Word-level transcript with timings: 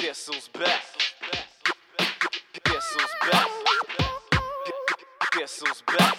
Guess 0.00 0.30
back? 0.48 0.82
Guess 2.64 2.94
who's 2.94 3.30
back? 3.30 3.50
Guess 5.32 5.60
who's 5.60 5.82
back? 5.86 6.16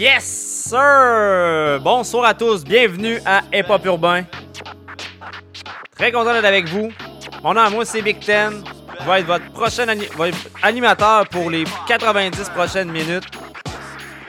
Yes, 0.00 0.39
Bonsoir 0.72 2.26
à 2.26 2.34
tous, 2.34 2.62
bienvenue 2.62 3.20
à 3.26 3.42
Hip 3.52 3.64
Hop 3.68 3.84
Urbain. 3.84 4.22
Très 5.96 6.12
content 6.12 6.32
d'être 6.32 6.44
avec 6.44 6.68
vous. 6.68 6.90
Mon 7.42 7.54
nom 7.54 7.60
à 7.62 7.70
moi, 7.70 7.84
c'est 7.84 8.02
Big 8.02 8.20
Ten. 8.20 8.62
Je 9.00 9.04
vais 9.04 9.20
être 9.20 9.26
votre 9.26 9.50
prochain 9.50 9.86
animateur 10.62 11.26
pour 11.28 11.50
les 11.50 11.64
90 11.88 12.50
prochaines 12.50 12.90
minutes. 12.92 13.24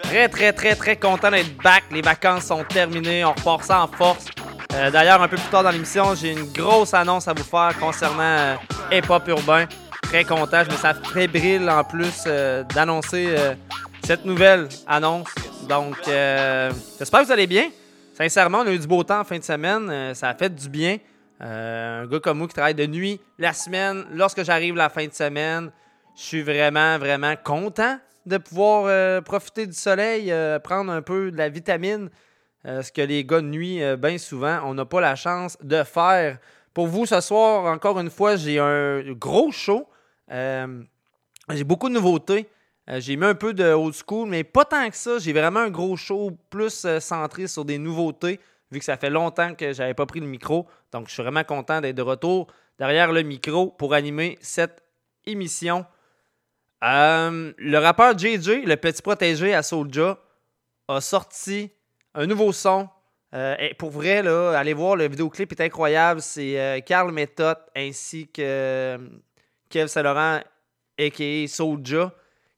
Très, 0.02 0.30
très, 0.30 0.52
très, 0.52 0.76
très 0.76 0.96
content 0.96 1.30
d'être 1.30 1.56
back. 1.62 1.84
Les 1.92 2.02
vacances 2.02 2.46
sont 2.46 2.64
terminées. 2.64 3.24
On 3.24 3.34
repart 3.34 3.64
ça 3.64 3.84
en 3.84 3.88
force. 3.88 4.26
Euh, 4.74 4.90
D'ailleurs, 4.90 5.22
un 5.22 5.28
peu 5.28 5.38
plus 5.38 5.50
tard 5.50 5.64
dans 5.64 5.70
l'émission, 5.70 6.16
j'ai 6.16 6.32
une 6.32 6.52
grosse 6.52 6.96
annonce 6.96 7.28
à 7.28 7.34
vous 7.34 7.44
faire 7.44 7.78
concernant 7.80 8.24
euh, 8.24 8.56
Hip 8.92 9.04
Hop 9.10 9.28
Urbain. 9.28 9.66
Très 10.02 10.24
content. 10.24 10.64
Je 10.64 10.72
me 10.72 10.78
sens 10.78 10.96
fébrile 11.14 11.70
en 11.70 11.84
plus 11.84 12.24
euh, 12.26 12.64
d'annoncer 12.64 13.36
cette 14.04 14.26
nouvelle 14.26 14.68
annonce. 14.88 15.28
Donc, 15.72 16.06
euh, 16.10 16.70
j'espère 17.00 17.22
que 17.22 17.28
vous 17.28 17.32
allez 17.32 17.48
bien. 17.48 17.70
Sincèrement, 18.14 18.58
on 18.58 18.68
a 18.68 18.74
eu 18.74 18.78
du 18.78 18.88
beau 18.88 19.06
temps 19.06 19.22
en 19.22 19.24
fin 19.24 19.38
de 19.38 19.44
semaine. 19.44 19.90
Euh, 19.90 20.14
ça 20.14 20.28
a 20.28 20.34
fait 20.34 20.54
du 20.54 20.68
bien. 20.68 20.98
Euh, 21.40 22.04
un 22.04 22.08
gars 22.08 22.20
comme 22.20 22.40
moi 22.40 22.48
qui 22.50 22.56
travaille 22.56 22.76
de 22.76 22.86
nuit 22.86 23.22
la 23.40 23.54
semaine, 23.54 24.04
lorsque 24.12 24.44
j'arrive 24.44 24.76
la 24.76 24.90
fin 24.90 25.08
de 25.08 25.14
semaine, 25.14 25.72
je 26.18 26.24
suis 26.24 26.42
vraiment, 26.42 26.98
vraiment 26.98 27.36
content 27.42 27.98
de 28.26 28.36
pouvoir 28.36 29.24
profiter 29.24 29.66
du 29.66 29.72
soleil, 29.72 30.34
prendre 30.62 30.92
un 30.92 31.02
peu 31.02 31.32
de 31.32 31.38
la 31.38 31.48
vitamine. 31.48 32.10
ce 32.66 32.92
que 32.92 33.02
les 33.02 33.24
gars 33.24 33.40
de 33.40 33.48
nuit, 33.48 33.80
bien 33.98 34.18
souvent, 34.18 34.60
on 34.66 34.74
n'a 34.74 34.84
pas 34.84 35.00
la 35.00 35.16
chance 35.16 35.58
de 35.64 35.84
faire. 35.84 36.38
Pour 36.74 36.88
vous, 36.88 37.06
ce 37.06 37.22
soir, 37.22 37.74
encore 37.74 37.98
une 37.98 38.10
fois, 38.10 38.36
j'ai 38.36 38.60
un 38.60 39.04
gros 39.14 39.54
show. 39.54 39.88
J'ai 40.30 41.64
beaucoup 41.64 41.88
de 41.88 41.94
nouveautés. 41.94 42.50
Euh, 42.90 43.00
j'ai 43.00 43.16
mis 43.16 43.26
un 43.26 43.36
peu 43.36 43.54
de 43.54 43.64
old 43.64 43.94
school, 43.94 44.28
mais 44.28 44.44
pas 44.44 44.66
tant 44.66 44.90
que 44.90 44.96
ça. 44.96 45.20
J'ai 45.20 45.34
vraiment 45.34 45.62
un 45.62 45.70
gros 45.70 45.96
show 45.96 46.32
plus 46.50 46.86
euh, 46.86 47.00
centré 47.00 47.48
sur 47.48 47.64
des 47.64 47.78
nouveautés, 47.78 48.40
vu 48.72 48.80
que 48.80 48.86
ça 48.86 48.98
fait 48.98 49.10
longtemps 49.10 49.54
que 49.54 49.72
j'avais 49.74 49.94
pas 49.94 50.06
pris 50.06 50.20
le 50.20 50.26
micro. 50.26 50.68
Donc, 50.92 51.08
je 51.08 51.14
suis 51.14 51.22
vraiment 51.22 51.44
content 51.44 51.80
d'être 51.80 51.96
de 51.96 52.02
retour 52.02 52.48
derrière 52.80 53.12
le 53.12 53.22
micro 53.22 53.68
pour 53.68 53.94
animer 53.94 54.38
cette 54.42 54.84
émission. 55.26 55.86
Euh, 56.84 57.54
le 57.58 57.78
rappeur 57.78 58.18
JJ, 58.18 58.66
le 58.66 58.76
petit 58.76 59.02
protégé 59.04 59.54
à 59.54 59.62
Soulja, 59.62 60.18
a 60.88 61.00
sorti 61.00 61.72
un 62.16 62.26
nouveau 62.26 62.52
son. 62.52 62.90
Pour 63.78 63.92
vrai, 63.92 64.24
là, 64.24 64.58
allez 64.58 64.74
voir, 64.74 64.98
le 64.98 65.08
vidéoclip 65.08 65.52
est 65.52 65.62
incroyable. 65.62 66.22
C'est 66.22 66.84
Carl 66.86 67.14
Method 67.14 67.58
ainsi 67.76 68.28
que 68.28 69.00
Kev 69.70 69.88
Saint-Laurent, 69.88 70.42
a.k.a. 71.00 71.48
Soulja, 71.48 72.12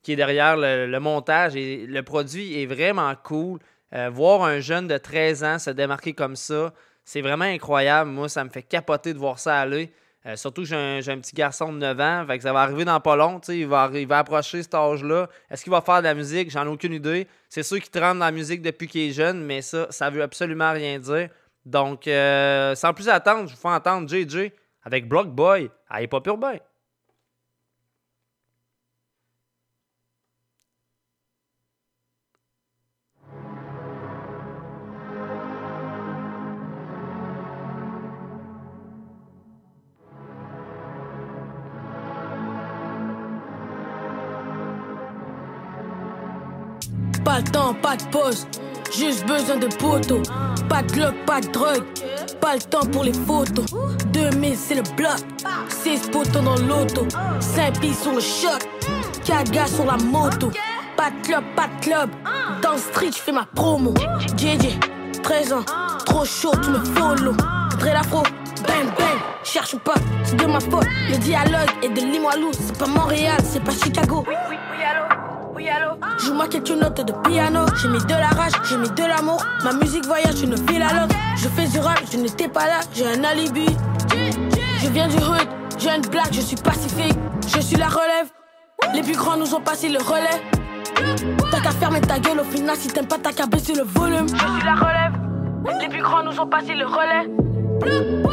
qui 0.03 0.13
est 0.13 0.15
derrière 0.15 0.55
le, 0.57 0.99
montage. 0.99 1.55
Et 1.55 1.87
le 1.87 2.03
produit 2.03 2.61
est 2.61 2.65
vraiment 2.65 3.13
cool. 3.23 3.59
Euh, 3.95 4.09
voir 4.09 4.43
un 4.43 4.59
jeune 4.59 4.87
de 4.87 4.97
13 4.97 5.43
ans 5.43 5.59
se 5.59 5.69
démarquer 5.69 6.13
comme 6.13 6.35
ça, 6.35 6.73
c'est 7.05 7.21
vraiment 7.21 7.45
incroyable. 7.45 8.09
Moi, 8.09 8.29
ça 8.29 8.43
me 8.43 8.49
fait 8.49 8.63
capoter 8.63 9.13
de 9.13 9.19
voir 9.19 9.39
ça 9.39 9.59
aller. 9.59 9.91
Euh, 10.25 10.35
surtout 10.37 10.61
que 10.61 10.67
j'ai 10.67 10.75
un, 11.11 11.17
petit 11.17 11.35
garçon 11.35 11.73
de 11.73 11.79
9 11.79 11.99
ans, 11.99 12.25
fait 12.25 12.37
que 12.37 12.43
ça 12.43 12.53
va 12.53 12.61
arriver 12.61 12.85
dans 12.85 12.99
pas 13.01 13.17
long, 13.17 13.41
il 13.49 13.67
va, 13.67 13.89
il 13.93 14.07
va 14.07 14.19
approcher 14.19 14.63
cet 14.63 14.73
âge-là. 14.73 15.27
Est-ce 15.49 15.63
qu'il 15.63 15.71
va 15.71 15.81
faire 15.81 15.99
de 15.99 16.05
la 16.05 16.13
musique? 16.13 16.49
J'en 16.49 16.63
ai 16.63 16.69
aucune 16.69 16.93
idée. 16.93 17.27
C'est 17.49 17.63
sûr 17.63 17.79
qu'il 17.81 18.01
rentre 18.01 18.19
dans 18.19 18.25
la 18.25 18.31
musique 18.31 18.61
depuis 18.61 18.87
qu'il 18.87 19.09
est 19.09 19.11
jeune, 19.11 19.43
mais 19.43 19.61
ça, 19.61 19.87
ça 19.89 20.09
veut 20.09 20.21
absolument 20.21 20.71
rien 20.71 20.97
dire. 20.97 21.29
Donc, 21.65 22.07
euh, 22.07 22.73
sans 22.75 22.93
plus 22.93 23.09
attendre, 23.09 23.47
je 23.47 23.53
vous 23.53 23.61
fais 23.61 23.67
entendre 23.67 24.07
JJ 24.07 24.51
avec 24.83 25.07
Block 25.07 25.27
Boy 25.27 25.69
à 25.89 26.01
Hip 26.01 26.09
Hop 26.13 26.25
Urbain. 26.27 26.57
Pas 47.23 47.37
le 47.37 47.43
temps, 47.45 47.73
pas 47.73 47.95
de 47.95 48.03
pause, 48.05 48.47
juste 48.95 49.25
besoin 49.25 49.55
de 49.55 49.67
poteaux. 49.67 50.21
Pas 50.67 50.81
de 50.83 50.91
club, 50.91 51.13
pas 51.25 51.39
de 51.39 51.47
drogue, 51.47 51.83
pas 52.41 52.55
le 52.55 52.61
temps 52.61 52.85
pour 52.85 53.03
les 53.03 53.13
photos. 53.13 53.65
2000 54.11 54.57
c'est 54.57 54.75
le 54.75 54.83
bloc, 54.97 55.17
6 55.69 56.09
poteaux 56.11 56.41
dans 56.41 56.57
l'auto, 56.57 57.07
5 57.39 57.79
billes 57.79 57.93
sur 57.93 58.11
le 58.13 58.19
choc, 58.19 58.67
4 59.25 59.51
gars 59.51 59.67
sur 59.67 59.85
la 59.85 59.97
moto. 59.97 60.51
Pas 60.97 61.11
de 61.11 61.25
club, 61.25 61.43
pas 61.55 61.67
de 61.67 61.85
club, 61.85 62.09
dans 62.61 62.73
le 62.73 62.77
street 62.77 63.11
je 63.15 63.19
fais 63.19 63.31
ma 63.31 63.45
promo. 63.45 63.93
JJ, 64.37 64.77
13 65.23 65.53
ans, 65.53 65.65
trop 66.05 66.25
chaud, 66.25 66.51
tu 66.61 66.69
me 66.69 66.83
follow. 66.83 67.33
Dre 67.79 67.93
l'afro, 67.93 68.23
bang 68.67 68.87
bang, 68.97 69.19
cherche 69.43 69.77
pas, 69.77 69.95
c'est 70.23 70.35
de 70.35 70.45
ma 70.45 70.59
faute. 70.59 70.87
Le 71.09 71.17
dialogue 71.17 71.71
est 71.81 71.89
de 71.89 72.01
Limoilou, 72.01 72.51
c'est 72.53 72.77
pas 72.77 72.87
Montréal, 72.87 73.37
c'est 73.49 73.63
pas 73.63 73.71
Chicago. 73.71 74.25
Joue-moi 76.19 76.47
quelques 76.47 76.71
notes 76.71 77.05
de 77.05 77.13
piano. 77.27 77.65
J'ai 77.81 77.87
mis 77.87 77.99
de 77.99 78.09
la 78.09 78.27
rage, 78.27 78.53
j'ai 78.69 78.77
mis 78.77 78.89
de 78.89 79.03
l'amour. 79.03 79.43
Ma 79.63 79.73
musique 79.73 80.05
voyage 80.05 80.35
d'une 80.35 80.55
ville 80.55 80.81
à 80.81 81.01
l'autre. 81.01 81.15
Je 81.35 81.47
fais 81.49 81.67
du 81.67 81.79
rap, 81.79 82.01
je 82.11 82.17
n'étais 82.17 82.47
pas 82.47 82.65
là, 82.65 82.79
j'ai 82.93 83.07
un 83.07 83.23
alibi. 83.23 83.65
Je 84.79 84.87
viens 84.89 85.07
du 85.07 85.17
hood, 85.17 85.47
jeune 85.79 86.01
black, 86.01 86.29
je 86.31 86.41
suis 86.41 86.55
pacifique. 86.55 87.17
Je 87.47 87.59
suis 87.59 87.77
la 87.77 87.87
relève. 87.87 88.29
Les 88.93 89.01
plus 89.01 89.15
grands 89.15 89.37
nous 89.37 89.53
ont 89.53 89.61
passé 89.61 89.89
le 89.89 89.99
relais. 89.99 90.41
T'as 91.51 91.61
qu'à 91.61 91.71
fermer 91.71 92.01
ta 92.01 92.19
gueule 92.19 92.39
au 92.39 92.43
final 92.43 92.75
si 92.75 92.87
t'aimes 92.87 93.07
pas 93.07 93.17
t'as 93.21 93.31
qu'à 93.31 93.45
baisser 93.45 93.73
le 93.73 93.83
volume. 93.83 94.27
Je 94.27 94.35
suis 94.35 94.65
la 94.65 94.75
relève. 94.75 95.13
Les 95.81 95.89
plus 95.89 96.01
grands 96.01 96.23
nous 96.23 96.39
ont 96.39 96.47
passé 96.47 96.73
le 96.73 96.85
relais. 96.85 97.29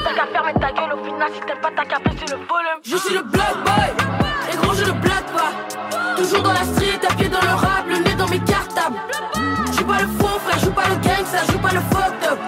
T'as 0.05 0.15
qu'à 0.15 0.27
fermer 0.33 0.55
ta 0.55 0.73
gueule 0.73 0.93
au 0.99 1.05
final 1.05 1.29
si 1.35 1.41
t'aimes 1.41 1.61
pas 1.61 1.71
t'as 1.77 1.85
qu'à 1.85 1.99
baisser 1.99 2.27
le 2.31 2.37
volume. 2.37 2.81
Je 2.83 2.97
suis 2.97 3.15
le 3.15 3.23
black 3.23 3.55
boy. 3.65 4.30
Je 4.81 4.87
ne 4.87 4.93
blague 4.93 5.31
pas. 5.35 5.53
Toujours 6.17 6.43
dans 6.43 6.53
la 6.53 6.65
street, 6.65 7.01
à 7.07 7.15
pied 7.15 7.29
dans 7.29 7.41
le 7.41 7.55
rap, 7.55 7.85
le 7.87 7.99
nez 7.99 8.15
dans 8.15 8.29
mes 8.29 8.39
cartables. 8.39 8.97
J'suis 9.73 9.85
pas 9.85 10.01
le 10.01 10.09
faux 10.19 10.39
frère, 10.39 10.59
j'joue 10.59 10.73
pas 10.73 10.89
le 10.89 10.95
gangster, 10.95 11.43
j'joue 11.49 11.59
pas 11.59 11.73
le 11.73 11.81
fucked 11.81 12.25
up. 12.33 12.39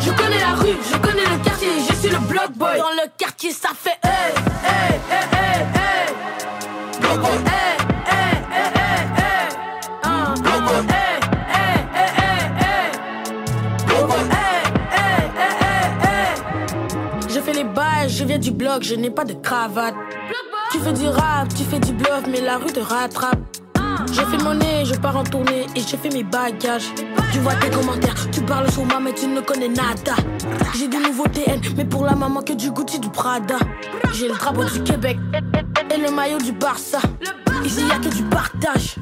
Je 0.00 0.10
connais 0.10 0.40
la 0.40 0.54
rue, 0.56 0.76
je 0.90 0.96
connais 0.96 1.22
le 1.22 1.38
quartier, 1.44 1.68
je 1.88 1.94
suis 1.94 2.08
le 2.08 2.18
block 2.18 2.50
boy. 2.56 2.78
Dans 2.78 2.90
le 2.90 3.08
quartier, 3.16 3.52
ça 3.52 3.68
fait 3.76 3.98
hey, 4.02 4.34
hey, 4.64 5.00
hey, 5.08 5.24
hey, 5.32 5.60
hey. 5.74 6.14
Block 7.00 7.20
boy, 17.72 18.08
je 18.08 18.24
viens 18.24 18.38
du 18.38 18.50
bloc, 18.50 18.82
je 18.82 18.94
n'ai 18.96 19.10
pas 19.10 19.24
de 19.24 19.34
cravate. 19.34 19.94
Tu 20.70 20.78
fais 20.80 20.92
du 20.92 21.08
rap, 21.08 21.48
tu 21.54 21.64
fais 21.64 21.80
du 21.80 21.92
bluff, 21.92 22.24
mais 22.30 22.40
la 22.40 22.58
rue 22.58 22.72
te 22.72 22.80
rattrape. 22.80 23.38
Je 24.12 24.20
fais 24.20 24.44
mon 24.44 24.54
nez, 24.54 24.84
je 24.84 24.94
pars 24.94 25.16
en 25.16 25.24
tournée 25.24 25.66
et 25.74 25.80
je 25.80 25.96
fais 25.96 26.10
mes 26.10 26.22
bagages. 26.22 26.88
Tu 27.32 27.38
vois 27.40 27.54
tes 27.54 27.70
commentaires, 27.70 28.14
tu 28.30 28.42
parles 28.42 28.70
sur 28.70 28.84
moi, 28.84 29.00
mais 29.00 29.12
tu 29.12 29.26
ne 29.26 29.40
connais 29.40 29.68
nada. 29.68 30.14
J'ai 30.76 30.88
des 30.88 30.98
nouveaux 30.98 31.26
TN, 31.28 31.60
mais 31.76 31.84
pour 31.84 32.04
la 32.04 32.14
maman 32.14 32.42
que 32.42 32.52
du 32.52 32.70
Gucci, 32.70 32.98
du 32.98 33.08
Prada. 33.08 33.56
J'ai 34.12 34.28
le 34.28 34.34
drapeau 34.34 34.64
du 34.64 34.82
Québec 34.82 35.18
et 35.94 35.98
le 35.98 36.10
maillot 36.10 36.38
du 36.38 36.52
Barça. 36.52 36.98
Ici 37.64 37.82
y 37.86 37.92
a 37.92 37.98
que 37.98 38.14
du 38.14 38.22
partage. 38.24 38.96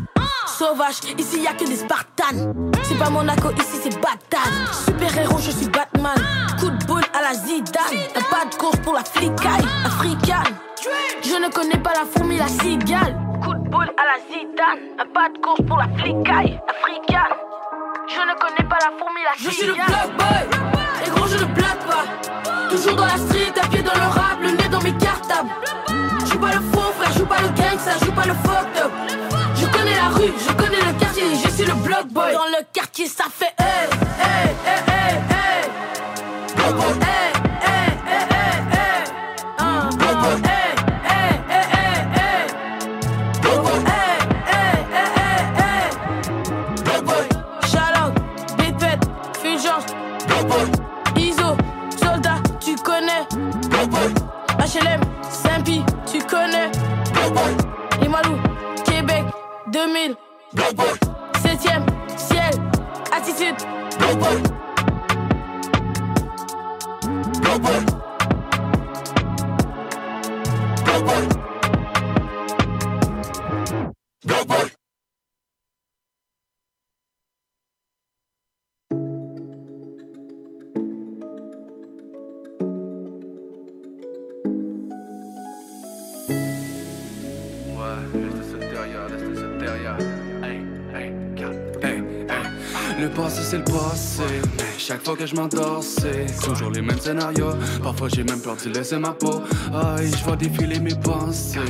Sauvage, 0.59 1.01
ici 1.19 1.43
y 1.43 1.47
a 1.47 1.53
que 1.53 1.65
des 1.67 1.77
Spartans. 1.77 2.55
C'est 2.83 2.97
pas 2.97 3.11
Monaco, 3.11 3.51
ici 3.59 3.79
c'est 3.83 3.95
Bagdad. 4.01 4.73
Super 4.73 5.19
héros, 5.19 5.39
je 5.39 5.51
suis 5.51 5.69
Batman. 5.69 6.17
Coup 6.59 6.71
de 6.71 6.85
boule 6.87 7.05
à 7.13 7.21
la 7.21 7.35
Zidane. 7.35 7.85
Un 8.17 8.23
pas 8.23 8.47
de 8.51 8.55
course 8.55 8.79
pour 8.79 8.95
la 8.95 9.05
flicaille 9.05 9.67
africaine. 9.85 10.57
Je 11.23 11.35
ne 11.35 11.53
connais 11.53 11.77
pas 11.77 11.93
la 11.93 12.07
fourmi, 12.07 12.39
la 12.39 12.49
cigale. 12.49 13.19
Coup 13.45 13.53
de 13.53 13.69
boule 13.69 13.93
à 13.99 14.05
la 14.07 14.19
Zidane. 14.31 14.81
Un 14.99 15.07
pas 15.13 15.29
de 15.29 15.39
course 15.45 15.61
pour 15.69 15.77
la 15.77 15.89
flicaille 15.99 16.59
africaine. 16.71 17.37
Je 18.09 18.21
ne 18.21 18.35
connais 18.41 18.67
pas 18.67 18.79
la 18.81 18.97
fourmi, 18.99 19.21
la 19.25 19.37
cigale. 19.37 19.45
Je 19.45 19.51
suis 19.51 19.67
le 19.67 19.75
block 19.75 20.17
boy. 20.17 21.05
Et 21.05 21.11
gros, 21.11 21.27
je 21.27 21.37
ne 21.37 21.53
blague 21.53 21.85
pas. 21.87 22.71
Toujours 22.71 22.97
dans 22.97 23.05
la 23.05 23.19
street, 23.19 23.53
à 23.63 23.67
pied 23.67 23.83
dans 23.83 23.95
le 23.95 24.09
rap, 24.09 24.39
le 24.41 24.53
nez 24.53 24.69
dans 24.71 24.81
mes 24.81 24.97
cartables. 24.97 25.51
J'joue 26.25 26.39
pas 26.39 26.53
le 26.55 26.61
faux 26.73 26.93
frère, 26.99 27.13
j'joue 27.13 27.27
pas 27.27 27.43
le 27.43 27.49
gangster, 27.49 27.95
j'joue 28.01 28.13
pas 28.13 28.25
le 28.25 28.35
fucked 28.35 28.83
up. 28.83 29.46
Je 29.59 29.67
connais 29.67 29.95
la 29.97 30.09
rue, 30.09 30.33
je 30.39 30.53
connais 30.53 30.77
le 30.77 30.99
quartier, 30.99 31.25
je 31.45 31.51
suis 31.51 31.65
le 31.65 31.75
block 31.75 32.09
boy. 32.09 32.33
Dans 32.33 32.45
le 32.59 32.65
quartier, 32.73 33.07
ça 33.07 33.25
fait 33.33 33.55
hey, 33.59 33.89
hey, 34.21 34.55
hey, 34.67 34.83
hey, 34.87 35.15
hey. 35.29 35.71
Hey, 36.59 36.73
hey, 36.73 37.06
2000. 59.77 60.17
7ème, 61.43 61.85
ciel, 62.17 62.55
attitude. 63.13 63.57
Ouais, 64.01 64.17
Le 93.07 93.13
passé 93.13 93.41
c'est 93.45 93.59
le 93.59 93.63
passé. 93.63 94.25
Mais 94.59 94.65
chaque 94.79 95.05
fois 95.05 95.15
que 95.15 95.25
je 95.27 95.37
m'endors 95.37 95.81
c'est 95.81 96.27
toujours 96.45 96.71
les 96.73 96.83
mêmes 96.83 96.99
scénarios. 96.99 97.53
Parfois 97.81 98.09
j'ai 98.09 98.25
même 98.25 98.41
peur 98.41 98.57
de 98.57 98.69
laisser 98.71 98.99
ma 98.99 99.13
peau. 99.13 99.43
Aïe 99.73 100.11
je 100.11 100.25
vois 100.25 100.35
défiler 100.35 100.81
mes 100.81 100.97
pensées. 100.97 101.61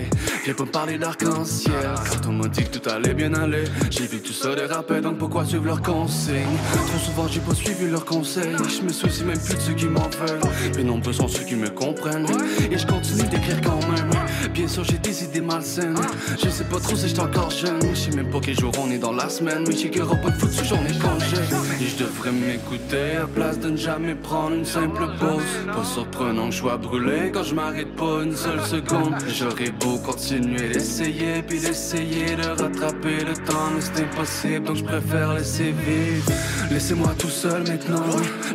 Viens 0.44 0.54
pas 0.54 0.64
parler 0.64 0.96
d'arc-en-ciel. 0.96 1.74
Quand 2.10 2.30
on 2.30 2.32
m'a 2.32 2.48
dit 2.48 2.64
que 2.64 2.78
tout 2.78 2.88
allait 2.88 3.12
bien 3.12 3.34
aller 3.34 3.64
J'ai 3.90 4.06
vu 4.06 4.20
que 4.20 4.28
tout 4.28 4.32
ça 4.32 4.54
dérapait 4.54 5.02
donc 5.02 5.18
pourquoi 5.18 5.44
suivre 5.44 5.66
leurs 5.66 5.82
consignes? 5.82 6.56
Trop 6.72 6.98
souvent 7.04 7.28
j'ai 7.28 7.40
pas 7.40 7.54
suivi 7.54 7.86
leurs 7.86 8.06
conseils. 8.06 8.56
Je 8.66 8.82
me 8.82 8.90
soucie 8.90 9.24
même 9.24 9.38
plus 9.38 9.56
de 9.56 9.60
ceux 9.60 9.74
qui 9.74 9.86
m'en 9.88 10.08
veulent. 10.08 10.40
Mais 10.74 10.84
nombreux 10.84 11.12
sont 11.12 11.28
ceux 11.28 11.44
qui 11.44 11.56
me 11.56 11.68
comprennent. 11.68 12.26
Et 12.70 12.78
je 12.78 12.86
continue 12.86 13.28
d'écrire 13.28 13.60
quand 13.60 13.86
même 13.88 14.10
Bien 14.52 14.68
sûr 14.68 14.84
j'ai 14.84 14.98
des 14.98 15.24
idées 15.24 15.40
malsaines. 15.40 15.96
Je 16.42 16.48
sais 16.48 16.64
pas 16.64 16.78
trop 16.78 16.96
si 16.96 17.08
j'étais 17.08 17.20
encore 17.20 17.50
jeune 17.50 17.80
Je 17.92 17.98
sais 17.98 18.16
même 18.16 18.30
pas 18.30 18.38
quel 18.40 18.58
jour 18.58 18.72
on 18.78 18.90
est 18.90 18.98
dans 18.98 19.12
la 19.12 19.28
semaine. 19.28 19.64
Mais 19.66 19.76
j'ai 19.76 19.90
qu'il 19.90 20.00
y 20.00 20.02
aura 20.02 20.16
pas 20.16 20.30
de 20.30 20.36
foutue 20.36 20.64
journée 20.64 20.90
congé 21.00 21.36
Et 21.80 21.86
je 21.86 22.04
devrais 22.04 22.32
m'écouter 22.32 23.16
à 23.22 23.26
place 23.26 23.58
de 23.58 23.70
ne 23.70 23.76
jamais 23.76 24.14
prendre 24.14 24.54
une 24.56 24.64
simple 24.64 25.06
pause. 25.18 25.42
Pas 25.66 25.84
surprenant 25.84 26.46
que 26.46 26.54
je 26.54 26.58
sois 26.58 26.76
brûlé 26.76 27.30
quand 27.32 27.42
je 27.42 27.54
m'arrête 27.54 27.94
pas 27.96 28.22
une 28.22 28.36
seule 28.36 28.62
seconde. 28.62 29.14
J'aurais 29.28 29.70
beau 29.70 29.98
continuer 29.98 30.68
d'essayer 30.68 31.42
Puis 31.46 31.60
d'essayer 31.60 32.36
de 32.36 32.48
rattraper 32.48 33.24
le 33.24 33.34
temps 33.44 33.70
Mais 33.74 33.80
c'est 33.80 34.02
impossible 34.02 34.66
donc 34.66 34.76
je 34.76 34.84
préfère 34.84 35.34
laisser 35.34 35.72
vivre. 35.72 36.30
Laissez-moi 36.70 37.14
tout 37.18 37.28
seul 37.28 37.62
maintenant. 37.62 38.04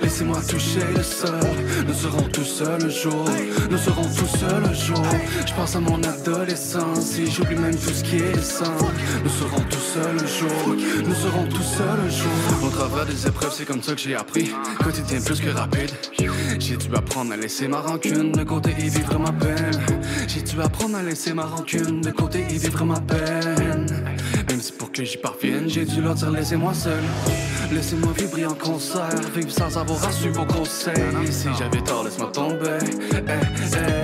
Laissez-moi 0.02 0.40
toucher 0.48 0.86
le 0.96 1.04
sol. 1.04 1.40
Nous 1.88 1.94
serons 1.94 2.24
tout 2.30 2.44
seuls 2.44 2.82
le 2.82 2.90
jour. 2.90 3.26
Nous 3.70 3.78
serons 3.78 4.04
tout 4.04 4.38
seuls 4.38 4.64
le 4.68 4.74
jour 4.74 5.06
mon 5.82 6.02
adolescence. 6.04 7.18
Et 7.20 7.26
j'oublie 7.26 7.56
même 7.56 7.76
tout 7.76 7.94
ce 7.94 8.04
qui 8.04 8.18
est 8.18 8.42
sain 8.42 8.76
Nous 9.24 9.30
serons 9.30 9.62
tout 9.70 9.78
seuls 9.78 10.14
le 10.14 10.28
jour. 10.28 10.76
Nous 11.06 11.16
serons 11.16 11.46
tout 11.48 11.62
seuls 11.62 12.00
le 12.04 12.10
jour. 12.10 12.68
Au 12.68 12.70
travers 12.70 13.06
des 13.06 13.28
épreuves 13.28 13.54
c'est 13.56 13.66
comme 13.66 13.82
ça 13.82 13.94
que 13.94 14.02
j'ai 14.02 14.16
appris. 14.16 14.52
Quotidien 14.84 15.20
plus 15.22 15.40
que 15.40 15.50
rapide. 15.50 15.92
J'ai 16.60 16.78
dû 16.78 16.96
apprendre 16.96 17.34
à 17.34 17.38
laisser 17.38 17.68
ma 17.68 17.82
rancune 17.82 18.32
de 18.32 18.44
côté 18.44 18.72
et 18.72 18.90
vivre 18.90 19.20
ma 19.20 19.32
peine. 19.32 19.72
J'ai 20.28 20.42
dû 20.42 20.62
apprendre 20.62 20.98
à 20.98 21.04
laisser 21.04 21.34
ma 21.34 21.46
rancune 21.46 22.02
de 22.02 22.12
côté 22.12 22.46
et 22.50 22.58
vivre 22.58 22.86
ma 22.86 23.00
peine. 23.00 23.86
Même 24.50 24.62
si 24.62 24.72
pour 24.74 24.92
que 24.92 25.04
j'y 25.04 25.18
parvienne 25.18 25.68
j'ai 25.68 25.86
dû 25.86 26.02
leur 26.02 26.16
dire 26.16 26.32
laissez-moi 26.32 26.74
seul. 26.74 27.04
Laissez-moi 27.72 28.12
vibrer 28.18 28.46
en 28.46 28.54
concert. 28.54 29.10
Vivre 29.36 29.52
sans 29.52 29.78
avoir 29.78 30.12
suivre 30.12 30.46
vos 30.46 30.54
conseils. 30.54 31.32
Si 31.32 31.48
j'avais 31.58 31.82
tort 31.82 32.04
laisse-moi 32.04 32.32
tomber. 32.32 32.80
Eh, 33.14 33.18
eh. 33.18 34.01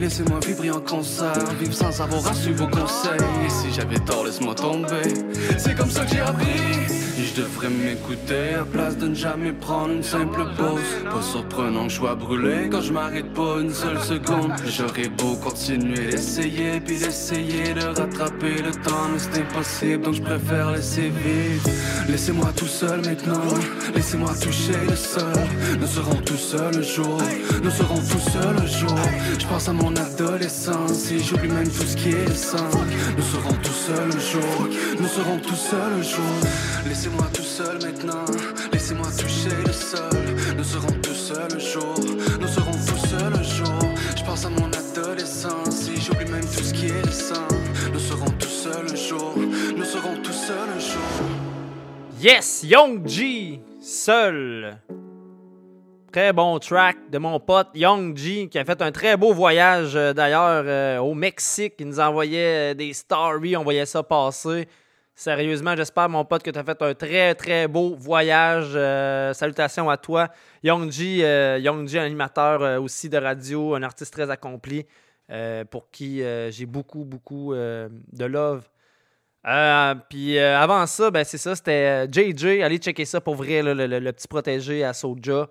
Laissez-moi 0.00 0.40
vibrer 0.46 0.70
en 0.70 0.80
concert 0.80 1.32
Vivre 1.58 1.74
sans 1.74 2.00
avoir 2.00 2.34
suivre 2.34 2.64
vos 2.64 2.70
conseils. 2.70 3.18
Et 3.44 3.50
si 3.50 3.72
j'avais 3.72 3.98
tort 3.98 4.24
laisse-moi 4.24 4.54
tomber. 4.54 5.14
C'est 5.58 5.74
comme 5.74 5.90
ça 5.90 6.04
que 6.04 6.12
j'ai 6.12 6.20
appris 6.20 7.05
Et 7.18 7.24
je 7.24 7.40
devrais 7.40 7.70
m'écouter. 7.70 8.54
À 8.60 8.64
place 8.64 8.98
de 8.98 9.08
ne 9.08 9.14
jamais 9.14 9.52
prendre 9.52 9.92
une 9.92 10.02
simple 10.02 10.44
pause. 10.56 10.80
Pas 11.10 11.22
surprenant 11.22 11.84
que 11.84 11.92
je 11.92 11.96
sois 11.96 12.14
brûlé 12.14 12.68
quand 12.70 12.82
je 12.82 12.92
m'arrête 12.92 13.32
pas 13.32 13.60
une 13.60 13.72
seule 13.72 13.98
seconde. 14.00 14.52
J'aurais 14.66 15.08
beau 15.08 15.34
continuer 15.36 16.10
d'essayer 16.10 16.78
Puis 16.80 16.98
d'essayer 16.98 17.72
de 17.72 17.86
rattraper 17.86 18.60
le 18.62 18.72
temps 18.72 19.08
Mais 19.12 19.18
c'est 19.18 19.40
impossible 19.40 20.04
donc 20.04 20.14
je 20.14 20.22
préfère 20.22 20.72
laisser 20.72 21.10
vivre. 21.24 21.70
Laissez-moi 22.08 22.52
tout 22.54 22.66
seul 22.66 23.00
maintenant. 23.00 23.42
Laissez-moi 23.94 24.32
toucher 24.34 24.78
le 24.86 24.96
sol. 24.96 25.32
Nous 25.80 25.86
serons 25.86 26.16
tout 26.16 26.36
seuls 26.36 26.76
le 26.76 26.82
jour. 26.82 27.18
Nous 27.62 27.70
serons 27.70 27.96
tout 27.96 28.30
seuls 28.30 28.56
le 28.60 28.66
jour. 28.66 28.98
Je 29.38 29.46
pense 29.46 29.68
à 29.68 29.72
mon 29.72 29.94
adolescence 29.96 31.10
Et 31.10 31.18
j'oublie 31.18 31.48
même 31.48 31.68
tout 31.68 31.86
ce 31.86 31.96
qui 31.96 32.10
est 32.10 32.34
sain 32.34 32.68
Nous 33.16 33.24
serons 33.24 33.54
tout 33.62 33.72
seuls 33.86 34.06
le 34.06 34.20
jour. 34.20 34.68
Nous 35.00 35.08
serons 35.08 35.38
tout 35.38 35.54
seuls 35.54 35.96
le 35.96 36.02
jour 36.02 36.75
Laissez-moi 36.88 37.26
tout 37.32 37.42
seul 37.42 37.78
maintenant. 37.82 38.24
Laissez-moi 38.72 39.08
toucher 39.18 39.56
le 39.64 39.72
sol. 39.72 40.56
Nous 40.56 40.64
serons 40.64 40.92
tout 41.02 41.14
seuls 41.14 41.52
le 41.52 41.58
jour. 41.58 41.94
Nous 42.40 42.48
serons 42.48 42.72
tout 42.72 43.06
seuls 43.06 43.32
le 43.32 43.42
jour. 43.42 43.94
Je 44.16 44.24
pense 44.24 44.44
à 44.44 44.50
mon 44.50 44.70
adolescence 44.72 45.88
Et 45.88 46.00
j'oublie 46.00 46.30
même 46.30 46.40
tout 46.44 46.62
ce 46.62 46.72
qui 46.72 46.86
est 46.86 47.10
sain 47.10 47.46
Nous 47.92 47.98
serons 47.98 48.30
tout 48.38 48.48
seuls 48.48 48.86
le 48.90 48.96
jour. 48.96 49.34
Nous 49.76 49.84
serons 49.84 50.16
tout 50.22 50.32
seuls 50.32 50.68
le 50.74 50.80
jour. 50.80 51.26
Yes, 52.20 52.62
Young 52.64 53.06
seul. 53.80 54.78
Très 56.12 56.32
bon 56.32 56.58
track 56.58 56.96
de 57.10 57.18
mon 57.18 57.38
pote 57.38 57.68
Young 57.74 58.16
G, 58.16 58.48
qui 58.48 58.58
a 58.58 58.64
fait 58.64 58.80
un 58.80 58.90
très 58.90 59.18
beau 59.18 59.34
voyage 59.34 59.96
euh, 59.96 60.14
d'ailleurs 60.14 60.64
euh, 60.66 60.98
au 60.98 61.12
Mexique. 61.12 61.74
Il 61.78 61.88
nous 61.88 62.00
envoyait 62.00 62.72
euh, 62.72 62.74
des 62.74 62.94
stories, 62.94 63.54
on 63.56 63.64
voyait 63.64 63.84
ça 63.84 64.02
passer. 64.02 64.66
Sérieusement, 65.18 65.74
j'espère, 65.74 66.10
mon 66.10 66.26
pote, 66.26 66.42
que 66.42 66.50
tu 66.50 66.58
as 66.58 66.62
fait 66.62 66.82
un 66.82 66.92
très, 66.92 67.34
très 67.34 67.66
beau 67.68 67.96
voyage. 67.96 68.72
Euh, 68.74 69.32
salutations 69.32 69.88
à 69.88 69.96
toi. 69.96 70.28
Young 70.62 70.92
G, 70.92 71.24
euh, 71.24 71.58
Young 71.58 71.88
G, 71.88 71.98
un 71.98 72.04
animateur 72.04 72.62
euh, 72.62 72.78
aussi 72.78 73.08
de 73.08 73.16
radio, 73.16 73.74
un 73.74 73.82
artiste 73.82 74.12
très 74.12 74.28
accompli, 74.30 74.84
euh, 75.30 75.64
pour 75.64 75.90
qui 75.90 76.22
j'ai 76.50 76.66
beaucoup, 76.66 77.06
beaucoup 77.06 77.54
de 77.54 78.24
love. 78.26 78.68
Puis 80.10 80.38
avant 80.38 80.86
ça, 80.86 81.10
ben, 81.10 81.24
c'est 81.24 81.38
ça, 81.38 81.56
c'était 81.56 82.06
JJ. 82.12 82.60
Allez 82.62 82.76
checker 82.76 83.06
ça 83.06 83.18
pour 83.22 83.36
vrai, 83.36 83.62
le, 83.62 83.72
le- 83.72 84.12
petit 84.12 84.28
protégé 84.28 84.84
à 84.84 84.92
Soja. 84.92 85.48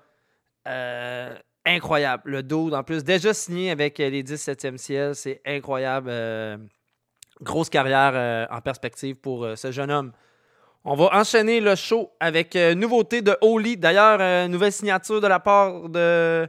Incroyable. 1.65 2.21
Le 2.25 2.43
dos, 2.43 2.71
en 2.71 2.83
plus, 2.83 3.03
déjà 3.03 3.33
signé 3.33 3.71
avec 3.71 3.97
les 3.97 4.21
17e 4.21 4.77
ciel. 4.77 5.15
C'est 5.15 5.41
incroyable. 5.43 6.11
Grosse 7.41 7.69
carrière 7.69 8.11
euh, 8.15 8.45
en 8.49 8.61
perspective 8.61 9.15
pour 9.15 9.43
euh, 9.43 9.55
ce 9.55 9.71
jeune 9.71 9.91
homme. 9.91 10.11
On 10.83 10.95
va 10.95 11.09
enchaîner 11.13 11.61
le 11.61 11.75
show 11.75 12.11
avec 12.19 12.55
euh, 12.55 12.75
nouveauté 12.75 13.21
de 13.21 13.35
Oli. 13.41 13.75
D'ailleurs, 13.75 14.47
nouvelle 14.49 14.71
signature 14.71 15.19
de 15.19 15.27
la 15.27 15.39
part 15.39 15.89
de, 15.89 16.47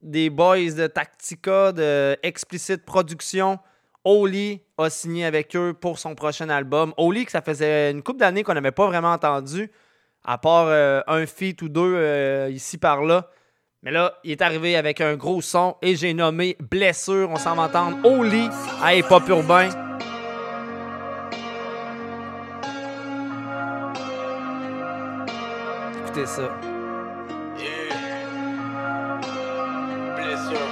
des 0.00 0.30
boys 0.30 0.70
de 0.70 0.86
Tactica, 0.86 1.72
de 1.72 2.16
Explicit 2.22 2.84
Production. 2.84 3.58
Oli 4.04 4.60
a 4.78 4.88
signé 4.90 5.24
avec 5.24 5.54
eux 5.56 5.74
pour 5.74 5.98
son 5.98 6.14
prochain 6.14 6.48
album. 6.48 6.94
Oli, 6.96 7.24
que 7.24 7.32
ça 7.32 7.42
faisait 7.42 7.90
une 7.90 8.02
couple 8.02 8.20
d'années 8.20 8.42
qu'on 8.42 8.54
n'avait 8.54 8.72
pas 8.72 8.86
vraiment 8.86 9.12
entendu, 9.12 9.70
à 10.24 10.38
part 10.38 10.68
un 11.06 11.26
feat 11.26 11.62
ou 11.62 11.68
deux 11.68 12.48
ici 12.50 12.78
par 12.78 13.02
là. 13.02 13.30
Mais 13.84 13.92
là, 13.92 14.14
il 14.24 14.32
est 14.32 14.42
arrivé 14.42 14.76
avec 14.76 15.00
un 15.00 15.14
gros 15.14 15.40
son 15.40 15.76
et 15.82 15.94
j'ai 15.94 16.14
nommé 16.14 16.56
Blessure. 16.58 17.28
On 17.30 17.36
s'en 17.36 17.54
va 17.54 17.62
entendre 17.62 17.98
Oli 18.04 18.48
à 18.82 18.94
Hip 18.94 19.06
Hop 19.10 19.28
Urbain. 19.28 19.91
Écoutez 26.14 26.26
ça. 26.26 26.42
Yeah. 27.58 29.18
Blessure. 30.14 30.68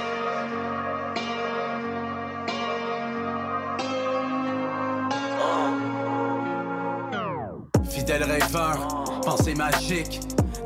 Fidèle 7.89 8.23
rêveur, 8.23 9.03
pensée 9.23 9.55
magique, 9.55 10.19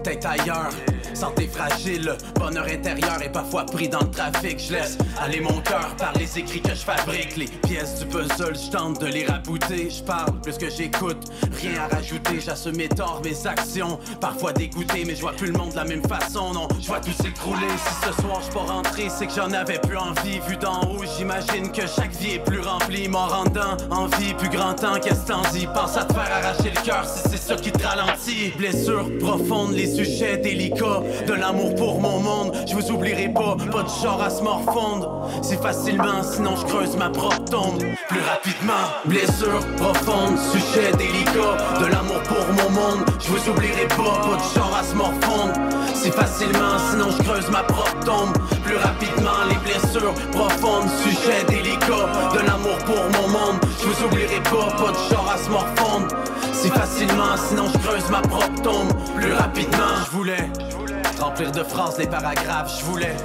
tête 0.04 0.26
ailleurs. 0.26 0.72
Santé 1.16 1.48
fragile, 1.48 2.16
bonheur 2.36 2.66
intérieur 2.66 3.22
est 3.22 3.32
parfois 3.32 3.66
pris 3.66 3.88
dans 3.88 4.02
le 4.02 4.12
trafic. 4.12 4.60
Je 4.60 4.74
laisse 4.74 4.98
aller 5.22 5.40
mon 5.40 5.60
cœur 5.62 5.96
par 5.98 6.14
les 6.14 6.38
écrits 6.38 6.62
que 6.62 6.70
je 6.70 6.84
fabrique. 6.84 7.38
Les 7.38 7.48
pièces 7.48 8.00
du 8.00 8.06
puzzle, 8.06 8.56
je 8.56 8.72
tente 8.72 9.00
de 9.02 9.08
les 9.08 9.26
rabouter. 9.26 9.90
Je 9.90 10.04
parle 10.04 10.40
plus 10.42 10.58
que 10.58 10.70
j'écoute, 10.70 11.18
rien 11.62 11.82
à 11.82 11.96
rajouter. 11.96 12.40
J'assume 12.40 12.76
mes 12.78 12.90
torts, 12.90 13.22
mes 13.24 13.48
actions, 13.48 14.00
parfois 14.20 14.54
dégoûté, 14.54 15.04
mais 15.06 15.16
je 15.16 15.22
vois 15.22 15.34
plus 15.34 15.48
le 15.48 15.58
monde 15.58 15.72
de 15.72 15.76
la 15.76 15.86
même 15.86 16.04
façon. 16.08 16.54
Non, 16.54 16.68
je 16.80 16.88
vois 16.88 17.00
tout 17.00 17.14
s'écrouler. 17.14 17.68
Si 17.78 18.08
ce 18.08 18.22
soir 18.22 18.42
je 18.46 18.52
pas 18.52 18.60
rentrer, 18.60 19.08
c'est 19.10 19.28
que 19.28 19.34
j'en 19.34 19.52
avais 19.52 19.80
plus 19.80 19.98
envie. 19.98 20.40
Vu 20.48 20.58
d'en 20.58 20.82
haut, 20.82 21.04
j'imagine 21.18 21.72
que 21.72 21.88
chaque 21.88 22.14
vie 22.16 22.34
est 22.36 22.44
plus 22.44 22.60
remplie. 22.60 23.08
M'en 23.08 23.28
rendant 23.28 23.78
envie, 23.90 24.34
plus 24.34 24.50
grand 24.50 24.74
temps, 24.74 25.00
qu'est-ce 25.00 25.26
t'en 25.28 25.42
dis? 25.52 25.68
Pense 25.68 25.98
à 25.98 26.06
te 26.06 26.14
faire 26.14 26.30
arracher 26.32 26.72
le 26.76 26.82
cœur 26.82 27.06
si 27.06 27.30
c'est 27.30 27.38
ça 27.46 27.56
qui 27.56 27.72
te 27.72 27.86
ralentit. 27.86 28.52
Blessures 28.58 29.10
profondes, 29.20 29.74
les 29.74 29.94
sujets 29.94 30.38
délicats, 30.38 31.04
de 31.28 31.34
l'amour 31.34 31.76
pour 31.76 32.00
mon 32.02 32.20
monde. 32.20 32.54
Je 32.68 32.74
vous 32.74 32.92
oublierai 32.92 33.30
pas, 33.30 33.56
pas 33.72 33.84
de 33.84 33.90
genre 34.02 34.22
à 34.22 34.30
se 34.32 34.42
morfondre. 34.42 35.30
Si 35.44 35.56
facilement, 35.56 36.24
sinon 36.24 36.56
je 36.56 36.66
creuse 36.66 36.98
ma 36.98 37.10
propre 37.10 37.46
tombe. 37.46 37.84
Plus 38.10 38.22
rapidement, 38.22 38.86
blessures 39.06 39.66
profondes, 39.78 40.40
sujets 40.40 40.92
délicats, 40.98 41.58
de 41.82 41.86
l'amour 41.86 42.22
pour 42.24 42.48
mon 42.48 42.70
monde. 42.72 43.06
Je 43.20 43.30
vous 43.30 43.50
oublierai 43.52 43.88
pas, 43.90 44.22
pas 44.26 44.38
de 44.38 44.60
genre 44.60 44.78
à 44.80 44.84
se 44.84 44.96
morfondre. 44.96 45.54
Si 46.06 46.12
facilement, 46.12 46.78
sinon 46.92 47.10
je 47.10 47.24
creuse 47.24 47.50
ma 47.50 47.64
propre 47.64 48.00
tombe. 48.06 48.38
Plus 48.64 48.78
rapidement, 48.78 49.42
les 49.50 49.56
blessures 49.56 50.14
profondes, 50.34 50.88
sujets 51.02 51.44
délicats, 51.50 51.88
de 52.32 52.46
l'amour 52.46 52.78
pour 52.86 53.10
mon 53.20 53.28
monde. 53.28 53.60
Je 53.80 53.88
vous 53.88 54.06
oublierai 54.06 54.40
pas, 54.44 54.70
pas 54.78 54.92
de 54.92 55.12
genre 55.12 55.32
à 55.34 55.38
se 55.40 55.50
morfondre. 55.50 56.16
Si 56.54 56.70
facilement, 56.70 57.36
sinon 57.50 57.70
je 57.74 57.80
creuse 57.80 58.08
ma 58.12 58.22
propre 58.22 58.62
tombe. 58.62 58.94
Plus 59.16 59.34
rapidement, 59.34 59.96
je 60.06 60.12
voulais 60.12 60.52
remplir 61.20 61.52
de 61.52 61.64
phrases 61.64 61.98
les 61.98 62.06
paragraphes, 62.06 62.80
je 62.80 62.86
voulais. 62.86 63.18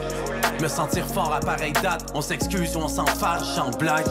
Me 0.63 0.69
sentir 0.69 1.05
fort 1.05 1.35
à 1.35 1.41
pareille 1.41 1.75
date, 1.83 2.11
on 2.15 2.23
s'excuse 2.23 2.77
ou 2.77 2.81
on 2.81 2.89
s'en 2.89 3.05
fâche, 3.05 3.59
en 3.59 3.77
blague. 3.77 4.09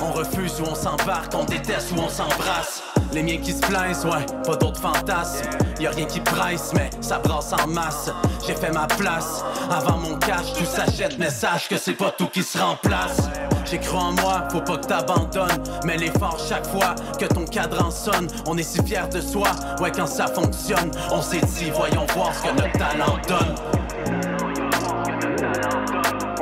On 0.00 0.12
refuse 0.12 0.58
ou 0.62 0.64
on 0.64 0.74
s'embarque, 0.74 1.34
on 1.34 1.44
déteste 1.44 1.92
ou 1.92 2.00
on 2.00 2.08
s'embrasse. 2.08 2.82
Les 3.12 3.22
miens 3.22 3.38
qui 3.38 3.52
se 3.52 3.60
plaisent, 3.60 4.04
ouais, 4.04 4.26
pas 4.44 4.56
d'autres 4.56 4.80
fantasmes. 4.80 5.48
Y 5.80 5.86
a 5.86 5.90
rien 5.90 6.04
qui 6.04 6.20
presse, 6.20 6.72
mais 6.74 6.90
ça 7.00 7.18
brasse 7.18 7.52
en 7.52 7.66
masse. 7.66 8.10
J'ai 8.46 8.54
fait 8.54 8.70
ma 8.70 8.86
place, 8.86 9.44
avant 9.70 9.96
mon 9.96 10.16
cash, 10.18 10.52
tout 10.52 10.64
s'achète, 10.64 11.18
mais 11.18 11.30
sache 11.30 11.68
que 11.68 11.76
c'est 11.76 11.94
pas 11.94 12.10
tout 12.10 12.28
qui 12.28 12.42
se 12.42 12.58
remplace. 12.58 13.28
J'ai 13.64 13.78
cru 13.78 13.96
en 13.96 14.12
moi, 14.12 14.44
faut 14.50 14.60
pas 14.60 14.76
que 14.76 14.86
t'abandonnes. 14.86 15.62
Mais 15.84 15.96
l'effort 15.96 16.38
chaque 16.38 16.66
fois 16.66 16.94
que 17.18 17.26
ton 17.26 17.44
cadran 17.44 17.90
sonne, 17.90 18.28
on 18.46 18.56
est 18.58 18.62
si 18.62 18.82
fiers 18.82 19.08
de 19.12 19.20
soi, 19.20 19.48
ouais, 19.80 19.90
quand 19.90 20.06
ça 20.06 20.26
fonctionne. 20.26 20.90
On 21.10 21.22
s'est 21.22 21.40
dit, 21.40 21.70
voyons 21.70 22.06
voir 22.14 22.34
ce 22.34 22.42
que 22.42 22.54
notre 22.54 22.72
talent 22.72 23.18
donne. 23.26 23.54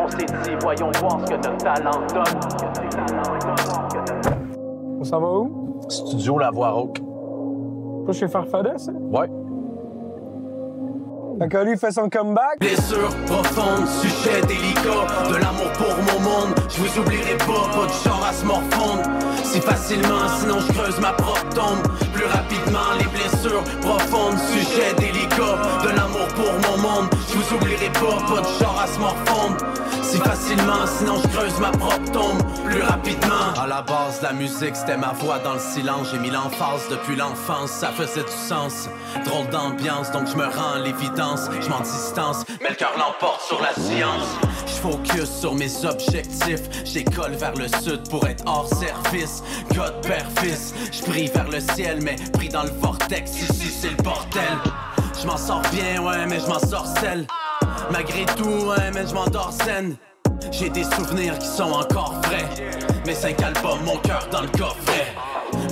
On 0.00 0.08
s'est 0.08 0.26
dit, 0.26 0.56
voyons 0.60 0.90
voir 1.00 1.20
ce 1.20 1.30
que 1.30 1.36
notre 1.36 1.56
talent 1.58 2.06
donne. 2.12 2.40
On 5.00 5.04
s'en 5.04 5.20
va 5.20 5.26
où? 5.26 5.65
Studio 5.88 6.38
La 6.38 6.50
Voix 6.50 6.70
Rauque. 6.70 7.00
Pas 8.06 8.12
chez 8.12 8.28
Farfadet, 8.28 8.78
ça? 8.78 8.92
Ouais. 8.92 9.28
Fait 11.38 11.48
que 11.48 11.58
lui 11.58 11.76
fait 11.76 11.90
son 11.90 12.08
comeback. 12.08 12.58
Blessures 12.60 13.14
profondes, 13.26 13.86
sujets 13.86 14.40
délicats, 14.42 15.06
de 15.28 15.36
l'amour 15.36 15.70
pour 15.76 15.96
mon 15.96 16.20
monde. 16.20 16.55
Je 16.68 16.82
vous 16.82 17.00
oublierai 17.00 17.36
pas, 17.38 17.68
pas 17.72 17.86
de 17.86 17.92
genre 18.04 18.26
à 18.28 18.32
se 18.32 18.44
morfondre. 18.44 19.02
Si 19.44 19.60
facilement, 19.60 20.28
sinon 20.40 20.58
je 20.60 20.72
creuse 20.72 20.98
ma 21.00 21.12
propre 21.12 21.48
tombe. 21.54 21.82
Plus 22.12 22.26
rapidement, 22.26 22.92
les 22.98 23.06
blessures 23.06 23.62
profondes, 23.80 24.38
sujets 24.38 24.94
délicats, 24.98 25.58
de 25.84 25.88
l'amour 25.96 26.26
pour 26.34 26.52
mon 26.70 26.78
monde. 26.82 27.08
Je 27.30 27.38
vous 27.38 27.54
oublierai 27.54 27.90
pas, 27.90 28.34
pas 28.34 28.40
de 28.40 28.48
genre 28.58 28.80
à 28.82 28.86
se 28.86 28.98
morfondre. 28.98 29.56
Si 30.02 30.18
facilement, 30.18 30.86
sinon 30.98 31.20
je 31.22 31.28
creuse 31.36 31.58
ma 31.60 31.70
propre 31.70 32.12
tombe. 32.12 32.42
Plus 32.64 32.82
rapidement. 32.82 33.52
À 33.60 33.66
la 33.66 33.82
base, 33.82 34.20
la 34.22 34.32
musique 34.32 34.76
c'était 34.76 34.96
ma 34.96 35.12
voix 35.12 35.38
dans 35.38 35.54
le 35.54 35.60
silence. 35.60 36.08
J'ai 36.12 36.18
mis 36.18 36.30
l'emphase 36.30 36.88
depuis 36.90 37.16
l'enfance, 37.16 37.70
ça 37.70 37.88
faisait 37.88 38.22
du 38.22 38.48
sens. 38.48 38.88
Drôle 39.24 39.48
d'ambiance, 39.48 40.10
donc 40.12 40.26
je 40.28 40.36
me 40.36 40.44
rends 40.44 40.76
l'évidence. 40.82 41.48
Je 41.60 41.68
m'en 41.68 41.80
distance, 41.80 42.44
mais 42.60 42.70
le 42.70 42.74
cœur 42.76 42.92
l'emporte 42.98 43.42
sur 43.42 43.60
la 43.60 43.72
science. 43.74 44.28
Je 44.66 44.72
focus 44.74 45.30
sur 45.40 45.54
mes 45.54 45.84
objectifs. 45.84 46.55
J'école 46.84 47.32
vers 47.32 47.54
le 47.54 47.68
sud 47.68 48.08
pour 48.08 48.26
être 48.26 48.44
hors 48.46 48.68
service. 48.68 49.42
God 49.74 49.94
père 50.02 50.26
fils, 50.38 50.74
je 50.92 51.02
prie 51.02 51.28
vers 51.28 51.48
le 51.48 51.60
ciel, 51.60 51.98
mais 52.02 52.16
pris 52.32 52.48
dans 52.48 52.64
le 52.64 52.70
vortex. 52.70 53.40
Ici 53.42 53.70
c'est 53.70 53.90
le 53.90 54.02
bordel. 54.02 54.42
Je 55.20 55.26
m'en 55.26 55.36
sors 55.36 55.62
bien, 55.72 56.02
ouais, 56.02 56.26
mais 56.26 56.40
je 56.40 56.46
m'en 56.46 56.58
sors 56.58 56.86
seul. 57.00 57.26
Malgré 57.90 58.24
tout, 58.36 58.66
ouais, 58.68 58.90
mais 58.92 59.06
je 59.06 59.14
m'endors 59.14 59.52
scène. 59.52 59.96
J'ai 60.50 60.68
des 60.70 60.84
souvenirs 60.84 61.38
qui 61.38 61.46
sont 61.46 61.70
encore 61.72 62.14
vrais. 62.24 62.48
Mes 63.06 63.14
cinq 63.14 63.40
albums, 63.42 63.82
mon 63.84 63.96
cœur 63.98 64.28
dans 64.30 64.42
le 64.42 64.48
coffret. 64.48 65.14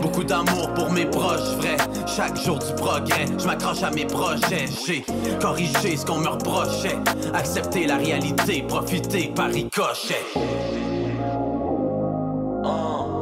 Beaucoup 0.04 0.22
d'amour 0.22 0.68
pour 0.74 0.92
mes 0.92 1.06
proches, 1.06 1.56
vrai. 1.56 1.78
Chaque 2.06 2.36
jour 2.36 2.58
du 2.58 2.74
progrès, 2.74 3.24
je 3.38 3.46
m'accroche 3.46 3.82
à 3.82 3.90
mes 3.90 4.04
projets. 4.04 4.66
J'ai 4.86 5.02
corrigé 5.40 5.96
ce 5.96 6.04
qu'on 6.04 6.18
me 6.18 6.28
reprochait. 6.28 6.98
Accepter 7.32 7.86
la 7.86 7.96
réalité, 7.96 8.62
profiter 8.68 9.32
par 9.34 9.48
ricochet. 9.48 10.26
Oh. 12.64 13.14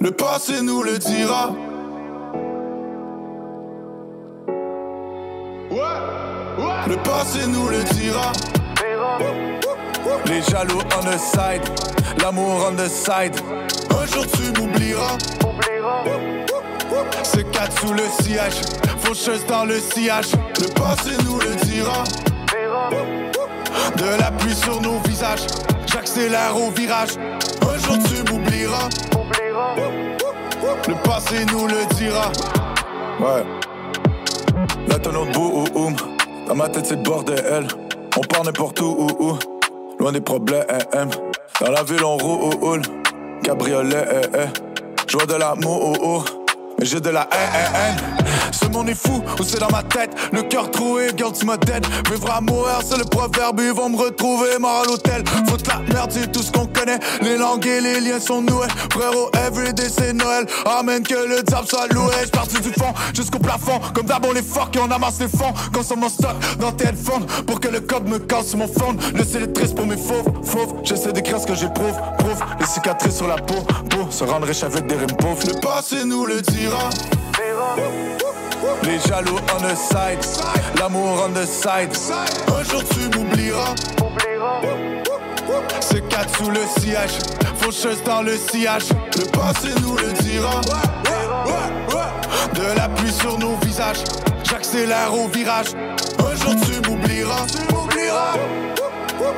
Le 0.00 0.12
passé 0.12 0.62
nous 0.62 0.84
le 0.84 0.96
dira. 0.96 1.50
Le 6.86 6.96
passé 7.02 7.40
nous 7.48 7.68
le 7.68 7.82
dira. 7.94 8.30
Les 10.26 10.40
jaloux 10.42 10.78
on 10.96 11.04
the 11.04 11.18
side, 11.18 11.62
l'amour 12.22 12.68
on 12.70 12.76
the 12.76 12.88
side. 12.88 13.34
Un 13.90 14.06
jour 14.06 14.24
tu 14.28 14.60
m'oublieras. 14.60 15.18
C'est 17.24 17.50
quatre 17.50 17.80
sous 17.80 17.92
le 17.92 18.04
sillage, 18.20 18.60
faucheuse 19.00 19.44
dans 19.46 19.64
le 19.64 19.80
sillage. 19.80 20.30
Le 20.60 20.68
passé 20.74 21.10
nous 21.24 21.40
le 21.40 21.56
dira. 21.66 22.04
De 23.96 24.20
la 24.20 24.30
pluie 24.30 24.54
sur 24.54 24.80
nos 24.80 25.00
visages, 25.00 25.46
j'accélère 25.86 26.56
au 26.56 26.70
virage. 26.70 27.16
Un 27.62 27.78
jour 27.78 27.98
tu 28.04 28.32
m'oublieras. 28.32 28.88
Le 30.88 30.94
passé 31.02 31.44
nous 31.52 31.66
le 31.66 31.94
dira. 31.94 32.32
Ouais. 33.20 33.44
Là 34.88 34.98
t'as 35.02 35.12
notre 35.12 35.32
boum. 35.32 35.94
Dans 36.46 36.54
ma 36.54 36.68
tête 36.68 36.86
c'est 36.86 37.02
bordel. 37.02 37.68
On 38.16 38.20
part 38.20 38.44
n'importe 38.44 38.80
où, 38.80 38.96
où, 38.98 39.24
où. 39.24 39.38
Loin 39.98 40.12
des 40.12 40.20
problèmes. 40.20 40.64
Dans 41.60 41.70
la 41.70 41.82
ville 41.82 42.04
on 42.04 42.16
roule. 42.16 42.82
Cabriolet. 43.42 44.04
Eh, 44.10 44.26
eh. 44.34 44.46
Je 45.06 45.16
vois 45.16 45.26
de 45.26 45.34
l'amour. 45.34 46.24
Mais 46.78 46.86
j'ai 46.86 47.00
de 47.00 47.10
la 47.10 47.28
haine. 47.32 48.27
Ce 48.52 48.66
monde 48.66 48.88
est 48.88 48.94
fou, 48.94 49.22
ou 49.38 49.42
c'est 49.42 49.60
dans 49.60 49.70
ma 49.70 49.82
tête. 49.82 50.10
Le 50.32 50.42
cœur 50.42 50.70
troué, 50.70 51.10
garde 51.14 51.42
ma 51.44 51.58
tête. 51.58 51.86
Vivre 52.10 52.30
à 52.30 52.40
mourir, 52.40 52.80
c'est 52.84 52.98
le 52.98 53.04
proverbe. 53.04 53.60
Ils 53.60 53.72
vont 53.72 53.88
me 53.88 53.96
retrouver 53.96 54.58
mort 54.58 54.82
à 54.82 54.84
l'hôtel. 54.86 55.24
Faut 55.48 55.56
la 55.68 55.78
merde, 55.92 56.10
c'est 56.12 56.30
tout 56.32 56.42
ce 56.42 56.50
qu'on 56.50 56.66
connaît. 56.66 56.98
Les 57.22 57.36
langues 57.36 57.66
et 57.66 57.80
les 57.80 58.00
liens 58.00 58.20
sont 58.20 58.40
noués. 58.42 58.68
Frérot, 58.92 59.30
everyday 59.46 59.88
c'est 59.88 60.12
Noël. 60.12 60.46
Amen, 60.66 61.02
que 61.02 61.14
le 61.14 61.42
diable 61.42 61.68
soit 61.68 61.86
loué. 61.92 62.10
J'suis 62.20 62.30
parti 62.30 62.60
du 62.60 62.72
fond 62.72 62.92
jusqu'au 63.14 63.38
plafond. 63.38 63.80
Comme 63.94 64.06
d'abord 64.06 64.32
les 64.32 64.42
forts 64.42 64.70
qui 64.70 64.78
on 64.78 64.90
amasse 64.90 65.20
les 65.20 65.28
fonds. 65.28 65.52
Consomme 65.72 66.00
mon 66.00 66.08
stock 66.08 66.36
dans 66.58 66.72
tes 66.72 66.88
headphones. 66.88 67.26
Pour 67.46 67.60
que 67.60 67.68
le 67.68 67.80
code 67.80 68.08
me 68.08 68.18
casse 68.18 68.54
mon 68.54 68.68
phone. 68.68 68.98
Laissez 69.14 69.40
les 69.40 69.52
tristes 69.52 69.74
pour 69.74 69.86
mes 69.86 69.96
fauves, 69.96 70.26
fauves. 70.44 70.74
J'essaie 70.84 71.12
d'écrire 71.12 71.40
ce 71.40 71.46
que 71.46 71.54
j'éprouve, 71.54 71.96
prouve. 72.18 72.42
Les 72.60 72.66
cicatrices 72.66 73.16
sur 73.16 73.28
la 73.28 73.36
peau, 73.36 73.62
peau. 73.90 74.06
Se 74.10 74.24
rendre 74.24 74.46
riche 74.46 74.62
avec 74.62 74.86
des 74.86 74.96
rimes 74.96 75.16
pauvres. 75.18 75.42
Le 75.46 75.60
passé 75.60 76.04
nous 76.04 76.24
le 76.26 76.40
dira. 76.40 76.88
Les 78.82 78.98
jaloux 79.00 79.38
on 79.54 79.60
the 79.60 79.76
side, 79.76 80.18
l'amour 80.78 81.26
on 81.26 81.32
the 81.32 81.46
side. 81.46 81.90
Un 82.48 82.62
jour 82.64 82.82
tu 82.84 83.18
m'oublieras. 83.18 83.74
C'est 85.80 86.06
quatre 86.08 86.36
sous 86.36 86.50
le 86.50 86.60
sillage, 86.78 87.18
faucheuse 87.56 88.02
dans 88.04 88.22
le 88.22 88.36
sillage. 88.36 88.88
Le 89.16 89.24
passé 89.26 89.68
nous 89.82 89.96
le 89.96 90.12
dira. 90.22 90.60
De 92.54 92.76
la 92.76 92.88
pluie 92.88 93.12
sur 93.12 93.38
nos 93.38 93.56
visages, 93.56 94.02
j'accélère 94.42 95.14
au 95.14 95.28
virage. 95.28 95.74
Un 96.18 96.34
jour 96.36 96.54
tu 96.66 96.90
m'oublieras. 96.90 97.46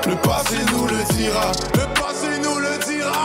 Le 0.06 0.16
passé 0.16 0.56
nous 0.72 0.86
le 0.86 1.14
dira. 1.14 1.52
Le 1.74 2.00
passé 2.00 2.38
nous 2.42 2.58
le 2.58 2.78
dira. 2.86 3.22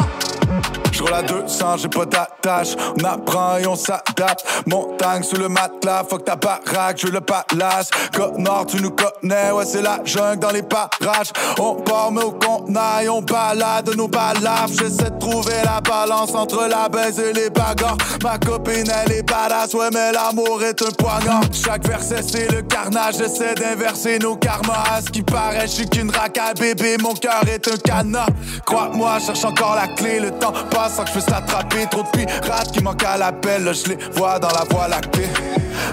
Sur 1.05 1.13
la 1.13 1.21
200, 1.21 1.77
j'ai 1.77 1.88
pas 1.88 2.05
d'attache. 2.05 2.75
On 3.00 3.03
apprend 3.03 3.57
et 3.57 3.67
on 3.67 3.75
s'adapte. 3.75 4.43
Montagne 4.65 5.21
sous 5.21 5.35
le 5.35 5.50
matelas, 5.50 6.03
fuck 6.09 6.25
ta 6.25 6.35
baraque, 6.35 6.97
je 6.97 7.07
le 7.07 7.21
palace. 7.21 7.91
Côte 8.15 8.39
Nord, 8.39 8.65
tu 8.65 8.81
nous 8.81 8.89
connais, 8.89 9.51
ouais, 9.51 9.65
c'est 9.65 9.83
la 9.83 10.00
jungle 10.03 10.39
dans 10.39 10.50
les 10.50 10.63
parages. 10.63 11.31
On 11.59 11.75
part, 11.75 12.12
mais 12.12 12.24
au 12.24 12.31
contenant, 12.31 12.81
on 13.12 13.21
balade 13.21 13.95
nos 13.95 14.07
balafres. 14.07 14.74
J'essaie 14.79 15.12
de 15.12 15.19
trouver 15.19 15.53
la 15.63 15.79
balance 15.79 16.33
entre 16.33 16.67
la 16.67 16.89
baise 16.89 17.19
et 17.19 17.33
les 17.33 17.51
bagarres. 17.51 17.97
Ma 18.24 18.39
copine, 18.39 18.91
elle 19.05 19.12
est 19.12 19.24
badass, 19.24 19.75
ouais, 19.75 19.89
mais 19.93 20.12
l'amour 20.12 20.63
est 20.63 20.81
un 20.81 20.91
poignard. 20.97 21.43
Chaque 21.51 21.88
verset, 21.88 22.24
c'est 22.24 22.51
le 22.51 22.63
carnage, 22.63 23.17
j'essaie 23.19 23.53
d'inverser 23.53 24.17
nos 24.17 24.38
karmas. 24.38 25.01
Ce 25.05 25.12
qui 25.12 25.21
paraît, 25.21 25.67
je 25.67 25.71
suis 25.71 25.89
qu'une 25.89 26.09
racaille, 26.09 26.55
bébé, 26.59 26.97
mon 27.00 27.13
cœur 27.13 27.41
est 27.47 27.67
un 27.67 27.77
cadenas. 27.77 28.25
Crois-moi, 28.65 29.19
cherche 29.19 29.45
encore 29.45 29.75
la 29.75 29.88
clé, 29.89 30.19
le 30.19 30.31
temps 30.31 30.53
passe 30.71 30.94
sans 30.95 31.03
que 31.03 31.09
je 31.09 31.13
puisse 31.13 31.29
l'attraper. 31.29 31.87
Trop 31.91 32.03
de 32.03 32.07
pirates 32.07 32.71
qui 32.71 32.81
manquent 32.81 33.03
à 33.03 33.17
l'appel, 33.17 33.69
je 33.73 33.89
les 33.89 33.97
vois 34.13 34.39
dans 34.39 34.49
la 34.49 34.63
voie 34.69 34.87
lactée. 34.87 35.27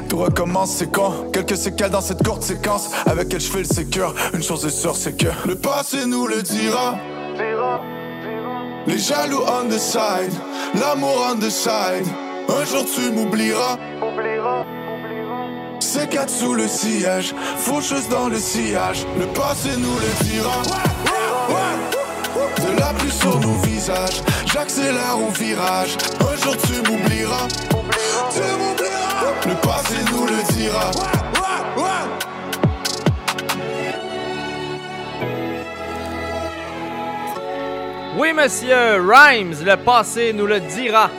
Tout 0.09 0.19
recommence, 0.19 0.77
c'est 0.77 0.93
quand? 0.93 1.31
Quelques 1.33 1.57
séquelles 1.57 1.91
dans 1.91 2.01
cette 2.01 2.23
courte 2.23 2.43
séquence 2.43 2.91
Avec 3.07 3.33
elle 3.35 3.41
je 3.41 3.51
fais 3.51 3.59
le 3.59 3.65
sécure 3.65 4.15
Une 4.33 4.43
chose 4.43 4.65
est 4.65 4.71
sûre, 4.71 4.95
c'est 4.95 5.17
que 5.17 5.27
Le 5.47 5.57
passé 5.57 6.07
nous 6.07 6.27
le 6.27 6.43
dira. 6.43 6.97
Les 8.87 8.99
jaloux 8.99 9.43
on 9.47 9.69
the 9.69 9.79
side 9.79 10.33
L'amour 10.79 11.33
on 11.33 11.39
the 11.39 11.51
side. 11.51 12.07
Un 12.49 12.65
jour 12.65 12.85
tu 12.95 13.11
m'oublieras. 13.11 13.79
C'est 15.81 16.09
quatre 16.09 16.31
sous 16.31 16.55
le 16.55 16.69
sillage 16.69 17.35
Faucheuse 17.59 18.09
dans 18.09 18.29
le 18.29 18.39
sillage. 18.39 19.05
Le 19.19 19.27
passé 19.27 19.71
nous 19.77 19.95
le 19.95 20.25
dira 20.25 20.63
De 22.59 22.79
la 22.79 22.93
pluie 22.95 23.11
sur 23.11 23.39
nos 23.41 23.55
visages 23.63 24.23
J'accélère 24.53 25.19
au 25.19 25.31
virage 25.31 25.97
Un 26.21 26.37
jour 26.37 26.57
tu 26.57 26.75
m'oublieras 26.91 27.49
Tu 28.33 28.41
m'oublieras 28.41 29.33
Le 29.47 29.55
passé 29.61 29.97
nous 30.13 30.27
le 30.27 30.53
dira 30.53 30.91
Oui, 38.19 38.35
monsieur, 38.35 39.01
Rhymes, 39.01 39.65
le 39.65 39.75
passé 39.77 40.35
nous 40.35 40.47
le 40.47 40.61
dira. 40.61 41.11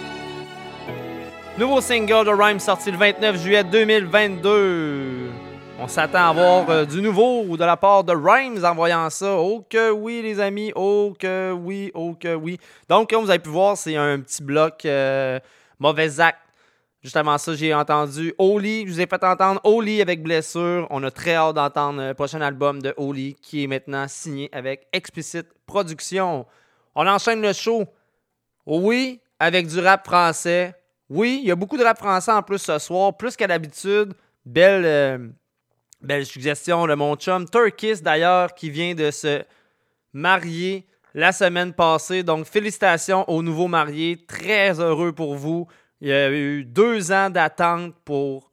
Nouveau 1.57 1.81
single 1.81 2.25
de 2.25 2.31
Rhymes 2.31 2.59
sorti 2.59 2.91
le 2.91 2.97
29 2.97 3.35
juillet 3.35 3.63
2022. 3.63 5.42
On 5.83 5.87
s'attend 5.89 6.29
à 6.29 6.31
voir 6.31 6.69
euh, 6.69 6.85
du 6.85 7.01
nouveau 7.01 7.57
de 7.57 7.65
la 7.65 7.75
part 7.75 8.05
de 8.05 8.13
Rhymes 8.13 8.63
en 8.63 8.73
voyant 8.73 9.09
ça. 9.09 9.35
Oh 9.35 9.65
que 9.69 9.91
oui, 9.91 10.21
les 10.21 10.39
amis. 10.39 10.71
Oh 10.77 11.13
que 11.19 11.51
oui, 11.51 11.91
oh 11.93 12.15
que 12.17 12.33
oui. 12.33 12.57
Donc, 12.87 13.09
comme 13.09 13.25
vous 13.25 13.29
avez 13.29 13.39
pu 13.39 13.49
voir, 13.49 13.75
c'est 13.75 13.97
un 13.97 14.21
petit 14.21 14.41
bloc 14.41 14.85
euh, 14.85 15.41
mauvais 15.79 16.21
acte. 16.21 16.39
Juste 17.03 17.17
avant 17.17 17.37
ça, 17.37 17.53
j'ai 17.53 17.73
entendu 17.73 18.33
Oli. 18.37 18.87
Je 18.87 18.93
vous 18.93 19.01
ai 19.01 19.07
fait 19.07 19.21
entendre 19.25 19.59
Oli 19.65 20.01
avec 20.01 20.23
Blessure. 20.23 20.87
On 20.89 21.03
a 21.03 21.11
très 21.11 21.35
hâte 21.35 21.55
d'entendre 21.55 22.01
le 22.01 22.13
prochain 22.13 22.39
album 22.39 22.81
de 22.81 22.93
Oli 22.95 23.35
qui 23.41 23.65
est 23.65 23.67
maintenant 23.67 24.07
signé 24.07 24.47
avec 24.53 24.87
Explicit 24.93 25.45
Production. 25.65 26.45
On 26.95 27.05
enchaîne 27.05 27.41
le 27.41 27.51
show. 27.51 27.83
Oui, 28.65 29.19
avec 29.37 29.67
du 29.67 29.81
rap 29.81 30.05
français. 30.05 30.75
Oui, 31.09 31.41
il 31.43 31.47
y 31.49 31.51
a 31.51 31.57
beaucoup 31.57 31.77
de 31.77 31.83
rap 31.83 31.97
français 31.97 32.31
en 32.31 32.41
plus 32.41 32.59
ce 32.59 32.79
soir, 32.79 33.17
plus 33.17 33.35
qu'à 33.35 33.47
l'habitude. 33.47 34.13
Belle, 34.45 34.85
euh, 34.85 35.17
belle 36.03 36.25
suggestion 36.25 36.85
de 36.85 36.93
mon 36.93 37.15
chum 37.15 37.49
Turkis 37.49 38.01
d'ailleurs, 38.01 38.53
qui 38.53 38.69
vient 38.69 38.93
de 38.93 39.09
se 39.09 39.43
marier 40.11 40.85
la 41.13 41.31
semaine 41.31 41.73
passée. 41.73 42.23
Donc, 42.23 42.45
félicitations 42.45 43.27
aux 43.29 43.41
nouveaux 43.41 43.67
mariés. 43.67 44.23
Très 44.27 44.79
heureux 44.79 45.13
pour 45.13 45.35
vous. 45.35 45.67
Il 46.01 46.09
y 46.09 46.13
a 46.13 46.29
eu 46.31 46.65
deux 46.65 47.11
ans 47.11 47.29
d'attente 47.29 47.95
pour, 48.03 48.51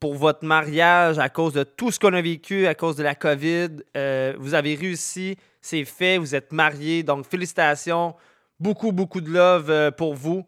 pour 0.00 0.14
votre 0.14 0.44
mariage 0.44 1.18
à 1.18 1.28
cause 1.28 1.52
de 1.52 1.62
tout 1.62 1.90
ce 1.90 2.00
qu'on 2.00 2.12
a 2.12 2.22
vécu, 2.22 2.66
à 2.66 2.74
cause 2.74 2.96
de 2.96 3.02
la 3.02 3.14
COVID. 3.14 3.68
Euh, 3.96 4.34
vous 4.38 4.54
avez 4.54 4.74
réussi, 4.74 5.36
c'est 5.60 5.84
fait, 5.84 6.18
vous 6.18 6.34
êtes 6.34 6.52
mariés. 6.52 7.02
Donc, 7.02 7.26
félicitations. 7.26 8.14
Beaucoup, 8.58 8.92
beaucoup 8.92 9.20
de 9.20 9.30
love 9.30 9.70
euh, 9.70 9.90
pour 9.90 10.14
vous. 10.14 10.44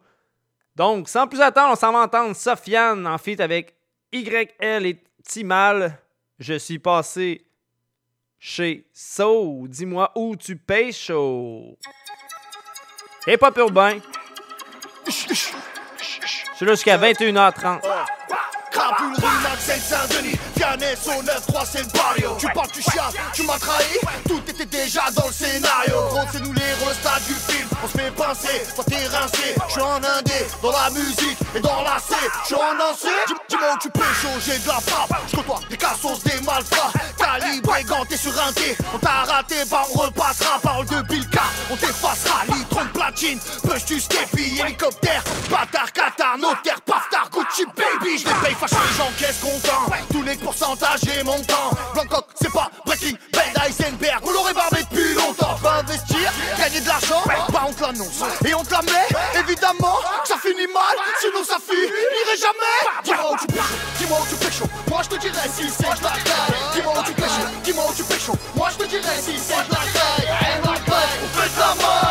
Donc, 0.75 1.07
sans 1.07 1.27
plus 1.27 1.41
attendre, 1.41 1.71
on 1.71 1.75
s'en 1.75 1.93
va 1.93 1.99
entendre 1.99 2.35
Sofiane 2.35 3.07
en 3.07 3.17
feat 3.17 3.39
avec 3.39 3.75
YL 4.11 4.85
et 4.85 5.01
Timal. 5.27 5.99
Je 6.39 6.57
suis 6.57 6.79
passé 6.79 7.45
chez 8.39 8.85
So. 8.93 9.67
Dis-moi 9.67 10.11
où 10.15 10.35
tu 10.35 10.57
chaud. 10.91 11.77
Et 13.27 13.37
pas 13.37 13.51
urbain. 13.57 13.97
Je 15.07 15.11
suis 15.11 16.65
là 16.65 16.73
jusqu'à 16.73 16.97
21h30. 16.97 17.81
Vianney, 20.65 20.95
au 21.05 21.21
9-3, 21.21 21.65
c'est 21.71 21.79
le 21.79 21.87
barrio. 21.97 22.35
Tu 22.39 22.47
parles, 22.53 22.69
tu 22.71 22.81
chiales, 22.81 23.13
tu 23.33 23.43
m'as 23.43 23.59
trahi, 23.59 23.99
tout 24.27 24.41
était 24.47 24.65
déjà 24.65 25.03
dans 25.15 25.27
le 25.27 25.33
scénario. 25.33 25.95
Gros, 26.09 26.21
c'est 26.31 26.41
nous 26.41 26.53
les 26.53 26.73
restats 26.85 27.19
du 27.27 27.33
film, 27.33 27.67
on 27.83 27.87
se 27.87 27.97
fait 27.97 28.11
pincer, 28.11 28.65
toi 28.75 28.83
t'es 28.87 29.07
rincé. 29.07 29.55
Je 29.67 29.71
suis 29.73 29.81
en 29.81 29.97
indé, 29.97 30.47
dans 30.61 30.71
la 30.71 30.89
musique 30.89 31.37
et 31.55 31.59
dans 31.59 31.81
la 31.81 31.99
C. 31.99 32.15
Je 32.41 32.45
suis 32.47 32.55
en 32.55 32.73
lancé, 32.73 33.07
dis-moi 33.49 33.73
où 33.73 33.77
tu 33.79 33.89
peux 33.89 34.01
chaud, 34.21 34.29
j'ai 34.45 34.57
de 34.59 34.67
la 34.67 34.79
frappe. 34.79 35.13
Je 35.27 35.35
côtoie 35.35 35.59
des 35.69 35.77
cassos, 35.77 36.23
des 36.23 36.41
malfrats. 36.41 36.91
Calibré, 37.17 37.83
ganté 37.83 38.17
sur 38.17 38.31
un 38.39 38.51
dé. 38.53 38.75
On 38.93 38.97
t'a 38.97 39.23
raté, 39.31 39.55
bah 39.69 39.83
on 39.93 39.99
repassera. 39.99 40.59
Parole 40.59 40.85
de 40.87 41.01
Bilka, 41.03 41.43
on 41.69 41.75
t'effacera. 41.75 42.43
Litron 42.47 42.85
de 42.85 42.89
platine, 42.89 43.39
push 43.67 43.85
du 43.85 43.99
stépi, 43.99 44.59
hélicoptère. 44.59 45.23
Bâtard, 45.49 45.91
Qatar, 45.93 46.37
notaire, 46.37 46.81
paftar, 46.81 47.29
Gucci, 47.31 47.65
baby. 47.75 48.17
Je 48.17 48.27
les 48.27 48.33
paye 48.43 48.55
fâché, 48.55 48.75
j'encaisse 48.97 49.39
content. 49.39 49.91
Tous 50.11 50.23
les 50.23 50.37
pourcentages 50.55 51.01
et 51.19 51.23
montants. 51.23 51.71
Bangkok, 51.93 52.25
c'est 52.41 52.51
pas 52.51 52.69
Breaking 52.85 53.17
Bad, 53.33 53.67
Heisenberg. 53.67 54.19
On 54.23 54.31
l'aurait 54.31 54.53
barbé 54.53 54.77
depuis 54.89 55.13
longtemps. 55.13 55.55
Va 55.61 55.75
investir, 55.79 56.31
gagner 56.57 56.79
de 56.79 56.87
l'argent, 56.87 57.21
bah 57.25 57.65
on 57.67 57.73
te 57.73 57.81
l'annonce. 57.81 58.23
Et 58.45 58.53
on 58.53 58.63
te 58.63 58.71
la 58.71 58.81
met, 58.83 59.39
évidemment, 59.39 59.97
que 60.21 60.27
ça 60.27 60.37
finit 60.37 60.67
mal. 60.73 60.95
Sinon 61.19 61.43
ça 61.43 61.57
finirait 61.59 62.37
jamais. 62.39 63.03
Dis-moi 63.03 63.31
où 63.33 63.37
tu 63.37 63.47
pêches, 63.47 63.63
dis-moi 63.99 64.17
où 64.21 64.27
tu 64.29 64.35
pêches. 64.35 64.61
Moi 64.87 65.01
je 65.03 65.09
te 65.09 65.15
dirais 65.15 65.49
si 65.53 65.69
c'est 65.69 65.83
de 65.83 66.03
la 66.03 66.09
taille. 66.09 66.55
Dis-moi 66.73 66.93
où 66.97 67.03
tu 67.03 67.13
pêches, 67.13 67.39
dis-moi 67.63 67.85
où 67.89 67.93
tu 67.93 68.03
pêches. 68.03 68.29
Moi 68.55 68.69
je 68.71 68.77
te 68.83 68.89
dirais 68.89 69.17
si 69.21 69.37
c'est 69.37 69.67
de 69.67 69.71
la 69.71 69.83
taille. 69.93 70.61
Mon 70.63 70.71
on 70.71 70.75
fait 70.75 71.55
de 71.55 71.59
la 71.59 71.75
maille. 71.75 72.04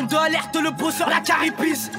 22 0.00 0.16
alerte 0.16 0.56
le 0.56 0.70
beau 0.70 0.90
sur 0.90 1.06
la 1.10 1.20
caripisse. 1.20 1.90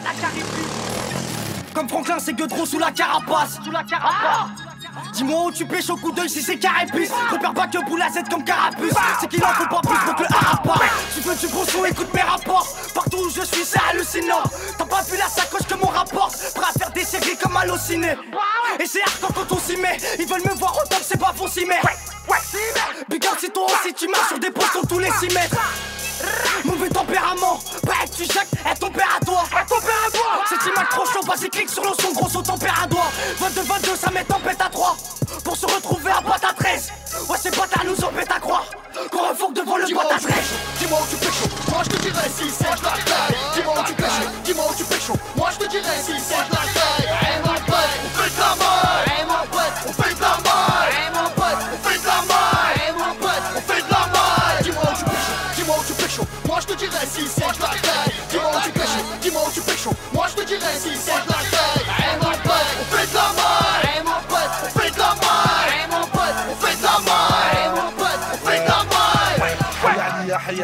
Comme 1.76 1.88
Franklin, 1.88 2.18
c'est 2.18 2.34
que 2.34 2.46
trop 2.46 2.66
sous 2.66 2.80
la 2.80 2.90
carapace. 2.90 3.60
Sous 3.64 3.70
la 3.70 3.84
carapace. 3.84 4.50
Dis-moi 5.14 5.46
où 5.46 5.52
tu 5.52 5.66
pêches 5.66 5.90
au 5.92 5.98
coup 5.98 6.12
d'œil 6.12 6.28
si 6.28 6.42
c'est 6.42 6.58
carapus 6.58 7.10
Repère 7.32 7.54
pas 7.54 7.68
que 7.68 7.78
boule 7.88 8.02
à 8.02 8.10
Z 8.10 8.28
comme 8.30 8.44
carapuce 8.44 8.94
C'est 9.20 9.30
qu'il 9.30 9.44
en 9.44 9.50
faut 9.50 9.68
pas 9.68 9.82
plus 9.82 9.98
pour 10.00 10.16
que 10.16 10.24
le 10.24 10.36
harappa 10.36 10.74
Tu 11.14 11.22
veux 11.22 11.36
du 11.36 11.48
gros 11.48 11.64
son, 11.66 11.86
écoute 11.86 12.12
mes 12.14 12.22
rapports. 12.22 12.68
Partout 12.94 13.18
où 13.18 13.30
je 13.30 13.42
suis 13.42 13.64
c'est 13.64 13.80
hallucinant. 13.90 14.44
T'as 14.78 14.86
pas 14.86 15.04
vu 15.04 15.18
la 15.18 15.28
sacoche 15.28 15.68
que 15.68 15.76
mon 15.76 15.88
rapporte 15.88 16.36
Prêt 16.56 16.66
à 16.76 16.80
faire 16.80 16.92
des 16.92 17.04
séries 17.04 17.38
comme 17.38 17.56
halluciné 17.56 18.16
Et 18.80 18.86
c'est 18.86 19.04
hardcore 19.04 19.34
quand 19.34 19.56
on 19.56 19.60
s'y 19.60 19.78
met. 19.78 19.98
Ils 20.18 20.28
veulent 20.28 20.44
me 20.44 20.56
voir 20.56 20.76
autant 20.76 20.98
que 20.98 21.06
c'est 21.06 21.20
pas 21.20 21.34
faux 21.36 21.48
s'y 21.48 21.66
met. 21.66 21.80
Big 23.10 23.26
up 23.28 23.36
si 23.40 23.50
toi 23.52 23.66
aussi 23.66 23.94
tu 23.94 24.08
marches 24.08 24.30
sur 24.30 24.40
des 24.40 24.50
postes 24.50 24.72
sur 24.72 24.88
tous 24.88 25.00
les 25.00 25.12
6 25.12 25.34
mètres 25.34 25.58
Mauvais 26.66 26.90
tempérament, 26.90 27.60
pas 27.86 28.06
que 28.06 28.16
tu 28.16 28.26
jacques, 28.26 28.48
elle 28.70 28.78
ton 28.78 28.92
père 28.92 29.18
à 29.20 29.26
toi, 29.26 29.44
elle 29.52 29.58
à 29.58 30.12
toi. 30.12 30.44
C'est 30.48 30.70
image 30.70 30.90
trop 30.90 31.06
chaud, 31.06 31.22
vas-y 31.26 31.50
clique 31.50 31.70
sur 31.70 31.84
le 31.84 31.92
son, 32.00 32.12
gros 32.14 32.30
son 32.30 32.42
ton 32.42 32.58
père 32.58 32.80
à 32.84 32.88
doigt 32.88 33.12
22-22, 33.40 33.96
ça 33.96 34.12
met 34.12 34.24
tempête 34.24 34.62
à 34.62 34.70
3 34.70 34.96
Pour 35.44 35.56
se 35.56 35.66
retrouver 35.66 36.12
à 36.12 36.22
boîte 36.22 36.44
à 36.44 36.54
13 36.54 36.92
Ouais 37.30 37.38
c'est 37.40 37.56
pas 37.56 37.68
à 37.80 37.84
nous 37.84 37.96
pète 37.96 38.32
à 38.32 38.40
croire 38.40 38.66
Qu'on 39.12 39.30
refourque 39.30 39.54
devant 39.54 39.78
le 39.78 39.94
boîte 39.94 40.12
à 40.12 40.20
13 40.20 40.34
Dis-moi 40.80 41.00
où 41.02 41.10
tu 41.10 41.18
pêches, 41.18 41.70
moi 41.70 41.82
je 41.84 41.90
te 41.90 42.02
dirais 42.02 42.30
si 42.36 42.50
c'est 42.50 42.70
la 42.70 42.76
taille. 42.76 43.36
Dis-moi 43.56 43.74
où 43.80 43.84
tu 43.84 43.94
pêches, 43.94 44.28
dis-moi 44.44 44.66
où 44.70 44.76
tu 44.76 44.84
pêches, 44.84 45.12
moi 45.36 45.50
je 45.52 45.66
te 45.66 45.70
dirais 45.70 45.98
si 46.04 46.14
c'est 46.20 46.36
la 46.36 46.46
taille. 46.46 47.51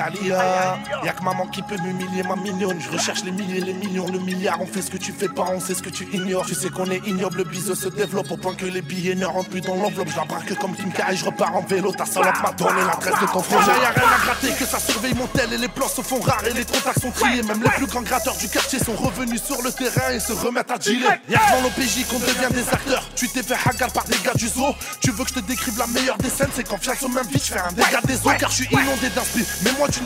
Cali. 0.08 0.17
Y'a 0.30 1.14
que 1.14 1.24
maman 1.24 1.48
qui 1.48 1.62
peut 1.62 1.78
m'humilier, 1.78 2.24
ma 2.24 2.36
mignonne. 2.36 2.80
Je 2.80 2.90
recherche 2.90 3.24
les 3.24 3.32
milliers, 3.32 3.62
les 3.62 3.74
millions, 3.74 4.08
le 4.08 4.20
milliard. 4.20 4.60
On 4.62 4.68
fait 4.68 4.82
ce 4.82 4.92
que 4.92 4.98
tu 4.98 5.12
fais 5.12 5.30
pas, 5.30 5.46
on 5.54 5.60
sait 5.60 5.74
ce 5.74 5.82
que 5.82 5.90
tu 5.90 6.08
ignores. 6.14 6.46
Tu 6.46 6.56
sais 6.56 6.70
qu'on 6.70 6.90
est 6.90 7.06
ignoble, 7.08 7.38
le 7.38 7.44
biseau 7.44 7.76
se 7.76 7.90
développe 7.90 8.32
au 8.32 8.38
point 8.38 8.56
que 8.56 8.66
les 8.66 8.82
billets 8.82 9.16
ne 9.16 9.26
rentrent 9.26 9.50
plus 9.50 9.62
dans 9.62 9.76
l'enveloppe. 9.76 10.10
Je 10.10 10.18
la 10.18 10.26
braque 10.26 10.58
comme 10.58 10.76
Kim 10.76 10.92
K 10.92 11.04
et 11.12 11.16
je 11.16 11.26
repars 11.26 11.56
en 11.56 11.62
vélo. 11.62 11.92
Ta 11.92 12.06
salope 12.06 12.42
m'a 12.42 12.52
donné 12.52 12.82
l'adresse 12.86 13.20
de 13.22 13.28
ton 13.32 13.42
frère. 13.42 13.60
Y'a 13.68 13.90
rien 13.90 14.12
à 14.16 14.26
gratter, 14.26 14.52
que 14.52 14.66
ça 14.66 14.80
surveille 14.80 15.16
mon 15.16 15.28
tel 15.28 15.52
et 15.54 15.58
les 15.58 15.68
plans 15.68 15.88
se 15.88 16.02
font 16.02 16.20
rares 16.20 16.46
et 16.46 16.54
les 16.54 16.66
contacts 16.66 17.02
sont 17.02 17.12
triés. 17.12 17.44
Même 17.44 17.62
les 17.64 17.70
plus 17.70 17.88
grands 17.88 18.02
gratteurs 18.02 18.36
du 18.38 18.48
quartier 18.50 18.80
sont 18.80 18.96
revenus 18.96 19.42
sur 19.44 19.62
le 19.62 19.72
terrain 19.72 20.12
et 20.12 20.20
se 20.20 20.34
remettent 20.34 20.72
à 20.72 20.78
dealer. 20.78 21.20
Y'a 21.30 21.40
que 21.40 21.52
dans 21.52 21.62
l'OPJ 21.64 22.06
qu'on 22.10 22.20
devient 22.20 22.54
des 22.54 22.68
acteurs. 22.70 23.04
Tu 23.16 23.28
t'es 23.30 23.44
fait 23.44 23.58
hagar 23.66 23.92
par 23.92 24.04
des 24.06 24.18
gars 24.24 24.34
du 24.36 24.48
zoo. 24.48 24.74
Tu 25.02 25.12
veux 25.12 25.24
que 25.24 25.30
je 25.30 25.36
te 25.36 25.40
décrive 25.40 25.78
la 25.78 25.88
meilleure 25.88 26.18
des 26.18 26.30
scènes, 26.30 26.50
c'est 26.54 26.68
quand 26.68 26.78
fiax 26.78 27.04
au 27.04 27.10
même 27.10 27.28
vite, 27.28 27.46
je 27.46 27.54
fais 27.54 27.60
un 27.60 27.72
dégât 27.72 28.02
des 28.06 28.18
eaux 28.26 28.32
car 28.38 28.50
je 28.50 28.56
suis 28.56 28.68
inondé 28.72 29.10
d'inspire. 29.16 29.46
Mais 29.64 29.72
moi 29.78 29.88
tu 29.90 30.02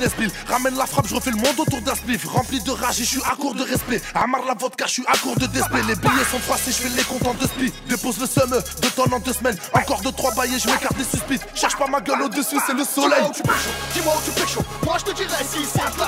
ramène 0.48 0.76
la 0.78 0.86
frappe, 0.86 1.08
je 1.08 1.16
refais 1.16 1.32
le 1.32 1.38
monde 1.38 1.60
autour 1.60 1.82
d'un 1.82 1.96
spliff. 1.96 2.26
Rempli 2.26 2.60
de 2.62 2.72
rage 2.72 3.00
et 3.00 3.04
je 3.04 3.10
suis 3.10 3.22
à 3.32 3.36
court 3.36 3.56
de 3.56 3.64
respect. 3.64 4.02
Amar 4.16 4.42
la 4.46 4.54
vodka, 4.54 4.86
je 4.88 4.94
suis 4.94 5.06
à 5.08 5.18
court 5.18 5.36
de 5.36 5.46
display. 5.48 5.82
Les 5.88 5.96
billets 5.96 6.26
sont 6.30 6.40
froissés, 6.40 6.72
je 6.72 6.78
fais 6.78 6.90
les 6.90 7.04
comptes 7.04 7.26
en 7.26 7.34
deux 7.34 7.48
splits. 7.48 7.74
Dépose 7.88 8.20
le 8.20 8.28
somme, 8.28 8.56
deux 8.82 8.90
tonnes 8.92 9.14
en 9.14 9.20
deux 9.20 9.34
semaines. 9.34 9.58
Encore 9.74 10.02
deux, 10.02 10.12
trois 10.12 10.34
bails 10.34 10.54
et 10.56 10.60
je 10.60 10.68
m'écarte 10.68 10.98
des 10.98 11.04
suspics. 11.04 11.42
Cherche 11.56 11.78
pas 11.78 11.88
ma 11.88 12.02
gueule 12.02 12.22
au-dessus, 12.22 12.58
c'est 12.66 12.74
le 12.74 12.84
soleil. 12.84 13.24
Dis-moi 13.24 13.30
où 13.30 13.34
tu 13.34 13.44
pêches, 13.44 13.68
dis-moi 13.94 14.14
où 14.18 14.22
tu 14.26 14.32
pêches. 14.32 14.58
Moi 14.84 14.98
je 15.00 15.06
te 15.06 15.16
dirai 15.16 15.44
si 15.44 15.66
c'est 15.66 15.80
de 15.80 16.00
la. 16.00 16.08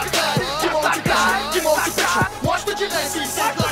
Dis-moi 0.61 0.81
où 0.83 0.93
tu 0.93 1.01
pêches, 1.01 1.53
dis-moi 1.53 1.73
où 1.73 1.83
tu 1.83 1.91
pêches. 1.91 2.27
Moi 2.43 2.55
je 2.59 2.71
te 2.71 2.77
dirai 2.77 3.03
si 3.11 3.19
c'est 3.25 3.62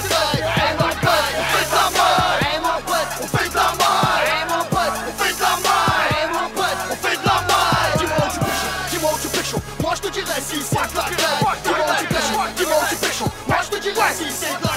si 14.13 14.25
c'est 14.29 14.70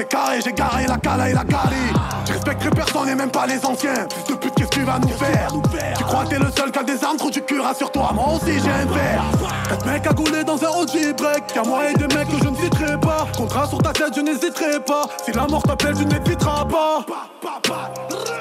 C'est 0.00 0.08
carré, 0.08 0.40
j'ai 0.42 0.54
garé 0.54 0.86
la 0.86 0.96
cala 0.96 1.28
et 1.28 1.34
la 1.34 1.44
cali. 1.44 1.76
Je 2.26 2.32
respecterai 2.32 2.70
personne 2.70 3.06
et 3.10 3.14
même 3.14 3.30
pas 3.30 3.46
les 3.46 3.62
anciens. 3.66 4.06
De 4.26 4.34
pute, 4.34 4.54
qu'est-ce 4.54 4.70
que 4.70 4.74
tu 4.76 4.82
vas 4.82 4.98
nous 4.98 5.08
faire? 5.08 5.48
Tu 5.94 6.04
crois 6.04 6.24
que 6.24 6.30
t'es 6.30 6.38
le 6.38 6.50
seul 6.56 6.72
qui 6.72 6.78
a 6.78 6.82
des 6.82 7.04
armes, 7.04 7.18
trop 7.18 7.28
du 7.28 7.42
cul, 7.42 7.60
rassure-toi. 7.60 8.10
Moi 8.14 8.24
aussi 8.34 8.58
j'ai 8.64 8.70
un 8.70 8.86
verre. 8.86 9.22
Quatre 9.68 9.84
mecs 9.84 10.06
à 10.06 10.12
gouler 10.14 10.42
dans 10.42 10.56
un 10.64 10.68
OG 10.68 11.16
break. 11.18 11.54
Y'a 11.54 11.62
moi 11.64 11.90
et 11.90 11.92
des 11.92 12.16
mecs 12.16 12.28
que 12.28 12.42
je 12.42 12.48
ne 12.48 12.56
citerai 12.56 12.98
pas. 12.98 13.26
Contrat 13.36 13.66
sur 13.66 13.76
ta 13.76 13.92
tête, 13.92 14.14
je 14.16 14.22
n'hésiterai 14.22 14.80
pas. 14.80 15.02
Si 15.22 15.32
la 15.32 15.46
mort 15.46 15.62
t'appelle, 15.64 15.94
tu 15.94 16.06
n'éviteras 16.06 16.64
pas. 16.64 17.04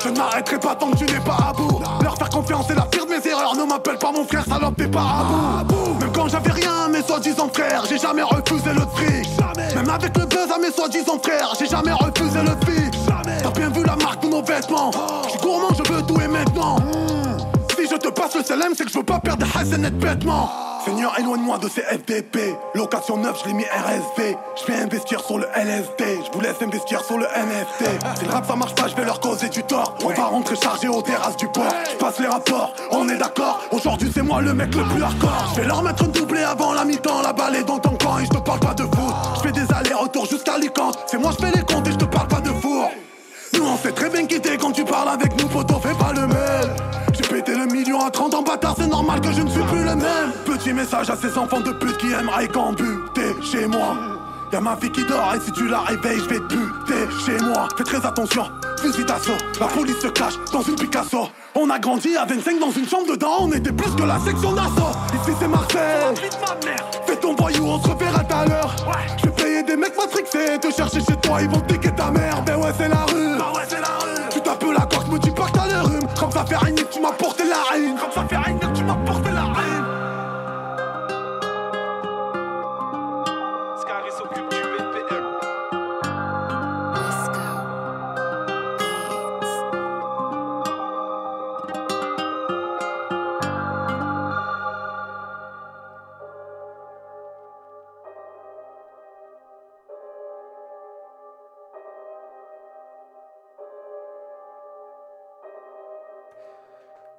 Je 0.02 0.08
ne 0.08 0.18
m'arrêterai 0.18 0.60
pas 0.60 0.76
tant 0.76 0.92
que 0.92 0.96
tu 0.96 1.14
n'es 1.14 1.20
pas 1.20 1.50
à 1.50 1.52
bout. 1.52 1.82
Leur 2.02 2.16
faire 2.16 2.30
confiance, 2.30 2.68
c'est 2.70 2.76
la 2.76 2.84
pire 2.84 3.06
de 3.06 3.12
mes 3.12 3.28
erreurs. 3.28 3.58
Ne 3.58 3.66
m'appelle 3.66 3.98
pas 3.98 4.14
mon 4.14 4.24
frère, 4.24 4.46
salope, 4.46 4.78
t'es 4.78 4.88
pas 4.88 5.02
à 5.02 5.64
bout. 5.66 6.00
Même 6.00 6.12
quand 6.14 6.30
j'avais 6.30 6.52
rien, 6.52 6.88
mes 6.88 7.02
soi-disant 7.02 7.50
frères, 7.54 7.84
j'ai 7.90 7.98
jamais 7.98 8.24
refusé 8.24 8.72
le 8.74 8.86
fric. 8.96 9.28
Même 9.76 9.90
avec 9.90 10.18
le 10.18 10.26
buzz 10.26 10.52
à 10.54 10.58
mes 10.60 10.72
soi-disant 10.72 11.20
frères, 11.24 11.54
j'ai 11.60 11.68
jamais 11.68 11.94
refusé 11.94 12.40
le 12.42 12.66
fric. 12.66 12.94
T'as 13.42 13.52
bien 13.52 13.70
vu 13.70 13.84
la 13.84 13.96
marque 13.96 14.24
de 14.24 14.28
nos 14.28 14.42
vêtements. 14.42 14.92
Je 15.26 15.30
suis 15.30 15.40
gourmand, 15.40 15.70
je 15.74 15.92
veux 15.92 16.02
tout 16.02 16.20
et 16.22 16.28
maintenant. 16.28 16.78
Je 17.90 17.96
te 17.96 18.10
passe 18.10 18.36
le 18.36 18.44
CLM, 18.44 18.74
c'est 18.76 18.86
que 18.86 18.92
je 18.92 18.98
veux 18.98 19.04
pas 19.04 19.20
perdre 19.20 19.46
des 19.46 19.78
net 19.78 19.98
bêtement. 19.98 20.50
Seigneur, 20.86 21.18
éloigne-moi 21.20 21.58
de 21.58 21.68
ces 21.68 21.82
FDP. 21.82 22.56
Location 22.74 23.18
neuve, 23.18 23.36
je 23.42 23.50
l'ai 23.50 23.54
mis 23.54 23.64
RSV. 23.64 24.38
Je 24.56 24.72
vais 24.72 24.80
investir 24.80 25.22
sur 25.22 25.38
le 25.38 25.48
LSD. 25.56 26.20
Je 26.26 26.32
vous 26.32 26.42
laisse 26.42 26.56
investir 26.62 27.04
sur 27.04 27.18
le 27.18 27.26
NFT. 27.26 27.90
Si 28.20 28.26
le 28.26 28.32
rap 28.32 28.46
ça 28.46 28.56
marche 28.56 28.76
pas, 28.76 28.88
je 28.88 28.96
vais 28.96 29.06
leur 29.06 29.20
causer 29.20 29.50
du 29.50 29.64
tort. 29.64 29.96
On 30.04 30.10
va 30.10 30.26
rentrer 30.26 30.56
chargé 30.56 30.88
aux 30.88 31.02
terrasses 31.02 31.38
du 31.38 31.48
port. 31.48 31.74
Je 31.92 31.98
passe 31.98 32.20
les 32.20 32.28
rapports, 32.28 32.74
on 32.92 33.10
est 33.10 33.18
d'accord. 33.18 33.60
Aujourd'hui, 33.72 34.10
c'est 34.14 34.22
moi 34.22 34.42
le 34.42 34.54
mec 34.54 34.74
le 34.74 34.84
plus 34.84 35.04
hardcore. 35.04 35.52
Je 35.56 35.62
vais 35.62 35.68
leur 35.68 35.84
mettre 35.84 36.04
un 36.04 36.08
doublé 36.08 36.44
avant 36.44 36.74
la 36.74 36.86
mi-temps. 36.86 37.22
La 37.22 37.34
balle 37.34 37.56
est 37.56 37.64
dans 37.64 37.80
ton 37.80 37.98
camp 37.98 38.20
et 38.20 38.26
je 38.26 38.30
te 38.30 38.38
parle 38.38 38.60
pas 38.60 38.74
de 38.74 38.84
foot. 38.84 39.16
Je 39.36 39.42
fais 39.42 39.52
des 39.52 39.74
allers-retours 39.74 40.28
jusqu'à 40.28 40.54
Alicante. 40.54 40.98
C'est 41.08 41.18
moi, 41.18 41.32
je 41.38 41.46
fais 41.46 41.52
les 41.52 41.64
comptes 41.64 41.88
et 41.88 41.92
je 41.92 41.98
te 41.98 42.06
parle 42.06 42.28
pas 42.28 42.42
de 42.42 42.50
four. 42.50 42.90
Nous 43.54 43.66
on 43.66 43.78
sait 43.78 43.92
très 43.92 44.10
bien 44.10 44.26
quitter 44.26 44.58
quand 44.58 44.72
tu 44.72 44.86
parles 44.86 45.10
avec 45.10 45.36
nous, 45.42 45.48
poto, 45.48 45.80
fais 45.80 45.96
pas 45.96 46.14
le 46.14 46.28
mail. 46.28 46.70
Pété 47.40 47.56
le 47.56 47.68
million 47.68 48.02
à 48.02 48.12
30 48.12 48.34
ans, 48.34 48.42
bâtard, 48.42 48.76
c'est 48.78 48.88
normal 48.88 49.22
que 49.22 49.32
je 49.32 49.42
ne 49.42 49.50
suis 49.50 49.62
plus 49.62 49.80
le 49.80 49.96
même. 49.96 50.34
Petit 50.44 50.74
message 50.74 51.10
à 51.10 51.16
ces 51.16 51.38
enfants 51.38 51.62
de 51.62 51.72
pute 51.72 51.96
qui 51.96 52.12
aimeraient 52.12 52.50
cambuter 52.50 53.34
chez 53.42 53.66
moi. 53.66 53.96
Y'a 54.52 54.60
ma 54.60 54.76
fille 54.76 54.92
qui 54.92 55.06
dort 55.06 55.34
et 55.34 55.40
si 55.40 55.50
tu 55.54 55.70
la 55.70 55.80
réveilles, 55.80 56.20
je 56.20 56.28
vais 56.28 56.40
te 56.40 56.54
buter 56.54 57.08
chez 57.26 57.42
moi. 57.46 57.70
Fais 57.78 57.86
très 57.86 58.06
attention, 58.06 58.44
d'assaut. 59.08 59.38
La 59.58 59.68
police 59.68 60.00
se 60.00 60.08
cache 60.08 60.34
dans 60.52 60.62
une 60.64 60.76
Picasso. 60.76 61.30
On 61.56 61.70
a 61.70 61.80
grandi 61.80 62.18
à 62.18 62.26
25 62.26 62.60
dans 62.60 62.72
une 62.72 62.90
chambre 62.90 63.08
dedans, 63.10 63.38
on 63.40 63.52
était 63.54 63.72
plus 63.72 63.92
que 63.96 64.04
la 64.04 64.20
section 64.20 64.52
d'assaut. 64.52 64.92
Ici 65.14 65.32
c'est 65.40 65.48
Marseille. 65.48 66.30
Fais 67.06 67.16
ton 67.16 67.36
voyou, 67.36 67.68
on 67.68 67.82
se 67.82 67.88
reverra 67.88 68.22
tout 68.22 68.36
à 68.36 68.46
l'heure. 68.48 68.76
Je 69.18 69.28
vais 69.28 69.32
payer 69.32 69.64
des 69.64 69.78
mecs 69.78 69.96
matrixés, 69.98 70.60
te 70.60 70.72
chercher 70.72 71.00
chez 71.00 71.16
toi, 71.16 71.42
ils 71.42 71.50
vont 71.50 71.62
te 71.62 71.74
piquer 71.74 71.96
ta 71.96 72.12
mère. 72.12 72.42
Ben 72.46 72.58
ouais, 72.58 72.74
c'est 72.78 72.90
la 72.90 73.06
rue. 73.06 73.38
Tu 74.30 74.42
tapes 74.42 74.66
la 74.74 74.86
corde, 74.86 75.10
me 75.10 75.20
dis 75.20 75.32
pas 75.32 75.46
que 75.46 75.52
t'as 75.54 75.68
le 75.68 75.88
rhume. 75.88 76.08
Comme 76.20 76.32
ça 76.32 76.46
fait 76.46 76.58
rien 76.58 76.79
la 78.00 78.50
haine. 78.50 78.60
Comme 78.60 78.66
ça 78.66 78.69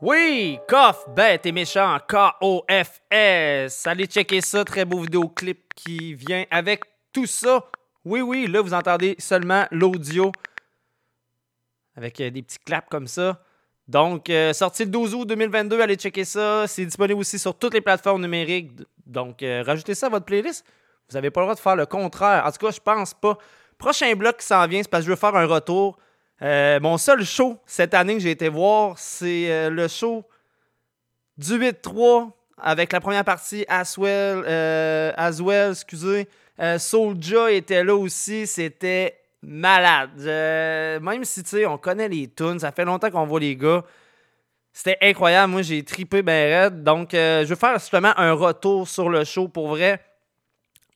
Oui, 0.03 0.59
Coff, 0.67 1.05
bête 1.15 1.45
et 1.45 1.53
méchant, 1.53 1.99
K-O-F-S. 2.09 3.87
Allez 3.87 4.07
checker 4.07 4.41
ça, 4.41 4.65
très 4.65 4.87
beau 4.87 5.01
vidéoclip 5.01 5.75
qui 5.75 6.15
vient 6.15 6.47
avec 6.51 6.85
tout 7.13 7.27
ça. 7.27 7.67
Oui, 8.07 8.23
oui, 8.23 8.47
là, 8.47 8.63
vous 8.63 8.73
entendez 8.73 9.15
seulement 9.19 9.67
l'audio 9.71 10.33
avec 11.95 12.19
euh, 12.23 12.31
des 12.31 12.41
petits 12.41 12.61
claps 12.65 12.89
comme 12.89 13.07
ça. 13.07 13.43
Donc, 13.89 14.31
euh, 14.31 14.55
sorti 14.55 14.87
le 14.87 14.91
12 14.91 15.15
août 15.17 15.27
2022, 15.27 15.79
allez 15.83 15.97
checker 15.97 16.25
ça. 16.25 16.67
C'est 16.67 16.87
disponible 16.87 17.21
aussi 17.21 17.39
sur 17.39 17.55
toutes 17.55 17.75
les 17.75 17.83
plateformes 17.83 18.23
numériques. 18.23 18.71
Donc, 19.05 19.43
euh, 19.43 19.63
rajoutez 19.67 19.95
ça 19.95 20.07
à 20.07 20.09
votre 20.09 20.25
playlist. 20.25 20.65
Vous 21.11 21.15
n'avez 21.15 21.31
pas 21.31 21.43
le 21.43 21.45
droit 21.45 21.55
de 21.55 21.61
faire 21.61 21.77
le 21.77 21.85
contraire. 21.85 22.47
En 22.47 22.51
tout 22.51 22.65
cas, 22.65 22.71
je 22.71 22.81
pense 22.81 23.13
pas. 23.13 23.37
Prochain 23.77 24.15
bloc 24.15 24.39
qui 24.39 24.47
s'en 24.47 24.67
vient, 24.67 24.83
c'est 24.83 24.89
parce 24.89 25.03
que 25.03 25.09
je 25.09 25.11
veux 25.11 25.21
faire 25.21 25.37
un 25.37 25.45
retour. 25.45 25.99
Euh, 26.43 26.81
mon 26.81 26.97
seul 26.97 27.25
show 27.25 27.59
cette 27.67 27.93
année 27.93 28.15
que 28.15 28.21
j'ai 28.21 28.31
été 28.31 28.49
voir, 28.49 28.99
c'est 28.99 29.51
euh, 29.51 29.69
le 29.69 29.89
show 29.89 30.25
du 31.37 31.59
8-3 31.59 32.31
avec 32.57 32.93
la 32.93 33.01
première 33.01 33.25
partie 33.25 33.65
Aswell, 33.69 34.43
euh, 34.47 35.13
Aswell 35.17 35.73
excusez. 35.73 36.29
Soulja 36.79 37.51
était 37.51 37.83
là 37.83 37.97
aussi, 37.97 38.47
c'était 38.47 39.19
malade. 39.43 40.11
Même 41.01 41.25
si, 41.25 41.43
tu 41.43 41.49
sais, 41.49 41.65
on 41.65 41.79
connaît 41.79 42.09
les 42.09 42.29
tunes, 42.29 42.59
ça 42.59 42.71
fait 42.71 42.85
longtemps 42.85 43.11
qu'on 43.11 43.25
voit 43.25 43.41
les 43.41 43.57
gars. 43.57 43.83
C'était 44.71 44.99
incroyable, 45.01 45.53
moi 45.53 45.63
j'ai 45.63 45.83
tripé 45.83 46.21
ben 46.21 46.53
raide. 46.53 46.85
Donc, 46.85 47.13
je 47.13 47.47
vais 47.47 47.57
faire 47.57 47.79
justement 47.79 48.13
un 48.19 48.35
retour 48.35 48.87
sur 48.87 49.09
le 49.09 49.25
show 49.25 49.49
pour 49.49 49.69
vrai. 49.69 50.05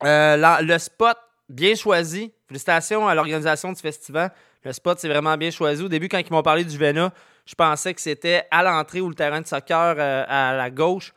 Le 0.03 0.77
spot, 0.77 1.17
bien 1.49 1.73
choisi. 1.73 2.31
Félicitations 2.47 3.07
à 3.07 3.15
l'organisation 3.15 3.71
du 3.71 3.81
festival. 3.81 4.31
Le 4.65 4.73
spot, 4.73 4.97
c'est 4.99 5.07
vraiment 5.07 5.37
bien 5.37 5.51
choisi. 5.51 5.83
Au 5.83 5.87
début, 5.87 6.09
quand 6.09 6.17
ils 6.17 6.31
m'ont 6.31 6.41
parlé 6.41 6.63
du 6.63 6.75
Vena, 6.75 7.13
je 7.45 7.53
pensais 7.53 7.93
que 7.93 8.01
c'était 8.01 8.45
à 8.49 8.63
l'entrée 8.63 8.99
ou 8.99 9.07
le 9.07 9.13
terrain 9.13 9.39
de 9.39 9.45
soccer 9.45 9.95
euh, 9.99 10.25
à 10.27 10.55
la 10.55 10.71
gauche. 10.71 11.13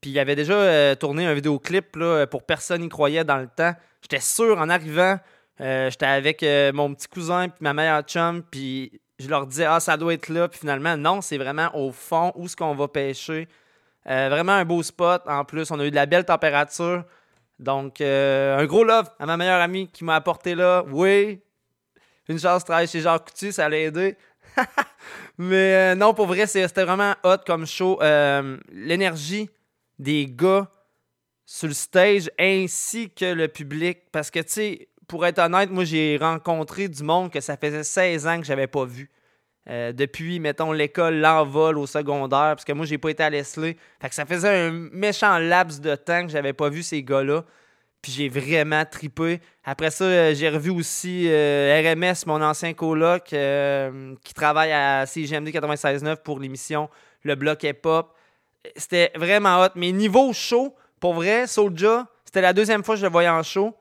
Puis 0.00 0.10
il 0.10 0.18
avait 0.18 0.34
déjà 0.34 0.54
euh, 0.54 0.94
tourné 0.96 1.24
un 1.24 1.32
vidéoclip 1.32 1.96
pour 2.30 2.42
personne 2.42 2.80
n'y 2.80 2.88
croyait 2.88 3.22
dans 3.22 3.36
le 3.36 3.46
temps. 3.46 3.74
J'étais 4.02 4.20
sûr 4.20 4.58
en 4.58 4.68
arrivant, 4.68 5.18
euh, 5.60 5.88
j'étais 5.88 6.06
avec 6.06 6.44
mon 6.74 6.92
petit 6.94 7.06
cousin 7.06 7.48
puis 7.48 7.58
ma 7.60 7.74
meilleure 7.74 8.02
chum, 8.02 8.42
puis 8.42 9.00
je 9.20 9.28
leur 9.28 9.46
disais 9.46 9.66
ah 9.66 9.78
ça 9.78 9.96
doit 9.96 10.14
être 10.14 10.28
là, 10.28 10.48
puis 10.48 10.58
finalement 10.58 10.96
non, 10.96 11.20
c'est 11.20 11.36
vraiment 11.36 11.70
au 11.74 11.92
fond 11.92 12.32
où 12.34 12.46
est-ce 12.46 12.56
qu'on 12.56 12.74
va 12.74 12.88
pêcher. 12.88 13.46
Vraiment 14.06 14.52
un 14.52 14.64
beau 14.64 14.82
spot. 14.82 15.22
En 15.26 15.44
plus, 15.44 15.70
on 15.70 15.78
a 15.78 15.84
eu 15.84 15.90
de 15.90 15.94
la 15.94 16.06
belle 16.06 16.24
température. 16.24 17.04
Donc, 17.58 18.00
un 18.00 18.64
gros 18.64 18.82
love 18.82 19.08
à 19.20 19.26
ma 19.26 19.36
meilleure 19.36 19.60
amie 19.60 19.88
qui 19.88 20.02
m'a 20.02 20.16
apporté 20.16 20.54
là. 20.54 20.82
Oui, 20.90 21.42
une 22.30 22.38
chance 22.38 22.62
de 22.62 22.66
travailler 22.66 22.86
chez 22.86 23.00
Jacques 23.00 23.26
Coutu, 23.26 23.52
ça 23.52 23.68
l'a 23.68 23.78
aidé. 23.78 24.16
Mais 25.38 25.74
euh, 25.74 25.94
non, 25.94 26.14
pour 26.14 26.26
vrai, 26.26 26.46
c'était 26.46 26.84
vraiment 26.84 27.14
hot 27.24 27.38
comme 27.46 27.66
show. 27.66 27.98
Euh, 28.02 28.56
L'énergie 28.72 29.50
des 29.98 30.26
gars 30.26 30.68
sur 31.44 31.68
le 31.68 31.74
stage 31.74 32.30
ainsi 32.38 33.10
que 33.10 33.24
le 33.24 33.48
public. 33.48 33.98
Parce 34.12 34.30
que, 34.30 34.38
tu 34.40 34.52
sais, 34.52 34.88
pour 35.08 35.26
être 35.26 35.40
honnête, 35.40 35.70
moi, 35.70 35.84
j'ai 35.84 36.16
rencontré 36.20 36.88
du 36.88 37.02
monde 37.02 37.30
que 37.30 37.40
ça 37.40 37.56
faisait 37.56 37.82
16 37.82 38.26
ans 38.26 38.38
que 38.38 38.46
j'avais 38.46 38.68
pas 38.68 38.84
vu. 38.84 39.10
Euh, 39.68 39.92
depuis, 39.92 40.40
mettons, 40.40 40.72
l'école 40.72 41.16
l'envol 41.16 41.78
au 41.78 41.86
secondaire, 41.86 42.54
parce 42.54 42.64
que 42.64 42.72
moi, 42.72 42.86
j'ai 42.86 42.98
pas 42.98 43.10
été 43.10 43.22
à 43.22 43.30
Leslie. 43.30 43.76
Fait 44.00 44.08
que 44.08 44.14
ça 44.14 44.24
faisait 44.24 44.68
un 44.68 44.70
méchant 44.70 45.38
laps 45.38 45.80
de 45.80 45.94
temps 45.96 46.22
que 46.22 46.32
j'avais 46.32 46.52
pas 46.52 46.68
vu 46.68 46.82
ces 46.82 47.02
gars-là. 47.02 47.44
Puis 48.02 48.12
j'ai 48.12 48.28
vraiment 48.28 48.84
tripé. 48.84 49.40
Après 49.64 49.90
ça, 49.90 50.04
euh, 50.04 50.34
j'ai 50.34 50.48
revu 50.48 50.70
aussi 50.70 51.26
euh, 51.28 51.82
RMS, 51.84 52.26
mon 52.26 52.42
ancien 52.42 52.72
coloc, 52.72 53.32
euh, 53.32 54.14
qui 54.24 54.32
travaille 54.32 54.72
à 54.72 55.04
CGMD 55.04 55.48
96.9 55.48 56.16
pour 56.16 56.38
l'émission 56.38 56.88
Le 57.22 57.34
Bloc 57.34 57.62
Hip 57.62 57.80
Hop. 57.84 58.14
C'était 58.76 59.12
vraiment 59.14 59.62
hot. 59.62 59.70
Mais 59.74 59.92
niveau 59.92 60.32
show, 60.32 60.74
pour 60.98 61.14
vrai, 61.14 61.46
Soulja, 61.46 62.06
c'était 62.24 62.40
la 62.40 62.52
deuxième 62.52 62.82
fois 62.82 62.94
que 62.94 63.00
je 63.00 63.06
le 63.06 63.12
voyais 63.12 63.28
en 63.28 63.42
show. 63.42 63.76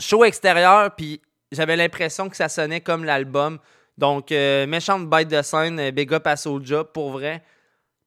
Show 0.00 0.24
extérieur, 0.24 0.94
puis 0.94 1.20
j'avais 1.52 1.76
l'impression 1.76 2.28
que 2.28 2.36
ça 2.36 2.48
sonnait 2.48 2.80
comme 2.80 3.04
l'album. 3.04 3.58
Donc, 3.96 4.30
méchante 4.30 5.10
bête 5.10 5.26
de 5.26 5.42
scène, 5.42 5.90
big 5.90 6.12
up 6.14 6.24
à 6.28 6.36
Soulja, 6.36 6.84
pour 6.84 7.10
vrai. 7.10 7.42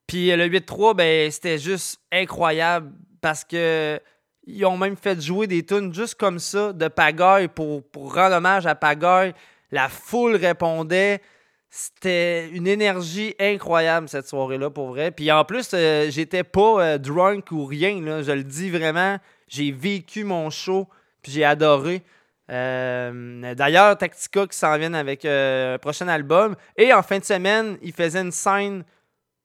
Puis 0.07 0.33
le 0.33 0.47
8-3, 0.47 0.95
ben, 0.95 1.29
c'était 1.29 1.57
juste 1.57 1.99
incroyable 2.13 2.91
parce 3.19 3.43
que 3.43 3.99
ils 4.43 4.65
ont 4.65 4.77
même 4.77 4.95
fait 4.95 5.21
jouer 5.21 5.47
des 5.47 5.63
tunes 5.65 5.93
juste 5.93 6.15
comme 6.15 6.39
ça 6.39 6.73
de 6.73 6.87
Pagaille 6.87 7.47
pour, 7.47 7.83
pour 7.83 8.13
rendre 8.13 8.35
hommage 8.35 8.65
à 8.65 8.75
Pagaille. 8.75 9.33
La 9.71 9.87
foule 9.87 10.35
répondait. 10.35 11.21
C'était 11.69 12.49
une 12.49 12.67
énergie 12.67 13.33
incroyable 13.39 14.09
cette 14.09 14.27
soirée-là, 14.27 14.69
pour 14.69 14.89
vrai. 14.89 15.11
Puis 15.11 15.31
en 15.31 15.45
plus, 15.45 15.69
euh, 15.73 16.09
j'étais 16.09 16.43
pas 16.43 16.83
euh, 16.83 16.97
drunk 16.97 17.49
ou 17.51 17.65
rien, 17.65 18.21
je 18.21 18.31
le 18.33 18.43
dis 18.43 18.69
vraiment. 18.69 19.17
J'ai 19.47 19.71
vécu 19.71 20.25
mon 20.25 20.49
show, 20.49 20.89
puis 21.21 21.31
j'ai 21.31 21.45
adoré. 21.45 22.03
Euh, 22.49 23.55
D'ailleurs, 23.55 23.97
Tactica 23.97 24.47
qui 24.47 24.57
s'en 24.57 24.77
viennent 24.77 24.95
avec 24.95 25.23
un 25.23 25.77
prochain 25.81 26.09
album. 26.09 26.57
Et 26.75 26.93
en 26.93 27.01
fin 27.03 27.19
de 27.19 27.23
semaine, 27.23 27.77
ils 27.81 27.93
faisaient 27.93 28.21
une 28.21 28.33
scène 28.33 28.83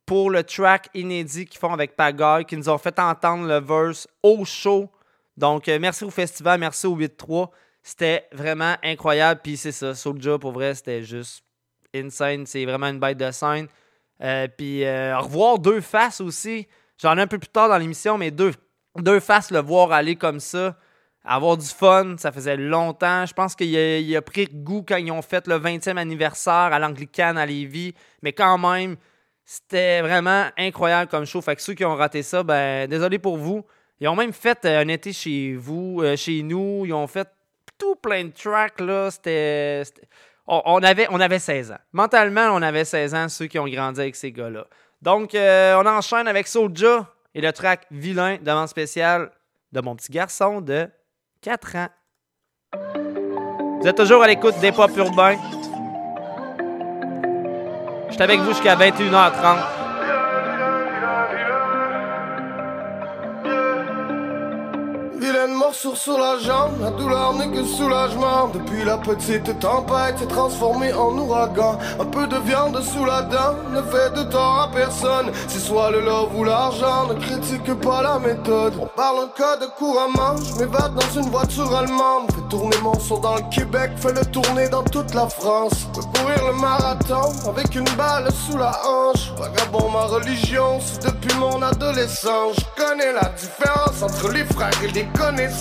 pour 0.07 0.31
le 0.31 0.45
track 0.45 0.89
inédit 0.95 1.47
qu'ils 1.47 1.59
font 1.59 1.73
avec 1.73 1.97
Pagaille, 1.97 2.45
qui 2.45 2.57
nous 2.57 2.69
ont 2.69 2.79
fait 2.79 2.99
entendre 2.99 3.47
le 3.47 3.61
verse 3.61 4.09
au 4.23 4.45
show. 4.45 4.91
Donc, 5.37 5.69
euh, 5.69 5.79
merci 5.81 6.05
au 6.05 6.11
festival, 6.11 6.61
merci 6.61 6.87
au 6.87 6.97
8-3. 6.97 7.51
C'était 7.83 8.27
vraiment 8.33 8.77
incroyable. 8.83 9.41
Puis 9.43 9.57
c'est 9.57 9.73
ça, 9.73 9.95
Soulja, 9.95 10.39
pour 10.39 10.53
vrai, 10.53 10.75
c'était 10.75 11.03
juste 11.03 11.45
insane. 11.95 12.47
C'est 12.47 12.65
vraiment 12.65 12.87
une 12.87 13.01
bête 13.01 13.19
de 13.19 13.31
scène. 13.33 13.67
Euh, 14.23 14.49
puis 14.49 14.85
euh, 14.85 15.19
revoir 15.19 15.59
deux 15.59 15.81
faces 15.81 16.21
aussi. 16.21 16.67
J'en 17.01 17.19
ai 17.19 17.23
un 17.23 17.27
peu 17.27 17.39
plus 17.39 17.49
tard 17.49 17.69
dans 17.69 17.77
l'émission, 17.77 18.17
mais 18.17 18.31
deux, 18.31 18.53
faces, 19.21 19.51
le 19.51 19.61
voir 19.61 19.93
aller 19.93 20.17
comme 20.17 20.41
ça, 20.41 20.77
avoir 21.23 21.59
du 21.59 21.67
fun, 21.67 22.17
ça 22.17 22.33
faisait 22.33 22.57
longtemps. 22.57 23.27
Je 23.27 23.35
pense 23.35 23.55
qu'il 23.55 23.77
a, 23.77 23.99
il 23.99 24.17
a 24.17 24.23
pris 24.23 24.47
goût 24.47 24.83
quand 24.87 24.97
ils 24.97 25.13
ont 25.13 25.21
fait 25.21 25.47
le 25.47 25.59
20e 25.59 25.99
anniversaire 25.99 26.55
à 26.55 26.79
l'Anglicane 26.79 27.37
à 27.37 27.45
Lévis. 27.45 27.95
Mais 28.23 28.33
quand 28.33 28.57
même, 28.57 28.97
c'était 29.49 30.03
vraiment 30.03 30.47
incroyable 30.59 31.09
comme 31.09 31.25
show. 31.25 31.41
Fait 31.41 31.55
que 31.55 31.63
ceux 31.63 31.75
qui 31.75 31.85
ont 31.85 31.95
raté 31.95 32.23
ça, 32.23 32.43
ben 32.43 32.89
désolé 32.89 33.21
pour 33.21 33.39
vous. 33.39 33.65
Ils 34.01 34.09
ont 34.09 34.17
même 34.17 34.33
fait 34.33 34.59
euh, 34.65 34.81
un 34.83 34.89
été 34.89 35.13
chez 35.13 35.55
vous, 35.55 36.01
euh, 36.03 36.17
chez 36.17 36.43
nous. 36.43 36.83
Ils 36.85 36.93
ont 36.93 37.07
fait 37.07 37.29
tout 37.79 37.95
plein 37.95 38.25
de 38.25 38.31
tracks, 38.31 38.81
là. 38.81 39.11
C'était... 39.11 39.85
on 40.49 40.83
avait, 40.83 41.07
on 41.11 41.21
avait 41.21 41.39
16 41.39 41.71
ans. 41.71 41.79
Mentalement, 41.93 42.49
on 42.53 42.61
avait 42.61 42.85
16 42.85 43.15
ans, 43.15 43.29
ceux 43.29 43.47
qui 43.47 43.59
ont 43.59 43.69
grandi 43.69 44.01
avec 44.01 44.17
ces 44.17 44.33
gars-là. 44.33 44.67
Donc, 45.01 45.35
euh, 45.35 45.81
on 45.81 45.87
enchaîne 45.87 46.27
avec 46.27 46.49
Soulja 46.49 47.07
et 47.35 47.41
le 47.41 47.53
track 47.53 47.87
Vilain, 47.91 48.39
demande 48.43 48.69
spéciale 48.69 49.31
de 49.73 49.81
mon 49.81 49.95
petit 49.95 50.11
garçon 50.11 50.61
de 50.61 50.89
4 51.43 51.77
ans. 51.77 51.89
Vous 53.81 53.87
êtes 53.87 53.97
toujours 53.97 54.23
à 54.23 54.27
l'écoute 54.27 54.59
des 54.61 54.73
pop 54.73 54.91
urbains. 54.97 55.37
Je 58.09 58.15
suis 58.15 58.23
avec 58.23 58.41
vous 58.41 58.53
jusqu'à 58.53 58.77
21h30. 58.77 59.76
Morsure 65.67 65.97
sur 65.97 66.17
la 66.17 66.39
jambe, 66.39 66.81
la 66.81 66.91
douleur 66.91 67.35
n'est 67.35 67.49
que 67.49 67.65
soulagement. 67.65 68.49
Depuis 68.55 68.85
la 68.85 68.99
petite 68.99 69.59
tempête 69.59 70.17
s'est 70.17 70.27
transformée 70.27 70.93
en 70.93 71.19
ouragan. 71.19 71.77
Un 71.99 72.05
peu 72.05 72.25
de 72.29 72.37
viande 72.37 72.81
sous 72.83 73.05
la 73.05 73.23
dent 73.23 73.57
ne 73.73 73.83
fait 73.83 74.11
de 74.15 74.23
tort 74.31 74.61
à 74.61 74.71
personne. 74.71 75.33
C'est 75.49 75.59
soit 75.59 75.91
le 75.91 76.03
love 76.03 76.37
ou 76.37 76.45
l'argent, 76.45 77.09
ne 77.09 77.15
critique 77.15 77.75
pas 77.81 78.01
la 78.01 78.21
méthode. 78.21 78.75
On 78.81 78.87
parle 78.87 79.25
un 79.25 79.29
code 79.37 79.69
couramment, 79.77 80.37
je 80.37 80.55
m'évade 80.61 80.95
dans 80.95 81.21
une 81.21 81.31
voiture 81.31 81.75
allemande. 81.75 82.31
Fais 82.33 82.49
tourner 82.49 82.79
mon 82.85 82.99
son 83.01 83.19
dans 83.19 83.35
le 83.35 83.43
Québec, 83.51 83.91
fais 83.97 84.13
le 84.13 84.25
tourner 84.27 84.69
dans 84.69 84.85
toute 84.85 85.15
la 85.15 85.29
France. 85.29 85.89
Peux 85.95 86.21
courir 86.21 86.47
le 86.47 86.53
marathon 86.61 87.33
avec 87.49 87.75
une 87.75 87.91
balle 87.97 88.29
sous 88.33 88.57
la 88.57 88.73
hanche. 88.87 89.33
Vagabond, 89.37 89.91
ma 89.91 90.05
religion, 90.05 90.79
c'est 90.81 91.11
depuis 91.11 91.37
mon 91.41 91.61
adolescence. 91.61 92.55
Je 92.61 92.83
connais 92.85 93.13
la 93.13 93.29
différence 93.31 94.01
entre 94.01 94.31
les 94.31 94.45
frères 94.45 94.71
et 94.85 94.93
les 94.93 95.07
connaissances. 95.19 95.56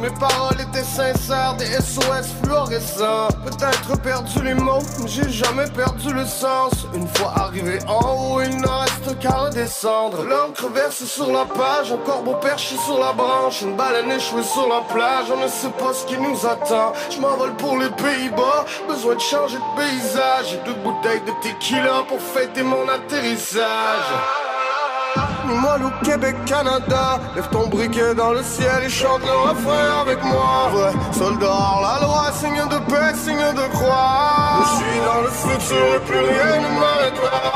Mes 0.00 0.10
paroles 0.10 0.60
étaient 0.60 0.82
sincères, 0.82 1.54
des 1.58 1.66
SOS 1.66 2.32
fluorescents. 2.42 3.28
Peut-être 3.44 4.00
perdu 4.00 4.42
les 4.42 4.54
mots, 4.54 4.82
mais 5.00 5.08
j'ai 5.08 5.28
jamais 5.28 5.66
perdu 5.70 6.12
le 6.12 6.24
sens. 6.24 6.72
Une 6.94 7.06
fois 7.06 7.32
arrivé 7.36 7.78
en 7.86 8.00
haut, 8.00 8.40
il 8.40 8.56
ne 8.56 8.66
reste 8.66 9.18
qu'à 9.20 9.30
redescendre. 9.30 10.24
L'encre 10.24 10.68
verse 10.68 11.04
sur 11.04 11.30
la 11.30 11.44
page, 11.44 11.92
un 11.92 11.98
corbeau 11.98 12.34
perché 12.34 12.76
sur 12.76 12.98
la 12.98 13.12
branche, 13.12 13.62
une 13.62 13.76
baleine 13.76 14.10
échouée 14.10 14.42
sur 14.42 14.66
la 14.68 14.80
plage. 14.92 15.26
On 15.30 15.40
ne 15.40 15.48
sait 15.48 15.70
pas 15.78 15.92
ce 15.92 16.06
qui 16.06 16.16
nous 16.16 16.46
attend. 16.46 16.92
Je 17.10 17.20
m'envole 17.20 17.54
pour 17.56 17.78
les 17.78 17.90
Pays-Bas, 17.90 18.64
besoin 18.88 19.14
de 19.14 19.20
changer 19.20 19.58
de 19.58 19.80
paysage. 19.80 20.46
J'ai 20.50 20.60
deux 20.64 20.80
bouteilles 20.80 21.22
de 21.22 21.32
tequila 21.42 22.04
pour 22.08 22.20
fêter 22.20 22.62
mon 22.62 22.88
atterrissage. 22.88 24.41
Moi 25.60 25.76
au 25.84 26.04
Québec, 26.04 26.36
Canada. 26.46 27.20
Lève 27.34 27.48
ton 27.50 27.68
briquet 27.68 28.14
dans 28.14 28.32
le 28.32 28.42
ciel 28.42 28.84
et 28.84 28.88
chante 28.88 29.22
le 29.22 29.48
refrain 29.48 30.00
avec 30.00 30.22
moi. 30.24 30.68
Vrai 30.72 30.92
soldat 31.12 31.46
la 31.46 32.06
loi, 32.06 32.32
signe 32.32 32.64
de 32.68 32.78
paix, 32.90 33.14
signe 33.14 33.36
de 33.36 33.72
croix. 33.72 34.62
Je 34.62 34.76
suis 34.76 35.00
dans 35.04 35.20
le 35.22 35.30
futur 35.30 35.94
et 35.96 36.00
plus 36.00 36.18
rien 36.18 36.60
ne 36.60 36.80
m'arrêtera. 36.80 37.52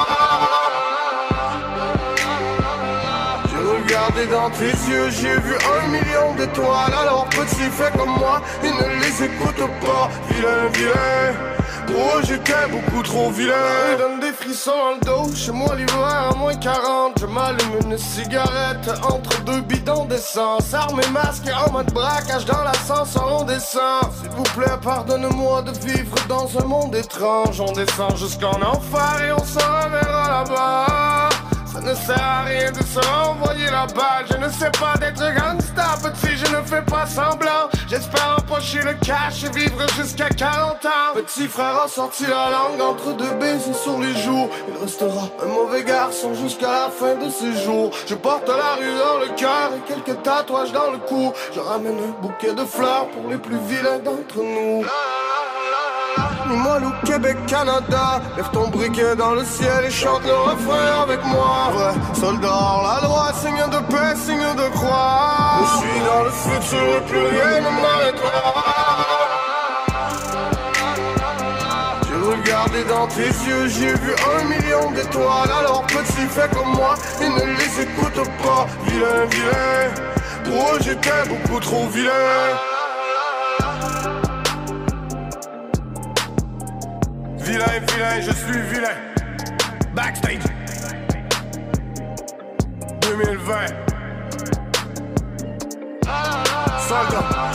J'ai 3.50 3.62
regardé 3.82 4.26
dans 4.26 4.50
tes 4.50 4.90
yeux, 4.90 5.10
j'ai 5.10 5.38
vu 5.40 5.54
un 5.54 5.88
million 5.88 6.34
d'étoiles. 6.36 6.94
Alors 7.00 7.26
petit, 7.30 7.70
fais 7.70 7.90
comme 7.96 8.16
moi, 8.18 8.40
et 8.62 8.70
ne 8.70 9.00
les 9.00 9.24
écoute 9.24 9.70
pas. 9.80 10.10
Vilain, 10.28 10.68
vilain 10.72 11.56
Oh, 11.94 12.20
j'étais 12.26 12.66
beaucoup 12.70 13.02
trop 13.02 13.30
vilain. 13.30 13.54
Il 13.92 13.98
donne 13.98 14.20
des 14.20 14.32
frissons 14.32 14.72
dans 14.72 14.92
le 14.94 15.00
dos. 15.28 15.34
Chez 15.34 15.52
moi, 15.52 15.74
l'hiver 15.74 16.30
à 16.30 16.34
moins 16.34 16.54
40. 16.54 17.18
Je 17.20 17.26
m'allume 17.26 17.78
une 17.84 17.98
cigarette 17.98 18.90
entre 19.02 19.42
deux 19.44 19.60
bidons 19.60 20.04
d'essence. 20.04 20.74
Arme 20.74 21.00
et 21.00 21.10
masque 21.10 21.48
en 21.66 21.72
mode 21.72 21.92
braquage 21.92 22.44
dans 22.44 22.62
l'ascenseur, 22.62 23.40
on 23.40 23.44
descend. 23.44 24.10
S'il 24.20 24.30
vous 24.30 24.42
plaît, 24.54 24.76
pardonne-moi 24.82 25.62
de 25.62 25.72
vivre 25.86 26.16
dans 26.28 26.48
un 26.58 26.64
monde 26.64 26.94
étrange. 26.94 27.60
On 27.60 27.72
descend 27.72 28.16
jusqu'en 28.16 28.60
enfer 28.62 29.22
et 29.26 29.32
on 29.32 29.44
s'en 29.44 29.84
reverra 29.84 30.44
là-bas. 30.44 31.55
Ça 31.76 31.82
ne 31.82 31.94
sert 31.94 32.22
à 32.22 32.44
rien 32.44 32.72
de 32.72 32.82
se 32.82 32.98
renvoyer 33.06 33.66
la 33.66 33.86
balle. 33.86 34.24
Je 34.30 34.36
ne 34.38 34.48
sais 34.48 34.70
pas 34.80 34.96
d'être 34.96 35.20
gangsta, 35.20 35.98
petit, 36.02 36.34
je 36.34 36.56
ne 36.56 36.62
fais 36.62 36.80
pas 36.80 37.04
semblant. 37.04 37.68
J'espère 37.86 38.38
empocher 38.38 38.80
le 38.80 38.94
cash 38.94 39.44
et 39.44 39.50
vivre 39.50 39.86
jusqu'à 39.94 40.30
40 40.30 40.86
ans. 40.86 41.12
Petit 41.14 41.46
frère 41.46 41.82
a 41.82 41.86
sorti 41.86 42.22
la 42.22 42.48
langue 42.50 42.80
entre 42.80 43.14
deux 43.18 43.34
baisers 43.34 43.74
sur 43.74 43.98
les 43.98 44.14
joues. 44.14 44.48
Il 44.68 44.82
restera 44.82 45.28
un 45.42 45.48
mauvais 45.48 45.84
garçon 45.84 46.32
jusqu'à 46.32 46.72
la 46.72 46.88
fin 46.88 47.14
de 47.14 47.28
ses 47.28 47.52
jours. 47.62 47.90
Je 48.06 48.14
porte 48.14 48.48
la 48.48 48.76
rue 48.76 48.98
dans 48.98 49.18
le 49.18 49.36
cœur 49.36 49.72
et 49.76 49.92
quelques 49.92 50.22
tatouages 50.22 50.72
dans 50.72 50.92
le 50.92 50.98
cou. 50.98 51.30
Je 51.54 51.60
ramène 51.60 51.98
un 51.98 52.22
bouquet 52.22 52.54
de 52.54 52.64
fleurs 52.64 53.08
pour 53.10 53.28
les 53.28 53.36
plus 53.36 53.58
vilains 53.58 53.98
d'entre 53.98 54.38
nous. 54.38 54.82
Limoilou, 56.48 56.92
Québec, 57.04 57.36
Canada. 57.46 58.20
Lève 58.36 58.50
ton 58.52 58.68
briquet 58.68 59.16
dans 59.16 59.34
le 59.34 59.44
ciel 59.44 59.84
et 59.86 59.90
chante 59.90 60.24
le 60.24 60.34
refrain 60.34 61.02
avec 61.02 61.24
moi. 61.24 61.70
Vrai 61.72 61.94
soldat 62.14 62.48
la 62.48 63.06
loi, 63.06 63.32
signe 63.34 63.64
de 63.70 63.78
paix, 63.90 64.14
signe 64.16 64.54
de 64.56 64.68
croix. 64.74 65.60
Je 65.60 65.78
suis 65.78 66.00
dans 66.04 66.22
le 66.24 66.30
futur 66.30 66.96
et 66.96 67.00
plus 67.08 67.26
rien 67.26 67.60
ne 67.60 67.82
m'arrêtera. 67.82 68.54
J'ai 72.06 72.30
regardé 72.30 72.84
dans 72.84 73.06
tes 73.08 73.28
yeux, 73.48 73.68
j'ai 73.68 73.94
vu 73.94 74.14
un 74.38 74.44
million 74.44 74.90
d'étoiles. 74.92 75.50
Alors 75.60 75.82
petit, 75.86 76.26
fais 76.30 76.48
comme 76.54 76.72
moi 76.74 76.94
et 77.20 77.28
ne 77.28 77.44
les 77.58 77.82
écoute 77.82 78.28
pas. 78.42 78.66
Vilain, 78.86 79.24
vilain, 79.30 79.90
pour 80.44 80.74
eux 80.74 80.78
j'étais 80.80 81.28
beaucoup 81.28 81.60
trop 81.60 81.86
vilain. 81.88 82.12
Vilain, 87.66 87.80
vilain, 87.92 88.20
je 88.20 88.32
suis 88.32 88.60
vilain. 88.70 88.96
Backstage. 89.94 90.42
2020. 93.00 93.72
Soldat. 96.78 97.45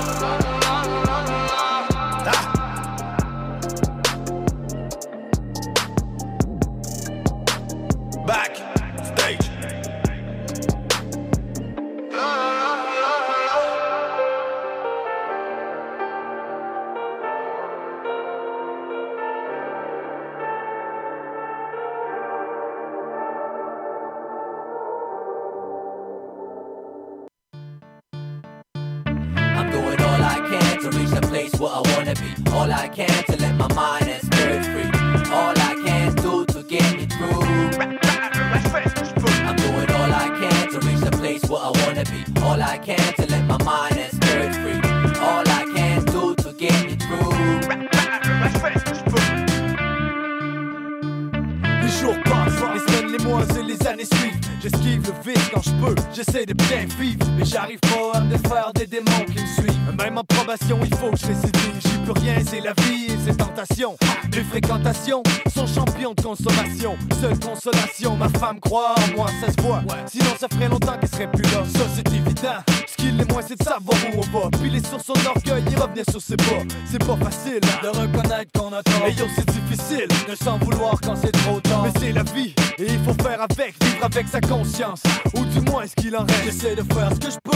Qu'il 86.12 86.18
en. 86.18 86.28
J'essaie 86.44 86.76
de 86.76 86.84
faire 86.94 87.10
ce 87.14 87.20
que 87.20 87.32
je 87.32 87.51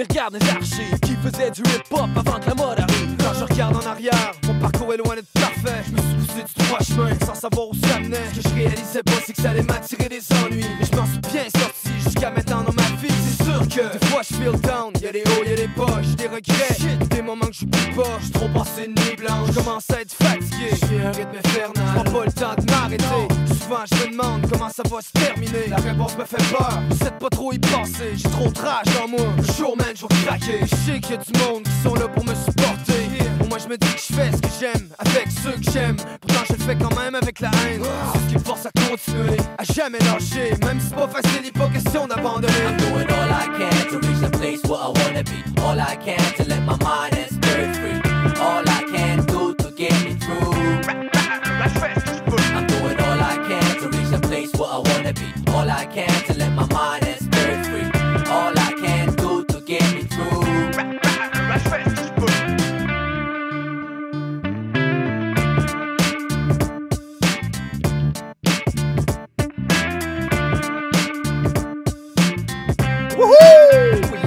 mais 0.00 0.06
regarde 0.08 0.36
les 0.40 0.48
archives 0.48 1.00
qui 1.00 1.14
faisaient 1.16 1.50
du 1.50 1.62
hip-hop 1.62 2.08
avant 2.16 2.38
que 2.40 2.48
la 2.48 2.54
mode 2.54 2.80
arrive. 2.80 3.16
Quand 3.18 3.34
je 3.38 3.44
regarde 3.44 3.76
en 3.76 3.86
arrière, 3.86 4.32
mon 4.46 4.58
parcours 4.58 4.94
est 4.94 4.96
loin 4.96 5.14
d'être 5.14 5.32
parfait. 5.34 5.82
Je 5.86 5.92
me 5.92 5.98
suis 5.98 6.14
poussé 6.14 6.44
du 6.44 6.64
droit 6.64 6.78
chemin 6.80 7.26
sans 7.26 7.34
savoir 7.34 7.68
où 7.68 7.74
ça 7.74 7.98
menait. 7.98 8.16
Ce 8.32 8.40
que 8.40 8.48
je 8.48 8.54
réalisais 8.54 9.02
pas, 9.02 9.12
c'est 9.26 9.32
que 9.34 9.42
ça 9.42 9.50
allait 9.50 9.62
m'attirer 9.62 10.08
des 10.08 10.22
ennuis. 10.44 10.64
Mais 10.78 10.86
je 10.90 10.96
m'en 10.96 11.06
suis 11.06 11.20
bien 11.32 11.44
sorti 11.60 11.88
jusqu'à 12.02 12.30
maintenant 12.30 12.62
dans 12.62 12.72
ma 12.72 12.88
vie. 13.02 13.12
C'est 13.26 13.44
sûr 13.44 13.60
que 13.68 13.98
des 13.98 14.06
fois 14.06 14.22
je 14.22 14.34
feel 14.36 14.60
down, 14.60 14.92
y'a 15.02 15.12
des 15.12 15.22
hauts, 15.22 15.44
y'a 15.44 15.56
des 15.56 15.68
bas, 15.68 16.00
j'ai 16.02 16.16
des 16.16 16.28
regrets. 16.28 17.06
Des 17.10 17.22
moments 17.22 17.46
que 17.46 17.52
je 17.52 17.66
pas, 17.66 18.18
j'suis 18.20 18.32
trop 18.32 18.48
passé 18.48 18.84
une 18.86 18.94
nuit 18.94 19.16
blanche. 19.18 19.48
Je 19.48 19.54
commence 19.54 19.90
à 19.90 20.00
être 20.00 20.14
fatigué, 20.14 20.70
j'ai 20.88 21.02
un 21.02 21.10
rythme 21.10 21.36
infernal. 21.44 21.84
J'prends 21.94 22.18
pas 22.18 22.24
le 22.24 22.32
temps 22.32 22.54
de 22.56 22.70
m'arrêter. 22.70 23.29
Je 23.70 23.94
me 23.94 24.10
demande 24.10 24.50
comment 24.50 24.68
ça 24.68 24.82
va 24.90 25.00
se 25.00 25.12
terminer. 25.12 25.68
La 25.68 25.76
réponse 25.76 26.16
me 26.18 26.24
fait 26.24 26.42
peur, 26.50 26.82
de 26.90 27.18
pas 27.18 27.30
trop 27.30 27.52
y 27.52 27.58
penser. 27.58 28.14
J'ai 28.16 28.28
trop 28.28 28.48
de 28.48 28.58
rage 28.58 28.86
en 29.00 29.06
moi. 29.06 29.20
Le 29.36 29.52
jour 29.54 29.76
man, 29.76 29.94
je 29.94 30.06
vais. 30.06 30.60
Je 30.62 30.76
sais 30.76 31.00
qu'il 31.00 31.12
y 31.12 31.14
a 31.14 31.16
du 31.18 31.38
monde 31.38 31.62
qui 31.62 31.88
sont 31.88 31.94
là 31.94 32.08
pour 32.08 32.24
me 32.24 32.34
supporter. 32.34 33.08
Pour 33.38 33.48
moi, 33.48 33.58
je 33.58 33.68
me 33.68 33.78
dis 33.78 33.86
que 33.86 34.00
je 34.00 34.14
fais 34.14 34.32
ce 34.32 34.42
que 34.42 34.48
j'aime 34.58 34.88
avec 34.98 35.28
ceux 35.42 35.52
que 35.52 35.70
j'aime. 35.70 35.96
Pourtant, 36.20 36.44
je 36.48 36.52
le 36.54 36.58
fais 36.58 36.76
quand 36.76 36.94
même 36.98 37.14
avec 37.14 37.38
la 37.40 37.50
haine. 37.64 37.82
C'est 38.12 38.18
ce 38.18 38.38
qui 38.38 38.44
force 38.44 38.66
à 38.66 38.70
continuer, 38.88 39.36
à 39.56 39.64
jamais 39.64 39.98
lâcher. 40.00 40.56
Même 40.64 40.80
si 40.80 40.88
c'est 40.88 40.96
pas 40.96 41.08
facile, 41.08 41.40
il 41.42 41.48
est 41.48 41.52
pas 41.52 41.68
question 41.68 42.08
d'abandonner. 42.08 42.48
I'm 42.66 42.76
doing 42.76 43.06
all 43.08 43.30
I 43.30 43.46
can 43.56 43.90
to 43.90 44.06
reach 44.06 44.20
the 44.20 44.30
place 44.36 44.62
where 44.64 45.16
I 45.16 45.22
be. 45.22 45.60
All 45.62 45.78
I 45.78 45.96
can 46.04 46.18
to 46.38 46.48
let 46.48 46.60
my 46.64 46.76
mind 46.82 47.19
what 54.60 54.70
I 54.70 54.78
wanna 54.92 55.12
be. 55.14 55.28
All 55.52 55.70
I 55.70 55.86
can 55.86 56.10
to 56.26 56.34
let 56.34 56.52
my 56.52 56.66
mind 56.66 57.06
and 57.06 57.18
spirit 57.18 57.64
free. 57.66 57.88
All 58.30 58.52
I 58.68 58.72
can 58.82 59.14
do 59.16 59.42
to 59.44 59.60
get 59.62 59.82
me 59.94 60.02
through. 60.02 60.44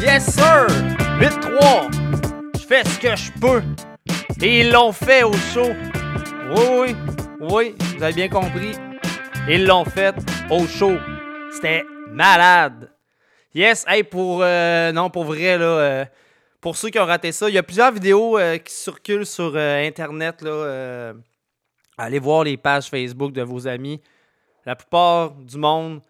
Yes, 0.01 0.33
sir! 0.33 0.67
8-3. 1.19 1.91
Je 2.59 2.65
fais 2.65 2.83
ce 2.83 2.99
que 2.99 3.15
je 3.15 3.31
peux. 3.39 3.61
Et 4.41 4.61
ils 4.61 4.71
l'ont 4.71 4.91
fait 4.91 5.23
au 5.23 5.33
show. 5.53 5.69
Oui, 6.55 6.65
oui, 6.81 6.95
oui, 7.39 7.75
vous 7.95 8.03
avez 8.03 8.13
bien 8.13 8.29
compris. 8.29 8.73
Ils 9.49 9.65
l'ont 9.65 9.83
fait 9.83 10.15
au 10.49 10.65
show. 10.67 10.93
C'était 11.51 11.83
malade. 12.09 12.89
Yes, 13.53 13.83
hey, 13.89 14.03
pour. 14.03 14.39
euh, 14.41 14.93
non, 14.93 15.09
pour 15.09 15.25
vrai, 15.25 15.57
là. 15.57 15.65
euh, 15.65 16.05
pour 16.61 16.77
ceux 16.77 16.89
qui 16.89 16.97
ont 16.97 17.05
raté 17.05 17.33
ça, 17.33 17.49
il 17.49 17.55
y 17.55 17.57
a 17.57 17.63
plusieurs 17.63 17.91
vidéos 17.91 18.39
euh, 18.39 18.57
qui 18.57 18.73
circulent 18.73 19.25
sur 19.25 19.51
euh, 19.53 19.85
Internet, 19.85 20.41
là. 20.41 21.13
allez 21.97 22.19
voir 22.19 22.45
les 22.45 22.55
pages 22.55 22.89
Facebook 22.89 23.33
de 23.33 23.41
vos 23.41 23.67
amis. 23.67 24.01
La 24.65 24.77
plupart 24.77 25.31
du 25.31 25.57
monde 25.57 26.01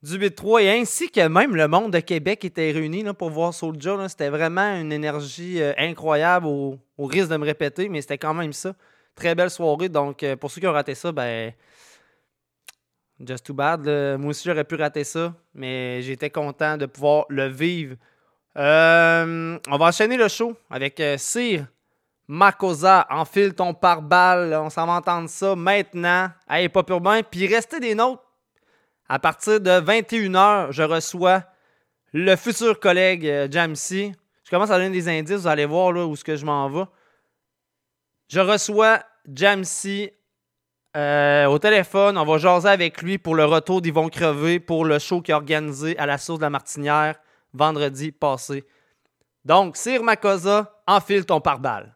du 0.00 0.16
8-3 0.16 0.62
et 0.62 0.80
ainsi 0.80 1.10
que 1.10 1.26
même 1.26 1.56
le 1.56 1.66
monde 1.66 1.92
de 1.92 1.98
Québec 1.98 2.44
était 2.44 2.70
réuni 2.70 3.02
là, 3.02 3.14
pour 3.14 3.30
voir 3.30 3.52
Soulja. 3.52 4.08
C'était 4.08 4.28
vraiment 4.28 4.76
une 4.80 4.92
énergie 4.92 5.60
incroyable 5.76 6.46
au, 6.46 6.78
risque 7.00 7.30
de 7.30 7.36
me 7.36 7.46
répéter, 7.46 7.88
mais 7.88 8.00
c'était 8.00 8.18
quand 8.18 8.34
même 8.34 8.52
ça. 8.52 8.76
Très 9.16 9.34
belle 9.34 9.50
soirée. 9.50 9.88
Donc, 9.88 10.24
pour 10.38 10.52
ceux 10.52 10.60
qui 10.60 10.68
ont 10.68 10.72
raté 10.72 10.94
ça, 10.94 11.10
ben. 11.10 11.52
Just 13.24 13.46
too 13.46 13.54
bad. 13.54 13.86
Moi 14.18 14.30
aussi, 14.30 14.48
j'aurais 14.48 14.64
pu 14.64 14.74
rater 14.74 15.04
ça, 15.04 15.34
mais 15.54 16.02
j'étais 16.02 16.30
content 16.30 16.76
de 16.76 16.86
pouvoir 16.86 17.24
le 17.28 17.46
vivre. 17.46 17.96
Euh, 18.56 19.58
on 19.68 19.76
va 19.76 19.86
enchaîner 19.86 20.16
le 20.16 20.28
show 20.28 20.56
avec 20.70 20.98
euh, 21.00 21.18
Cyr 21.18 21.66
Makosa. 22.26 23.06
Enfile 23.10 23.54
ton 23.54 23.74
pare-balles. 23.74 24.54
On 24.54 24.70
s'en 24.70 24.86
va 24.86 24.94
entendre 24.94 25.28
ça 25.28 25.54
maintenant. 25.54 26.30
Hey, 26.48 26.68
pas 26.68 26.82
urbain. 26.88 27.22
Puis 27.22 27.46
restez 27.46 27.80
des 27.80 27.94
notes. 27.94 28.20
À 29.08 29.18
partir 29.18 29.60
de 29.60 29.70
21h, 29.70 30.72
je 30.72 30.82
reçois 30.82 31.44
le 32.12 32.34
futur 32.34 32.80
collègue 32.80 33.26
euh, 33.26 33.48
Jamsey. 33.50 34.12
Je 34.44 34.50
commence 34.50 34.70
à 34.70 34.78
donner 34.78 34.90
des 34.90 35.08
indices. 35.08 35.40
Vous 35.40 35.46
allez 35.46 35.66
voir 35.66 35.92
là, 35.92 36.06
où 36.06 36.14
est-ce 36.14 36.24
que 36.24 36.36
je 36.36 36.44
m'en 36.44 36.68
vais. 36.70 36.84
Je 38.28 38.40
reçois 38.40 39.00
Jamsey 39.32 40.14
euh, 40.96 41.46
au 41.46 41.58
téléphone. 41.58 42.16
On 42.16 42.24
va 42.24 42.38
jaser 42.38 42.68
avec 42.68 43.02
lui 43.02 43.18
pour 43.18 43.34
le 43.34 43.44
retour 43.44 43.82
d'Yvon 43.82 44.08
crever 44.08 44.58
pour 44.58 44.84
le 44.84 44.98
show 44.98 45.20
qui 45.20 45.30
est 45.30 45.34
organisé 45.34 45.98
à 45.98 46.06
la 46.06 46.16
source 46.18 46.38
de 46.38 46.44
la 46.44 46.50
Martinière 46.50 47.16
vendredi 47.52 48.12
passé. 48.12 48.64
Donc, 49.44 49.76
Sir 49.76 50.02
Makosa, 50.02 50.82
enfile 50.86 51.24
ton 51.24 51.40
pare-balles. 51.40 51.94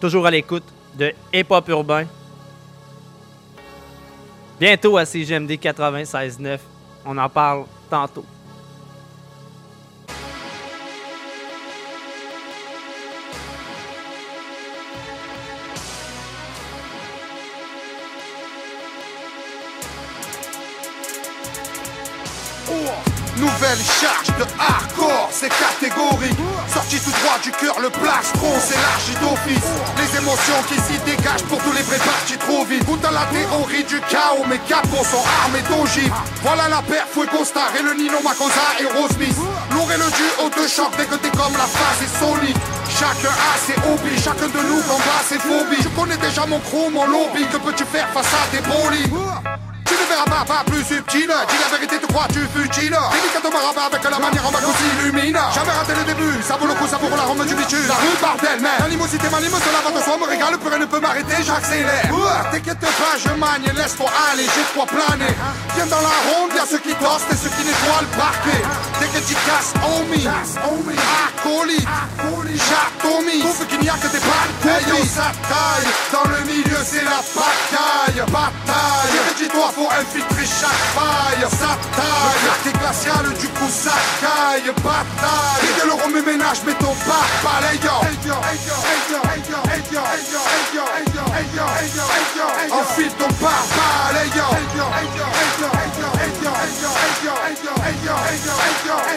Toujours 0.00 0.26
à 0.26 0.30
l'écoute 0.30 0.64
de 0.94 1.12
Hip 1.32 1.46
Hop 1.50 1.68
Urbain. 1.68 2.06
Bientôt 4.58 4.96
à 4.96 5.04
CGMD 5.04 5.52
96.9. 5.52 6.58
On 7.06 7.16
en 7.16 7.28
parle 7.28 7.64
tantôt. 7.88 8.24
Nouvelle 23.40 23.80
charge 23.80 24.36
de 24.36 24.44
hardcore, 24.60 25.30
c'est 25.32 25.48
catégorique. 25.48 26.36
Sorti 26.68 27.00
tout 27.00 27.10
droit 27.24 27.38
du 27.42 27.50
cœur, 27.52 27.80
le 27.80 27.88
plastron 27.88 28.52
s'élargit 28.60 29.16
d'office. 29.16 29.70
Les 29.96 30.18
émotions 30.18 30.60
qui 30.68 30.74
s'y 30.76 30.98
dégagent 31.08 31.48
pour 31.48 31.58
tous 31.62 31.72
les 31.72 31.80
vrais 31.80 32.04
partis 32.04 32.36
trop 32.36 32.66
vite. 32.66 32.84
Tout 32.84 33.00
à 33.00 33.10
la 33.10 33.24
théorie 33.32 33.84
du 33.84 33.98
chaos, 34.12 34.44
mes 34.46 34.58
capos 34.68 35.04
sont 35.08 35.24
armés 35.40 35.64
d'ogives. 35.72 36.12
Voilà 36.42 36.68
la 36.68 36.82
paire, 36.82 37.06
Fuego 37.10 37.42
Star 37.42 37.72
et 37.78 37.82
le 37.82 37.94
Nino 37.94 38.20
Makosa 38.22 38.76
et 38.78 38.84
Rose 38.92 39.16
Smith. 39.16 39.36
Lourd 39.72 39.90
et 39.90 39.96
le 39.96 40.10
duo 40.12 40.44
de 40.52 40.68
choc 40.68 40.92
dès 40.98 41.06
que 41.06 41.16
t'es 41.16 41.32
comme 41.32 41.56
la 41.56 41.64
phase 41.64 42.04
est 42.04 42.14
solide. 42.20 42.58
Chacun 42.92 43.32
a 43.32 43.56
ses 43.56 43.78
hobbies, 43.88 44.20
chacun 44.20 44.52
de 44.52 44.60
nous 44.68 44.82
combat 44.84 45.24
ses 45.24 45.38
phobies. 45.38 45.80
Je 45.80 45.88
connais 45.96 46.18
déjà 46.18 46.44
mon 46.44 46.60
crew, 46.60 46.92
mon 46.92 47.06
lobby, 47.06 47.46
que 47.48 47.56
peux-tu 47.56 47.84
faire 47.84 48.08
face 48.12 48.34
à 48.36 48.44
des 48.52 48.60
ne 48.60 49.59
verras 50.10 50.24
pas, 50.26 50.44
pas 50.44 50.62
plus 50.66 50.82
subtil. 50.84 51.30
Dis 51.30 51.58
la 51.62 51.70
vérité, 51.70 51.98
te 51.98 52.06
crois, 52.06 52.26
tu 52.32 52.42
futiles. 52.54 52.98
Délicat 53.14 53.42
de 53.44 53.50
marabat 53.52 53.86
avec 53.86 54.02
la 54.02 54.18
manière 54.18 54.46
en 54.46 54.50
bas 54.50 54.58
qu'on 54.58 54.74
s'illumine 54.74 55.38
Jamais 55.54 55.72
raté 55.72 55.92
le 55.94 56.04
début, 56.04 56.42
ça 56.42 56.56
vaut 56.56 56.66
le 56.66 56.74
coup, 56.74 56.86
ça 56.86 56.98
vaut 56.98 57.08
la 57.14 57.22
rome 57.22 57.46
du 57.46 57.54
bitume. 57.54 57.86
La 57.86 57.94
rue 57.94 58.16
bordel, 58.20 58.58
mais 58.60 58.76
l'animosité 58.80 59.28
m'anime, 59.30 59.54
cela 59.54 59.80
va 59.84 59.90
de 59.94 60.02
soi, 60.02 60.18
me 60.18 60.26
régale, 60.26 60.58
plus 60.58 60.68
rien 60.68 60.78
ne 60.78 60.86
peut 60.86 61.00
m'arrêter, 61.00 61.38
j'accélère. 61.42 62.10
T'inquiète 62.50 62.80
pas, 62.80 63.14
je 63.18 63.32
magne, 63.38 63.70
laisse-toi 63.76 64.10
aller, 64.32 64.46
j'ai 64.50 64.64
de 64.66 64.72
quoi 64.74 64.86
planer. 64.86 65.34
Viens 65.76 65.86
dans 65.86 66.02
la 66.02 66.16
ronde, 66.26 66.50
y'a 66.54 66.66
ceux 66.66 66.82
qui 66.82 66.94
tossent 66.94 67.30
et 67.30 67.38
ceux 67.38 67.50
qui 67.54 67.62
nettoient 67.64 68.02
le 68.02 68.12
parquet. 68.18 68.62
Dès 68.98 69.06
que 69.06 69.22
tu 69.24 69.34
casses, 69.46 69.74
homie, 69.86 70.26
acolyte, 70.26 71.88
j'atomise 72.58 73.40
Trouve 73.40 73.66
qu'il 73.66 73.80
n'y 73.80 73.88
a 73.88 73.94
que 73.94 74.08
des 74.08 74.18
balles, 74.18 74.76
hey 74.76 74.88
yo, 74.88 74.96
ça 75.04 75.30
taille. 75.48 75.88
Dans 76.12 76.28
le 76.28 76.40
milieu, 76.46 76.80
c'est 76.84 77.04
la 77.04 77.20
bataille, 77.34 78.24
bataille 78.70 79.36
Dis-toi, 79.36 79.70
faut 79.74 79.88
infiltrer 79.88 80.44
chaque 80.44 80.84
faille, 80.94 81.48
ça 81.50 81.78
taille 81.96 82.72
glacial, 82.78 83.34
du 83.38 83.48
coup 83.48 83.70
ça 83.70 83.92
caille, 84.20 84.72
bataille 84.82 85.64
Et 85.64 85.80
que 85.80 85.86
le 85.86 85.92
remue 85.94 86.22
ménage, 86.22 86.58
mais 86.66 86.74
ton 86.74 86.94
pas, 87.06 87.26
pas 87.42 87.60
yo 87.82 87.90
Enfile 92.72 93.12
ton 93.18 93.28
les 94.12 94.36
yo 94.36 94.44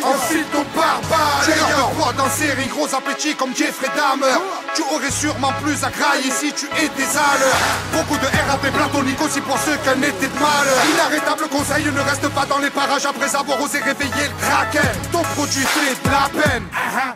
Enfile 0.04 0.46
ton 0.52 0.64
pare-balles 0.66 1.44
Tu 1.44 1.52
ne 1.52 2.04
pas 2.04 2.14
dans 2.14 2.30
série, 2.30 2.68
gros 2.68 2.88
appétit 2.96 3.36
comme 3.36 3.56
Jeffrey 3.56 3.90
Dahmer 3.96 4.38
Tu 4.76 4.82
aurais 4.94 5.12
sûrement 5.12 5.52
plus 5.64 5.84
à 5.84 5.90
grailler 5.90 6.32
si 6.32 6.52
tu 6.54 6.66
étais 6.66 7.18
à 7.18 7.40
l'heure 7.40 7.62
Beaucoup 7.94 8.18
de 8.18 8.26
RAP 8.50 8.72
platonique 8.72 9.22
aussi 9.22 9.42
pour 9.48 9.58
ceux 9.60 9.78
qu'un 9.84 10.02
été 10.02 10.28
de 10.28 10.40
malheur 10.40 10.80
Inarrêtable 10.94 11.48
conseil, 11.50 11.86
ne 11.86 12.02
reste 12.02 12.28
pas 12.30 12.46
dans 12.46 12.60
les 12.60 12.70
parages 12.70 13.06
après 13.06 13.36
avoir 13.36 13.62
osé 13.62 13.80
réveiller 13.80 14.28
le 14.28 14.36
kraken 14.42 14.92
Ton 15.12 15.24
produit 15.36 15.66
fait 15.66 15.96
de 16.04 16.12
la 16.12 16.28
peine. 16.32 16.64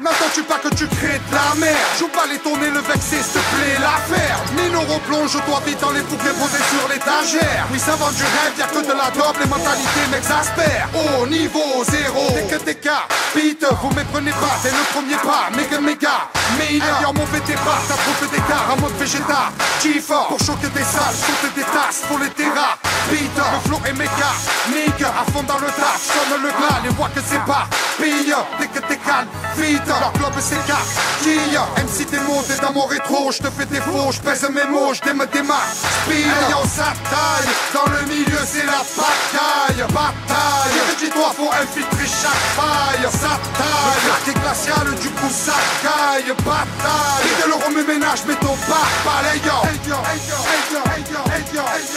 N'attends-tu 0.01 0.43
pas 0.43 0.59
que 0.59 0.69
tu 0.75 0.87
crées 0.87 1.19
de 1.19 1.33
la 1.35 1.55
merde. 1.57 1.91
Joue 1.99 2.07
pas 2.09 2.25
les 2.29 2.39
tourner, 2.39 2.69
le 2.69 2.79
vexer, 2.79 3.21
s'il 3.21 3.41
te 3.41 3.55
plaît, 3.55 3.77
l'affaire. 3.79 4.37
Mino 4.55 4.81
replonge-toi 4.81 5.61
vite 5.65 5.81
dans 5.81 5.91
les 5.91 6.01
boucles 6.01 6.33
posées 6.39 6.65
sur 6.71 6.87
l'étagère. 6.89 7.65
Oui, 7.71 7.79
ça 7.79 7.95
vend 7.95 8.11
du 8.11 8.23
rêve, 8.23 8.53
y'a 8.57 8.67
que 8.67 8.81
de 8.85 8.93
la 8.93 9.09
dope, 9.11 9.37
les 9.41 9.49
mentalités 9.49 10.05
m'exaspèrent. 10.11 10.89
Au 10.93 11.27
niveau 11.27 11.83
zéro, 11.89 12.27
dès 12.33 12.45
que 12.47 12.61
t'es 12.63 12.75
cas, 12.75 13.07
Peter, 13.33 13.73
vous 13.81 13.93
méprenez 13.95 14.31
pas, 14.31 14.55
c'est 14.61 14.71
le 14.71 14.83
premier 14.93 15.17
pas, 15.17 15.49
méga 15.55 15.79
méga 15.79 16.29
Meilleur, 16.57 17.13
mon 17.13 17.25
fait 17.27 17.41
tes 17.41 17.53
pas, 17.53 17.77
t'as 17.87 17.95
trop 17.95 18.13
fait 18.19 18.31
d'écart 18.31 18.65
en 18.71 18.81
mode 18.81 18.95
végétal 18.97 19.51
G-Fort, 19.83 20.27
pour 20.27 20.39
choquer 20.39 20.69
des 20.69 20.83
salles, 20.83 21.13
sauter 21.13 21.53
des 21.55 21.63
tasses, 21.63 22.03
pour 22.07 22.19
les 22.19 22.29
terras. 22.29 22.77
Peter, 23.09 23.47
le 23.53 23.59
flow 23.69 23.79
est 23.85 23.93
méga, 23.93 24.31
nigga, 24.67 25.07
à 25.07 25.31
fond 25.31 25.43
dans 25.43 25.59
le 25.59 25.67
taf, 25.67 26.01
sonne 26.03 26.41
le 26.41 26.49
glas, 26.49 26.81
les 26.83 26.89
voix 26.89 27.09
que 27.13 27.21
c'est 27.25 27.43
pas. 27.45 27.67
Pire, 27.97 28.45
dès 28.59 28.67
que 28.67 28.79
t'es 28.85 28.97
calme, 28.97 29.27
vite, 29.57 29.87
leur 29.87 30.11
globe 30.13 30.39
s'écarte 30.39 30.85
Qui, 31.21 31.39
MC 31.81 32.05
t'es 32.05 32.19
mots, 32.19 32.43
t'es 32.47 32.61
dans 32.61 32.73
mon 32.73 32.85
rétro, 32.85 33.31
je 33.31 33.39
te 33.39 33.49
fais 33.49 33.65
des 33.65 33.79
faux, 33.79 34.11
je 34.11 34.19
pèse 34.19 34.47
mes 34.53 34.65
mots, 34.69 34.93
je 34.93 35.01
t'aime 35.01 35.25
des 35.31 35.41
marques 35.41 35.75
Speed, 36.03 36.27
yo, 36.51 36.61
ça 36.67 36.93
taille, 37.09 37.49
dans 37.73 37.89
le 37.91 38.01
milieu 38.07 38.39
c'est 38.45 38.65
la 38.65 38.83
bataille, 38.95 39.87
bataille. 39.93 40.77
Dis-toi, 40.99 41.31
faut 41.35 41.51
infiltrer 41.51 42.07
chaque 42.07 42.45
faille, 42.57 43.11
ça 43.11 43.39
taille. 43.57 44.01
Le 44.03 44.09
quartier 44.09 44.33
glacial, 44.33 44.95
du 45.01 45.09
coup 45.09 45.31
ça 45.31 45.53
caille, 45.81 46.33
bataille. 46.43 47.25
Et 47.25 47.41
que 47.41 47.47
le 47.47 47.55
remue 47.55 47.87
ménage, 47.87 48.21
mais 48.27 48.35
ton 48.35 48.55
pas, 48.67 48.87
pas 49.05 49.21
les 49.31 49.39
yo 49.39 49.53
Enfile 49.63 49.93
ton 49.93 50.81
pare 50.81 50.93
les 50.97 51.95
yo 51.95 51.96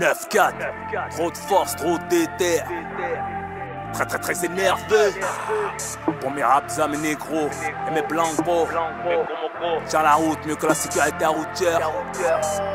9-4, 0.00 0.52
trop 1.10 1.30
de 1.30 1.36
force, 1.36 1.76
trop 1.76 1.98
de 1.98 2.04
déter. 2.08 2.62
Très 3.92 4.04
très 4.04 4.18
très 4.18 4.44
énervé. 4.44 5.14
Pour 6.20 6.30
mes 6.30 6.42
raps 6.42 6.78
mes 6.88 6.98
négros 6.98 7.48
et 7.88 7.90
mes 7.92 8.02
blancs 8.02 8.36
beaux. 8.44 8.68
Tiens 9.86 10.02
la 10.02 10.14
route 10.14 10.44
mieux 10.46 10.56
que 10.56 10.66
la 10.66 10.74
sécurité 10.74 11.24
routière. 11.24 11.90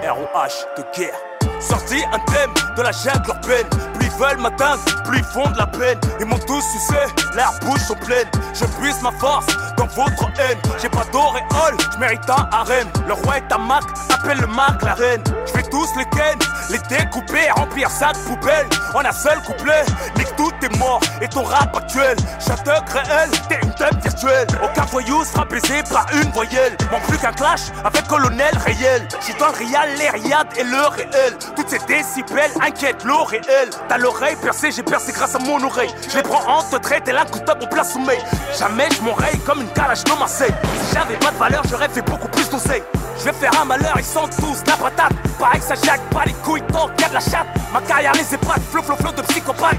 ROH 0.03 0.65
de 0.77 0.97
guerre. 0.97 1.30
Sorti 1.61 2.03
un 2.11 2.19
thème 2.31 2.53
de 2.75 2.81
la 2.81 2.91
jungle 2.91 3.27
urbaine. 3.27 3.67
Plus 3.93 4.07
ils 4.07 4.11
veulent 4.19 4.39
m'atteindre, 4.39 4.83
plus 5.05 5.19
ils 5.19 5.23
font 5.23 5.49
de 5.49 5.57
la 5.57 5.67
peine. 5.67 5.99
Ils 6.19 6.25
m'ont 6.25 6.39
tous 6.39 6.61
sucé, 6.61 6.99
leurs 7.35 7.53
bouches 7.61 7.81
sont 7.81 7.95
pleines. 7.95 8.29
Je 8.53 8.65
puise 8.79 9.01
ma 9.01 9.11
force 9.11 9.45
dans 9.77 9.85
votre 9.85 10.27
haine. 10.39 10.57
J'ai 10.81 10.89
pas 10.89 11.05
d'auréole, 11.11 11.77
je 11.93 11.99
mérite 11.99 12.29
un 12.29 12.47
harem. 12.51 12.87
Le 13.07 13.13
roi 13.13 13.37
est 13.37 13.53
un 13.53 13.57
Mac, 13.59 13.83
appelle 14.13 14.39
le 14.39 14.47
Mac 14.47 14.81
la 14.81 14.93
reine. 14.95 15.23
Je 15.45 15.53
vais 15.53 15.63
tous 15.63 15.87
les 15.97 16.05
ken, 16.05 16.37
les 16.69 16.79
découper, 16.89 17.49
remplir 17.55 17.89
sac 17.89 18.17
poubelle. 18.25 18.67
En 18.93 19.05
un 19.05 19.11
seul 19.11 19.41
couplet, 19.43 19.83
nique 20.17 20.35
tout 20.35 20.51
est 20.63 20.77
mort 20.77 20.99
et 21.21 21.27
ton 21.27 21.43
rap 21.43 21.75
actuel. 21.75 22.17
Château 22.39 22.71
réel, 22.91 23.29
t'es 23.47 23.59
une 23.63 23.73
tête 23.75 24.01
virtuelle. 24.01 24.47
Aucun 24.63 24.85
voyou 24.85 25.23
sera 25.23 25.45
baisé 25.45 25.83
par 25.89 26.05
une 26.13 26.29
voyelle. 26.31 26.75
Manque 26.91 27.03
plus 27.03 27.17
qu'un 27.17 27.31
clash 27.31 27.61
avec 27.83 28.07
colonel 28.07 28.57
réel. 28.57 29.07
J'suis 29.21 29.33
dans 29.39 29.47
le 29.47 29.53
réel, 29.53 29.97
les 29.97 30.09
riades 30.09 30.47
et 30.57 30.63
le 30.63 30.87
réel. 30.87 31.33
Toutes 31.55 31.69
ces 31.69 31.79
décibels 31.79 32.51
inquiètent 32.61 33.03
l'eau 33.03 33.23
réel. 33.23 33.69
T'as 33.87 33.97
l'oreille 33.97 34.35
percée, 34.41 34.71
j'ai 34.71 34.83
percé 34.83 35.11
grâce 35.11 35.35
à 35.35 35.39
mon 35.39 35.61
oreille. 35.63 35.93
Je 36.09 36.17
les 36.17 36.23
prends 36.23 36.57
en 36.57 36.63
te 36.63 36.77
traite 36.77 37.07
et 37.07 37.11
là 37.11 37.25
couteau 37.25 37.53
au 37.61 37.67
plein 37.67 37.83
sommeil. 37.83 38.19
Jamais 38.57 38.87
je 38.95 39.01
m'oreille 39.01 39.39
comme 39.39 39.61
une 39.61 39.71
calage 39.73 40.03
de. 40.03 40.11
Si 40.11 40.93
j'avais 40.93 41.17
pas 41.17 41.31
de 41.31 41.37
valeur, 41.37 41.63
j'aurais 41.69 41.89
fait 41.89 42.01
beaucoup 42.01 42.27
plus 42.27 42.49
d'oseille. 42.49 42.83
Je 43.17 43.25
vais 43.25 43.33
faire 43.33 43.51
un 43.61 43.65
malheur, 43.65 43.93
ils 43.97 44.03
sont 44.03 44.27
tous 44.27 44.63
la 44.67 44.77
patate. 44.77 45.13
Pareil 45.39 45.59
que 45.59 45.65
ça 45.65 45.75
jaque, 45.75 46.01
pas 46.09 46.25
les 46.25 46.33
couilles, 46.33 46.63
tant 46.71 46.87
qu'il 46.89 47.01
y 47.01 47.05
a 47.05 47.09
de 47.09 47.13
la 47.13 47.19
chatte. 47.19 47.47
Ma 47.73 47.81
carrière 47.81 48.13
les 48.13 48.33
épates, 48.33 48.61
flot, 48.71 48.83
flot, 48.83 48.95
flot 48.95 49.11
de 49.11 49.21
psychopathe. 49.23 49.77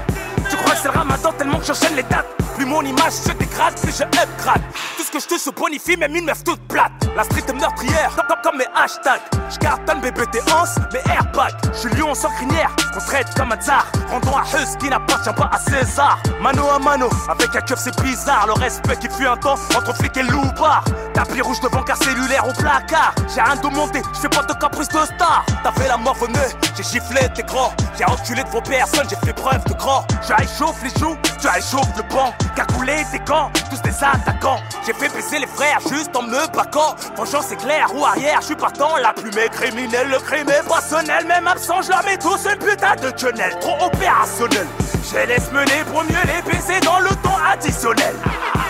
Crois 0.63 0.75
c'est 0.75 0.91
le 0.91 0.97
ramadan 0.97 1.31
tellement 1.37 1.59
que 1.59 1.65
j'enchaîne 1.65 1.95
les 1.95 2.03
dates. 2.03 2.27
Plus 2.55 2.65
mon 2.65 2.83
image 2.83 3.13
se 3.13 3.31
dégrade, 3.31 3.73
plus 3.81 3.97
je 3.97 4.03
upgrade. 4.03 4.61
Tout 4.95 5.03
ce 5.03 5.11
que 5.11 5.19
je 5.19 5.27
te 5.27 5.39
se 5.39 5.49
bonifie, 5.49 5.97
même 5.97 6.15
une 6.15 6.25
meuf 6.25 6.43
toute 6.43 6.61
plate. 6.67 6.91
La 7.15 7.23
street 7.23 7.51
meurtrière, 7.53 8.15
comme, 8.15 8.37
comme 8.43 8.57
mes 8.57 8.67
hashtags. 8.75 9.21
J'cartonne 9.49 10.01
tes 10.01 10.41
hanches, 10.51 10.77
mes 10.93 11.11
airbags. 11.11 11.55
J'suis 11.73 11.93
lion 11.95 12.13
sans 12.13 12.29
crinière, 12.29 12.75
qu'on 12.93 12.99
traite 12.99 13.27
comme 13.35 13.51
un 13.51 13.57
tsar. 13.57 13.87
Rendons 14.09 14.37
un 14.37 14.43
Hus 14.43 14.77
qui 14.79 14.89
n'appartient 14.89 15.33
pas 15.35 15.49
à 15.51 15.57
César. 15.57 16.19
Mano 16.41 16.69
à 16.69 16.79
mano, 16.79 17.09
avec 17.27 17.55
un 17.55 17.61
keuf 17.61 17.79
c'est 17.79 18.01
bizarre. 18.01 18.45
Le 18.47 18.53
respect 18.53 18.97
qui 18.97 19.09
fut 19.09 19.25
un 19.25 19.37
temps 19.37 19.55
entre 19.75 19.95
flics 19.95 20.17
et 20.17 20.23
loupards. 20.23 20.85
Tapis 21.13 21.41
rouge 21.41 21.59
devant 21.61 21.83
car 21.83 21.97
cellulaire 21.97 22.47
au 22.47 22.53
placard. 22.53 23.13
J'ai 23.33 23.41
rien 23.41 23.55
demandé, 23.55 24.01
j'fais 24.13 24.29
pas 24.29 24.43
de 24.43 24.53
caprice 24.53 24.89
de 24.89 24.99
star. 25.05 25.45
T'as 25.63 25.71
fait 25.71 25.87
la 25.87 25.97
mort 25.97 26.15
venue, 26.15 26.33
j'ai 26.75 26.83
giflé 26.83 27.29
tes 27.35 27.43
grands. 27.43 27.73
J'ai 27.97 28.05
enculé 28.05 28.43
de 28.43 28.49
vos 28.49 28.61
personnes, 28.61 29.07
j'ai 29.09 29.15
fait 29.25 29.33
preuve 29.33 29.63
de 29.65 29.73
grand. 29.73 30.05
Je 30.27 30.33
réchauffe 30.53 30.83
les 30.83 30.99
joues, 30.99 31.17
tu 31.41 31.47
réchauffes 31.47 31.97
le 31.97 32.03
banc. 32.03 32.33
Cagoulé 32.55 33.03
des 33.11 33.19
gants, 33.19 33.51
tous 33.69 33.81
des 33.81 34.03
attaquants. 34.03 34.59
J'ai 34.85 34.93
fait 34.93 35.09
baisser 35.13 35.39
les 35.39 35.47
frères 35.47 35.79
juste 35.89 36.15
en 36.15 36.23
me 36.23 36.55
baquant. 36.55 36.95
Franchement, 37.15 37.41
c'est 37.47 37.55
clair, 37.55 37.87
ou 37.95 38.05
arrière, 38.05 38.39
je 38.41 38.47
suis 38.47 38.55
partant. 38.55 38.97
La 38.97 39.13
plume 39.13 39.37
est 39.37 39.49
criminelle, 39.49 40.09
le 40.09 40.19
crime 40.19 40.49
est 40.49 40.67
personnel. 40.67 41.25
Même 41.25 41.47
absent, 41.47 41.81
je 41.81 41.89
leur 41.89 42.03
mets 42.03 42.17
tous 42.17 42.45
une 42.45 42.59
putain 42.59 42.95
de 42.95 43.09
quenelle. 43.11 43.57
Trop 43.59 43.85
opérationnel. 43.85 44.67
Je 45.03 45.27
laisse 45.27 45.51
mener 45.51 45.83
pour 45.91 46.03
mieux 46.03 46.23
les 46.25 46.41
baiser 46.49 46.79
dans 46.79 46.99
le 46.99 47.09
temps 47.09 47.37
additionnel. 47.51 48.15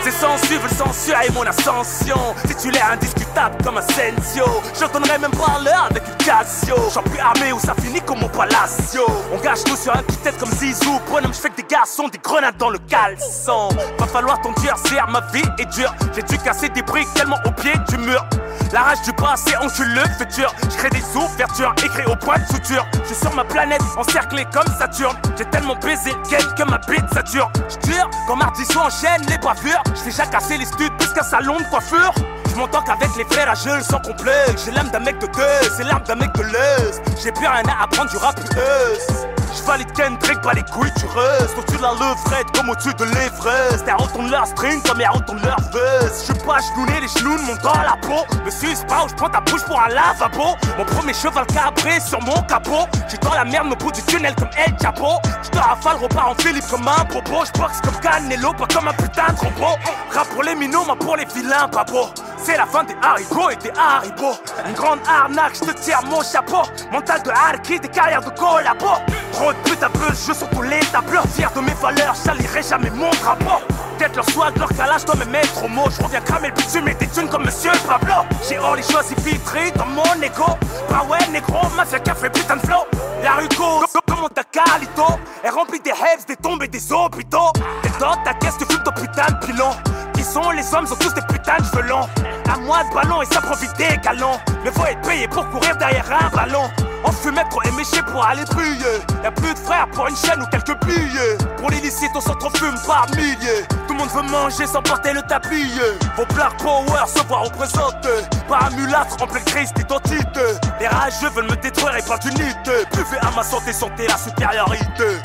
C'est 0.03 0.11
sans 0.11 0.37
suivre 0.37 0.63
le 0.63 0.75
censure 0.75 1.15
et 1.25 1.31
mon 1.31 1.43
ascension. 1.43 2.17
Titulaire 2.47 2.91
indiscutable 2.91 3.55
comme 3.63 3.77
un 3.77 3.81
Sensio. 3.81 4.43
Je 4.73 4.91
donnerai 4.91 5.19
même 5.19 5.31
pas 5.31 5.59
l'heure 5.63 5.87
avec 5.91 6.03
Casio. 6.17 6.75
J'en 6.93 7.03
plus 7.03 7.19
armé 7.19 7.53
où 7.53 7.59
ça 7.59 7.75
finit 7.75 8.01
comme 8.01 8.19
mon 8.19 8.27
palacio. 8.27 9.05
On 9.31 9.37
gâche 9.37 9.63
tout 9.63 9.77
sur 9.77 9.95
un 9.95 10.01
petit 10.01 10.17
tête 10.17 10.37
comme 10.39 10.51
Zizou. 10.51 10.99
Bonhomme, 11.09 11.33
je 11.33 11.39
fais 11.39 11.49
que 11.49 11.57
des 11.57 11.67
garçons, 11.69 12.09
des 12.09 12.17
grenades 12.17 12.57
dans 12.57 12.69
le 12.71 12.79
caleçon. 12.79 13.69
Va 13.99 14.07
falloir 14.07 14.41
ton 14.41 14.53
serre, 14.57 15.07
ma 15.07 15.21
vie 15.31 15.43
est 15.59 15.71
dure. 15.73 15.93
J'ai 16.15 16.23
dû 16.23 16.37
casser 16.39 16.69
des 16.69 16.81
briques 16.81 17.13
tellement 17.13 17.39
au 17.45 17.51
pied 17.51 17.73
du 17.89 17.97
mur. 17.99 18.25
La 18.71 18.81
rage 18.81 19.01
du 19.03 19.13
passé 19.13 19.55
encule 19.57 19.93
le 19.93 20.01
futur. 20.17 20.53
Je 20.63 20.77
crée 20.77 20.89
des 20.89 21.03
ouvertures, 21.15 21.73
écrit 21.83 22.05
au 22.05 22.15
point 22.15 22.37
de 22.39 22.45
suture. 22.45 22.85
Je 23.01 23.13
suis 23.13 23.15
sur 23.15 23.33
ma 23.35 23.43
planète, 23.43 23.81
encerclé 23.97 24.45
comme 24.51 24.67
Saturne. 24.77 25.15
J'ai 25.37 25.45
tellement 25.45 25.75
baisé 25.75 26.11
le 26.11 26.29
game 26.29 26.55
que 26.55 26.63
ma 26.63 26.77
bite 26.79 27.13
sature. 27.13 27.51
Je 27.69 27.77
tire 27.77 28.09
quand 28.27 28.35
Mardisso 28.35 28.79
enchaîne 28.79 29.21
les. 29.27 29.37
Je 29.43 29.99
fais 29.99 30.09
déjà 30.09 30.25
casser 30.25 30.57
les 30.57 30.65
studs 30.65 30.89
plus 30.97 31.13
qu'un 31.13 31.23
salon 31.23 31.57
de 31.57 31.63
coiffure. 31.65 32.13
Je 32.53 32.59
m'entends 32.59 32.81
qu'avec 32.83 33.09
les 33.17 33.25
frères 33.25 33.49
à 33.49 33.55
gueule 33.55 33.83
sans 33.83 33.99
complexe. 33.99 34.65
J'ai 34.65 34.71
l'âme 34.71 34.89
d'un 34.89 34.99
mec 34.99 35.17
de 35.17 35.25
deux, 35.25 35.69
c'est 35.75 35.83
l'âme 35.83 36.03
d'un 36.07 36.15
mec 36.15 36.31
de 36.35 36.43
l'Eust. 36.43 37.01
J'ai 37.23 37.31
plus 37.31 37.47
rien 37.47 37.63
à 37.67 37.83
apprendre 37.83 38.11
du 38.11 38.17
rap 38.17 38.39
US. 38.39 39.25
Je 39.55 39.63
valide 39.63 39.91
Kendrick, 39.93 40.39
pas 40.41 40.53
les 40.53 40.63
couilles, 40.63 40.91
tu 40.99 41.05
restes 41.05 41.57
Au-dessus 41.57 41.77
de 41.77 41.81
la 41.81 41.93
levrette, 41.93 42.47
comme 42.55 42.69
au-dessus 42.69 42.93
de 42.93 43.05
l'Everest. 43.05 43.85
Elles 43.87 43.95
retournent 43.95 44.29
leur 44.29 44.45
string 44.45 44.81
comme 44.83 45.01
elles 45.01 45.09
retournent 45.09 45.41
leur 45.43 45.59
veste 45.71 46.27
Je 46.27 46.33
pas 46.45 46.59
genouné, 46.59 47.01
les 47.01 47.07
genoux 47.07 47.37
montent 47.41 47.61
dans 47.63 47.73
la 47.73 47.97
peau. 48.01 48.23
Me 48.45 48.51
suce 48.51 48.83
pas 48.87 49.05
ou 49.05 49.09
je 49.09 49.15
prends 49.15 49.29
ta 49.29 49.41
bouche 49.41 49.63
pour 49.63 49.81
un 49.81 49.89
lavabo. 49.89 50.55
Mon 50.77 50.85
premier 50.85 51.13
cheval 51.13 51.47
cabré 51.47 51.99
sur 51.99 52.21
mon 52.21 52.39
capot. 52.43 52.85
J'suis 53.07 53.19
dans 53.19 53.33
la 53.33 53.45
merde 53.45 53.71
au 53.71 53.75
bout 53.75 53.91
du 53.91 54.03
tunnel 54.03 54.35
comme 54.35 54.49
El 54.57 54.75
Chapo. 54.79 55.17
J'te 55.43 55.57
rafale, 55.57 55.97
repars 55.97 56.29
en 56.29 56.35
Philippe 56.35 56.67
comme 56.69 56.87
un 56.87 57.03
bobo. 57.05 57.45
J'boxe 57.45 57.81
comme 57.81 57.99
Canelo, 57.99 58.53
pas 58.53 58.67
comme 58.67 58.87
un 58.87 58.93
putain 58.93 59.33
de 59.33 59.39
robot 59.39 59.75
Rap 60.11 60.27
pour 60.29 60.43
les 60.43 60.53
minots, 60.55 60.85
moi 60.85 60.95
pour 60.95 61.15
les 61.15 61.25
vilains 61.25 61.67
pabo 61.67 62.09
c'est 62.43 62.57
la 62.57 62.65
fin 62.65 62.83
des 62.83 62.95
haricots 63.01 63.49
et 63.49 63.55
des 63.55 63.71
haribots 63.77 64.37
Une 64.67 64.73
grande 64.73 64.99
arnaque, 65.07 65.55
je 65.55 65.71
te 65.71 65.79
tire 65.79 66.01
mon 66.09 66.21
chapeau. 66.21 66.63
Mental 66.91 67.23
de 67.23 67.29
harki, 67.29 67.79
des 67.79 67.87
carrières 67.87 68.21
de 68.21 68.29
collabo. 68.31 69.01
Trop 69.31 69.53
de 69.53 69.57
putain 69.69 69.89
peu, 69.89 70.09
je 70.09 70.33
sur 70.33 70.49
tous 70.49 70.61
les 70.61 70.79
tableaux. 70.91 71.21
Fier 71.33 71.51
de 71.55 71.61
mes 71.61 71.73
valeurs, 71.73 72.15
j'alirai 72.25 72.61
jamais 72.61 72.89
mon 72.89 73.09
drapeau 73.11 73.63
Peut-être 74.03 74.15
leur 74.17 74.29
swag, 74.31 74.57
leur 74.57 74.67
calage, 74.67 75.05
dois 75.05 75.15
me 75.15 75.23
mettre 75.31 75.63
au 75.63 75.69
mot 75.69 75.85
Je 75.89 76.03
reviens 76.03 76.19
cramer 76.19 76.49
le 76.49 76.55
bitume 76.55 76.89
et 76.89 76.93
des 76.93 77.07
thunes 77.07 77.29
comme 77.29 77.45
Monsieur 77.45 77.71
Pablo. 77.87 78.15
J'ai 78.49 78.59
hors 78.59 78.75
les 78.75 78.83
choses 78.83 79.09
infiltrées 79.17 79.71
dans 79.77 79.85
mon 79.85 80.21
ego 80.21 80.57
Bah 80.89 81.05
ouais 81.09 81.25
négro, 81.31 81.59
mafia 81.77 81.99
café 81.99 82.29
putain 82.29 82.57
de 82.57 82.61
flow. 82.63 82.85
La 83.23 83.35
rue 83.35 83.47
cause, 83.47 83.85
comme 84.05 84.27
ta 84.35 84.43
Carlito 84.43 85.05
Elle 85.41 85.51
remplit 85.51 85.79
des 85.79 85.93
rêves, 85.93 86.25
des 86.27 86.35
tombes 86.35 86.63
et 86.63 86.67
des 86.67 86.91
hôpitaux. 86.91 87.53
Et 87.85 87.99
dans 88.01 88.17
ta 88.25 88.33
caisse, 88.33 88.57
tu 88.57 88.65
fumes 88.65 88.83
ton 88.83 88.91
putain 88.91 89.27
de 89.39 89.45
pilon. 89.45 89.71
Qui 90.13 90.23
sont 90.23 90.51
les 90.51 90.73
hommes, 90.73 90.85
sont 90.85 90.97
tous 90.97 91.13
des 91.13 91.21
putains 91.21 91.59
de 91.59 91.63
cheveux 91.63 91.87
longs 91.87 92.09
à 92.51 92.57
moi 92.57 92.83
de 92.83 92.93
ballon 92.93 93.21
et 93.21 93.25
ça 93.25 93.39
profite 93.39 93.71
des 93.77 93.97
galons. 94.03 94.37
Mais 94.65 94.71
faut 94.71 94.85
être 94.85 95.01
payé 95.07 95.29
pour 95.29 95.49
courir 95.49 95.77
derrière 95.77 96.05
un 96.11 96.35
ballon. 96.35 96.69
On 97.05 97.11
fumait 97.11 97.43
trop 97.49 97.61
éméché 97.63 98.01
pour 98.11 98.23
aller 98.23 98.45
briller. 98.45 98.99
Y'a 99.23 99.31
plus 99.31 99.53
de 99.53 99.59
frères 99.59 99.87
pour 99.89 100.07
une 100.07 100.15
chaîne 100.15 100.41
ou 100.41 100.45
quelques 100.47 100.77
billets. 100.85 101.37
Pour 101.57 101.69
l'illicite, 101.69 102.11
on 102.15 102.21
s'entrefume 102.21 102.75
par 102.87 103.07
milliers. 103.15 103.63
Tout 103.87 103.93
le 103.93 103.99
monde 103.99 104.09
veut 104.09 104.31
manger 104.31 104.65
sans 104.65 104.81
porter 104.81 105.13
le 105.13 105.21
tablier. 105.23 105.97
Vos 106.15 106.25
black 106.33 106.57
power 106.57 107.05
se 107.07 107.21
voient 107.27 107.39
représentés 107.39 108.23
par 108.47 108.65
un 108.65 108.69
mulâtre 108.71 109.21
en 109.21 109.27
pleine 109.27 109.43
crise 109.43 109.73
d'identité. 109.73 110.41
Les 110.79 110.87
rageux 110.87 111.29
veulent 111.29 111.49
me 111.49 111.55
détruire 111.57 111.95
et 111.97 112.03
pas 112.03 112.17
d'unité. 112.17 112.85
Buvez 112.93 113.17
à 113.21 113.31
ma 113.31 113.43
santé, 113.43 113.73
santé 113.73 114.07
la 114.07 114.17
supériorité. 114.17 115.19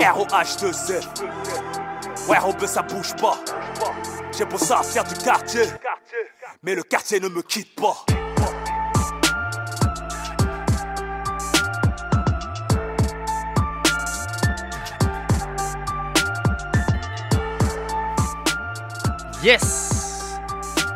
ROH2Z. 0.00 1.02
Ouais, 2.28 2.38
Robin, 2.38 2.66
ça 2.66 2.82
bouge 2.82 3.14
pas. 3.16 3.36
J'ai 4.36 4.44
beau 4.44 4.58
ça 4.58 4.82
faire 4.82 5.04
du 5.04 5.14
quartier, 5.14 5.62
mais 6.62 6.74
le 6.74 6.82
quartier 6.82 7.20
ne 7.20 7.28
me 7.28 7.42
quitte 7.42 7.74
pas. 7.76 8.04
Yes! 19.44 20.38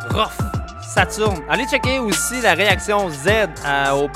Rough! 0.08 0.38
Saturne. 0.80 1.44
Allez 1.50 1.66
checker 1.66 1.98
aussi 1.98 2.40
la 2.40 2.54
réaction 2.54 3.10
Z 3.10 3.26
euh, 3.28 3.90
aux 3.90 4.08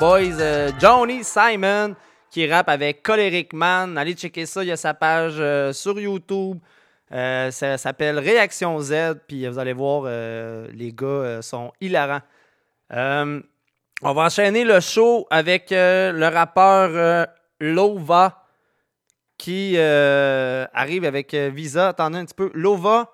boys 0.00 0.40
euh, 0.40 0.72
Johnny 0.80 1.22
Simon 1.22 1.94
qui 2.28 2.50
rappe 2.50 2.68
avec 2.68 3.04
Choleric 3.04 3.52
Man. 3.52 3.96
Allez 3.96 4.14
checker 4.14 4.44
ça, 4.44 4.64
il 4.64 4.70
y 4.70 4.72
a 4.72 4.76
sa 4.76 4.92
page 4.92 5.36
euh, 5.38 5.72
sur 5.72 6.00
YouTube. 6.00 6.58
Ça 7.12 7.78
s'appelle 7.78 8.18
Réaction 8.18 8.80
Z, 8.80 9.20
puis 9.28 9.46
vous 9.46 9.60
allez 9.60 9.72
voir, 9.72 10.10
les 10.72 10.92
gars 10.92 11.40
sont 11.40 11.72
hilarants. 11.80 12.22
on 12.90 13.42
va 14.02 14.22
enchaîner 14.22 14.64
le 14.64 14.80
show 14.80 15.28
avec 15.30 15.68
le 15.70 16.28
rappeur 16.28 17.28
Lova 17.60 18.48
qui 19.38 19.78
arrive 19.78 21.04
avec 21.04 21.32
Visa. 21.32 21.90
Attendez 21.90 22.18
un 22.18 22.24
petit 22.24 22.34
peu. 22.34 22.50
Lova, 22.54 23.12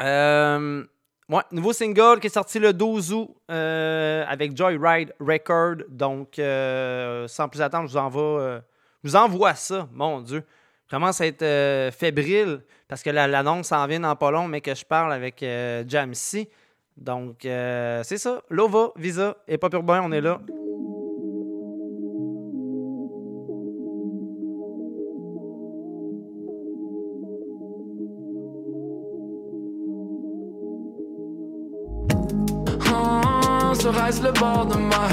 ouais, 0.00 1.42
nouveau 1.52 1.72
single 1.72 2.20
qui 2.20 2.26
est 2.26 2.34
sorti 2.34 2.58
le 2.58 2.72
12 2.72 3.12
août 3.12 3.34
avec 3.48 4.56
Joyride 4.56 5.14
Record. 5.20 5.76
Donc, 5.88 6.34
sans 6.36 7.48
plus 7.48 7.60
attendre, 7.60 7.88
je 7.88 7.92
vous 7.92 7.98
envoie, 7.98 8.62
je 9.02 9.08
vous 9.08 9.16
envoie 9.16 9.54
ça, 9.54 9.88
mon 9.92 10.20
Dieu 10.20 10.44
commence 10.92 11.22
à 11.22 11.26
être 11.26 11.42
euh, 11.42 11.90
fébrile 11.90 12.60
parce 12.86 13.02
que 13.02 13.08
l'annonce 13.08 13.68
s'en 13.68 13.86
vient 13.86 14.00
dans 14.00 14.14
pas 14.14 14.30
long, 14.30 14.46
mais 14.46 14.60
que 14.60 14.74
je 14.74 14.84
parle 14.84 15.12
avec 15.12 15.42
euh, 15.42 15.84
Jamsey. 15.88 16.50
Donc, 16.98 17.46
euh, 17.46 18.02
c'est 18.04 18.18
ça. 18.18 18.42
Lova, 18.50 18.90
Visa 18.96 19.38
et 19.48 19.56
Pop 19.56 19.72
Urbain, 19.72 20.02
on 20.04 20.12
est 20.12 20.20
là. 20.20 20.38
Le 34.22 34.32
bord 34.32 34.66
de 34.66 34.76
mer. 34.76 35.10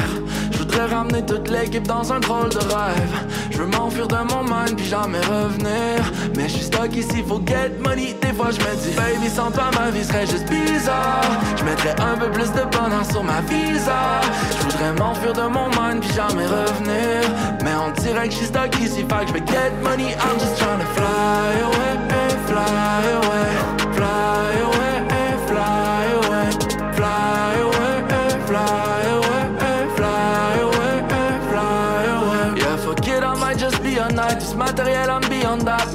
Je 0.52 0.60
voudrais 0.60 0.86
ramener 0.86 1.26
toute 1.26 1.50
l'équipe 1.50 1.88
dans 1.88 2.14
un 2.14 2.20
drôle 2.20 2.50
de 2.50 2.60
rêve. 2.60 3.16
Je 3.50 3.58
veux 3.58 3.66
m'enfuir 3.66 4.08
de 4.08 4.16
mon 4.16 4.44
mind 4.44 4.76
puis 4.78 4.86
jamais 4.86 5.20
revenir. 5.22 6.00
Mais 6.36 6.48
je 6.48 6.54
suis 6.56 6.66
stuck 6.66 6.96
ici, 6.96 7.24
faut 7.28 7.42
get 7.46 7.72
money. 7.80 8.16
Des 8.22 8.34
fois 8.34 8.50
je 8.52 8.60
me 8.60 8.76
dis 8.82 8.96
baby 8.96 9.30
sans 9.30 9.52
toi 9.52 9.72
ma 9.78 9.90
vie 9.92 10.04
serait 10.04 10.28
juste 10.28 10.48
bizarre. 10.50 11.22
Je 11.58 11.64
mettrais 11.64 11.96
un 12.00 12.18
peu 12.18 12.30
plus 12.32 12.52
de 12.52 12.64
bonheur 12.72 13.06
sur 13.10 13.24
ma 13.24 13.42
visa. 13.42 14.22
Je 14.58 14.64
voudrais 14.66 14.94
m'enfuir 14.94 15.34
de 15.34 15.42
mon 15.42 15.68
mind 15.70 16.02
puis 16.02 16.14
jamais 16.14 16.46
revenir. 16.46 17.22
Mais 17.64 17.74
on 17.76 17.92
dirait 18.02 18.28
que 18.28 18.34
je 18.34 18.38
suis 18.38 18.48
stuck 18.48 18.74
ici, 18.80 19.06
fait 19.10 19.26
que 19.26 19.28
je 19.28 19.34
vais 19.34 19.46
get 19.48 19.72
money. 19.84 20.14
I'm 20.14 20.40
just 20.40 20.58
trying 20.58 20.80
to 20.80 20.86
fly 20.96 21.52
away, 21.68 21.92
fly 22.48 23.02
away, 23.20 23.50
fly 23.96 24.52
away, 24.68 24.89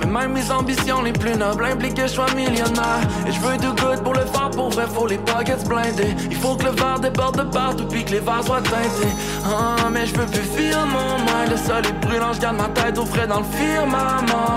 Mais 0.01 0.07
même 0.07 0.33
mes 0.33 0.51
ambitions 0.51 1.03
les 1.03 1.13
plus 1.13 1.37
nobles 1.37 1.65
impliquent 1.65 1.95
que 1.95 2.03
je 2.03 2.13
sois 2.13 2.33
millionnaire. 2.35 3.01
Et 3.27 3.33
je 3.33 3.41
veux 3.41 3.57
do 3.57 3.69
good 3.71 4.03
pour 4.03 4.13
le 4.13 4.27
faire, 4.27 4.51
pour 4.51 4.71
vrai, 4.71 4.85
faut 4.93 5.07
les 5.07 5.19
pockets 5.19 5.67
blindés. 5.67 6.15
Il 6.31 6.37
faut 6.37 6.55
que 6.57 6.65
le 6.65 6.71
verre 6.71 7.01
déborde 7.01 7.39
de 7.39 7.43
partout, 7.45 7.87
puis 7.87 8.05
que 8.05 8.13
les 8.13 8.21
verres 8.21 8.45
soient 8.45 8.61
teintés. 8.61 9.15
Ah, 9.45 9.89
mais 9.91 10.07
je 10.07 10.15
veux 10.15 10.27
plus 10.27 10.43
feel 10.43 10.77
mon 10.87 11.19
mind. 11.19 11.51
Le 11.51 11.57
sol 11.57 11.83
est 11.87 12.07
brûlant, 12.07 12.33
je 12.33 12.41
garde 12.41 12.57
ma 12.57 12.69
tête 12.69 12.99
au 12.99 13.07
frais 13.07 13.27
dans 13.27 13.39
le 13.39 13.45
firmament. 13.45 14.55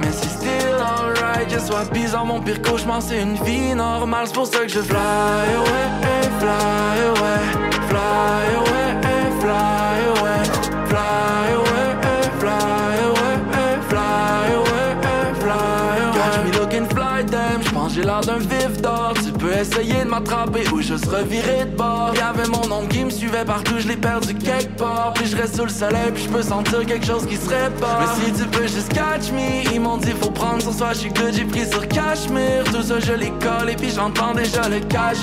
Mais 0.00 0.12
c'est 0.12 0.30
still 0.30 0.76
alright, 0.80 1.52
je 1.52 1.58
sois 1.58 1.84
bizarre, 1.92 2.24
mon 2.24 2.40
pire 2.40 2.62
cauchemar, 2.62 3.02
c'est 3.02 3.20
une 3.20 3.34
vie 3.44 3.74
normale. 3.74 4.26
C'est 4.26 4.34
pour 4.34 4.46
ça 4.46 4.60
que 4.60 4.68
je 4.68 4.80
fly 4.80 4.98
away, 5.56 5.84
fly 6.38 7.02
away, 7.10 7.40
fly 7.88 8.54
away, 8.56 9.00
fly 9.40 9.60
away, 9.82 9.91
j'ai 18.02 18.08
l'air 18.08 18.20
d'un 18.20 18.38
vif 18.38 18.80
d'or. 18.80 19.14
Tu 19.24 19.32
peux 19.32 19.52
essayer 19.52 20.04
de 20.04 20.08
m'attraper 20.08 20.68
ou 20.72 20.80
juste 20.80 21.06
revirer 21.06 21.64
de 21.64 21.76
bord. 21.76 22.12
Y'avait 22.16 22.48
mon 22.48 22.66
nom 22.66 22.86
qui 22.86 23.04
me 23.04 23.10
suivait 23.10 23.44
partout, 23.44 23.74
je 23.78 23.88
l'ai 23.88 23.96
perdu 23.96 24.34
quelque 24.34 24.76
part. 24.76 25.12
Puis 25.14 25.26
je 25.26 25.36
reste 25.36 25.56
sous 25.56 25.64
le 25.64 25.70
soleil, 25.70 26.10
puis 26.14 26.24
je 26.24 26.28
peux 26.28 26.42
sentir 26.42 26.84
quelque 26.84 27.06
chose 27.06 27.26
qui 27.26 27.36
se 27.36 27.48
répare. 27.48 28.00
Mais 28.00 28.26
si 28.26 28.32
tu 28.32 28.48
peux 28.48 28.66
juste 28.66 28.92
catch 28.92 29.30
me, 29.32 29.72
ils 29.72 29.80
m'ont 29.80 29.98
dit 29.98 30.12
faut 30.20 30.30
prendre 30.30 30.60
sur 30.62 30.72
soi, 30.72 30.92
je 30.92 30.98
suis 30.98 31.10
good, 31.10 31.32
j'ai 31.32 31.44
pris 31.44 31.68
sur 31.68 31.86
Cachemire. 31.88 32.64
Tout 32.64 32.82
ça 32.82 32.98
je 32.98 33.12
les 33.12 33.30
colle 33.30 33.70
et 33.70 33.76
puis 33.76 33.90
j'entends 33.90 34.34
déjà 34.34 34.68
le 34.68 34.80
cash. 34.80 35.18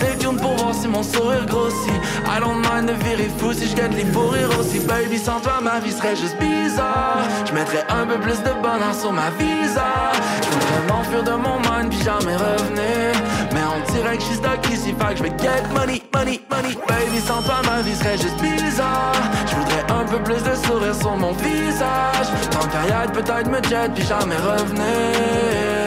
Stay 0.00 0.16
tuned 0.16 0.40
pour 0.40 0.56
voir 0.56 0.74
si 0.74 0.88
mon 0.88 1.02
sourire 1.02 1.44
grossit. 1.44 2.00
I 2.24 2.40
don't 2.40 2.62
mind 2.62 2.88
de 2.88 2.94
virer 3.04 3.28
fou 3.36 3.52
si 3.52 3.68
je 3.68 3.76
gagne 3.76 3.94
les 3.94 4.06
fous 4.06 4.28
rires 4.28 4.58
aussi. 4.58 4.80
Baby, 4.80 5.18
sans 5.18 5.40
toi 5.40 5.60
ma 5.62 5.78
vie 5.80 5.92
serait 5.92 6.16
juste 6.16 6.38
bizarre. 6.38 7.18
Je 7.44 7.52
mettrais 7.52 7.84
un 7.90 8.06
peu 8.06 8.18
plus 8.18 8.38
de 8.40 8.52
bonheur 8.62 8.94
sur 8.98 9.12
ma 9.12 9.28
visa. 9.38 9.92
Je 10.40 10.90
m'enfuir 10.90 11.22
de 11.22 11.32
mon 11.32 11.58
mind 11.60 11.90
puis 11.90 12.02
jamais 12.02 12.34
revenir. 12.34 13.12
Mais 13.52 13.60
on 13.76 13.92
dirait 13.92 14.16
que 14.16 14.22
je 14.22 14.28
suis 14.28 14.36
stuck 14.36 14.66
ici, 14.70 14.94
fait 14.98 15.12
que 15.12 15.16
je 15.18 15.22
vais 15.24 15.36
get 15.38 15.62
money, 15.74 16.02
money, 16.14 16.40
money. 16.50 16.74
Baby, 16.88 17.20
sans 17.20 17.42
toi 17.42 17.60
ma 17.66 17.82
vie 17.82 17.94
serait 17.94 18.16
juste 18.16 18.40
bizarre. 18.40 19.12
Je 19.46 19.54
voudrais 19.54 19.84
un 20.00 20.04
peu 20.06 20.18
plus 20.22 20.42
de 20.42 20.54
sourire 20.64 20.94
sur 20.94 21.14
mon 21.16 21.32
visage. 21.32 22.28
Tant 22.50 22.66
qu'à 22.68 23.06
peut-être 23.12 23.50
me 23.50 23.62
jet 23.68 23.90
puis 23.94 24.06
jamais 24.06 24.36
revenir. 24.36 25.79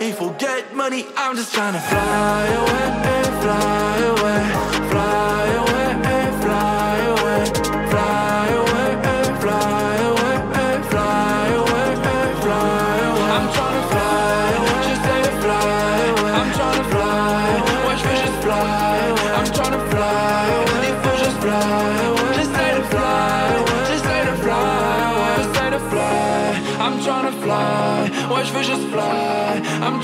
Il 0.00 0.12
faut 0.12 0.30
get 0.38 0.72
money, 0.74 1.04
I'm 1.16 1.34
just 1.34 1.52
trying 1.52 1.72
to 1.72 1.80
fly 1.80 2.46
away, 2.60 2.86
fly 3.42 3.98
away, 4.12 4.42
fly 4.90 5.46
away, 5.62 5.77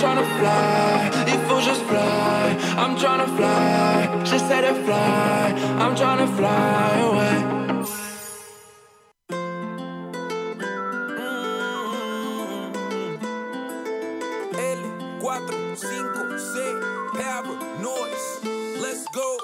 trying 0.05 0.19
to 0.19 0.25
fly, 0.39 1.11
il 1.29 1.39
faut 1.49 1.61
juste 1.61 1.83
fly, 1.89 2.57
I'm 2.77 2.95
trying 2.97 3.21
to 3.25 3.29
fly, 3.37 4.09
j'essaie 4.25 4.61
de 4.61 4.75
fly, 4.85 5.55
I'm 5.81 5.95
trying 5.95 6.19
to 6.19 6.27
fly 6.37 7.01
away. 7.09 7.43
Mm. 9.31 9.35
L, 14.59 14.79
4, 15.21 15.41
5, 15.75 16.39
C, 16.39 16.59
Power, 17.15 17.57
Let's 18.83 19.05
go. 19.15 19.39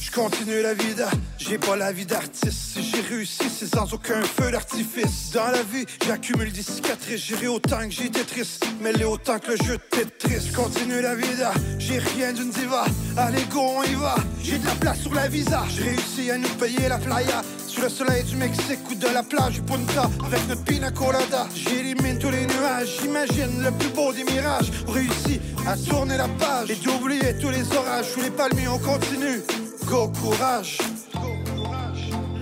Je 0.00 0.10
continue 0.12 0.62
la 0.62 0.74
vida, 0.74 1.08
j'ai 1.48 1.58
pas 1.58 1.76
la 1.76 1.92
vie 1.92 2.06
d'artiste. 2.06 2.74
Si 2.74 2.82
j'ai 2.82 3.00
réussi, 3.00 3.44
c'est 3.50 3.66
sans 3.66 3.92
aucun 3.92 4.22
feu 4.22 4.50
d'artifice. 4.50 5.30
Dans 5.32 5.46
la 5.46 5.62
vie, 5.62 5.84
j'accumule 6.06 6.50
des 6.52 6.62
cicatrices. 6.62 7.24
J'irai 7.26 7.48
autant 7.48 7.80
que 7.80 7.90
j'étais 7.90 8.24
triste, 8.24 8.64
mais 8.80 8.92
les 8.92 9.04
autant 9.04 9.38
que 9.38 9.52
le 9.52 9.56
jeu 9.58 9.78
Tetris. 9.90 10.52
Continue 10.54 11.00
la 11.02 11.14
vida, 11.14 11.52
j'ai 11.78 11.98
rien 11.98 12.32
d'une 12.32 12.50
diva. 12.50 12.84
Allez, 13.16 13.44
go, 13.50 13.60
on 13.60 13.82
y 13.82 13.94
va. 13.94 14.14
J'ai 14.42 14.58
de 14.58 14.66
la 14.66 14.74
place 14.74 15.00
sur 15.00 15.14
la 15.14 15.28
visa. 15.28 15.64
J'ai 15.68 15.82
réussi 15.82 16.30
à 16.30 16.38
nous 16.38 16.48
payer 16.60 16.88
la 16.88 16.98
playa. 16.98 17.42
Sous 17.66 17.82
le 17.82 17.88
soleil 17.88 18.22
du 18.24 18.36
Mexique 18.36 18.78
ou 18.90 18.94
de 18.94 19.08
la 19.08 19.24
plage 19.24 19.54
du 19.54 19.62
Punta 19.62 20.08
Avec 20.24 20.46
notre 20.48 20.62
pina 20.62 20.92
colada 20.92 21.48
J'élimine 21.56 22.20
tous 22.20 22.30
les 22.30 22.46
nuages 22.46 23.00
J'imagine 23.02 23.64
le 23.64 23.72
plus 23.72 23.88
beau 23.88 24.12
des 24.12 24.22
mirages 24.22 24.70
Réussi 24.86 25.40
à 25.66 25.76
tourner 25.76 26.16
la 26.16 26.28
page 26.28 26.70
Et 26.70 26.76
d'oublier 26.76 27.36
tous 27.40 27.48
les 27.48 27.64
orages 27.76 28.12
Sous 28.14 28.20
les 28.20 28.30
palmiers 28.30 28.68
on 28.68 28.78
continue 28.78 29.42
Go 29.86 30.12
courage 30.20 30.78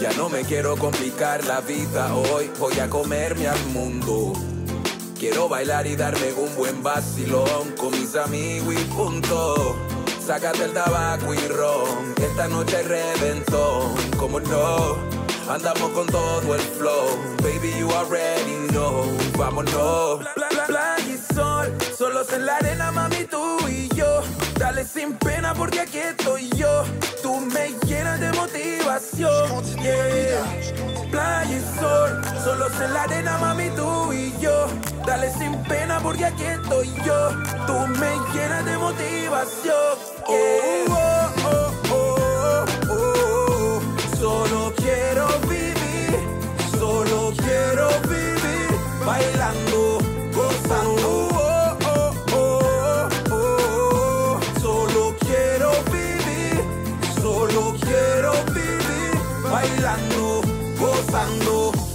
Ya 0.00 0.12
no 0.16 0.28
me 0.28 0.42
quiero 0.42 0.76
complicar 0.76 1.44
la 1.44 1.60
vida 1.60 2.14
hoy, 2.14 2.50
voy 2.58 2.78
a 2.80 2.88
comerme 2.90 3.46
al 3.48 3.64
mundo. 3.66 4.32
Quiero 5.18 5.48
bailar 5.48 5.86
y 5.86 5.96
darme 5.96 6.32
un 6.34 6.54
buen 6.56 6.82
vacilón 6.82 7.72
con 7.78 7.90
mis 7.92 8.14
amigos 8.16 8.74
y 8.74 8.84
punto. 8.84 9.76
Sácate 10.26 10.64
el 10.64 10.72
tabaco 10.72 11.32
y 11.34 11.48
ron, 11.48 12.14
esta 12.16 12.48
noche 12.48 12.82
reventón, 12.82 13.94
como 14.18 14.40
no. 14.40 14.96
Andamos 15.48 15.90
con 15.90 16.06
todo 16.06 16.54
el 16.54 16.60
flow, 16.60 17.06
baby 17.42 17.78
you 17.78 17.90
already 17.92 18.66
know, 18.68 19.04
vámonos. 19.36 20.20
Pla- 20.20 20.32
pla- 20.48 20.64
Playa 20.66 21.04
y 21.06 21.34
sol, 21.34 21.72
solos 21.96 22.32
en 22.32 22.46
la 22.46 22.56
arena 22.56 22.90
mami 22.90 23.24
tú 23.24 23.58
y 23.68 23.88
yo. 23.94 24.22
Dale 24.58 24.84
sin 24.84 25.12
pena 25.14 25.54
porque 25.54 25.80
aquí 25.80 25.98
estoy 25.98 26.48
yo. 26.56 26.84
Tú 27.22 27.40
me 27.40 27.74
llenas 27.86 28.20
de 28.20 28.32
motivación. 28.32 29.64
Yeah. 29.82 31.10
Playa 31.10 31.56
y 31.56 31.78
sol, 31.78 32.22
solos 32.42 32.72
en 32.80 32.92
la 32.94 33.02
arena 33.02 33.38
mami 33.38 33.70
tú 33.70 34.12
y 34.12 34.32
yo. 34.40 34.66
Dale 35.06 35.30
sin 35.32 35.54
pena 35.64 36.00
porque 36.00 36.26
aquí 36.26 36.44
estoy 36.44 36.88
yo. 37.04 37.30
Tú 37.66 37.86
me 37.98 38.12
llenas 38.32 38.64
de 38.64 38.78
motivación. 38.78 39.98
Yeah. 40.28 40.84
Oh, 40.88 41.30
oh, 41.44 41.72
oh, 41.90 42.64
oh, 42.90 42.90
oh. 42.90 44.16
Solo 44.18 44.72
quiero 44.76 45.26
vivir, 45.48 46.18
solo 46.78 47.32
quiero 47.36 47.88
vivir 48.08 48.68
bailando, 49.04 49.73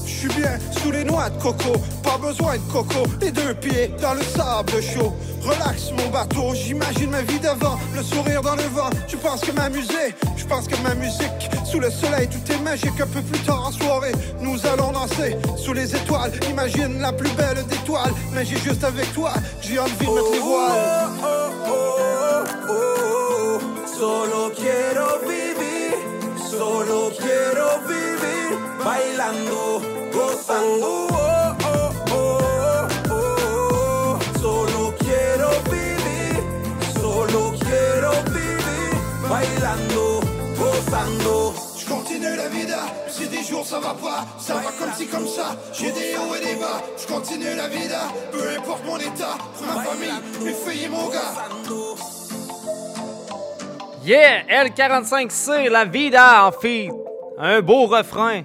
Je 0.06 0.28
suis 0.28 0.42
bien 0.42 0.58
sous 0.72 0.92
les 0.92 1.04
noix 1.04 1.30
de 1.30 1.42
coco. 1.42 1.74
Pas 2.04 2.18
besoin 2.18 2.56
de 2.56 2.72
coco, 2.72 3.04
les 3.22 3.32
deux 3.32 3.54
pieds 3.54 3.92
dans 4.02 4.14
le 4.14 4.22
sable 4.22 4.82
chaud. 4.82 5.14
Relax 5.42 5.92
mon 5.98 6.10
bateau, 6.10 6.54
j'imagine 6.54 7.10
ma 7.10 7.22
vie 7.22 7.40
d'avant, 7.40 7.78
le 7.96 8.04
sourire 8.04 8.42
dans 8.42 8.56
le 8.56 8.64
vent. 8.64 8.90
Je 9.08 9.16
pense 9.18 9.42
que 9.42 9.52
m'amuser, 9.52 10.16
je 10.36 10.46
pense 10.46 10.68
que 10.68 10.76
ma 10.84 10.96
musique, 10.96 11.50
sous 11.66 11.80
le 11.80 11.90
soleil, 11.90 12.28
tout 12.28 12.52
est 12.52 12.60
magique. 12.60 13.00
Un 13.00 13.08
peu 13.08 13.22
plus 13.22 13.40
tard 13.40 13.68
en 13.68 13.72
soirée, 13.72 14.12
nous 14.42 14.58
allons 14.68 14.92
danser 14.92 15.38
sous 15.58 15.74
les 15.74 15.96
étoiles. 15.96 16.32
Imagine 16.50 17.00
la 17.00 17.14
plus 17.14 17.32
belle 17.32 17.66
des 17.70 17.78
toiles, 17.86 18.14
mais 18.34 18.44
j'ai 18.46 18.58
juste 18.58 18.84
avec 18.84 19.14
toi, 19.14 19.32
j'ai 19.62 19.80
envie 19.80 19.94
de 20.06 20.12
mettre 20.12 20.32
les 20.34 20.40
voiles. 20.40 21.10
Oh, 21.24 21.50
oh, 21.68 22.44
oh, 22.70 23.60
solo 23.86 24.52
quiero 24.56 25.20
vivir, 25.28 25.98
solo 26.38 27.12
quiero 27.18 27.80
vivir, 27.88 28.09
bailando, 28.84 29.82
gozando. 30.12 31.08
Oh, 31.12 31.56
oh, 31.66 31.92
oh, 32.12 32.88
oh, 33.12 33.12
oh, 33.12 34.20
solo 34.40 34.94
quiero 35.00 35.50
vivir, 35.70 36.44
solo 37.00 37.54
quiero 37.60 38.12
vivir, 38.32 38.92
bailando, 39.30 40.22
gozando. 40.58 41.54
Je 41.78 41.86
continue 41.86 42.36
la 42.36 42.48
vida, 42.48 42.80
si 43.08 43.28
des 43.28 43.44
jours 43.44 43.66
ça 43.66 43.80
va 43.80 43.94
pas, 43.94 44.26
ça 44.40 44.56
va 44.56 44.72
comme 44.78 44.94
ci 44.98 45.08
comme 45.08 45.28
ça. 45.28 45.56
J'ai 45.74 45.92
des 45.92 46.16
hauts 46.18 46.36
et 46.36 46.46
des 46.46 46.56
bas, 46.56 46.82
je 46.98 47.08
continue 47.08 47.56
la 47.56 47.68
vida, 47.68 48.02
peu 48.32 48.42
importe 48.58 48.86
mon 48.86 48.98
état, 48.98 49.38
ma 49.66 49.84
famille, 49.84 50.22
mes 50.44 50.54
filles 50.54 50.86
et 50.86 50.90
mon 50.90 51.10
gars. 51.10 51.34
Yeah! 54.06 54.44
L45C, 54.66 55.70
la 55.70 55.86
vida 55.86 56.46
en 56.46 56.52
feat. 56.52 56.92
Un 57.38 57.62
beau 57.62 57.86
refrain 57.86 58.44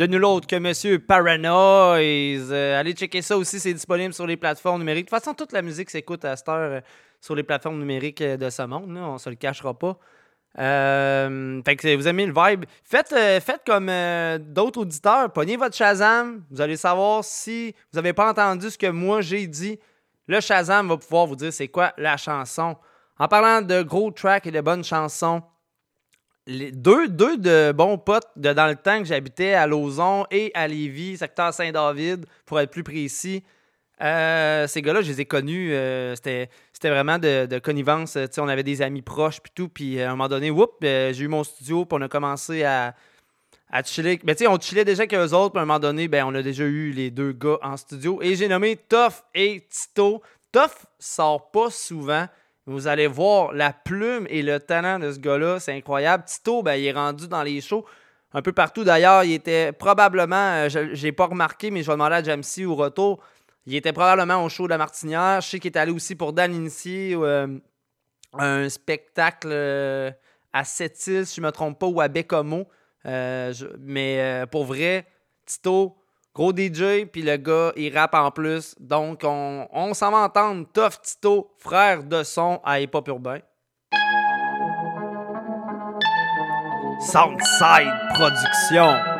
de 0.00 0.06
nul 0.06 0.24
autre 0.24 0.46
que 0.46 0.56
Monsieur 0.56 0.98
Paranoise. 0.98 2.48
Euh, 2.50 2.80
allez 2.80 2.92
checker 2.94 3.20
ça 3.20 3.36
aussi, 3.36 3.60
c'est 3.60 3.74
disponible 3.74 4.14
sur 4.14 4.26
les 4.26 4.38
plateformes 4.38 4.78
numériques. 4.78 5.04
De 5.04 5.10
toute 5.10 5.22
façon, 5.22 5.34
toute 5.34 5.52
la 5.52 5.60
musique 5.60 5.90
s'écoute 5.90 6.24
à 6.24 6.36
cette 6.36 6.48
heure 6.48 6.72
euh, 6.72 6.80
sur 7.20 7.34
les 7.34 7.42
plateformes 7.42 7.78
numériques 7.78 8.22
euh, 8.22 8.38
de 8.38 8.48
ce 8.48 8.62
monde. 8.62 8.94
Là, 8.94 9.02
on 9.02 9.18
se 9.18 9.28
le 9.28 9.36
cachera 9.36 9.78
pas. 9.78 9.98
Fait 10.56 11.76
que 11.76 11.96
vous 11.96 12.08
aimez 12.08 12.24
le 12.24 12.32
vibe. 12.34 12.64
Faites, 12.82 13.10
faites 13.10 13.60
comme 13.66 13.92
d'autres 14.38 14.80
auditeurs. 14.80 15.30
Pognez 15.34 15.58
votre 15.58 15.76
Shazam. 15.76 16.44
Vous 16.50 16.62
allez 16.62 16.78
savoir 16.78 17.22
si 17.22 17.74
vous 17.92 17.98
n'avez 17.98 18.14
pas 18.14 18.30
entendu 18.30 18.70
ce 18.70 18.78
que 18.78 18.86
moi 18.88 19.20
j'ai 19.20 19.46
dit. 19.46 19.78
Le 20.26 20.40
Shazam 20.40 20.88
va 20.88 20.96
pouvoir 20.96 21.26
vous 21.26 21.36
dire 21.36 21.52
c'est 21.52 21.68
quoi 21.68 21.92
la 21.98 22.16
chanson. 22.16 22.74
En 23.18 23.28
parlant 23.28 23.60
de 23.60 23.82
gros 23.82 24.10
tracks 24.10 24.46
et 24.46 24.50
de 24.50 24.62
bonnes 24.62 24.82
chansons, 24.82 25.42
deux, 26.46 27.08
deux 27.08 27.36
de 27.36 27.72
bons 27.72 27.98
potes 27.98 28.28
dans 28.36 28.68
le 28.68 28.76
temps 28.76 28.98
que 28.98 29.04
j'habitais 29.04 29.54
à 29.54 29.66
Lauson 29.66 30.26
et 30.30 30.50
à 30.54 30.66
Lévis, 30.66 31.18
secteur 31.18 31.52
Saint-David, 31.54 32.26
pour 32.46 32.58
être 32.60 32.70
plus 32.70 32.82
précis. 32.82 33.44
Euh, 34.02 34.66
ces 34.66 34.80
gars-là, 34.80 35.02
je 35.02 35.08
les 35.08 35.20
ai 35.20 35.24
connus. 35.26 35.72
euh, 35.72 36.14
c'était, 36.14 36.48
c'était 36.72 36.88
vraiment 36.88 37.18
de, 37.18 37.46
de 37.46 37.58
connivence. 37.58 38.16
On 38.38 38.48
avait 38.48 38.62
des 38.62 38.80
amis 38.82 39.02
proches 39.02 39.40
puis 39.40 39.52
tout. 39.54 39.68
Puis 39.68 39.98
euh, 39.98 40.06
à 40.06 40.08
un 40.08 40.10
moment 40.12 40.28
donné, 40.28 40.50
whoop, 40.50 40.76
j'ai 40.80 41.20
eu 41.20 41.28
mon 41.28 41.44
studio. 41.44 41.84
Puis 41.84 41.98
on 42.00 42.02
a 42.02 42.08
commencé 42.08 42.64
à, 42.64 42.94
à 43.70 43.82
chiller. 43.82 44.18
Mais 44.24 44.34
tu 44.34 44.44
sais, 44.44 44.48
on 44.48 44.58
chillait 44.58 44.86
déjà 44.86 45.02
avec 45.02 45.14
eux 45.14 45.34
autres. 45.34 45.52
Puis 45.52 45.58
à 45.58 45.62
un 45.62 45.66
moment 45.66 45.78
donné, 45.78 46.08
ben, 46.08 46.24
on 46.24 46.34
a 46.34 46.42
déjà 46.42 46.64
eu 46.64 46.90
les 46.92 47.10
deux 47.10 47.32
gars 47.32 47.58
en 47.62 47.76
studio. 47.76 48.20
Et 48.22 48.34
j'ai 48.36 48.48
nommé 48.48 48.76
Toff 48.76 49.22
et 49.34 49.66
Tito. 49.68 50.22
Toff 50.50 50.86
sort 50.98 51.50
pas 51.50 51.70
souvent. 51.70 52.26
Vous 52.70 52.86
allez 52.86 53.08
voir 53.08 53.52
la 53.52 53.72
plume 53.72 54.28
et 54.30 54.42
le 54.42 54.60
talent 54.60 55.00
de 55.00 55.10
ce 55.10 55.18
gars-là. 55.18 55.58
C'est 55.58 55.76
incroyable. 55.76 56.22
Tito, 56.24 56.62
ben, 56.62 56.74
il 56.74 56.86
est 56.86 56.92
rendu 56.92 57.26
dans 57.26 57.42
les 57.42 57.60
shows 57.60 57.84
un 58.32 58.42
peu 58.42 58.52
partout. 58.52 58.84
D'ailleurs, 58.84 59.24
il 59.24 59.32
était 59.32 59.72
probablement, 59.72 60.36
euh, 60.36 60.68
j'ai 60.92 61.10
pas 61.10 61.26
remarqué, 61.26 61.72
mais 61.72 61.82
je 61.82 61.88
vais 61.88 61.94
demander 61.94 62.14
à 62.14 62.22
Jamsey 62.22 62.64
au 62.64 62.76
retour. 62.76 63.20
Il 63.66 63.74
était 63.74 63.92
probablement 63.92 64.44
au 64.44 64.48
show 64.48 64.66
de 64.66 64.70
la 64.70 64.78
Martinière. 64.78 65.40
Je 65.40 65.48
sais 65.48 65.58
qu'il 65.58 65.72
est 65.72 65.78
allé 65.78 65.90
aussi 65.90 66.14
pour 66.14 66.32
Dan 66.32 66.54
Initié, 66.54 67.16
euh, 67.16 67.58
un 68.34 68.68
spectacle 68.68 69.48
euh, 69.50 70.12
à 70.52 70.62
Sept-Îles, 70.62 71.26
si 71.26 71.36
je 71.36 71.40
ne 71.40 71.46
me 71.46 71.52
trompe 71.52 71.76
pas, 71.76 71.86
ou 71.86 72.00
à 72.00 72.06
Bécomo. 72.06 72.68
Euh, 73.04 73.52
mais 73.80 74.20
euh, 74.20 74.46
pour 74.46 74.64
vrai, 74.64 75.06
Tito, 75.44 75.96
gros 76.34 76.52
DJ, 76.52 77.06
puis 77.10 77.22
le 77.22 77.36
gars, 77.36 77.72
il 77.76 77.96
rappe 77.96 78.14
en 78.14 78.30
plus. 78.30 78.74
Donc, 78.78 79.22
on, 79.24 79.66
on 79.72 79.94
s'en 79.94 80.10
va 80.10 80.18
entendre. 80.18 80.66
Tough 80.72 81.00
Tito, 81.02 81.54
frère 81.58 82.02
de 82.02 82.22
son 82.22 82.60
à 82.64 82.80
Hip 82.80 82.90
Hop 82.94 83.08
Urbain. 83.08 83.38
Soundside 87.00 87.94
Production. 88.14 89.19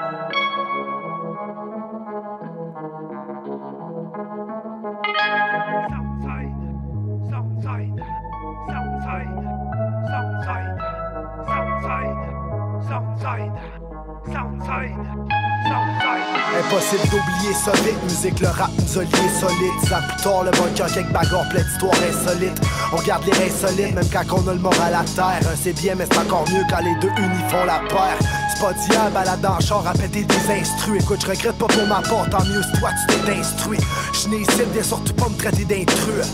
Impossible 16.71 17.03
d'oublier 17.09 17.53
solide, 17.53 17.97
musique, 18.05 18.39
le 18.39 18.47
rap 18.47 18.71
nous 18.79 18.99
a 18.99 19.03
liés 19.03 19.11
solides. 19.41 19.89
Ça 19.89 19.99
plus 20.07 20.23
tard, 20.23 20.45
le 20.45 20.53
bunker, 20.53 20.87
quelques 20.87 21.11
bagarres, 21.11 21.49
plein 21.49 21.63
d'histoires 21.63 21.95
insolites. 22.09 22.61
On 22.93 23.03
garde 23.03 23.25
les 23.25 23.33
reins 23.33 23.51
solides, 23.51 23.95
même 23.97 24.09
quand 24.13 24.39
on 24.39 24.49
a 24.49 24.53
le 24.53 24.61
moral 24.61 24.95
à 24.95 25.03
terre. 25.03 25.51
Un 25.51 25.57
c'est 25.61 25.73
bien, 25.73 25.97
mais 25.97 26.07
c'est 26.09 26.19
encore 26.19 26.45
mieux 26.49 26.63
quand 26.71 26.79
les 26.79 26.95
deux 27.01 27.09
unis 27.09 27.43
font 27.49 27.65
la 27.65 27.81
paire. 27.89 28.19
C'est 28.55 28.63
pas 28.63 28.73
d'hier, 28.73 29.11
balade 29.11 29.45
en 29.45 29.59
char, 29.59 29.85
à 29.85 29.93
péter 29.95 30.23
des 30.23 30.61
instruits. 30.61 31.01
Écoute, 31.01 31.19
je 31.23 31.31
regrette 31.31 31.59
pas 31.59 31.67
pour 31.67 31.87
ma 31.89 32.03
part, 32.03 32.31
tant 32.31 32.45
mieux 32.45 32.63
si 32.63 32.79
toi 32.79 32.91
tu 33.09 33.17
t'es 33.17 33.33
instruit. 33.33 33.81
Je 34.13 34.29
n'ai 34.29 34.43
ici, 34.43 34.63
viens 34.73 34.83
surtout 34.85 35.15
pas 35.15 35.29
me 35.29 35.37
traiter 35.37 35.65
d'intrus. 35.65 36.29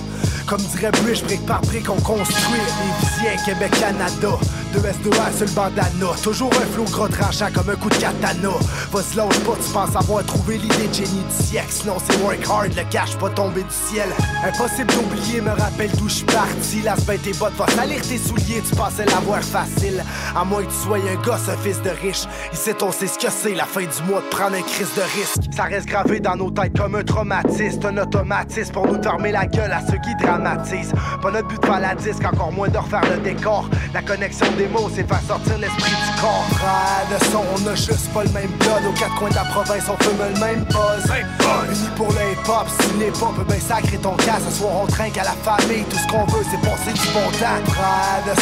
Comme 0.47 0.61
dirait 0.61 0.93
Bush, 1.03 1.23
brique 1.25 1.47
par 1.47 1.63
brique, 1.63 1.89
on 1.89 2.01
construit. 2.03 2.61
Les 3.23 3.43
Québec, 3.45 3.73
Canada. 3.81 4.37
De 4.77 4.83
S2A 4.83 5.35
sur 5.35 5.47
le 5.47 5.53
bandana. 5.53 6.13
Toujours 6.23 6.51
un 6.53 6.67
flot 6.67 6.85
gros 6.85 7.09
tranchant 7.09 7.47
comme 7.55 7.71
un 7.71 7.77
coup 7.77 7.89
de 7.89 7.95
katana. 7.95 8.51
Vas-y, 8.93 9.17
lâche 9.17 9.39
pas, 9.41 9.57
tu 9.57 9.73
penses 9.73 9.97
avoir 9.97 10.23
trouvé 10.27 10.59
l'idée 10.59 10.87
de 10.89 10.93
génie 10.93 11.25
du 11.25 11.45
siècle. 11.45 11.71
Sinon, 11.71 11.97
c'est 12.05 12.21
work 12.23 12.47
hard, 12.47 12.75
le 12.77 12.83
cash 12.91 13.17
pas 13.17 13.31
tombé 13.31 13.63
du 13.63 13.71
ciel. 13.71 14.09
Impossible 14.45 14.93
d'oublier, 14.93 15.41
me 15.41 15.51
rappelle 15.51 15.91
d'où 15.97 16.11
je 16.11 16.25
parti. 16.27 16.83
La 16.85 16.95
semaine 16.97 17.21
tes 17.21 17.33
bottes, 17.33 17.55
va 17.57 17.67
salir 17.69 18.03
tes 18.03 18.19
souliers, 18.19 18.63
tu 18.69 18.77
pensais 18.77 19.07
l'avoir 19.07 19.43
facile. 19.43 20.05
À 20.37 20.45
moins 20.45 20.63
que 20.63 20.69
tu 20.69 20.77
sois 20.77 20.99
un 20.99 21.23
gosse, 21.23 21.49
un 21.49 21.57
fils 21.57 21.81
de 21.81 21.91
riche. 21.91 22.27
Ici, 22.53 22.71
on 22.83 22.93
sait 22.93 23.07
ce 23.07 23.19
que 23.19 23.31
c'est, 23.31 23.55
la 23.55 23.65
fin 23.65 23.81
du 23.81 24.11
mois, 24.11 24.21
de 24.21 24.29
prendre 24.29 24.57
un 24.57 24.63
crise 24.63 24.95
de 24.95 25.03
risque. 25.19 25.55
Ça 25.57 25.65
reste 25.65 25.87
gravé 25.87 26.21
dans 26.21 26.37
nos 26.37 26.51
têtes 26.51 26.77
comme 26.77 26.97
un 26.97 27.03
traumatisme, 27.03 27.81
un 27.87 27.97
automatisme 27.97 28.73
pour 28.73 28.87
nous 28.87 29.03
fermer 29.03 29.33
la 29.33 29.47
gueule 29.47 29.73
à 29.73 29.81
ceux 29.87 29.99
qui 29.99 30.15
dramatisent. 30.23 30.93
Pas 31.23 31.31
notre 31.31 31.49
but 31.49 31.63
de 31.63 31.67
faire 31.67 31.81
la 31.81 31.95
disque, 31.95 32.25
encore 32.25 32.53
moins 32.53 32.69
de 32.69 32.77
refaire 32.77 33.05
le 33.11 33.23
décor. 33.23 33.71
La 33.95 34.03
connexion 34.03 34.47
des 34.59 34.66
mots, 34.69 34.91
c'est 34.95 35.07
faire 35.07 35.23
sortir 35.27 35.59
l'esprit 35.59 35.91
du 35.91 36.21
corps. 36.21 36.47
Son, 37.33 37.43
on 37.55 37.67
a 37.67 37.75
juste 37.75 38.13
pas 38.13 38.25
le 38.25 38.31
même 38.31 38.51
blood. 38.59 38.85
Aux 38.89 38.99
quatre 38.99 39.15
coins 39.17 39.31
de 39.31 39.35
la 39.35 39.45
province, 39.45 39.85
on 39.89 39.97
fume 40.03 40.19
le 40.19 40.41
même 40.41 40.65
buzz. 40.65 41.05
Unis 41.71 41.91
pour 41.97 42.09
le 42.09 42.33
hip-hop, 42.33 42.67
si 42.81 42.99
l'hip-hop 42.99 43.35
peut 43.37 43.45
bien 43.45 43.61
sacrer 43.61 43.99
ton 43.99 44.17
cas. 44.17 44.39
Ce 44.45 44.59
soir, 44.59 44.73
on 44.83 44.87
trinque 44.87 45.19
à 45.19 45.25
la 45.25 45.37
famille. 45.43 45.85
Tout 45.85 45.97
ce 45.97 46.07
qu'on 46.09 46.25
veut, 46.27 46.45
c'est 46.51 46.61
passer 46.61 46.93
du 46.93 47.09
bon 47.13 47.31
temps. 47.39 47.61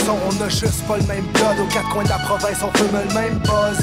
Son, 0.05 0.18
on 0.29 0.43
a 0.43 0.49
juste 0.49 0.87
pas 0.87 0.97
le 0.97 1.05
même 1.05 1.25
blood. 1.35 1.59
Aux 1.61 1.72
quatre 1.72 1.89
coins 1.91 2.05
de 2.05 2.09
la 2.09 2.18
province, 2.18 2.59
on 2.62 2.79
fume 2.79 2.93
le 2.93 3.14
même 3.14 3.39
buzz. 3.39 3.79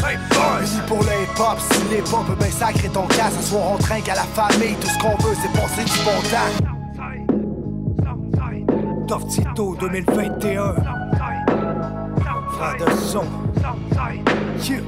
Unis 0.62 0.82
pour 0.88 1.00
le 1.00 1.24
hip-hop, 1.24 1.58
si 1.72 1.96
l'hip-hop 1.96 2.26
peut 2.28 2.36
bien 2.36 2.52
sacrer 2.52 2.90
ton 2.90 3.08
cas. 3.08 3.30
Ce 3.40 3.50
soir, 3.50 3.64
on 3.74 3.78
trinque 3.78 4.10
à 4.10 4.16
la 4.16 4.28
famille. 4.36 4.76
Tout 4.80 4.88
ce 4.88 4.98
qu'on 5.00 5.16
veut, 5.24 5.36
c'est 5.42 5.52
passer 5.60 5.84
du 5.84 6.00
bon 6.04 6.22
temps. 6.30 6.52
Tito 9.28 9.76
2021. 9.76 11.01
Frère 12.62 12.78
de 12.78 12.96
son. 12.96 13.26
Yeah. 14.62 14.82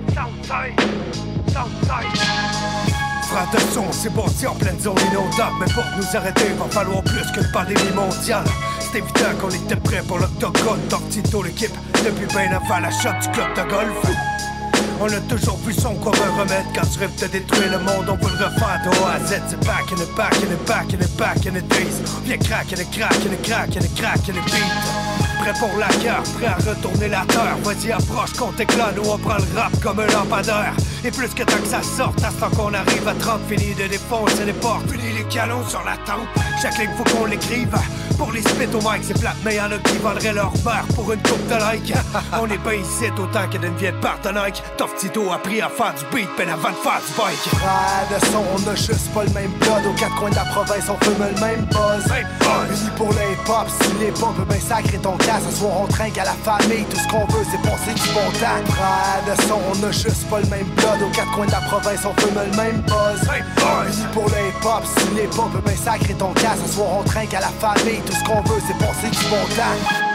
Frère 3.24 3.50
de 3.52 3.60
son, 3.74 3.92
c'est 3.92 4.14
bâti 4.14 4.46
en 4.46 4.54
pleine 4.54 4.80
zone 4.80 4.96
inondable. 5.10 5.56
Mais 5.60 5.74
pour 5.74 5.84
nous 5.98 6.16
arrêter, 6.16 6.50
va 6.60 6.66
falloir 6.70 7.02
plus 7.02 7.32
qu'une 7.32 7.52
pandémie 7.52 7.96
mondiale. 7.96 8.46
C'est 8.80 9.00
évident 9.00 9.34
qu'on 9.42 9.50
était 9.50 9.76
prêt 9.76 10.04
pour 10.08 10.20
l'octogone. 10.20 10.82
Tough 10.88 11.10
Tito, 11.10 11.42
l'équipe, 11.42 11.74
depuis 12.06 12.28
bien 12.28 12.52
avant 12.52 12.78
la 12.78 12.92
shot 12.92 13.10
du 13.24 13.30
club 13.30 13.50
de 13.56 13.68
golf. 13.68 14.06
On 15.02 15.08
a 15.08 15.20
toujours 15.22 15.58
vu 15.66 15.74
son 15.74 15.96
comme 15.96 16.14
un 16.14 16.40
remède 16.40 16.66
Quand 16.76 16.86
tu 16.86 17.00
rêves 17.00 17.20
de 17.20 17.26
détruire 17.26 17.72
le 17.72 17.80
monde, 17.80 18.08
on 18.08 18.16
peut 18.16 18.32
le 18.38 18.46
refaire 18.46 18.82
de 18.86 18.90
A 19.04 19.16
à 19.16 19.20
Z 19.20 19.42
C'est 19.50 19.66
back 19.66 19.92
in 19.92 19.96
the 19.96 20.16
back 20.16 20.36
in 20.36 20.56
the 20.56 20.68
back 20.68 20.94
in 20.94 20.98
the 20.98 21.18
back 21.18 21.46
in 21.48 21.54
the 21.54 21.68
days 21.68 22.00
Viens 22.24 22.38
crack 22.38 22.72
in 22.72 22.76
the 22.76 22.86
crack 22.96 23.26
in 23.26 23.32
the 23.32 23.44
crack 23.44 23.76
in 23.76 23.82
the 23.82 24.00
crack 24.00 24.30
in 24.30 24.36
the 24.36 24.42
beat 24.46 25.23
Prêt 25.44 25.52
pour 25.60 25.78
la 25.78 25.90
guerre, 26.02 26.24
prêt 26.38 26.46
à 26.46 26.56
retourner 26.56 27.10
la 27.10 27.26
terre. 27.26 27.58
Vas-y 27.64 27.92
approche 27.92 28.32
qu'on 28.32 28.54
t'éclate, 28.54 28.96
nous 28.96 29.10
on 29.10 29.18
prend 29.18 29.36
le 29.36 29.60
rap 29.60 29.78
comme 29.82 30.00
un 30.00 30.08
lampadaire 30.08 30.74
Et 31.06 31.12
plus 31.12 31.34
que 31.34 31.44
tant 31.44 31.58
que 31.58 31.68
ça 31.68 31.84
sorte, 31.84 32.24
à 32.24 32.32
ce 32.32 32.38
temps 32.38 32.50
qu'on 32.52 32.74
arrive 32.74 33.06
à 33.06 33.14
30 33.14 33.42
Fini 33.50 33.74
de 33.74 33.88
défoncer 33.88 34.46
les 34.46 34.54
portes, 34.54 34.90
fini 34.90 35.12
les 35.12 35.26
galons 35.36 35.68
sur 35.68 35.84
la 35.84 35.98
tempe. 35.98 36.28
Chaque 36.62 36.78
ligne 36.78 36.92
faut 36.98 37.04
qu'on 37.04 37.26
l'écrive. 37.26 37.76
Pour 38.18 38.32
les 38.32 38.42
spit 38.42 38.68
au 38.74 38.78
mic, 38.78 39.02
c'est 39.02 39.20
plate, 39.20 39.36
mais 39.44 39.56
y'en 39.56 39.66
a 39.66 39.78
qui 39.80 39.98
vendraient 39.98 40.34
leur 40.34 40.54
mère 40.64 40.86
pour 40.96 41.12
une 41.12 41.22
coupe 41.24 41.46
de 41.48 41.56
like. 41.56 41.94
On 42.42 42.48
est 42.48 42.64
pas 42.64 42.76
ici 42.76 43.06
autant 43.18 43.50
que 43.52 43.58
d'une 43.58 43.76
vieille 43.76 44.00
part 44.02 44.20
de 44.24 44.30
Nike. 44.30 44.64
Tough 44.78 44.96
Tito 44.98 45.30
a 45.32 45.36
appris 45.36 45.62
à 45.62 45.68
faire 45.68 45.94
du 45.94 46.06
beat, 46.16 46.30
ben 46.38 46.48
avant 46.48 46.70
de 46.70 46.76
faire 46.76 47.02
du 47.06 47.14
bike. 47.18 47.60
Frère 47.60 48.08
de 48.10 48.26
son, 48.28 48.44
on 48.56 48.70
a 48.70 48.76
juste 48.76 49.12
pas 49.14 49.24
le 49.26 49.32
même 49.32 49.52
blood. 49.60 49.86
Aux 49.86 50.00
quatre 50.00 50.16
coins 50.16 50.30
de 50.30 50.36
la 50.36 50.46
province, 50.46 50.88
on 50.88 51.04
fume 51.04 51.20
le 51.20 51.42
même 51.42 51.66
buzz. 51.66 52.06
Unis 52.06 52.90
pour 52.96 53.12
les 53.12 53.34
hip-hop, 53.34 53.68
si 53.82 53.92
les 54.00 54.12
pop, 54.12 54.36
ben 54.48 54.62
sacré 54.62 54.98
ton 55.00 55.18
cas. 55.18 55.40
Ce 55.50 55.58
soir, 55.58 55.74
on 55.82 55.88
trinque 55.88 56.18
à 56.18 56.26
la 56.26 56.34
famille. 56.34 56.86
Tout 56.86 56.98
ce 56.98 57.08
qu'on 57.10 57.26
veut, 57.26 57.46
c'est 57.52 57.62
passer 57.62 57.94
du 57.94 58.14
bon 58.14 58.30
temps. 58.40 58.64
De 59.28 59.42
son, 59.42 59.60
on 59.74 59.88
a 59.88 59.92
juste 59.92 60.30
pas 60.30 60.40
le 60.40 60.48
même 60.48 60.68
blood. 60.78 60.93
Aux 61.02 61.10
quatre 61.10 61.32
coins 61.32 61.48
de 61.48 61.52
la 61.52 61.62
province, 61.62 62.06
on 62.06 62.22
fume 62.22 62.36
le 62.36 62.56
même 62.56 62.82
buzz. 62.82 63.28
Pour 64.14 64.30
les 64.30 64.50
hip-hop, 64.50 64.84
si 64.86 65.16
les 65.16 65.28
pop, 65.28 65.50
ben 65.66 65.76
sacré 65.76 66.14
ton 66.14 66.34
cas. 66.34 66.56
Ce 66.64 66.74
soir, 66.74 66.88
on 67.00 67.04
trinque 67.04 67.34
à 67.34 67.40
la 67.40 67.48
famille. 67.48 68.00
Tout 68.06 68.14
ce 68.14 68.24
qu'on 68.24 68.42
veut, 68.44 68.62
c'est 68.68 68.78
passer 68.78 69.10
du 69.10 69.30
bon 69.30 69.44
temps. 69.56 70.13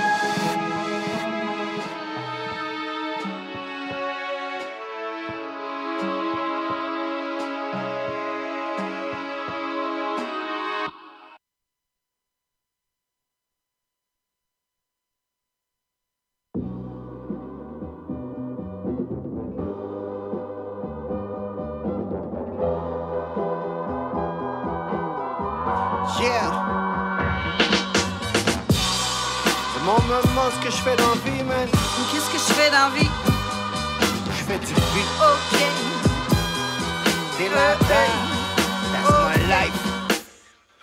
Que 30.68 30.74
je 30.76 30.82
fais 30.82 30.96
dans 30.96 31.08
la 31.08 31.30
vie, 31.30 31.44
man. 31.44 31.68
Qu'est-ce 32.12 32.30
que 32.30 32.38
je 32.38 32.52
fais 32.52 32.70
dans 32.70 32.92
la 32.92 33.00
vie? 33.00 33.10
Je 34.36 34.44
fais 34.44 34.58
du 34.58 34.74
beat. 34.92 35.08
Ok. 35.16 35.58
T'es 37.38 37.48
ma. 37.48 37.72
That's 37.88 39.10
my 39.24 39.38
life. 39.48 39.80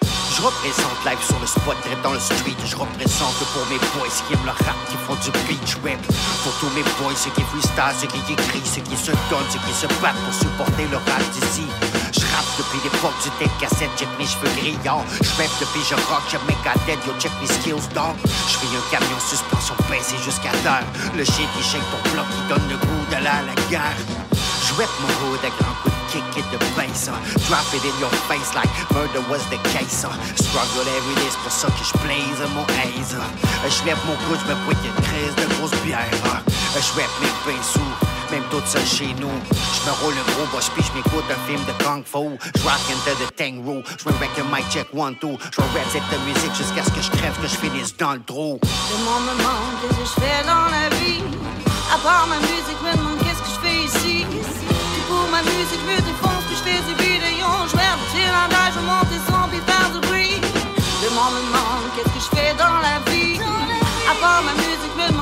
Je 0.01 0.41
représente 0.41 1.05
live 1.05 1.21
sur 1.21 1.39
le 1.39 1.47
spot, 1.47 1.77
direct 1.83 2.01
dans 2.01 2.13
le 2.13 2.19
street. 2.19 2.57
Je 2.65 2.75
représente 2.75 3.37
pour 3.53 3.65
mes 3.69 3.77
boys 3.93 4.09
qui 4.27 4.33
aiment 4.33 4.45
le 4.45 4.51
rap, 4.65 4.75
qui 4.89 4.97
font 5.05 5.15
du 5.21 5.31
beach 5.45 5.77
rap. 5.83 6.01
Pour 6.43 6.53
tous 6.59 6.69
mes 6.75 6.83
boys, 6.99 7.15
ceux 7.15 7.29
qui 7.31 7.41
freestyle, 7.41 7.93
ceux 8.01 8.07
qui 8.07 8.33
écrivent, 8.33 8.65
ceux 8.65 8.81
qui 8.81 8.97
se 8.97 9.11
donnent, 9.29 9.49
ceux 9.51 9.59
qui 9.59 9.73
se 9.73 9.87
battent 10.01 10.21
pour 10.25 10.33
supporter 10.33 10.87
le 10.89 10.97
rap 10.97 11.23
d'ici. 11.31 11.67
Je 12.15 12.21
rappe 12.31 12.47
depuis 12.57 12.79
l'époque 12.83 13.17
du 13.23 13.29
tape 13.37 13.57
cassette, 13.59 13.91
check 13.97 14.07
mes 14.17 14.25
cheveux 14.25 14.49
grillants. 14.55 15.03
Je 15.21 15.43
depuis 15.59 15.83
je 15.83 15.95
rock, 16.07 16.23
je 16.31 16.37
tête, 16.85 16.99
yo 17.05 17.13
check 17.19 17.31
mes 17.41 17.47
skills 17.47 17.87
dog. 17.93 18.15
Je 18.23 18.55
fais 18.55 18.71
un 18.71 18.85
camion 18.89 19.19
suspension 19.19 19.75
baissé 19.89 20.15
jusqu'à 20.23 20.51
terre. 20.63 20.87
Le 21.15 21.25
shit 21.25 21.49
qui 21.57 21.63
shake 21.63 21.83
ton 21.91 22.11
bloc, 22.11 22.25
qui 22.31 22.41
donne 22.47 22.67
le 22.69 22.77
goût 22.77 23.05
de 23.11 23.23
la, 23.23 23.43
la 23.43 23.55
guerre. 23.69 23.97
Je 24.31 24.73
mon 24.73 25.11
hood 25.27 25.43
à 25.43 25.49
grands 25.59 25.75
coups 25.83 25.95
de 25.95 26.05
kick 26.11 26.37
it 26.39 26.45
the 26.51 26.59
bass, 26.75 27.07
uh. 27.07 27.15
Drop 27.47 27.67
it 27.75 27.83
in 27.83 27.95
your 27.99 28.11
face 28.31 28.55
like 28.55 28.71
murder 28.93 29.21
was 29.29 29.43
the 29.49 29.59
case. 29.75 30.07
Struggle 30.39 30.87
every 30.87 31.15
day, 31.15 31.29
c'est 31.29 31.43
pour 31.43 31.51
ça 31.51 31.67
que 31.67 31.83
je 31.83 31.93
blaze 32.03 32.41
mon 32.55 32.65
haze. 32.79 33.15
Je 33.67 33.85
lève 33.85 33.99
mon 34.07 34.15
coude, 34.27 34.39
je 34.39 34.47
me 34.47 34.55
une 34.55 35.01
crise 35.03 35.35
de 35.35 35.45
grosse 35.55 35.75
bière. 35.83 36.07
Je 36.75 36.91
mes 36.97 37.31
bains 37.45 37.63
sous, 37.63 37.79
même 38.31 38.43
tout 38.49 38.61
seul 38.65 38.85
chez 38.85 39.13
nous. 39.19 39.35
Je 39.51 39.81
me 39.85 39.93
roule 40.01 40.13
un 40.13 40.31
gros 40.33 40.47
boss, 40.51 40.69
puis 40.73 40.83
je 40.83 40.91
m'écoute 40.93 41.25
un 41.29 41.39
film 41.47 41.61
de 41.65 41.73
Kung 41.83 42.03
Fu. 42.03 42.37
Je 42.55 42.63
rock 42.63 42.81
into 42.89 43.13
the 43.21 43.35
Tang 43.35 43.63
Roo, 43.65 43.83
je 43.99 44.05
me 44.07 44.13
un 44.13 44.55
mic 44.55 44.65
check 44.69 44.87
one 44.93 45.15
two. 45.17 45.37
Je 45.51 45.61
rap 45.61 45.69
cette 45.91 46.03
musique 46.25 46.55
jusqu'à 46.55 46.83
ce 46.83 46.91
que 46.91 47.01
je 47.01 47.11
crève, 47.11 47.35
que 47.41 47.47
je 47.47 47.55
finisse 47.55 47.95
dans 47.97 48.13
le 48.13 48.23
trou. 48.23 48.59
Le 48.63 48.97
monde 49.03 49.23
me 49.27 49.33
demande 49.37 49.75
qu'est-ce 49.81 49.99
que 49.99 50.05
je 50.05 50.15
fais 50.25 50.43
dans 50.45 50.67
la 50.71 50.89
vie. 50.97 51.23
À 51.93 51.97
part 51.99 52.27
ma 52.27 52.39
musique, 52.39 52.81
me 52.83 52.91
demande 52.97 53.19
qu'est-ce 53.19 53.41
que 53.41 53.51
je 53.55 53.59
fais 53.67 53.79
ici. 53.85 54.25
Puis 54.29 55.03
pour 55.07 55.27
ma 55.29 55.41
musique, 55.43 55.79
je 55.81 55.87
me 55.91 55.97
défonce, 55.97 56.43
puis 56.47 56.57
je 56.57 56.63
fais 56.63 56.81
du 56.87 56.93
bidon. 56.95 57.67
Je 57.69 57.75
merde, 57.77 57.99
j'ai 58.13 58.25
l'endage, 58.25 58.73
je 58.73 58.81
monte 58.81 59.11
et 59.13 59.21
son, 59.29 59.47
puis 59.49 59.61
faire 59.65 59.89
du 59.93 59.99
bruit. 60.07 60.41
Le 61.03 61.09
monde 61.13 61.33
me 61.37 61.41
demande 61.47 61.85
qu'est-ce 61.95 62.13
que 62.13 62.21
je 62.25 62.31
fais 62.35 62.53
dans 62.57 62.79
la 62.81 62.99
vie? 63.11 63.39
À 64.09 64.13
part 64.21 64.41
ma 64.43 64.53
musique, 64.53 64.95
me 64.97 65.14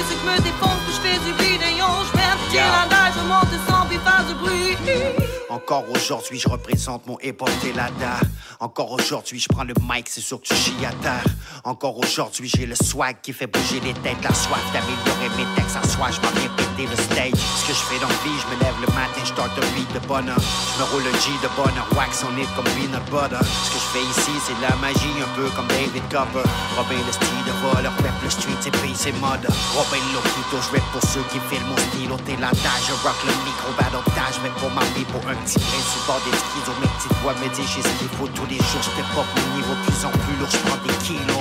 musique, 0.00 0.24
me 0.24 0.36
défonce, 0.42 0.80
je 0.86 1.00
fais 1.00 1.18
du 1.24 1.32
bidon. 1.34 1.60
Je 1.70 2.16
merde, 2.16 2.38
j'ai 2.50 2.58
l'endage, 2.58 3.14
je 3.16 3.24
monte 3.28 3.54
son, 3.68 3.86
puis 3.88 3.98
faire 3.98 4.24
du 4.26 4.34
bruit. 4.34 5.29
Encore 5.50 5.84
aujourd'hui, 5.90 6.38
je 6.38 6.48
représente 6.48 7.08
mon 7.08 7.18
hip-hop 7.18 7.50
Lada. 7.74 8.20
Encore 8.60 8.92
aujourd'hui, 8.92 9.40
je 9.40 9.48
prends 9.48 9.64
le 9.64 9.74
mic, 9.82 10.06
c'est 10.08 10.20
sûr 10.20 10.40
que 10.40 10.46
tu 10.46 10.86
à 10.86 10.92
terre. 11.02 11.24
Encore 11.64 11.98
aujourd'hui, 11.98 12.48
j'ai 12.48 12.66
le 12.66 12.76
swag 12.76 13.16
qui 13.20 13.32
fait 13.32 13.48
bouger 13.48 13.80
les 13.80 13.94
têtes. 13.94 14.22
La 14.22 14.32
soif 14.32 14.62
d'améliorer 14.72 15.28
mes 15.36 15.48
textes 15.56 15.74
à 15.74 15.82
soi, 15.88 16.06
je 16.14 16.20
m'en 16.22 16.30
viens 16.38 16.50
péter 16.54 16.86
le 16.86 16.94
stage. 16.94 17.34
Ce 17.34 17.66
que 17.66 17.74
je 17.74 17.82
fais 17.90 17.98
dans 17.98 18.06
la 18.06 18.20
vie, 18.22 18.38
je 18.38 18.46
me 18.54 18.60
lève 18.62 18.78
le 18.78 18.86
matin, 18.94 19.20
je 19.24 19.32
start 19.34 19.50
un 19.58 19.66
beat 19.74 19.90
de 19.92 19.98
bonheur. 20.06 20.38
Je 20.38 20.76
me 20.78 20.86
roule 20.86 21.02
un 21.02 21.18
G 21.18 21.34
de 21.42 21.50
bonheur, 21.58 21.86
wax 21.98 22.22
on 22.22 22.36
it 22.38 22.46
comme 22.54 22.70
peanut 22.78 23.02
butter. 23.10 23.42
Ce 23.42 23.74
que 23.74 23.80
je 23.82 23.88
fais 23.90 24.06
ici, 24.06 24.34
c'est 24.46 24.54
de 24.54 24.62
la 24.62 24.76
magie, 24.78 25.18
un 25.18 25.34
peu 25.34 25.50
comme 25.58 25.66
David 25.66 26.06
Copper. 26.14 26.46
Robin 26.78 27.02
le 27.02 27.12
style 27.12 27.42
de 27.42 27.54
voleur, 27.58 27.90
rap 27.98 28.22
le 28.22 28.30
street, 28.30 28.60
c'est 28.60 28.76
pays, 28.78 28.94
c'est 28.94 29.16
mode. 29.18 29.42
Robin 29.74 30.04
Loquito, 30.14 30.62
je 30.62 30.70
rap 30.78 30.86
pour 30.94 31.02
ceux 31.10 31.26
qui 31.34 31.42
filment 31.50 31.74
mon 31.74 31.80
style. 31.90 32.12
Au 32.14 32.20
Lada, 32.38 32.74
je 32.86 32.94
rock 33.02 33.18
le 33.26 33.34
micro, 33.42 33.68
badotage, 33.74 34.38
mais 34.44 34.52
pour 34.60 34.70
ma 34.70 34.84
vie, 34.94 35.04
pour 35.10 35.24
un 35.26 35.39
petit 35.44 36.00
bord 36.06 36.20
des 36.24 36.36
skis, 36.36 36.62
mes 36.80 36.88
petites 36.98 37.16
voix 37.22 37.34
me 37.34 37.48
disent 37.54 37.70
j'ai 37.74 37.82
ce 37.82 37.94
qu'il 37.98 38.08
faut 38.18 38.28
tous 38.28 38.46
les 38.46 38.58
jours. 38.58 38.82
Je 38.82 38.90
pas 39.00 39.24
mon 39.24 39.56
niveau 39.56 39.74
plus 39.84 40.00
en 40.04 40.10
plus 40.10 40.36
lourd, 40.38 40.50
je 40.50 40.58
prends 40.64 40.80
des 40.84 40.94
kilos. 41.04 41.40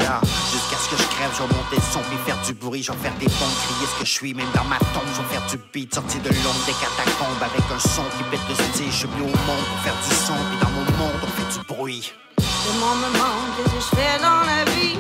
Jusqu'à 0.52 0.78
ce 0.80 0.88
que 0.90 0.98
je 0.98 1.08
crève, 1.16 1.32
je 1.36 1.44
vais 1.44 1.52
monter 1.54 1.78
le 1.78 1.88
son, 1.92 2.02
puis 2.10 2.18
faire 2.26 2.40
du 2.46 2.54
bruit, 2.54 2.84
je 2.84 2.92
vais 2.92 2.98
faire 3.00 3.18
des 3.20 3.28
bons, 3.40 3.54
crier 3.64 3.88
ce 3.88 3.96
que 4.00 4.06
je 4.06 4.14
suis, 4.14 4.34
même 4.34 4.52
dans 4.56 4.66
ma 4.66 4.80
tombe, 4.96 5.08
je 5.14 5.22
vais 5.22 5.30
faire 5.36 5.46
du 5.48 5.58
beat, 5.74 5.94
sortir 5.94 6.22
de 6.22 6.30
l'ombre 6.44 6.64
des 6.66 6.78
catacombes 6.78 7.44
avec 7.44 7.66
un 7.70 7.80
son 7.80 8.06
qui 8.18 8.24
pète 8.32 8.46
le 8.50 8.56
style. 8.56 8.92
Je 8.92 9.00
suis 9.06 9.12
mieux 9.18 9.28
au 9.28 9.38
monde 9.48 9.66
pour 9.70 9.80
faire 9.84 9.98
du 10.00 10.14
son, 10.16 10.38
puis 10.50 10.58
dans 10.64 10.74
mon 10.74 10.86
monde, 10.98 11.20
on 11.22 11.32
fait 11.38 11.50
du 11.54 11.62
bruit. 11.68 12.14
Le 12.40 12.74
monde 12.80 13.00
me 13.04 13.10
demande 13.14 13.50
qu'est-ce 13.58 13.74
que 13.76 13.82
je 13.82 13.92
fais 13.98 14.16
dans 14.22 14.42
la 14.46 14.64
vie? 14.74 14.98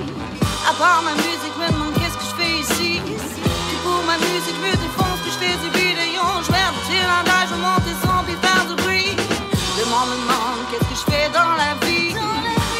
À 0.70 0.74
part 0.74 1.02
ma 1.02 1.14
musique, 1.16 1.56
me 1.58 1.68
demande 1.72 1.94
qu'est-ce 1.96 2.18
que 2.20 2.28
je 2.30 2.36
fais 2.38 2.54
ici? 2.62 3.02
Puis 3.06 3.78
pour 3.84 4.04
ma 4.06 4.18
musique, 4.18 4.56
je 4.56 4.64
me 4.68 4.72
défonce, 4.72 5.20
puis 5.24 5.32
je 5.34 5.40
fais 5.40 5.56
du 5.58 5.70
Je 6.50 6.54
merde, 6.54 6.76
j'ai 6.90 6.98
l'endage, 6.98 7.50
je 7.50 7.56
monte 7.56 7.86
et 7.86 7.98
son, 8.02 8.24
puis 8.26 8.36
faire 8.42 8.66
du 8.66 8.76
bruit. 8.82 9.16
Le 9.78 9.86
monde 9.86 10.10
me 10.10 10.16
demande 10.18 10.66
qu'est-ce 10.72 10.90
que 10.90 10.96
je 10.96 11.06
fais 11.12 11.30
dans 11.30 11.54
la 11.54 11.76
vie? 11.86 12.16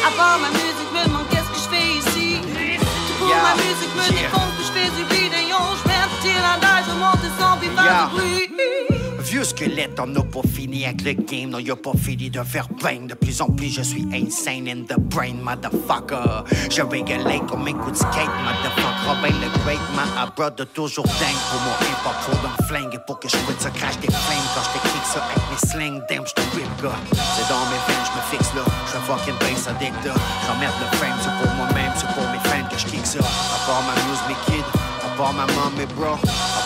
À 0.04 0.10
part 0.16 0.38
ma 0.40 0.50
musique, 0.50 0.90
me 0.92 1.04
demande 1.06 1.28
qu'est-ce 1.30 1.50
que 1.54 1.58
je 1.64 1.68
fais 1.70 1.86
ici? 1.98 2.40
Puis 2.42 2.78
pour 3.18 3.28
ma 3.28 3.54
musique, 3.54 3.94
me 3.94 4.10
défonce, 4.10 4.54
puis 4.56 4.66
je 4.66 4.72
fais 4.72 4.90
du 4.96 5.04
bidon. 5.04 5.62
Je 5.78 5.88
merde, 5.88 6.10
j'ai 6.22 6.34
l'endage, 6.34 6.84
je 6.88 6.94
monte 6.98 7.22
et 7.22 7.32
son, 7.38 7.56
puis 7.60 7.70
faire 7.70 8.08
du 8.08 8.16
bruit. 8.16 8.99
Vieux 9.20 9.44
squelette, 9.44 10.00
on 10.00 10.06
n'a 10.06 10.22
pas 10.22 10.40
fini 10.42 10.86
avec 10.86 11.02
le 11.02 11.12
game, 11.12 11.50
non, 11.50 11.58
y'a 11.58 11.76
pas 11.76 11.92
fini 11.92 12.30
de 12.30 12.42
faire 12.42 12.66
bang. 12.82 13.06
De 13.06 13.14
plus 13.14 13.40
en 13.40 13.50
plus, 13.50 13.68
je 13.68 13.82
suis 13.82 14.06
insane 14.12 14.66
in 14.66 14.82
the 14.88 14.98
brain, 14.98 15.34
motherfucker. 15.44 16.44
Je 16.70 16.82
régulate 16.82 17.46
comme 17.46 17.66
un 17.68 17.72
coup 17.74 17.90
de 17.90 17.96
skate, 17.96 18.32
motherfucker. 18.42 19.06
Robin 19.06 19.34
le 19.40 19.62
great, 19.62 19.78
ma 19.94 20.26
brother, 20.26 20.66
toujours 20.74 21.04
dingue. 21.04 21.42
Pour 21.50 21.60
mon 21.60 21.76
hip-hop, 21.86 22.16
faut 22.22 22.32
me 22.42 22.66
flingue. 22.66 22.98
Pour 23.06 23.20
que 23.20 23.28
je 23.28 23.36
quit 23.36 23.60
ça, 23.60 23.70
crash 23.70 23.98
des 24.00 24.08
flames. 24.08 24.48
Quand 24.54 24.62
je 24.64 24.78
te 24.78 24.88
kick 24.88 25.04
ça 25.04 25.22
avec 25.22 25.38
mes 25.50 25.68
slings, 25.68 26.00
damn, 26.08 26.26
je 26.26 26.32
te 26.32 26.40
rip, 26.56 26.82
gars. 26.82 26.98
C'est 27.36 27.48
dans 27.48 27.64
mes 27.68 27.80
veines, 27.86 28.06
je 28.08 28.16
me 28.16 28.22
fixe 28.32 28.54
là. 28.56 28.64
Je 28.86 28.98
fucking 29.06 29.38
bass 29.38 29.68
addict, 29.68 30.04
là. 30.04 30.14
J'emmerde 30.46 30.74
le 30.80 30.96
frame, 30.96 31.18
c'est 31.20 31.44
pour 31.44 31.54
moi-même, 31.56 31.92
c'est 31.94 32.08
pour 32.14 32.24
mes 32.32 32.40
fans 32.48 32.66
que 32.70 32.78
je 32.78 32.86
kick 32.86 33.06
ça. 33.06 33.18
À 33.20 33.66
part 33.66 33.82
ma 33.84 33.94
muse, 33.94 34.22
mes 34.28 34.34
kids. 34.46 34.79
Part 35.20 35.34
ma 35.34 35.44
mom, 35.52 35.68
mes 35.76 35.84
bro. 35.84 36.16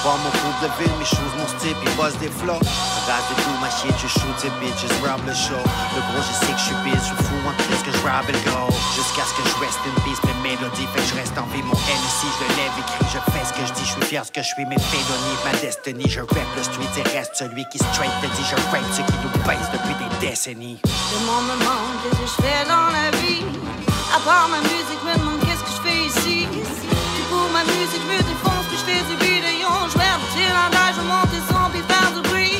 Part 0.06 0.18
mon 0.22 0.30
couple 0.30 0.62
de 0.62 0.70
ville, 0.78 0.94
mes 1.02 1.10
choses, 1.10 1.34
mon 1.34 1.48
style, 1.58 1.74
puis 1.82 1.90
buzz 1.98 2.14
des 2.22 2.30
flots. 2.30 2.62
Regarde 3.02 3.26
de 3.26 3.34
tout 3.42 3.58
ma 3.58 3.66
shit, 3.66 3.90
je 3.98 4.06
shoot 4.06 4.30
tes 4.38 4.46
bitches, 4.62 4.86
rob 5.02 5.18
le 5.26 5.34
show. 5.34 5.58
Le 5.58 6.00
gros, 6.06 6.22
je 6.22 6.34
sais 6.38 6.54
que 6.54 6.62
je 6.62 6.70
suis 6.70 6.80
biz, 6.86 7.02
je 7.02 7.18
fous 7.18 7.42
en 7.50 7.54
triste 7.66 7.82
que 7.82 7.90
je 7.90 7.98
rob 8.06 8.22
le 8.30 8.38
go. 8.46 8.70
Jusqu'à 8.94 9.26
ce 9.26 9.34
que 9.34 9.42
je 9.42 9.56
reste 9.58 9.82
in 9.90 9.96
peace, 10.06 10.22
mes 10.22 10.54
mélodies, 10.54 10.86
fait 10.94 11.02
que 11.02 11.10
je 11.10 11.16
reste 11.18 11.34
en 11.34 11.50
vie. 11.50 11.66
Mon 11.66 11.74
MC, 11.74 12.30
je 12.30 12.46
le 12.46 12.50
lève, 12.54 12.70
écrit, 12.78 13.02
je 13.10 13.18
fais 13.34 13.42
ce 13.42 13.52
que 13.58 13.66
je 13.66 13.72
dis, 13.74 13.86
je 13.90 13.92
suis 13.98 14.06
fier 14.06 14.22
ce 14.22 14.30
que 14.30 14.42
je 14.46 14.50
suis, 14.54 14.66
mes 14.70 14.78
fédonies, 14.78 15.38
ma 15.42 15.50
destinée. 15.58 16.06
Je 16.06 16.22
rap 16.22 16.50
le 16.54 16.62
street 16.62 16.94
et 16.94 17.06
reste 17.10 17.34
celui 17.34 17.66
qui 17.74 17.82
straight 17.82 18.14
te 18.22 18.30
dit, 18.38 18.46
je 18.46 18.54
rape 18.70 18.86
ceux 18.94 19.02
qui 19.02 19.18
nous 19.18 19.34
baissent 19.42 19.72
depuis 19.74 19.98
des 19.98 20.30
décennies. 20.30 20.78
Le 20.86 21.18
monde 21.26 21.50
me 21.50 21.58
demande 21.58 21.98
qu'est-ce 22.06 22.22
que 22.22 22.28
je 22.30 22.38
fais 22.46 22.62
dans 22.70 22.86
la 22.94 23.10
vie? 23.18 23.42
À 24.14 24.22
part 24.22 24.46
ma 24.46 24.62
musique, 24.62 25.02
me 25.02 25.18
demande 25.18 25.42
qu'est-ce 25.42 25.66
que 25.66 25.74
je 25.74 25.82
fais 25.82 25.98
ici? 26.06 26.46
Ma 27.54 27.62
musique, 27.62 28.02
me 28.10 28.18
défonce, 28.18 28.66
puis 28.66 28.76
je 28.76 28.84
fais 28.84 29.02
du 29.06 29.14
bidon. 29.22 29.86
Je 29.86 29.96
merde, 29.96 30.20
j'ai 30.34 30.50
l'endage, 30.50 30.96
je 30.98 31.04
monte 31.06 31.38
son, 31.46 31.70
puis 31.70 31.82
faire 31.86 32.10
du 32.10 32.20
bruit. 32.28 32.58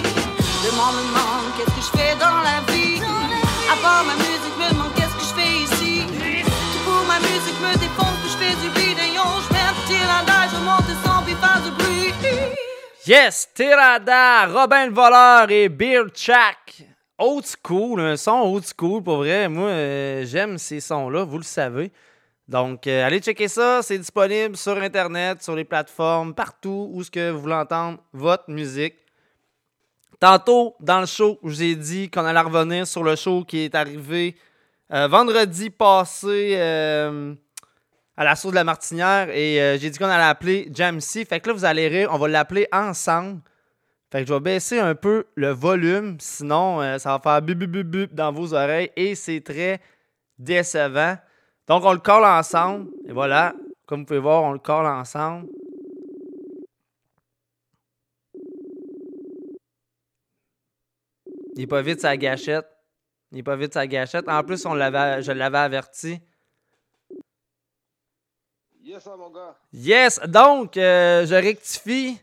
Le 0.63 0.71
monde 0.79 0.95
me 1.03 1.59
qu'est-ce 1.59 1.75
que 1.75 1.83
je 1.83 1.99
fais 1.99 2.15
dans 2.15 2.39
la 2.47 2.63
vie? 2.71 3.03
À 3.67 3.77
part 3.83 4.05
ma 4.05 4.15
musique, 4.15 4.55
me 4.57 4.71
demande 4.71 4.95
qu'est-ce 4.95 5.17
que 5.19 5.27
je 5.27 5.35
fais 5.35 5.53
ici? 5.67 6.03
Pour 6.85 7.03
ma 7.11 7.19
musique, 7.19 7.59
me 7.61 7.75
défonce, 7.75 8.19
puis 8.23 8.31
je 8.31 8.39
fais 8.39 8.55
du 8.63 8.69
bidon. 8.71 9.27
Je 9.43 9.53
merde, 9.53 9.77
j'ai 9.89 9.99
l'endage, 9.99 10.51
je 10.55 10.61
monte 10.63 10.93
son, 11.05 11.25
puis 11.25 11.35
faire 11.43 11.61
du 11.65 11.71
bruit. 11.73 12.15
Yes, 13.05 13.49
Tirada, 13.53 14.47
Robin 14.47 14.87
le 14.87 14.93
voleur 14.95 15.51
et 15.51 15.69
Beer 15.69 16.05
Shack 16.15 16.85
old 17.19 17.45
school, 17.45 18.01
un 18.01 18.17
son 18.17 18.41
old 18.55 18.65
school, 18.65 19.03
pour 19.03 19.19
vrai. 19.19 19.49
Moi, 19.49 19.69
euh, 19.69 20.25
j'aime 20.25 20.59
ces 20.59 20.81
sons-là, 20.81 21.25
vous 21.25 21.39
le 21.39 21.45
savez. 21.45 21.91
Donc, 22.47 22.87
euh, 22.87 23.07
allez 23.07 23.21
checker 23.21 23.49
ça. 23.49 23.81
C'est 23.83 23.99
disponible 23.99 24.57
sur 24.57 24.77
Internet, 24.77 25.43
sur 25.43 25.57
les 25.57 25.65
plateformes, 25.65 26.35
partout 26.35 26.91
où 26.93 27.03
ce 27.03 27.11
que 27.11 27.31
vous 27.31 27.41
voulez 27.41 27.55
entendre 27.55 27.99
votre 28.13 28.51
musique. 28.51 28.97
Tantôt, 30.21 30.77
dans 30.81 31.01
le 31.01 31.07
show, 31.07 31.39
je 31.43 31.49
vous 31.49 31.63
ai 31.63 31.75
dit 31.75 32.11
qu'on 32.11 32.25
allait 32.25 32.41
revenir 32.41 32.87
sur 32.87 33.03
le 33.03 33.17
show 33.17 33.45
qui 33.45 33.59
est 33.61 33.75
arrivé 33.75 34.37
euh, 34.93 35.09
vendredi 35.09 35.71
passé 35.71 36.55
euh, 36.57 37.35
à 38.17 38.25
la 38.25 38.37
source 38.37 38.53
de 38.53 38.57
la 38.57 38.65
Martinière. 38.65 39.31
Et 39.31 39.79
j'ai 39.81 39.91
dit 39.91 39.99
qu'on 39.99 40.05
allait 40.07 40.19
l'appeler 40.19 40.71
Jamsey. 40.73 41.25
Fait 41.25 41.41
que 41.41 41.49
là, 41.49 41.55
vous 41.55 41.65
allez 41.65 41.89
rire, 41.89 42.11
on 42.13 42.19
va 42.19 42.29
l'appeler 42.29 42.69
ensemble. 42.73 43.41
Fait 44.13 44.23
que 44.23 44.29
je 44.29 44.35
vais 44.35 44.41
baisser 44.41 44.79
un 44.79 44.95
peu 44.95 45.25
le 45.35 45.51
volume, 45.51 46.19
sinon 46.21 46.79
ça 46.99 47.11
va 47.11 47.21
faire 47.21 47.43
bup 47.43 47.59
bup 47.59 47.71
bup 47.71 47.87
bup 47.87 48.15
dans 48.15 48.33
vos 48.33 48.55
oreilles 48.55 48.91
et 48.95 49.17
c'est 49.17 49.41
très 49.41 49.81
décevant. 50.39 51.17
Donc 51.67 51.85
on 51.85 51.93
le 51.93 51.99
colle 51.99 52.25
ensemble 52.25 52.91
et 53.07 53.13
voilà, 53.13 53.55
comme 53.87 54.01
vous 54.01 54.07
pouvez 54.07 54.19
voir, 54.19 54.43
on 54.43 54.53
le 54.53 54.59
colle 54.59 54.87
ensemble. 54.87 55.49
Il 61.57 61.63
est 61.63 61.67
pas 61.67 61.83
vite 61.83 62.01
sa 62.01 62.17
gâchette. 62.17 62.67
Il 63.31 63.39
est 63.39 63.43
pas 63.43 63.57
vite 63.57 63.75
sa 63.75 63.87
gâchette. 63.87 64.29
En 64.29 64.43
plus, 64.43 64.65
on 64.67 64.75
je 64.75 65.33
l'avais 65.33 65.59
averti. 65.59 66.21
Yes, 68.83 69.07
mon 69.07 69.31
gars. 69.31 69.57
Yes, 69.73 70.21
donc 70.27 70.77
euh, 70.77 71.25
je 71.27 71.35
rectifie. 71.35 72.19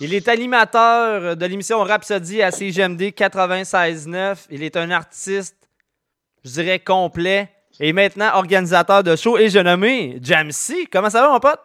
Il 0.00 0.14
est 0.14 0.28
animateur 0.28 1.36
de 1.36 1.46
l'émission 1.46 1.78
Rhapsody 1.80 2.42
à 2.42 2.50
CGMD 2.50 3.02
96.9. 3.02 4.46
Il 4.50 4.62
est 4.62 4.76
un 4.76 4.90
artiste, 4.90 5.68
je 6.42 6.50
dirais, 6.50 6.80
complet. 6.80 7.48
Et 7.78 7.92
maintenant, 7.92 8.34
organisateur 8.34 9.02
de 9.02 9.16
show. 9.16 9.38
Et 9.38 9.48
je 9.48 9.58
nommé 9.58 10.18
Jamsey. 10.22 10.86
Comment 10.86 11.10
ça 11.10 11.22
va, 11.22 11.30
mon 11.30 11.40
pote? 11.40 11.60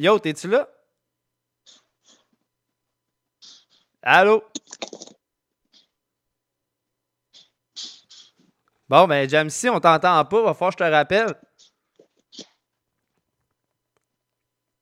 Yo, 0.00 0.18
t'es-tu 0.18 0.48
là? 0.48 0.68
Allô? 4.02 4.44
Bon, 8.88 9.06
ben, 9.06 9.28
Jamsey, 9.28 9.68
on 9.68 9.80
t'entend 9.80 10.24
pas. 10.24 10.42
Va 10.42 10.54
falloir 10.54 10.74
que 10.74 10.84
je 10.84 10.88
te 10.88 10.92
rappelle. 10.94 11.34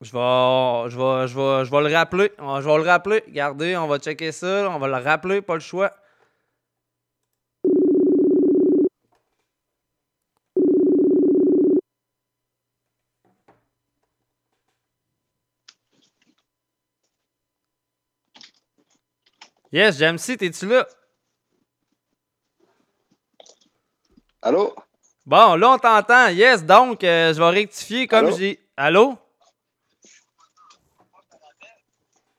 Je 0.02 0.12
vais, 0.12 0.90
je 0.90 0.96
vais, 0.96 1.26
je 1.26 1.34
vais, 1.34 1.64
je 1.64 1.70
vais 1.70 1.88
le 1.88 1.94
rappeler. 1.94 2.32
Je 2.38 2.68
vais 2.68 2.76
le 2.76 2.82
rappeler. 2.82 3.24
Regardez, 3.26 3.76
on 3.76 3.86
va 3.88 3.98
checker 3.98 4.30
ça. 4.30 4.68
On 4.70 4.78
va 4.78 4.86
le 4.86 5.02
rappeler, 5.02 5.42
pas 5.42 5.54
le 5.54 5.60
choix. 5.60 5.92
Yes, 19.72 19.98
Jamsey, 19.98 20.36
t'es-tu 20.36 20.66
là? 20.66 20.86
Allô? 24.42 24.74
Bon, 25.24 25.56
là, 25.56 25.70
on 25.72 25.78
t'entend. 25.78 26.28
Yes, 26.28 26.64
donc, 26.64 27.02
euh, 27.02 27.34
je 27.34 27.38
vais 27.38 27.50
rectifier 27.50 28.06
comme 28.06 28.32
j'ai. 28.36 28.60
Allô? 28.76 29.18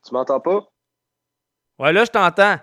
Tu 0.05 0.13
m'entends 0.13 0.39
pas? 0.39 0.71
Ouais, 1.79 1.91
là, 1.91 2.05
je 2.05 2.11
t'entends. 2.11 2.57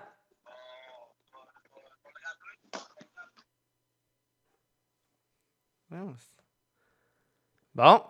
Bon. 7.74 8.02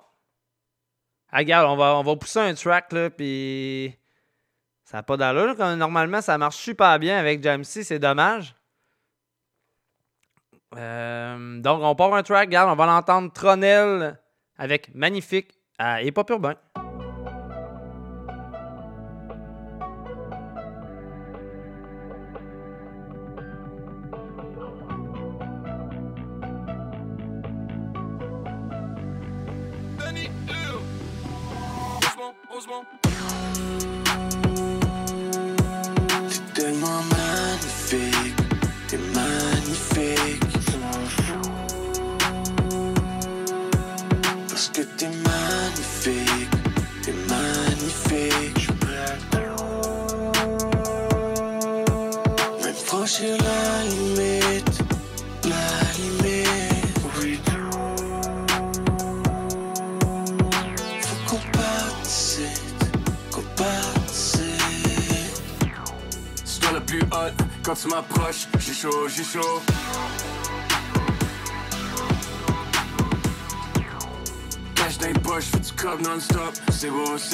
Ah, 1.31 1.39
regarde, 1.39 1.69
on 1.69 1.77
va, 1.77 1.97
on 1.97 2.03
va 2.03 2.17
pousser 2.17 2.39
un 2.39 2.55
track, 2.55 2.93
là, 2.93 3.11
puis... 3.11 3.99
Ça 4.95 4.99
n'a 4.99 5.03
pas 5.03 5.17
d'allure. 5.17 5.57
Normalement, 5.77 6.21
ça 6.21 6.39
marche 6.39 6.55
super 6.55 7.01
bien 7.01 7.19
avec 7.19 7.43
Jamsey, 7.43 7.83
c'est 7.83 7.99
dommage. 7.99 8.55
Euh, 10.77 11.61
donc, 11.61 11.81
on 11.83 11.97
part 11.97 12.15
un 12.15 12.23
track, 12.23 12.47
regarde, 12.47 12.71
on 12.71 12.77
va 12.77 12.87
l'entendre 12.87 13.33
Tronel 13.33 14.17
avec 14.57 14.95
Magnifique 14.95 15.51
à 15.81 16.01
Hip 16.01 16.15
Urbain. 16.31 16.55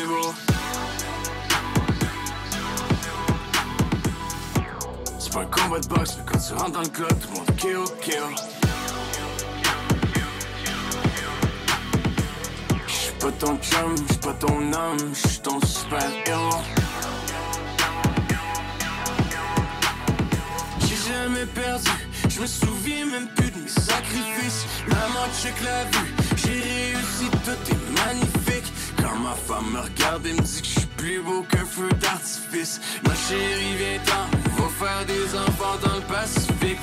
C'est 0.01 0.07
beau, 0.07 0.30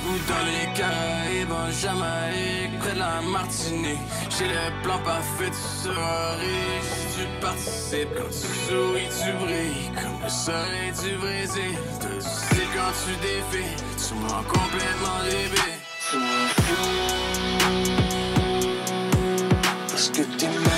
ou 0.07 0.17
dans 0.27 0.45
les 0.45 0.67
Caraïbes, 0.73 1.51
en 1.51 1.69
Jamaïque, 1.71 2.79
près 2.79 2.93
de 2.93 2.99
la 2.99 3.21
Martinique. 3.21 3.99
J'ai 4.29 4.47
le 4.47 4.71
plan 4.83 4.99
parfait, 4.99 5.51
tu 5.51 5.55
si 5.55 7.05
tu 7.15 7.23
participes. 7.41 8.13
Quand 8.15 8.29
tu 8.29 8.47
souris, 8.65 9.09
tu 9.19 9.29
brilles, 9.43 9.91
comme 10.01 10.19
le 10.23 10.29
soleil 10.29 10.91
du 11.03 11.11
Brésil. 11.17 11.75
Tu 12.01 12.07
sais 12.21 12.67
quand 12.75 12.93
tu 13.03 13.11
défais, 13.21 13.71
tu 13.97 14.13
me 14.15 14.27
rends 14.29 14.43
complètement 14.43 15.19
débile. 15.23 15.77
Tu 16.09 16.15
m'en 16.17 16.47
fous. 16.61 17.07
Parce 19.89 20.07
que 20.09 20.21
t'es 20.37 20.47
magnifique, 20.47 20.76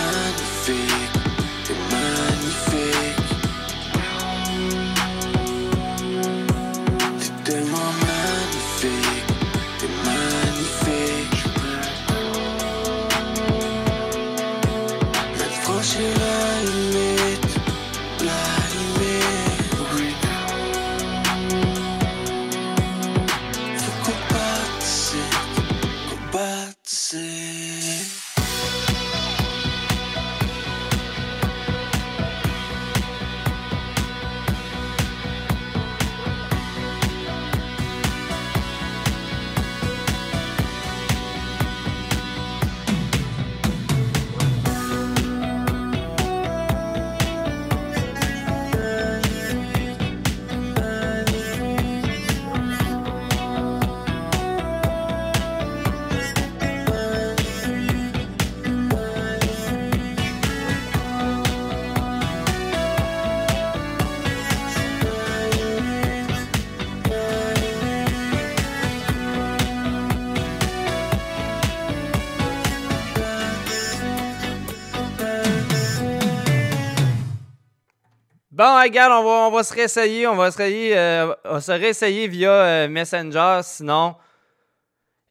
Bon, 78.59 78.77
regarde, 78.77 79.13
on 79.13 79.23
va, 79.23 79.47
on 79.47 79.51
va 79.51 79.63
se 79.63 79.73
réessayer. 79.73 80.27
On 80.27 80.35
va 80.35 80.51
se, 80.51 80.57
réessayer, 80.57 80.97
euh, 80.97 81.33
on 81.45 81.61
se 81.61 81.71
réessayer 81.71 82.27
via 82.27 82.51
euh, 82.51 82.89
Messenger. 82.89 83.61
Sinon, 83.63 84.17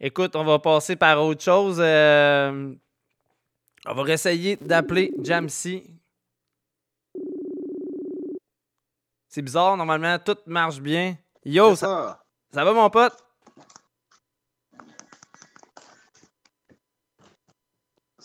écoute, 0.01 0.35
on 0.35 0.45
va 0.45 0.59
passer 0.59 0.97
par 0.97 1.23
autre 1.23 1.43
chose. 1.43 1.77
Euh, 1.79 2.75
on 3.87 3.95
va 3.95 4.03
réessayer 4.03 4.57
d'appeler 4.57 5.13
Jamsey. 5.23 5.85
C'est 9.29 9.43
bizarre, 9.43 9.77
normalement, 9.77 10.19
tout 10.19 10.39
marche 10.47 10.81
bien. 10.81 11.15
Yo, 11.45 11.77
ça, 11.77 12.25
ça 12.51 12.65
va, 12.65 12.73
mon 12.73 12.89
pote? 12.89 13.13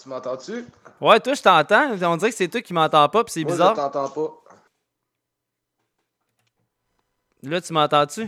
Tu 0.01 0.08
m'entends-tu? 0.08 0.66
Ouais, 1.01 1.20
toi, 1.20 1.34
je 1.34 1.41
t'entends. 1.41 1.91
On 1.91 2.16
dirait 2.16 2.32
que 2.32 2.38
c'est 2.38 2.47
toi 2.47 2.62
qui 2.62 2.74
m'entends 2.74 3.10
pas, 3.10 3.26
puis 3.26 3.34
c'est 3.34 3.43
bizarre. 3.43 3.76
je 3.76 3.82
t'entends 3.82 4.10
pas. 4.10 4.43
Là, 7.44 7.60
tu 7.62 7.74
m'entends-tu? 7.74 8.28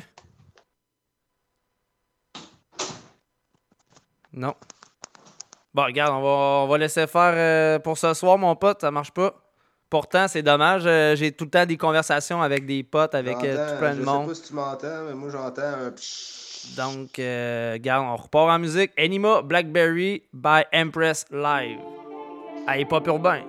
Non. 4.34 4.53
Bon, 5.74 5.84
regarde, 5.86 6.13
on 6.13 6.22
va, 6.22 6.28
on 6.63 6.68
va 6.68 6.78
laisser 6.78 7.07
faire 7.07 7.34
euh, 7.36 7.80
pour 7.80 7.97
ce 7.97 8.13
soir, 8.13 8.38
mon 8.38 8.55
pote. 8.55 8.82
Ça 8.82 8.91
marche 8.91 9.11
pas. 9.11 9.34
Pourtant, 9.89 10.28
c'est 10.28 10.41
dommage. 10.41 10.84
euh, 10.86 11.16
J'ai 11.16 11.32
tout 11.32 11.45
le 11.45 11.49
temps 11.51 11.66
des 11.66 11.78
conversations 11.78 12.41
avec 12.41 12.66
des 12.66 12.84
potes, 12.84 13.16
avec 13.16 13.38
euh, 13.43 13.72
tout 13.74 13.78
plein 13.80 13.93
de 13.95 14.01
je 14.01 14.05
monde. 14.05 14.24
sais 14.24 14.28
pas 14.28 14.36
si 14.36 14.41
tu 14.49 14.53
m'entends, 14.53 15.03
mais 15.07 15.13
moi 15.13 15.30
j'entends 15.30 15.61
un. 15.61 15.93
Donc, 16.76 17.20
euh, 17.20 17.74
regarde, 17.74 18.05
on 18.07 18.16
repart 18.16 18.49
en 18.49 18.59
musique. 18.59 18.91
Anima 18.97 19.41
Blackberry 19.41 20.24
by 20.34 20.63
Empress 20.74 21.26
Live. 21.32 21.80
À 22.68 22.78
Hip 22.80 22.88
Hop 22.91 23.05
Urbain. 23.07 23.43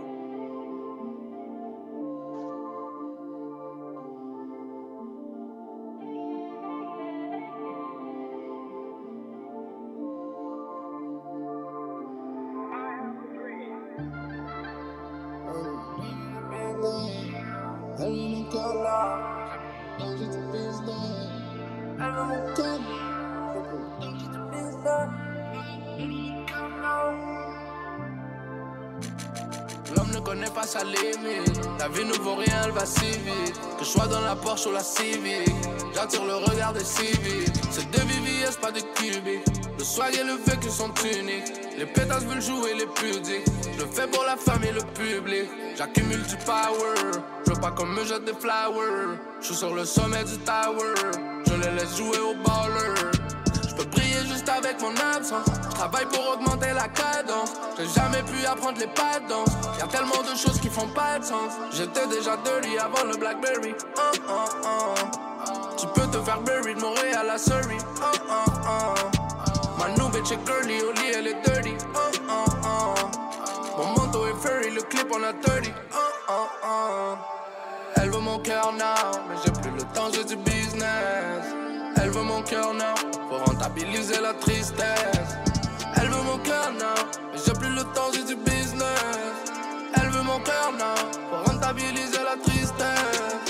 Le 40.07 40.71
sont 40.71 40.93
uniques. 41.05 41.53
Les 41.77 41.85
pétasses 41.85 42.25
veulent 42.25 42.41
jouer 42.41 42.75
les 42.75 42.87
pudiques. 42.87 43.45
Je 43.73 43.83
le 43.83 43.91
fais 43.91 44.07
pour 44.07 44.23
la 44.25 44.37
famille 44.37 44.69
et 44.69 44.73
le 44.73 44.83
public. 44.95 45.49
J'accumule 45.77 46.23
du 46.23 46.37
power. 46.37 47.21
Je 47.45 47.53
veux 47.53 47.61
pas 47.61 47.73
qu'on 47.73 47.87
me 47.87 48.05
jette 48.05 48.25
des 48.25 48.33
flowers. 48.33 49.19
Je 49.41 49.47
suis 49.47 49.57
sur 49.57 49.75
le 49.75 49.85
sommet 49.85 50.23
du 50.23 50.39
tower. 50.39 50.95
Je 51.47 51.55
les 51.55 51.71
laisse 51.73 51.97
jouer 51.97 52.19
au 52.19 52.35
baller. 52.35 52.95
Je 53.69 53.75
peux 53.75 53.85
briller 53.85 54.21
juste 54.29 54.49
avec 54.49 54.81
mon 54.81 54.95
absence. 55.17 55.47
Je 55.71 55.75
travaille 55.75 56.07
pour 56.07 56.35
augmenter 56.35 56.73
la 56.73 56.89
cadence. 56.89 57.55
J'ai 57.77 57.89
jamais 57.89 58.23
pu 58.23 58.47
apprendre 58.47 58.79
les 58.79 58.87
pas 58.87 59.19
de 59.19 59.29
danse. 59.29 59.51
Y'a 59.81 59.89
tellement 59.89 60.23
de 60.23 60.37
choses 60.37 60.61
qui 60.61 60.69
font 60.69 60.89
pas 60.89 61.19
de 61.19 61.25
sens. 61.25 61.53
J'étais 61.73 62.07
déjà 62.07 62.37
dirty 62.37 62.79
avant 62.79 63.05
le 63.05 63.17
Blackberry. 63.17 63.71
Uh, 63.71 64.17
uh, 64.17 64.57
uh. 64.63 65.77
Tu 65.77 65.87
peux 65.89 66.07
te 66.07 66.23
faire 66.25 66.41
de 66.43 66.81
Montréal 66.81 67.29
à 67.29 67.39
Surrey. 67.39 67.79
Uh. 68.01 69.16
Ma 69.87 69.93
new 69.95 70.09
bitch 70.09 70.33
est 70.33 70.39
elle 71.17 71.29
est 71.29 71.41
dirty. 71.45 71.71
Uh, 71.95 72.11
uh, 72.27 72.45
uh. 72.65 73.79
Mon 73.79 73.93
manteau 73.93 74.27
est 74.27 74.35
furry, 74.35 74.71
le 74.75 74.83
clip 74.83 75.07
on 75.13 75.23
a 75.23 75.33
30. 75.33 75.67
Uh, 75.67 75.71
uh, 76.29 76.43
uh. 76.65 77.17
Elle 77.95 78.11
veut 78.11 78.19
mon 78.19 78.41
cœur 78.41 78.73
now, 78.73 79.21
mais 79.29 79.37
j'ai 79.45 79.53
plus 79.53 79.71
le 79.71 79.83
temps, 79.95 80.11
j'ai 80.13 80.25
du 80.25 80.37
business. 80.43 81.45
Elle 82.03 82.11
veut 82.11 82.23
mon 82.23 82.43
cœur 82.43 82.75
now, 82.75 82.95
pour 83.29 83.39
rentabiliser 83.47 84.21
la 84.21 84.35
tristesse. 84.35 85.37
Elle 85.95 86.09
veut 86.09 86.23
mon 86.23 86.39
cœur 86.39 86.73
now, 86.73 87.07
mais 87.33 87.39
j'ai 87.47 87.53
plus 87.53 87.71
le 87.71 87.85
temps, 87.95 88.11
j'ai 88.13 88.25
du 88.25 88.35
business. 88.35 89.45
Elle 89.95 90.09
veut 90.09 90.23
mon 90.23 90.41
cœur 90.41 90.73
now, 90.73 90.97
pour 91.31 91.53
rentabiliser 91.53 92.19
la 92.25 92.43
tristesse. 92.43 93.46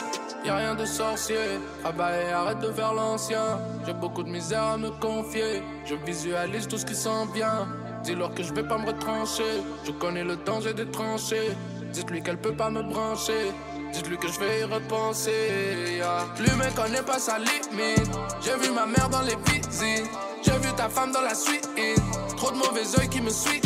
Y'a 0.47 0.55
rien 0.55 0.75
de 0.77 0.85
sorcier, 0.85 1.59
travaille 1.83 2.29
et 2.29 2.33
arrête 2.33 2.61
de 2.61 2.71
faire 2.71 2.95
l'ancien. 2.95 3.59
J'ai 3.85 3.95
beaucoup 3.95 4.23
de 4.23 4.29
misère 4.29 4.63
à 4.63 4.77
me 4.77 4.91
confier, 4.91 5.61
je 5.85 5.97
visualise 5.97 6.69
tout 6.69 6.79
ce 6.79 6.87
qui 6.87 6.95
s'en 6.95 7.27
vient. 7.27 7.67
Dis-leur 8.05 8.33
que 8.33 8.45
je 8.45 8.55
vais 8.55 8.63
pas 8.63 8.79
me 8.79 8.87
retrancher, 8.87 9.61
je 9.85 9.91
connais 9.91 10.23
le 10.23 10.37
danger 10.37 10.73
des 10.73 10.89
tranchées. 10.89 11.51
Dites-lui 11.93 12.23
qu'elle 12.23 12.39
peut 12.39 12.55
pas 12.55 12.71
me 12.71 12.83
brancher. 12.83 13.53
Dites-lui 13.93 14.19
que 14.19 14.29
je 14.29 14.39
vais 14.39 14.61
y 14.61 14.65
repenser. 14.65 15.97
yeah. 15.97 16.25
Lui 16.39 16.51
connaît 16.77 17.03
pas 17.03 17.19
sa 17.19 17.39
limite. 17.39 18.11
J'ai 18.41 18.57
vu 18.57 18.73
ma 18.73 18.87
mère 18.87 19.09
dans 19.09 19.23
les 19.23 19.37
visites. 19.51 20.11
J'ai 20.43 20.59
vu 20.59 20.73
ta 20.77 20.89
femme 20.89 21.11
dans 21.11 21.23
la 21.23 21.35
suite. 21.35 21.69
Trop 22.37 22.53
de 22.53 22.57
mauvais 22.57 22.87
oeil 23.01 23.09
qui 23.09 23.21
me 23.21 23.31
suit. 23.31 23.63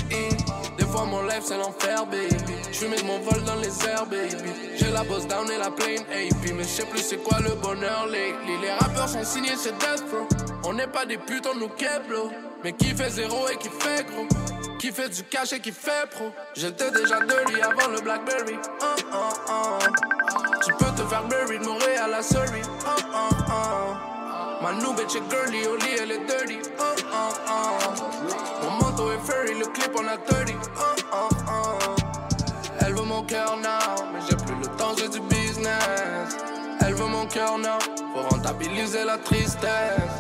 Fois 0.91 1.05
mon 1.05 1.22
life 1.22 1.43
c'est 1.45 1.57
l'enfer, 1.57 2.07
baby. 2.07 2.55
J'fuis 2.72 2.88
de 2.88 3.07
mon 3.07 3.18
vol 3.20 3.43
dans 3.45 3.57
les 3.57 3.68
airs, 3.86 4.07
baby. 4.07 4.51
J'ai 4.76 4.91
la 4.91 5.05
boss 5.05 5.26
down 5.26 5.49
et 5.51 5.59
la 5.59 5.70
plane 5.70 6.01
AP. 6.11 6.53
Mais 6.55 6.64
je 6.64 6.68
sais 6.68 6.86
plus 6.86 7.01
c'est 7.01 7.18
quoi 7.18 7.38
le 7.41 7.55
bonheur 7.55 8.07
lately. 8.07 8.59
Les 8.62 8.72
rappeurs 8.72 9.09
sont 9.09 9.24
signés 9.24 9.57
chez 9.62 9.72
Death 9.72 10.05
Pro. 10.09 10.26
On 10.64 10.72
n'est 10.72 10.86
pas 10.86 11.07
des 11.07 11.18
putes, 11.18 11.47
on 11.53 11.59
nous 11.59 11.68
keblo. 11.68 12.30
Mais 12.64 12.72
qui 12.72 12.88
fait 12.88 13.11
zéro 13.11 13.49
et 13.49 13.57
qui 13.57 13.68
fait 13.68 14.05
gros? 14.05 14.26
Qui 14.78 14.91
fait 14.93 15.09
du 15.09 15.22
cash 15.24 15.53
et 15.53 15.61
qui 15.61 15.72
fait 15.72 16.09
pro? 16.11 16.30
J'étais 16.55 16.91
déjà 16.91 17.20
dirty 17.20 17.61
avant 17.61 17.88
le 17.88 18.01
Blackberry. 18.01 18.55
Uh, 18.55 18.57
uh, 18.57 19.49
uh. 19.49 19.86
Tu 20.64 20.72
peux 20.74 20.91
te 20.93 21.07
faire 21.09 21.24
de 21.24 21.64
Montréal 21.64 22.14
à 22.14 22.22
Surrey. 22.22 22.62
Uh, 22.84 23.01
uh. 23.01 24.11
Ma 24.62 24.72
est 24.72 25.11
girly, 25.30 25.67
au 25.67 25.76
lit 25.76 25.96
elle 26.03 26.12
est 26.12 26.25
dirty. 26.26 26.58
Est 29.09 29.55
le 29.59 29.67
clip 29.72 29.93
on 29.97 30.07
a 30.07 30.18
30. 30.18 30.51
Uh, 30.51 30.91
uh, 31.13 31.29
uh. 31.49 32.01
Elle 32.85 32.95
veut 32.95 33.05
mon 33.05 33.22
cœur 33.22 33.57
now, 33.57 34.05
mais 34.13 34.21
j'ai 34.29 34.37
plus 34.37 34.57
le 34.61 34.67
temps, 34.77 34.95
j'ai 34.99 35.09
du 35.09 35.21
business. 35.27 36.37
Elle 36.85 36.95
veut 36.95 37.07
mon 37.07 37.27
cœur 37.27 37.57
now, 37.59 37.79
pour 38.13 38.29
rentabiliser 38.29 39.05
la 39.07 39.17
tristesse. 39.17 40.13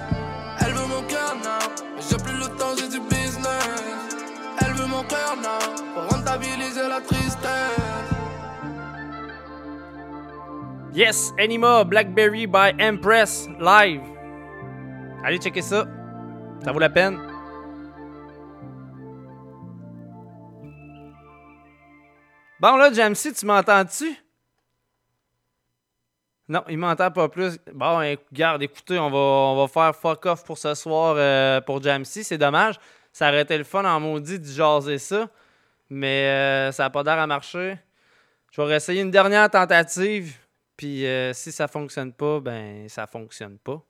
Elle 0.60 0.72
veut 0.72 0.86
mon 0.86 1.02
cœur 1.02 1.36
now, 1.44 1.84
mais 1.94 2.02
j'ai 2.08 2.16
plus 2.16 2.38
le 2.38 2.46
temps, 2.56 2.74
j'ai 2.78 2.88
du 2.88 3.00
business. 3.00 4.16
Elle 4.64 4.72
veut 4.72 4.86
mon 4.86 5.02
cœur 5.02 5.36
now, 5.36 5.58
pour 5.94 6.16
rentabiliser 6.16 6.88
la 6.88 7.00
tristesse. 7.00 8.10
Yes, 10.94 11.32
Anima 11.38 11.84
Blackberry 11.84 12.46
by 12.46 12.72
Empress 12.80 13.46
live. 13.60 14.02
Allez 15.22 15.38
checker 15.38 15.62
ça. 15.62 15.86
Ça 16.64 16.72
vaut 16.72 16.78
la 16.78 16.88
peine. 16.88 17.29
Bon 22.60 22.76
là, 22.76 22.92
Jamsey, 22.92 23.32
tu 23.32 23.46
m'entends-tu? 23.46 24.14
Non, 26.48 26.62
il 26.68 26.78
m'entend 26.78 27.10
pas 27.10 27.28
plus. 27.28 27.58
Bon, 27.72 28.00
éc- 28.02 28.20
garde, 28.32 28.62
écoutez, 28.62 28.98
on 28.98 29.08
va, 29.08 29.16
on 29.18 29.56
va 29.56 29.68
faire 29.68 29.94
fuck 29.94 30.26
off 30.26 30.44
pour 30.44 30.58
ce 30.58 30.74
soir 30.74 31.14
euh, 31.16 31.60
pour 31.60 31.80
Jamsey. 31.82 32.22
C'est 32.24 32.38
dommage. 32.38 32.74
Ça 33.12 33.28
aurait 33.28 33.42
été 33.42 33.56
le 33.56 33.64
fun 33.64 33.84
en 33.84 34.00
maudit 34.00 34.38
de 34.38 34.44
jaser 34.46 34.98
ça. 34.98 35.28
Mais 35.90 36.26
euh, 36.28 36.72
ça 36.72 36.84
n'a 36.84 36.90
pas 36.90 37.02
l'air 37.02 37.18
à 37.18 37.26
marcher. 37.26 37.78
Je 38.52 38.60
vais 38.62 38.68
réessayer 38.68 39.02
une 39.02 39.10
dernière 39.12 39.50
tentative. 39.50 40.36
Puis 40.76 41.06
euh, 41.06 41.32
si 41.34 41.52
ça 41.52 41.68
fonctionne 41.68 42.12
pas, 42.12 42.40
ben 42.40 42.88
ça 42.88 43.06
fonctionne 43.06 43.58
pas. 43.58 43.82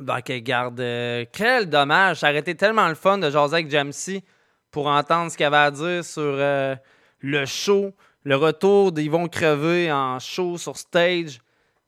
Donc, 0.00 0.30
garde. 0.30 0.78
euh, 0.80 1.24
quel 1.32 1.70
dommage. 1.70 2.20
Ça 2.20 2.28
aurait 2.28 2.40
été 2.40 2.54
tellement 2.54 2.88
le 2.88 2.94
fun 2.94 3.18
de 3.18 3.30
jaser 3.30 3.54
avec 3.54 3.70
Jamsey 3.70 4.22
pour 4.70 4.88
entendre 4.88 5.30
ce 5.30 5.36
qu'il 5.36 5.46
avait 5.46 5.56
à 5.56 5.70
dire 5.70 6.04
sur 6.04 6.22
euh, 6.22 6.76
le 7.20 7.46
show, 7.46 7.94
le 8.22 8.36
retour 8.36 8.92
d'Ils 8.92 9.10
vont 9.10 9.26
crever 9.28 9.90
en 9.90 10.18
show 10.18 10.58
sur 10.58 10.76
stage. 10.76 11.40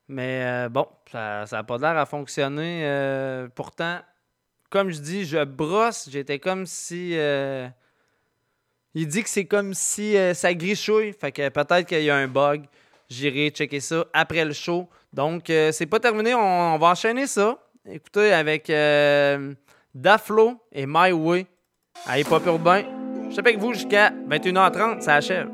Mais 0.08 0.42
euh, 0.42 0.68
bon, 0.70 0.86
ça 1.12 1.44
n'a 1.52 1.62
pas 1.64 1.76
l'air 1.76 1.98
à 1.98 2.06
fonctionner. 2.06 3.46
pourtant, 3.54 3.98
comme 4.70 4.90
je 4.90 5.00
dis, 5.00 5.26
je 5.26 5.44
brosse. 5.44 6.08
J'étais 6.10 6.38
comme 6.38 6.64
si. 6.64 7.10
il 8.94 9.06
dit 9.06 9.22
que 9.22 9.28
c'est 9.28 9.44
comme 9.44 9.74
si 9.74 10.16
ça 10.32 10.54
grichouille. 10.54 11.12
Fait 11.12 11.32
que 11.32 11.50
peut-être 11.50 11.86
qu'il 11.86 12.04
y 12.04 12.10
a 12.10 12.16
un 12.16 12.28
bug. 12.28 12.64
J'irai 13.10 13.50
checker 13.50 13.80
ça 13.80 14.06
après 14.14 14.46
le 14.46 14.54
show. 14.54 14.88
Donc, 15.12 15.44
c'est 15.48 15.86
pas 15.86 16.00
terminé. 16.00 16.34
On 16.34 16.78
va 16.78 16.86
enchaîner 16.86 17.26
ça. 17.26 17.58
Écoutez, 17.90 18.34
avec 18.34 18.68
euh, 18.68 19.54
Daflo 19.94 20.60
et 20.72 20.84
My 20.86 21.12
Way 21.12 21.46
à 22.06 22.18
Hip 22.18 22.26
Hop 22.30 22.44
Urbain. 22.44 22.82
Je 23.26 23.30
suis 23.30 23.40
avec 23.40 23.58
vous 23.58 23.72
jusqu'à 23.72 24.10
21h30, 24.28 25.00
ça 25.00 25.14
achève. 25.14 25.48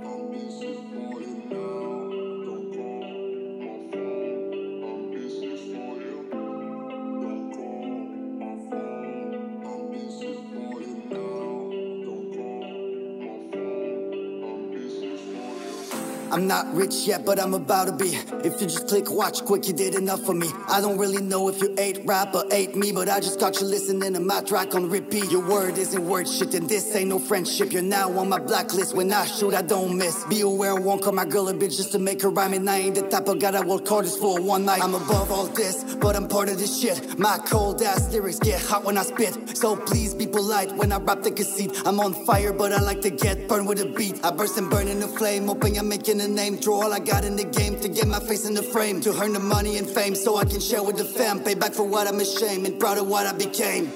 I'm 16.35 16.49
not 16.49 16.75
rich 16.75 17.07
yet, 17.07 17.25
but 17.25 17.39
I'm 17.39 17.55
about 17.55 17.87
to 17.87 17.93
be. 17.93 18.19
If 18.45 18.61
you 18.61 18.67
just 18.67 18.89
click 18.89 19.09
watch 19.09 19.45
quick, 19.45 19.69
you 19.69 19.73
did 19.73 19.95
enough 19.95 20.21
for 20.23 20.35
me. 20.35 20.49
I 20.69 20.81
don't 20.81 20.99
really 20.99 21.23
know 21.23 21.49
if 21.49 21.63
you 21.63 21.73
ate 21.79 22.01
rap 22.05 22.35
or 22.35 22.43
ate 22.51 22.75
me, 22.75 22.91
but 22.91 23.09
I 23.09 23.21
just 23.21 23.39
got 23.39 23.61
you 23.61 23.69
listening 23.69 24.15
to 24.15 24.19
my 24.19 24.41
track 24.41 24.75
on 24.75 24.91
repeat. 24.91 25.31
Your 25.31 25.49
word 25.49 25.79
isn't 25.79 26.05
worth 26.05 26.29
shit, 26.29 26.53
and 26.55 26.69
this 26.69 26.93
ain't 26.97 27.11
no 27.11 27.21
friendship. 27.21 27.73
You're 27.73 27.83
now 27.83 28.11
on 28.19 28.29
my 28.29 28.41
blacklist. 28.41 28.97
When 28.97 29.13
I 29.13 29.27
shoot, 29.27 29.55
I 29.55 29.63
don't 29.63 29.97
miss. 29.97 30.25
Be 30.25 30.41
aware 30.41 30.73
I 30.73 30.81
won't 30.81 31.03
call 31.03 31.13
my 31.13 31.25
girl 31.25 31.49
a 31.51 31.55
bitch 31.55 31.77
just 31.77 31.93
to 31.93 32.01
make 32.01 32.21
her 32.23 32.31
rhyme, 32.31 32.53
and 32.53 32.69
I 32.69 32.79
ain't 32.79 32.97
the 32.97 33.09
type 33.09 33.29
of 33.29 33.39
guy 33.39 33.53
that 33.53 33.65
call 33.85 34.03
this 34.03 34.17
for 34.17 34.41
one 34.41 34.65
night. 34.65 34.83
I'm 34.83 34.97
above 34.97 35.31
all 35.31 35.47
this, 35.47 35.95
but 35.95 36.17
I'm 36.17 36.27
part 36.27 36.49
of 36.49 36.59
this 36.59 36.81
shit. 36.81 37.17
My 37.17 37.39
cold 37.47 37.81
ass 37.81 38.13
lyrics 38.13 38.41
get 38.41 38.61
hot 38.61 38.83
when 38.83 38.99
I 38.99 39.05
spit, 39.05 39.57
so 39.57 39.77
please 39.77 40.13
be 40.13 40.27
polite 40.27 40.73
when 40.73 40.91
I 40.91 40.97
rap 40.97 41.23
the 41.23 41.31
conceit. 41.31 41.71
I'm 41.87 42.01
on 42.01 42.13
fire, 42.27 42.53
but 42.53 42.73
I 42.73 42.81
like 42.81 43.03
to 43.03 43.11
get 43.11 43.47
burned 43.47 43.69
with 43.69 43.81
a 43.81 43.87
beat. 43.87 44.19
I 44.25 44.33
burst 44.33 44.59
and 44.59 44.69
burn 44.69 44.89
in 44.89 44.99
the 44.99 45.07
flame, 45.07 45.47
hoping 45.47 45.79
I'm 45.79 45.89
making 45.89 46.24
a 46.25 46.29
name. 46.29 46.57
Draw 46.57 46.83
all 46.83 46.93
I 46.93 46.99
got 46.99 47.25
in 47.25 47.37
the 47.37 47.45
game 47.45 47.79
to 47.81 47.89
get 47.89 48.09
my 48.09 48.19
face 48.19 48.47
in 48.47 48.55
the 48.55 48.63
frame. 48.63 49.01
To 49.03 49.11
earn 49.21 49.33
the 49.33 49.41
money 49.41 49.79
and 49.79 49.89
fame 49.89 50.15
so 50.15 50.37
I 50.37 50.45
can 50.45 50.61
share 50.61 50.83
with 50.83 50.97
the 50.97 51.05
fam. 51.05 51.41
Pay 51.41 51.55
back 51.55 51.73
for 51.73 51.85
what 51.85 52.09
I'm 52.09 52.19
ashamed 52.19 52.67
and 52.67 52.81
proud 52.81 52.99
of 52.99 53.07
what 53.07 53.27
I 53.27 53.33
became. 53.33 53.93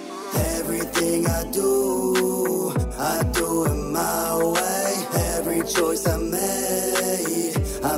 Everything 0.59 1.27
I 1.27 1.51
do, 1.51 2.73
I 2.99 3.25
do 3.33 3.65
it 3.65 3.75
my 3.93 4.37
way. 4.37 5.07
Every 5.37 5.63
choice 5.63 6.07
I 6.07 6.19
made, 6.19 7.57
I 7.83 7.97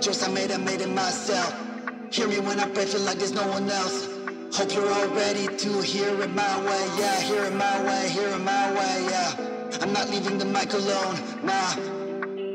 choice 0.00 0.26
I 0.26 0.30
made, 0.32 0.50
I 0.50 0.56
made 0.56 0.80
it 0.80 0.88
myself. 0.88 1.54
Hear 2.10 2.26
me 2.26 2.40
when 2.40 2.58
I 2.58 2.66
pray, 2.70 2.86
feel 2.86 3.02
like 3.02 3.18
there's 3.18 3.34
no 3.34 3.46
one 3.48 3.68
else. 3.70 4.08
Hope 4.56 4.74
you're 4.74 4.90
all 4.90 5.08
ready 5.08 5.46
to 5.46 5.82
hear 5.82 6.08
it 6.22 6.30
my 6.30 6.56
way, 6.64 6.88
yeah. 6.98 7.20
Hear 7.20 7.44
it 7.44 7.54
my 7.54 7.84
way, 7.84 8.08
hear 8.08 8.28
it 8.28 8.38
my 8.38 8.72
way, 8.72 9.06
yeah. 9.10 9.78
I'm 9.82 9.92
not 9.92 10.08
leaving 10.08 10.38
the 10.38 10.46
mic 10.46 10.72
alone, 10.72 11.16
nah. 11.44 11.74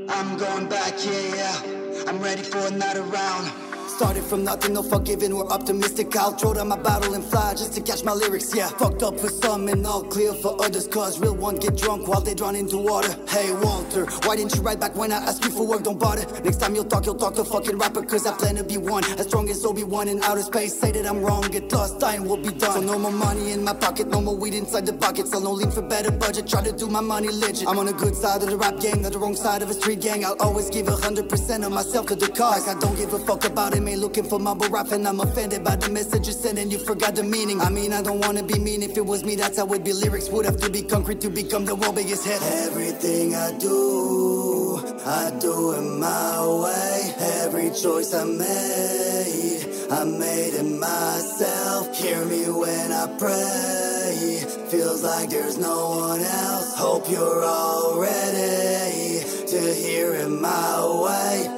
I'm 0.09 0.38
going 0.38 0.67
back, 0.67 0.93
yeah, 1.05 1.35
yeah. 1.35 2.05
I'm 2.07 2.19
ready 2.19 2.41
for 2.41 2.59
another 2.65 3.03
round. 3.03 3.51
Started 3.95 4.26
from 4.26 4.43
nothing, 4.43 4.73
no 4.73 4.84
forgiving, 4.84 5.34
we're 5.34 5.47
optimistic. 5.47 6.13
I'll 6.17 6.34
throw 6.34 6.53
down 6.53 6.67
my 6.67 6.77
bottle 6.77 7.13
and 7.13 7.23
fly 7.23 7.53
just 7.53 7.73
to 7.76 7.81
catch 7.81 8.03
my 8.03 8.11
lyrics, 8.11 8.53
yeah. 8.53 8.67
Fucked 8.67 9.03
up 9.03 9.17
for 9.17 9.30
some 9.30 9.69
and 9.69 9.88
all 9.88 10.03
clear 10.03 10.34
for 10.34 10.61
others, 10.61 10.85
cause 10.85 11.17
real 11.17 11.34
ones 11.34 11.59
get 11.59 11.77
drunk 11.77 12.05
while 12.05 12.19
they 12.19 12.34
drown 12.34 12.57
into 12.57 12.77
water. 12.77 13.15
Hey, 13.30 13.53
Walter, 13.53 14.05
why 14.26 14.35
didn't 14.35 14.53
you 14.53 14.61
write 14.61 14.81
back 14.81 14.97
when 14.97 15.13
I 15.13 15.17
asked 15.17 15.45
you 15.45 15.49
for 15.49 15.65
work? 15.65 15.84
Don't 15.84 15.97
bother. 15.97 16.26
Next 16.41 16.57
time 16.57 16.76
you'll 16.76 16.84
talk, 16.84 17.05
you'll 17.05 17.15
talk 17.15 17.35
to 17.35 17.45
fucking 17.45 17.77
rapper, 17.77 18.03
cause 18.03 18.27
I 18.27 18.35
plan 18.35 18.55
to 18.55 18.65
be 18.65 18.76
one. 18.76 19.05
As 19.17 19.27
strong 19.27 19.47
as 19.49 19.63
Obi-Wan 19.63 20.09
in 20.09 20.22
outer 20.23 20.43
space. 20.43 20.77
Say 20.77 20.91
that 20.91 21.05
I'm 21.05 21.22
wrong, 21.22 21.43
get 21.43 21.72
lost, 21.72 22.01
time 22.01 22.26
will 22.26 22.35
be 22.35 22.51
done. 22.51 22.73
So 22.73 22.81
no 22.81 22.99
more 22.99 23.13
money 23.13 23.53
in 23.53 23.63
my 23.63 23.73
pocket, 23.73 24.09
no 24.09 24.19
more 24.19 24.35
weed 24.35 24.55
inside 24.55 24.85
the 24.85 24.93
pocket. 24.93 25.30
Sell 25.30 25.39
no 25.39 25.51
lean 25.51 25.72
for 25.72 25.81
better 25.81 26.11
budget, 26.11 26.49
try 26.49 26.61
to 26.61 26.73
do 26.73 26.88
my 26.88 26.99
money 26.99 27.30
legit. 27.30 27.65
I'm 27.65 27.80
on 27.80 27.88
a 27.88 27.93
good 27.93 28.13
side 28.15 28.43
of 28.43 28.49
the 28.49 28.57
rap 28.57 28.77
game, 28.81 29.03
not 29.03 29.13
the 29.13 29.19
wrong 29.19 29.38
side 29.38 29.61
of 29.61 29.69
a 29.69 29.73
street 29.73 30.01
gang. 30.01 30.26
I'll 30.26 30.35
always 30.41 30.69
give 30.69 30.89
a 30.89 30.97
hundred 30.97 31.30
percent 31.30 31.63
of 31.63 31.72
myself 31.72 32.07
to 32.07 32.15
the 32.15 32.27
cause. 32.27 32.67
Like 32.67 32.76
I 32.76 32.80
don't 32.81 32.97
give 32.97 33.13
a 33.13 33.19
fuck 33.19 33.45
about 33.45 33.73
ain't 33.87 33.99
looking 33.99 34.23
for 34.23 34.39
mumble 34.39 34.69
rap 34.69 34.91
and 34.91 35.07
I'm 35.07 35.19
offended 35.19 35.63
by 35.63 35.75
the 35.75 35.89
message 35.89 36.27
you 36.27 36.33
sent 36.33 36.59
and 36.59 36.71
you 36.71 36.79
forgot 36.79 37.15
the 37.15 37.23
meaning. 37.23 37.61
I 37.61 37.69
mean, 37.69 37.93
I 37.93 38.01
don't 38.01 38.19
wanna 38.19 38.43
be 38.43 38.59
mean, 38.59 38.83
if 38.83 38.97
it 38.97 39.05
was 39.05 39.23
me, 39.23 39.35
that's 39.35 39.57
how 39.57 39.65
it'd 39.67 39.83
be. 39.83 39.93
Lyrics 39.93 40.29
would 40.29 40.45
have 40.45 40.57
to 40.57 40.69
be 40.69 40.81
concrete 40.81 41.21
to 41.21 41.29
become 41.29 41.65
the 41.65 41.75
world 41.75 41.95
biggest 41.95 42.25
hit. 42.25 42.41
Everything 42.67 43.35
I 43.35 43.51
do, 43.57 44.83
I 45.05 45.31
do 45.39 45.71
it 45.73 45.81
my 45.81 46.45
way. 46.63 47.13
Every 47.45 47.69
choice 47.71 48.13
I 48.13 48.23
made, 48.25 49.61
I 49.91 50.03
made 50.03 50.53
it 50.53 50.63
myself. 50.79 51.97
Hear 51.97 52.25
me 52.25 52.49
when 52.49 52.91
I 52.91 53.07
pray. 53.17 54.43
Feels 54.69 55.03
like 55.03 55.29
there's 55.29 55.57
no 55.57 55.89
one 55.89 56.21
else. 56.21 56.75
Hope 56.75 57.09
you're 57.09 57.43
all 57.43 57.99
ready 57.99 59.23
to 59.47 59.73
hear 59.73 60.13
it 60.13 60.29
my 60.29 61.01
way. 61.03 61.55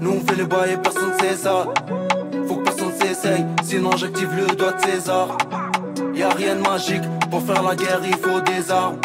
Nous 0.00 0.10
on 0.10 0.20
fait 0.26 0.36
les 0.36 0.44
bails 0.44 0.72
et 0.72 0.76
personne 0.76 1.12
sait 1.20 1.36
ça. 1.36 1.66
Faut 2.48 2.56
que 2.56 2.64
personne 2.64 2.92
s'essaye, 3.00 3.44
sinon 3.62 3.90
j'active 3.96 4.28
le 4.36 4.46
doigt 4.56 4.72
de 4.72 4.80
César. 4.80 5.38
Y 6.14 6.22
a 6.22 6.30
rien 6.30 6.56
de 6.56 6.62
magique, 6.62 7.02
pour 7.30 7.42
faire 7.42 7.62
la 7.62 7.76
guerre 7.76 8.00
il 8.04 8.16
faut 8.16 8.40
des 8.40 8.70
armes. 8.72 8.96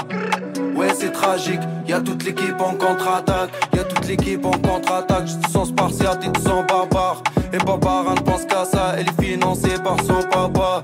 Ouais, 0.76 0.90
c'est 0.98 1.12
tragique, 1.12 1.60
y 1.88 1.94
a 1.94 2.00
toute 2.00 2.24
l'équipe 2.24 2.60
en 2.60 2.74
contre-attaque. 2.74 3.52
Y 3.76 3.80
a 3.80 3.84
toute 3.84 4.08
l'équipe 4.08 4.44
en 4.46 4.52
contre-attaque. 4.52 5.28
Je 5.28 5.36
te 5.36 5.52
sens 5.52 5.70
spartiate, 5.70 6.34
te 6.34 6.42
sens 6.42 6.66
barbare. 6.68 7.22
Et 7.54 7.58
Barbara 7.60 8.16
ne 8.16 8.22
pense 8.22 8.46
qu'à 8.46 8.66
ça, 8.66 8.96
elle 8.98 9.08
est 9.08 9.22
financée 9.22 9.78
par 9.84 9.98
son 10.02 10.28
papa. 10.28 10.84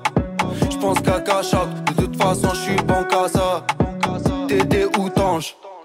Je 0.69 0.77
pense 0.77 0.99
qu'à 0.99 1.19
Kachak, 1.19 1.83
de 1.85 1.93
toute 2.03 2.21
façon 2.21 2.49
je 2.53 2.59
suis 2.59 2.75
bon 2.75 3.03
qu'à 3.09 3.27
ça. 3.27 3.65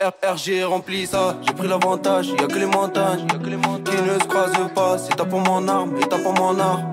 RG 0.01 0.65
remplit 0.65 1.07
ça. 1.07 1.37
J'ai 1.47 1.53
pris 1.53 1.69
l'avantage, 1.69 2.29
y 2.29 2.43
a 2.43 2.47
que 2.47 2.59
les 2.59 2.67
montagnes 2.67 3.27
qui 3.27 4.03
ne 4.03 4.19
se 4.19 4.27
croisent 4.27 4.73
pas. 4.75 4.99
Si 4.99 5.09
t'as 5.11 5.25
pas 5.25 5.37
mon 5.39 5.67
arme 5.67 5.97
et 5.97 6.07
t'as 6.07 6.19
pas 6.19 6.33
mon 6.33 6.59
arme, 6.59 6.91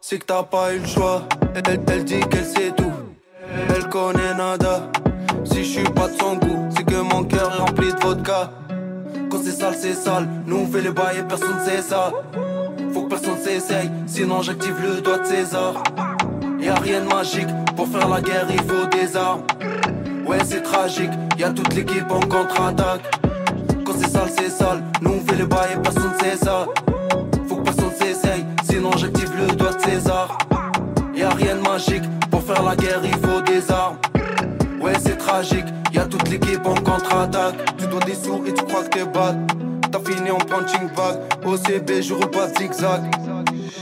c'est 0.00 0.18
que 0.18 0.24
t'as 0.24 0.42
pas 0.42 0.74
eu 0.74 0.78
le 0.78 0.86
choix. 0.86 1.22
Elle, 1.54 1.80
elle, 1.88 2.04
dit 2.04 2.20
qu'elle 2.20 2.44
sait 2.44 2.72
tout, 2.76 2.92
elle 3.74 3.88
connaît 3.88 4.34
nada. 4.36 4.90
Si 5.44 5.64
je 5.64 5.80
suis 5.80 5.90
pas 5.90 6.08
de 6.08 6.16
son 6.16 6.36
goût, 6.36 6.68
c'est 6.76 6.84
que 6.84 6.96
mon 6.96 7.24
cœur 7.24 7.52
est 7.54 7.58
rempli 7.58 7.92
de 7.92 8.00
vodka. 8.00 8.50
Quand 9.30 9.38
c'est 9.42 9.52
sale, 9.52 9.74
c'est 9.78 9.94
sale. 9.94 10.28
Nous 10.46 10.56
on 10.56 10.66
fait 10.66 10.80
les 10.80 10.92
bails 10.92 11.18
et 11.18 11.22
personne 11.22 11.58
sait 11.64 11.82
ça. 11.82 12.12
Faut 12.92 13.02
que 13.02 13.08
personne 13.08 13.38
s'essaye, 13.38 13.90
sinon 14.06 14.42
j'active 14.42 14.76
le 14.80 15.00
doigt 15.00 15.18
de 15.18 15.24
César. 15.24 15.82
Y 16.60 16.68
a 16.68 16.74
rien 16.76 17.00
de 17.00 17.08
magique, 17.08 17.48
pour 17.76 17.88
faire 17.88 18.08
la 18.08 18.20
guerre 18.20 18.46
il 18.48 18.62
faut 18.62 18.86
des 18.86 19.16
armes. 19.16 19.42
Ouais, 20.26 20.38
c'est 20.44 20.62
tragique, 20.62 21.10
y 21.38 21.44
a 21.44 21.50
toute 21.50 21.74
l'équipe 21.74 22.10
en 22.10 22.20
contre-attaque. 22.20 23.02
Quand 23.84 23.92
c'est 23.98 24.08
sale, 24.08 24.30
c'est 24.36 24.48
sale. 24.48 24.82
Nous 25.02 25.12
on 25.12 25.20
fait 25.20 25.36
les 25.36 25.46
bails 25.46 25.74
et 25.74 25.82
personne 25.82 26.12
sait 26.20 26.36
ça. 26.36 26.66
Faut 27.48 27.56
que 27.56 27.62
personne 27.64 27.90
s'essaye, 27.98 28.44
sinon 28.64 28.90
j'active 28.96 29.30
le 29.36 29.54
doigt 29.54 29.72
de 29.72 29.80
César. 29.80 30.38
Y 31.14 31.22
a 31.22 31.30
rien 31.30 31.56
de 31.56 31.60
magique, 31.60 32.02
pour 32.30 32.42
faire 32.42 32.62
la 32.62 32.74
guerre 32.74 33.00
il 33.04 33.16
faut 33.18 33.40
des 33.42 33.70
armes. 33.70 33.96
Ouais, 34.84 34.92
c'est 35.02 35.16
tragique, 35.16 35.64
y 35.94 35.98
a 35.98 36.04
toute 36.04 36.28
l'équipe 36.28 36.66
en 36.66 36.74
contre-attaque. 36.74 37.54
Tu 37.78 37.86
dois 37.86 38.00
des 38.00 38.14
sous 38.14 38.44
et 38.46 38.52
tu 38.52 38.62
crois 38.64 38.82
que 38.82 38.90
t'es 38.90 39.06
bad. 39.06 39.50
T'as 39.90 39.98
fini 40.00 40.30
en 40.30 40.36
punching 40.36 40.90
bag. 40.94 41.20
OCB, 41.42 42.02
je 42.02 42.12
roule 42.12 42.30
pas 42.30 42.48
zigzag. 42.48 43.00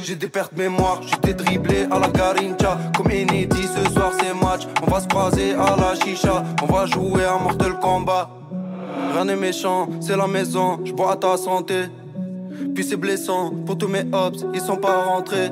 J'ai 0.05 0.15
des 0.15 0.29
pertes 0.29 0.57
mémoire, 0.57 1.01
j'étais 1.03 1.35
dribblé 1.35 1.89
à 1.91 1.99
la 1.99 2.07
Garincha. 2.07 2.79
Comme 2.97 3.09
Enidi, 3.09 3.63
ce 3.63 3.93
soir 3.93 4.13
c'est 4.17 4.33
match. 4.33 4.69
On 4.87 4.93
va 4.93 5.01
se 5.01 5.09
croiser 5.09 5.55
à 5.55 5.75
la 5.75 5.97
chicha. 5.97 6.45
On 6.63 6.67
va 6.67 6.87
jouer 6.87 7.25
à 7.25 7.37
Mortal 7.37 7.81
Kombat. 7.81 8.31
Rien 9.13 9.25
n'est 9.25 9.35
méchant, 9.35 9.89
c'est 10.01 10.17
la 10.17 10.29
maison. 10.29 10.79
Je 10.85 10.93
bois 10.93 11.15
à 11.15 11.17
ta 11.17 11.37
santé. 11.37 11.87
Puis 12.77 12.85
c'est 12.85 12.97
blessant 12.97 13.51
pour 13.67 13.77
tous 13.77 13.89
mes 13.89 14.05
hops, 14.13 14.45
ils 14.55 14.61
sont 14.61 14.77
pas 14.77 15.03
rentrés. 15.03 15.51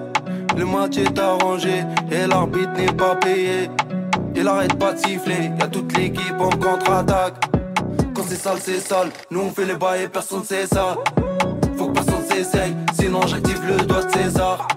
Le 0.57 0.65
match 0.65 0.97
est 0.97 1.19
arrangé 1.19 1.83
et 2.13 2.29
l'arbitre 2.29 2.75
n'est 2.77 2.93
pas 2.93 3.17
payé. 3.17 3.69
Il 4.35 4.49
arrête 4.49 4.79
pas 4.79 4.93
de 4.93 4.99
siffler, 4.99 5.51
y 5.59 5.63
a 5.63 5.67
toute 5.67 5.97
l'équipe 5.97 6.41
en 6.41 6.51
contre-attaque. 6.51 7.35
Quand 8.15 8.23
c'est 8.27 8.37
sale, 8.37 8.59
c'est 8.61 8.81
sale. 8.81 9.09
Nous 9.31 9.41
on 9.41 9.51
fait 9.51 9.67
les 9.67 9.75
bails 9.75 10.05
et 10.05 10.09
personne 10.09 10.45
sait 10.45 10.67
ça. 10.67 10.97
Faut 11.77 11.89
que 11.89 11.93
personne 11.93 12.25
s'essaye, 12.29 12.75
sinon 12.95 13.21
j'active 13.27 13.61
le 13.67 13.77
doigt 13.85 14.03
de 14.03 14.11
César. 14.11 14.69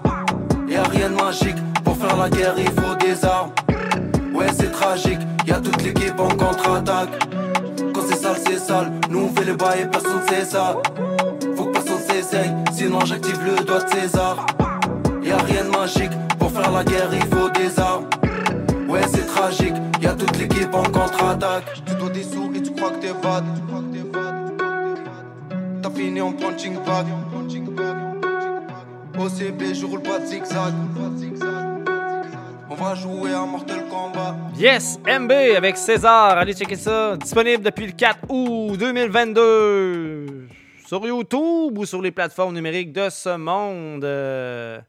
Y 0.68 0.76
a 0.76 0.82
rien 0.84 1.10
de 1.10 1.14
magique, 1.14 1.56
pour 1.84 1.96
faire 1.96 2.16
la 2.16 2.28
guerre 2.28 2.54
il 2.58 2.70
faut 2.70 2.94
des 2.96 3.24
armes. 3.24 3.50
Ouais, 4.34 4.46
c'est 4.52 4.70
tragique, 4.72 5.20
y 5.46 5.52
a 5.52 5.60
toute 5.60 5.82
l'équipe 5.82 6.18
en 6.18 6.28
contre-attaque. 6.28 7.10
Quand 7.94 8.02
c'est 8.08 8.16
sale, 8.16 8.36
c'est 8.46 8.58
sale. 8.58 8.90
Nous 9.08 9.20
on 9.20 9.28
fait 9.34 9.44
les 9.44 9.54
bails 9.54 9.82
et 9.82 9.86
personne 9.86 10.20
sait 10.28 10.44
ça. 10.44 10.76
Faut 11.56 11.66
que 11.66 11.72
personne 11.72 12.16
essaye, 12.18 12.50
sinon 12.72 13.00
j'active 13.04 13.38
le 13.44 13.64
doigt 13.64 13.80
de 13.80 13.90
César. 13.90 14.46
Y'a 15.22 15.36
rien 15.38 15.64
de 15.64 15.70
magique, 15.70 16.10
pour 16.38 16.50
faire 16.50 16.70
la 16.70 16.84
guerre 16.84 17.10
il 17.12 17.26
faut 17.26 17.48
des 17.50 17.78
armes. 17.78 18.06
Tragique, 19.44 19.74
y'a 20.00 20.14
toute 20.14 20.38
l'équipe 20.38 20.72
en 20.72 20.84
contre-attaque. 20.84 21.82
Tu 21.86 21.94
dois 21.96 22.08
des 22.08 22.22
souris, 22.22 22.62
tu 22.62 22.70
crois 22.72 22.92
que 22.92 23.00
t'es 23.02 23.12
bad. 23.12 23.44
T'as 25.82 25.90
fini 25.90 26.18
en 26.22 26.32
punching 26.32 26.76
bag. 26.82 27.04
OCB, 29.18 29.74
je 29.74 29.84
roule 29.84 30.00
pas 30.00 30.18
de 30.20 30.24
zigzag. 30.24 30.72
On 32.70 32.74
va 32.74 32.94
jouer 32.94 33.34
à 33.34 33.44
Mortal 33.44 33.86
Kombat. 33.90 34.34
Yes, 34.56 34.98
MB 35.06 35.30
avec 35.58 35.76
César. 35.76 36.38
Allez 36.38 36.54
checker 36.54 36.76
ça. 36.76 37.14
Disponible 37.18 37.62
depuis 37.62 37.84
le 37.88 37.92
4 37.92 38.20
août 38.30 38.78
2022 38.78 40.48
sur 40.86 41.06
YouTube 41.06 41.76
ou 41.76 41.84
sur 41.84 42.00
les 42.00 42.12
plateformes 42.12 42.54
numériques 42.54 42.94
de 42.94 43.10
ce 43.10 43.36
monde. 43.36 44.04
Euh, 44.06 44.80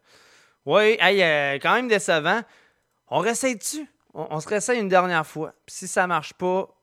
Oui, 0.65 0.95
hey, 1.01 1.21
euh, 1.21 1.59
quand 1.61 1.73
même 1.73 1.89
décevant. 1.89 2.39
On 3.09 3.19
réessaye 3.19 3.57
dessus. 3.57 3.85
On, 4.17 4.27
on 4.29 4.39
se 4.39 4.47
réessaye 4.47 4.79
une 4.79 4.87
dernière 4.87 5.27
fois. 5.27 5.53
Puis 5.65 5.75
si 5.75 5.87
ça 5.87 6.07
marche 6.07 6.33
pas, 6.33 6.73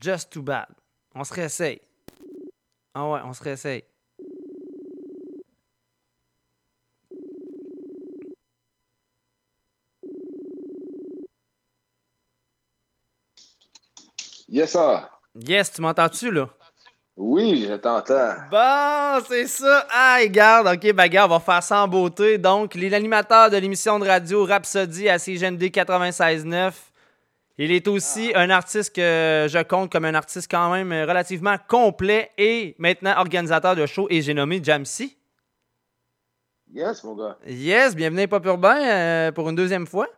just 0.00 0.30
too 0.30 0.42
bad. 0.42 0.66
On 1.14 1.22
se 1.22 1.32
réessaye. 1.32 1.80
Ah 2.92 3.08
ouais, 3.08 3.20
on 3.24 3.32
se 3.32 3.42
réessaye. 3.42 3.84
Yes, 14.48 14.72
sir. 14.72 15.08
Yes, 15.36 15.72
tu 15.72 15.80
m'entends-tu 15.80 16.32
là? 16.32 16.50
Oui, 17.22 17.66
je 17.68 17.74
t'entends. 17.74 18.32
Bon, 18.50 19.22
c'est 19.28 19.46
ça. 19.46 19.86
Ah, 19.90 20.20
garde. 20.24 20.68
OK, 20.68 20.90
ben, 20.94 21.06
garde, 21.06 21.30
on 21.30 21.34
va 21.34 21.40
faire 21.40 21.62
ça 21.62 21.82
en 21.82 21.86
beauté. 21.86 22.38
Donc, 22.38 22.74
il 22.76 22.84
est 22.84 22.88
l'animateur 22.88 23.50
de 23.50 23.58
l'émission 23.58 23.98
de 23.98 24.06
radio 24.06 24.46
Rhapsody 24.46 25.06
à 25.06 25.18
CGND 25.18 25.64
96.9. 25.64 26.72
Il 27.58 27.72
est 27.72 27.86
aussi 27.88 28.32
un 28.34 28.48
artiste 28.48 28.96
que 28.96 29.46
je 29.50 29.62
compte 29.62 29.92
comme 29.92 30.06
un 30.06 30.14
artiste 30.14 30.50
quand 30.50 30.72
même 30.72 30.92
relativement 31.06 31.56
complet 31.68 32.30
et 32.38 32.74
maintenant 32.78 33.12
organisateur 33.18 33.76
de 33.76 33.84
show 33.84 34.06
et 34.08 34.22
j'ai 34.22 34.32
nommé 34.32 34.64
Jamsey. 34.64 35.10
Yes, 36.72 37.04
mon 37.04 37.16
gars. 37.16 37.36
Yes, 37.46 37.94
bienvenue 37.94 38.22
à 38.22 38.28
Pop 38.28 38.46
Urbain 38.46 38.82
euh, 38.82 39.32
pour 39.32 39.50
une 39.50 39.56
deuxième 39.56 39.86
fois. 39.86 40.08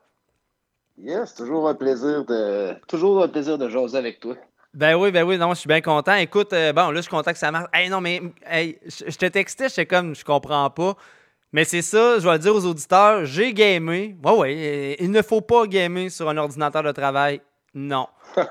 Yes, 0.98 1.34
toujours 1.34 1.68
un 1.68 1.74
plaisir 1.74 2.24
de 2.24 2.74
toujours 2.86 3.24
un 3.24 3.28
plaisir 3.28 3.58
de 3.58 3.68
jaser 3.68 3.98
avec 3.98 4.20
toi. 4.20 4.36
Ben 4.74 4.94
oui, 4.94 5.10
ben 5.10 5.22
oui, 5.24 5.36
non, 5.36 5.50
je 5.50 5.60
suis 5.60 5.68
bien 5.68 5.82
content. 5.82 6.14
Écoute, 6.14 6.52
euh, 6.54 6.72
bon, 6.72 6.90
là, 6.90 6.96
je 6.96 7.02
suis 7.02 7.10
content 7.10 7.32
que 7.32 7.38
ça 7.38 7.50
marche. 7.50 7.68
Hey, 7.74 7.90
non, 7.90 8.00
mais, 8.00 8.22
hey, 8.46 8.78
je 8.86 9.16
te 9.16 9.26
textais, 9.26 9.68
j'étais 9.68 9.86
comme, 9.86 10.14
je 10.14 10.24
comprends 10.24 10.70
pas. 10.70 10.96
Mais 11.52 11.64
c'est 11.64 11.82
ça, 11.82 12.18
je 12.18 12.26
vais 12.26 12.32
le 12.32 12.38
dire 12.38 12.54
aux 12.54 12.64
auditeurs, 12.64 13.26
j'ai 13.26 13.52
gamé. 13.52 14.16
Ouais, 14.24 14.32
ouais, 14.32 14.96
il 14.98 15.10
ne 15.10 15.20
faut 15.20 15.42
pas 15.42 15.66
gamer 15.66 16.10
sur 16.10 16.28
un 16.30 16.38
ordinateur 16.38 16.82
de 16.82 16.92
travail. 16.92 17.40
Non. 17.74 18.08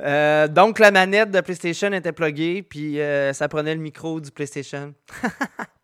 Euh, 0.00 0.48
donc, 0.48 0.80
la 0.80 0.90
manette 0.90 1.30
de 1.30 1.40
PlayStation 1.40 1.92
était 1.92 2.10
pluguée, 2.10 2.64
puis 2.64 3.00
euh, 3.00 3.32
ça 3.32 3.46
prenait 3.46 3.76
le 3.76 3.80
micro 3.80 4.20
du 4.20 4.32
PlayStation. 4.32 4.92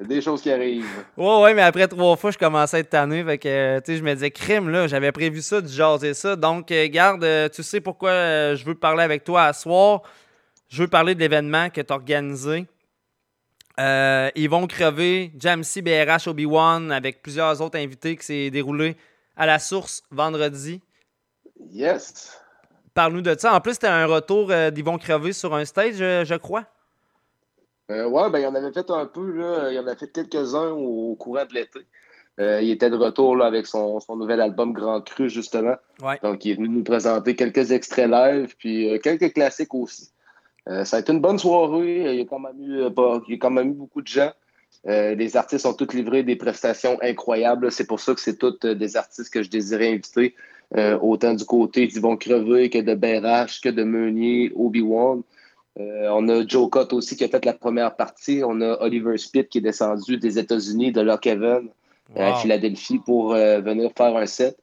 Des 0.00 0.22
choses 0.22 0.40
qui 0.40 0.50
arrivent. 0.50 0.86
Ouais, 1.16 1.42
ouais, 1.42 1.54
mais 1.54 1.60
après 1.60 1.86
trois 1.86 2.16
fois, 2.16 2.30
je 2.30 2.38
commençais 2.38 2.78
à 2.78 2.80
être 2.80 2.88
tanné. 2.88 3.22
Fait 3.22 3.36
que, 3.36 3.48
euh, 3.48 3.80
tu 3.80 3.92
sais, 3.92 3.98
je 3.98 4.02
me 4.02 4.14
disais, 4.14 4.30
crime, 4.30 4.70
là, 4.70 4.86
j'avais 4.86 5.12
prévu 5.12 5.42
ça, 5.42 5.60
du 5.60 5.70
jaser 5.70 6.14
ça. 6.14 6.36
Donc, 6.36 6.72
euh, 6.72 6.88
garde, 6.88 7.22
euh, 7.22 7.50
tu 7.50 7.62
sais 7.62 7.80
pourquoi 7.80 8.54
je 8.54 8.64
veux 8.64 8.74
parler 8.74 9.02
avec 9.02 9.24
toi 9.24 9.44
à 9.44 9.52
soir. 9.52 10.02
Je 10.68 10.82
veux 10.82 10.88
parler 10.88 11.14
de 11.14 11.20
l'événement 11.20 11.68
que 11.68 11.82
tu 11.82 11.92
as 11.92 11.96
organisé. 11.96 12.66
Euh, 13.78 14.30
ils 14.34 14.48
vont 14.48 14.66
crever 14.66 15.32
Jamsey, 15.38 15.82
BRH, 15.82 16.28
Obi-Wan 16.28 16.90
avec 16.92 17.22
plusieurs 17.22 17.60
autres 17.60 17.78
invités 17.78 18.16
qui 18.16 18.24
s'est 18.24 18.50
déroulé 18.50 18.96
à 19.36 19.44
la 19.44 19.58
source 19.58 20.02
vendredi. 20.10 20.80
Yes. 21.70 22.40
Parle-nous 22.94 23.22
de 23.22 23.36
ça. 23.38 23.54
En 23.54 23.60
plus, 23.60 23.74
c'était 23.74 23.86
un 23.86 24.06
retour 24.06 24.50
d'Yvon 24.72 24.96
Crevé 24.96 25.32
sur 25.32 25.54
un 25.54 25.64
stage, 25.64 25.96
je, 25.96 26.24
je 26.24 26.34
crois. 26.36 26.64
Euh, 27.90 28.08
ouais, 28.08 28.30
ben, 28.30 28.38
il 28.38 28.46
en 28.46 28.54
avait 28.54 28.72
fait 28.72 28.88
un 28.90 29.06
peu, 29.06 29.30
là. 29.32 29.70
Il 29.72 29.78
en 29.78 29.86
a 29.86 29.96
fait 29.96 30.10
quelques-uns 30.12 30.70
au, 30.70 31.10
au 31.12 31.14
courant 31.16 31.44
de 31.44 31.54
l'été. 31.54 31.80
Euh, 32.38 32.62
il 32.62 32.70
était 32.70 32.88
de 32.88 32.96
retour 32.96 33.36
là, 33.36 33.46
avec 33.46 33.66
son, 33.66 34.00
son 34.00 34.16
nouvel 34.16 34.40
album 34.40 34.72
Grand 34.72 35.00
Cru, 35.02 35.28
justement. 35.28 35.74
Ouais. 36.02 36.18
Donc, 36.22 36.44
il 36.44 36.52
est 36.52 36.54
venu 36.54 36.68
nous 36.68 36.84
présenter 36.84 37.34
quelques 37.34 37.72
extraits 37.72 38.08
live, 38.08 38.54
puis 38.58 38.90
euh, 38.94 38.98
quelques 38.98 39.32
classiques 39.34 39.74
aussi. 39.74 40.10
Euh, 40.68 40.84
ça 40.84 40.96
a 40.96 41.00
été 41.00 41.12
une 41.12 41.20
bonne 41.20 41.38
soirée. 41.38 42.14
Il 42.14 42.18
y 42.18 42.22
a 42.22 42.24
quand 42.24 42.38
même 42.38 42.60
eu, 42.60 42.90
pas- 42.92 43.20
il 43.28 43.32
y 43.32 43.34
a 43.34 43.38
quand 43.38 43.50
même 43.50 43.70
eu 43.70 43.74
beaucoup 43.74 44.00
de 44.02 44.06
gens. 44.06 44.30
Les 44.84 45.36
artistes 45.36 45.66
ont 45.66 45.74
tous 45.74 45.92
livré 45.94 46.22
des 46.22 46.36
prestations 46.36 46.96
incroyables. 47.02 47.70
C'est 47.70 47.86
pour 47.86 48.00
ça 48.00 48.14
que 48.14 48.20
c'est 48.20 48.38
tous 48.38 48.56
des 48.64 48.96
artistes 48.96 49.30
que 49.30 49.42
je 49.42 49.50
désirais 49.50 49.88
inviter, 49.88 50.34
autant 51.02 51.34
du 51.34 51.44
côté 51.44 51.86
d'Yvon 51.86 52.16
Crevé 52.16 52.70
que 52.70 52.78
de 52.78 52.94
BRH, 52.94 53.60
que 53.60 53.68
de 53.68 53.82
Meunier, 53.82 54.50
Obi-Wan. 54.54 55.22
Euh, 55.78 56.08
on 56.12 56.28
a 56.28 56.46
Joe 56.46 56.68
Cott 56.68 56.92
aussi 56.92 57.16
qui 57.16 57.24
a 57.24 57.28
fait 57.28 57.44
la 57.44 57.52
première 57.54 57.94
partie. 57.96 58.42
On 58.44 58.60
a 58.60 58.76
Oliver 58.80 59.16
Spitt 59.18 59.48
qui 59.48 59.58
est 59.58 59.62
descendu 59.62 60.16
des 60.16 60.38
États-Unis, 60.38 60.92
de 60.92 61.00
Lock 61.00 61.26
Haven, 61.26 61.68
euh, 62.16 62.20
à 62.20 62.30
Wow. 62.30 62.36
Philadelphie, 62.38 62.98
pour 62.98 63.34
euh, 63.34 63.60
venir 63.60 63.90
faire 63.96 64.16
un 64.16 64.26
set. 64.26 64.58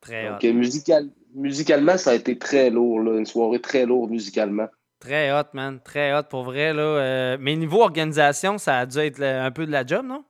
Très 0.00 0.28
Donc, 0.30 0.44
euh, 0.44 0.52
musical- 0.52 1.08
musicalement, 1.34 1.98
ça 1.98 2.10
a 2.10 2.14
été 2.14 2.38
très 2.38 2.70
lourd, 2.70 3.00
là, 3.00 3.18
une 3.18 3.26
soirée 3.26 3.60
très 3.60 3.84
lourde 3.84 4.10
musicalement. 4.10 4.68
Très 4.98 5.30
hot, 5.30 5.44
man. 5.52 5.78
Très 5.84 6.14
hot, 6.16 6.22
pour 6.30 6.44
vrai. 6.44 6.72
Là. 6.72 6.82
Euh, 6.82 7.36
mais 7.38 7.54
niveau 7.54 7.82
organisation, 7.82 8.56
ça 8.56 8.78
a 8.78 8.86
dû 8.86 8.98
être 8.98 9.22
un 9.22 9.50
peu 9.50 9.66
de 9.66 9.70
la 9.72 9.84
job, 9.84 10.06
non? 10.06 10.24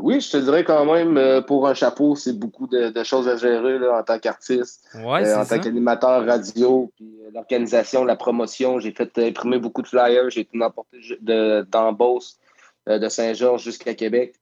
Oui, 0.00 0.20
je 0.20 0.30
te 0.30 0.36
dirais 0.36 0.64
quand 0.64 0.84
même, 0.84 1.16
euh, 1.16 1.40
pour 1.40 1.66
un 1.68 1.74
chapeau, 1.74 2.14
c'est 2.16 2.38
beaucoup 2.38 2.66
de, 2.66 2.90
de 2.90 3.04
choses 3.04 3.28
à 3.28 3.36
gérer 3.36 3.78
là, 3.78 3.98
en 3.98 4.02
tant 4.02 4.18
qu'artiste, 4.18 4.84
Ouais, 4.94 5.24
euh, 5.26 5.38
en 5.40 5.44
ça. 5.44 5.56
tant 5.56 5.62
qu'animateur 5.62 6.24
radio, 6.26 6.90
puis 6.96 7.06
euh, 7.24 7.30
l'organisation, 7.34 8.04
la 8.04 8.16
promotion. 8.16 8.78
J'ai 8.80 8.92
fait 8.92 9.16
imprimer 9.18 9.58
beaucoup 9.58 9.82
de 9.82 9.88
flyers, 9.88 10.30
j'ai 10.30 10.40
été 10.40 10.62
emporté 10.62 11.00
ju- 11.00 11.18
de- 11.20 11.66
de 12.98 13.08
Saint-Georges 13.08 13.62
jusqu'à 13.62 13.94
Québec. 13.94 14.34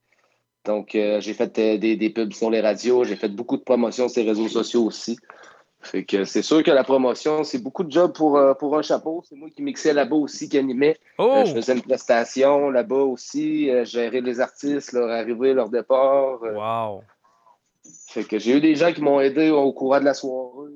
Donc, 0.66 0.90
j'ai 0.92 1.34
fait 1.34 1.54
des, 1.78 1.94
des 1.96 2.10
pubs 2.10 2.32
sur 2.32 2.50
les 2.50 2.62
radios, 2.62 3.04
j'ai 3.04 3.16
fait 3.16 3.28
beaucoup 3.28 3.58
de 3.58 3.62
promotions 3.62 4.08
sur 4.08 4.22
les 4.22 4.28
réseaux 4.30 4.48
sociaux 4.48 4.84
aussi. 4.84 5.18
Fait 5.84 6.02
que 6.04 6.24
c'est 6.24 6.42
sûr 6.42 6.62
que 6.62 6.70
la 6.70 6.82
promotion, 6.82 7.44
c'est 7.44 7.58
beaucoup 7.58 7.84
de 7.84 7.92
job 7.92 8.12
pour, 8.14 8.36
euh, 8.38 8.54
pour 8.54 8.76
un 8.78 8.82
chapeau. 8.82 9.22
C'est 9.28 9.36
moi 9.36 9.48
qui 9.54 9.62
mixais 9.62 9.92
là-bas 9.92 10.16
aussi, 10.16 10.48
qui 10.48 10.56
animais. 10.58 10.96
Oh! 11.18 11.30
Euh, 11.36 11.44
je 11.44 11.54
faisais 11.54 11.74
une 11.74 11.82
prestation 11.82 12.70
là-bas 12.70 13.02
aussi, 13.02 13.70
euh, 13.70 13.84
gérer 13.84 14.20
les 14.22 14.40
artistes, 14.40 14.92
leur 14.92 15.10
arrivée, 15.10 15.52
leur 15.52 15.68
départ. 15.68 16.42
euh. 16.42 16.54
Wow! 16.54 17.02
Fait 18.08 18.24
que 18.24 18.38
j'ai 18.38 18.56
eu 18.56 18.60
des 18.60 18.74
gens 18.76 18.92
qui 18.92 19.02
m'ont 19.02 19.20
aidé 19.20 19.50
au 19.50 19.72
courant 19.72 20.00
de 20.00 20.04
la 20.06 20.14
soirée 20.14 20.70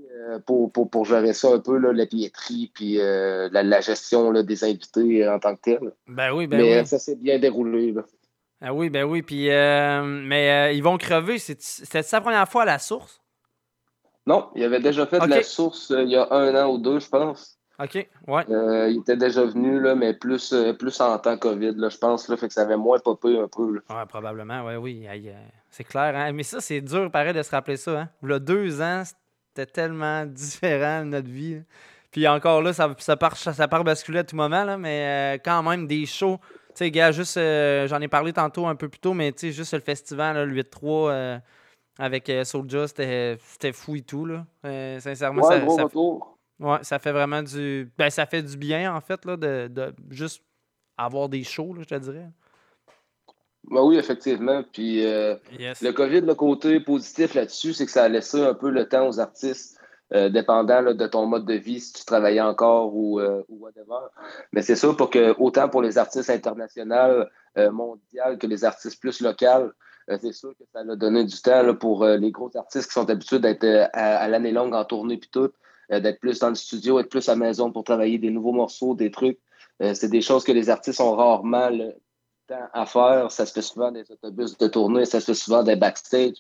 pour, 0.45 0.71
pour, 0.73 0.91
pour 0.91 1.05
gérer 1.07 1.33
ça 1.33 1.49
un 1.55 1.59
peu, 1.59 1.79
là, 1.79 1.93
la 1.93 2.05
billetterie, 2.05 2.71
puis 2.75 2.97
la, 2.99 3.63
la 3.63 3.81
gestion 3.81 4.31
là, 4.31 4.43
des 4.43 4.63
invités 4.65 5.27
en 5.27 5.39
tant 5.39 5.55
que 5.55 5.61
tel. 5.63 5.93
Ben 6.07 6.33
oui, 6.35 6.47
ben 6.47 6.59
Mais 6.61 6.81
oui. 6.81 6.87
ça 6.87 6.99
s'est 6.99 7.17
bien 7.17 7.39
déroulé. 7.39 7.93
Là. 7.93 8.03
Ah 8.61 8.75
oui, 8.75 8.91
ben 8.91 9.05
oui. 9.05 9.23
Puis, 9.23 9.47
mais 9.49 10.77
ils 10.77 10.83
vont 10.83 10.99
crever. 10.99 11.39
C'est- 11.39 11.63
C'était 11.63 12.03
sa 12.03 12.21
première 12.21 12.47
fois 12.49 12.63
à 12.63 12.67
la 12.67 12.79
source? 12.79 13.21
Non, 14.29 14.51
il 14.55 14.63
avait 14.63 14.79
déjà 14.79 15.07
fait 15.07 15.23
Ok. 15.23 15.29
la 15.29 15.43
source 15.43 15.91
euh, 15.91 16.03
il 16.03 16.11
y 16.11 16.17
a 16.17 16.29
un 16.31 16.55
an 16.55 16.69
ou 16.71 16.77
deux, 16.77 17.01
je 17.01 17.09
pense. 17.09 17.57
OK, 17.83 17.95
ouais. 18.27 18.45
Euh, 18.51 18.91
il 18.91 18.99
était 18.99 19.17
déjà 19.17 19.43
venu, 19.45 19.81
là, 19.81 19.95
mais 19.95 20.13
plus, 20.13 20.53
euh, 20.53 20.75
plus 20.75 21.01
en 21.01 21.17
temps 21.19 21.39
COVID, 21.39 21.73
là, 21.77 21.89
je 21.89 21.97
pense. 21.97 22.29
Là, 22.29 22.37
fait 22.37 22.49
que 22.49 22.53
ça 22.53 22.63
avait 22.63 22.77
moins 22.77 22.99
popé 22.99 23.39
un 23.39 23.49
peu. 23.49 23.77
là. 23.77 23.81
Ouais, 23.89 24.07
probablement, 24.07 24.67
ouais, 24.67 24.77
oui. 24.77 25.07
C'est 25.71 25.85
clair, 25.85 26.15
hein? 26.15 26.33
Mais 26.33 26.43
ça, 26.43 26.61
c'est 26.61 26.83
dur, 26.83 27.11
pareil, 27.11 27.33
de 27.33 27.43
se 27.43 27.51
rappeler 27.51 27.79
ça, 27.79 28.01
hein? 28.01 28.09
Il 28.23 28.29
y 28.29 28.33
a 28.35 28.39
deux 28.39 28.83
ans, 28.83 29.03
c'était 29.49 29.65
tellement 29.71 30.27
différent 30.27 31.01
de 31.01 31.11
notre 31.11 31.31
vie. 31.31 31.63
Puis 32.11 32.29
encore 32.29 32.61
là, 32.61 32.75
ça, 32.75 32.95
ça, 32.99 33.17
part, 33.17 33.35
ça 33.35 33.67
part 33.67 33.83
basculer 33.85 34.19
à 34.19 34.25
tout 34.25 34.37
moment, 34.37 34.65
là, 34.65 34.77
mais 34.77 35.37
euh, 35.37 35.39
quand 35.43 35.63
même, 35.63 35.87
des 35.87 36.05
shows. 36.05 36.39
Tu 36.71 36.85
sais, 36.85 36.91
gars, 36.91 37.13
juste, 37.13 37.39
euh, 37.39 37.89
j'en 37.89 38.01
ai 38.03 38.09
parlé 38.09 38.35
tantôt 38.35 38.67
un 38.67 38.75
peu 38.75 38.91
plus 38.91 39.01
tôt, 39.01 39.15
mais 39.15 39.33
tu 39.33 39.39
sais, 39.39 39.53
juste 39.53 39.73
le 39.73 39.81
festival, 39.81 40.49
le 40.49 40.63
8-3 40.63 41.11
euh, 41.11 41.39
avec 41.99 42.31
euh, 42.31 42.45
Soulja, 42.45 42.87
c'était 42.89 43.39
fou 43.73 43.97
et 43.97 44.03
tout, 44.03 44.25
là. 44.25 44.47
Euh, 44.65 45.01
sincèrement, 45.01 45.43
Ouais, 45.43 45.59
ça, 45.59 45.61
gros 45.65 45.77
ça- 45.77 45.85
retour. 45.85 46.39
ouais, 46.61 46.79
ça 46.83 46.99
fait 46.99 47.12
vraiment 47.12 47.43
du... 47.43 47.91
Ben, 47.99 48.09
ça 48.11 48.25
fait 48.27 48.43
du 48.43 48.57
bien, 48.57 48.95
en 48.95 49.01
fait, 49.01 49.25
là, 49.25 49.37
de, 49.37 49.66
de 49.69 49.93
juste 50.11 50.43
avoir 50.97 51.29
des 51.29 51.43
shows, 51.45 51.75
là, 51.75 51.83
je 51.83 51.89
te 51.95 52.01
dirais. 52.01 52.29
Ben 53.70 53.83
oui, 53.83 53.99
effectivement. 53.99 54.62
Puis 54.73 55.05
euh, 55.05 55.35
Yes. 55.59 55.83
le 55.83 55.93
COVID, 55.93 56.23
le 56.23 56.35
côté 56.35 56.81
positif 56.81 57.35
là-dessus, 57.35 57.75
c'est 57.75 57.85
que 57.87 57.93
ça 57.93 58.05
a 58.05 58.09
laissé 58.09 58.41
un 58.43 58.55
peu 58.55 58.70
le 58.70 58.89
temps 58.89 59.07
aux 59.09 59.20
artistes, 59.20 59.79
euh, 60.15 60.31
dépendant 60.31 60.81
là, 60.81 60.95
de 60.95 61.07
ton 61.07 61.27
mode 61.27 61.45
de 61.45 61.55
vie, 61.55 61.81
si 61.81 61.93
tu 61.93 62.05
travaillais 62.05 62.41
encore 62.41 62.95
ou, 62.97 63.20
euh, 63.20 63.43
ou 63.49 63.59
whatever. 63.65 64.07
Mais 64.53 64.62
c'est 64.62 64.77
sûr 64.77 64.97
pour 64.97 65.11
que, 65.11 65.35
autant 65.39 65.69
pour 65.69 65.83
les 65.83 65.99
artistes 65.99 66.31
internationaux, 66.31 67.25
mondiaux, 67.73 68.37
que 68.41 68.47
les 68.47 68.65
artistes 68.65 69.01
plus 69.01 69.20
locaux, 69.20 69.73
c'est 70.21 70.33
sûr 70.33 70.51
que 70.59 70.65
ça 70.73 70.81
a 70.81 70.97
donné 70.97 71.25
du 71.25 71.41
temps 71.41 71.75
pour 71.75 72.05
euh, 72.05 72.17
les 72.17 72.31
gros 72.31 72.51
artistes 72.57 72.89
qui 72.89 72.95
sont 72.95 73.09
habitués 73.11 73.39
d'être 73.39 73.65
euh, 73.65 73.87
à, 73.93 74.19
à 74.19 74.29
l'année 74.29 74.53
longue 74.53 74.75
en 74.75 74.85
tournée 74.85 75.19
puis 75.19 75.31
tout, 75.31 75.51
euh, 75.93 76.01
d'être 76.01 76.21
plus 76.21 76.39
dans 76.39 76.49
le 76.49 76.55
studio, 76.55 76.99
être 76.99 77.11
plus 77.11 77.29
à 77.29 77.33
la 77.33 77.39
maison 77.39 77.73
pour 77.73 77.85
travailler 77.85 78.19
des 78.19 78.31
nouveaux 78.31 78.53
morceaux, 78.53 78.95
des 78.95 79.11
trucs. 79.11 79.39
Euh, 79.83 79.95
c'est 79.95 80.09
des 80.09 80.21
choses 80.21 80.45
que 80.45 80.53
les 80.53 80.71
artistes 80.71 81.01
ont 81.01 81.15
rarement 81.15 81.71
le 81.71 81.95
temps 82.47 82.69
à 82.73 82.87
faire. 82.87 83.31
Ça 83.31 83.47
se 83.47 83.53
fait 83.53 83.63
souvent 83.63 83.93
des 83.93 84.11
autobus 84.11 84.57
de 84.57 84.67
tournée, 84.67 85.05
ça 85.05 85.21
se 85.21 85.27
fait 85.27 85.35
souvent 85.35 85.63
des 85.63 85.77
backstage. 85.77 86.37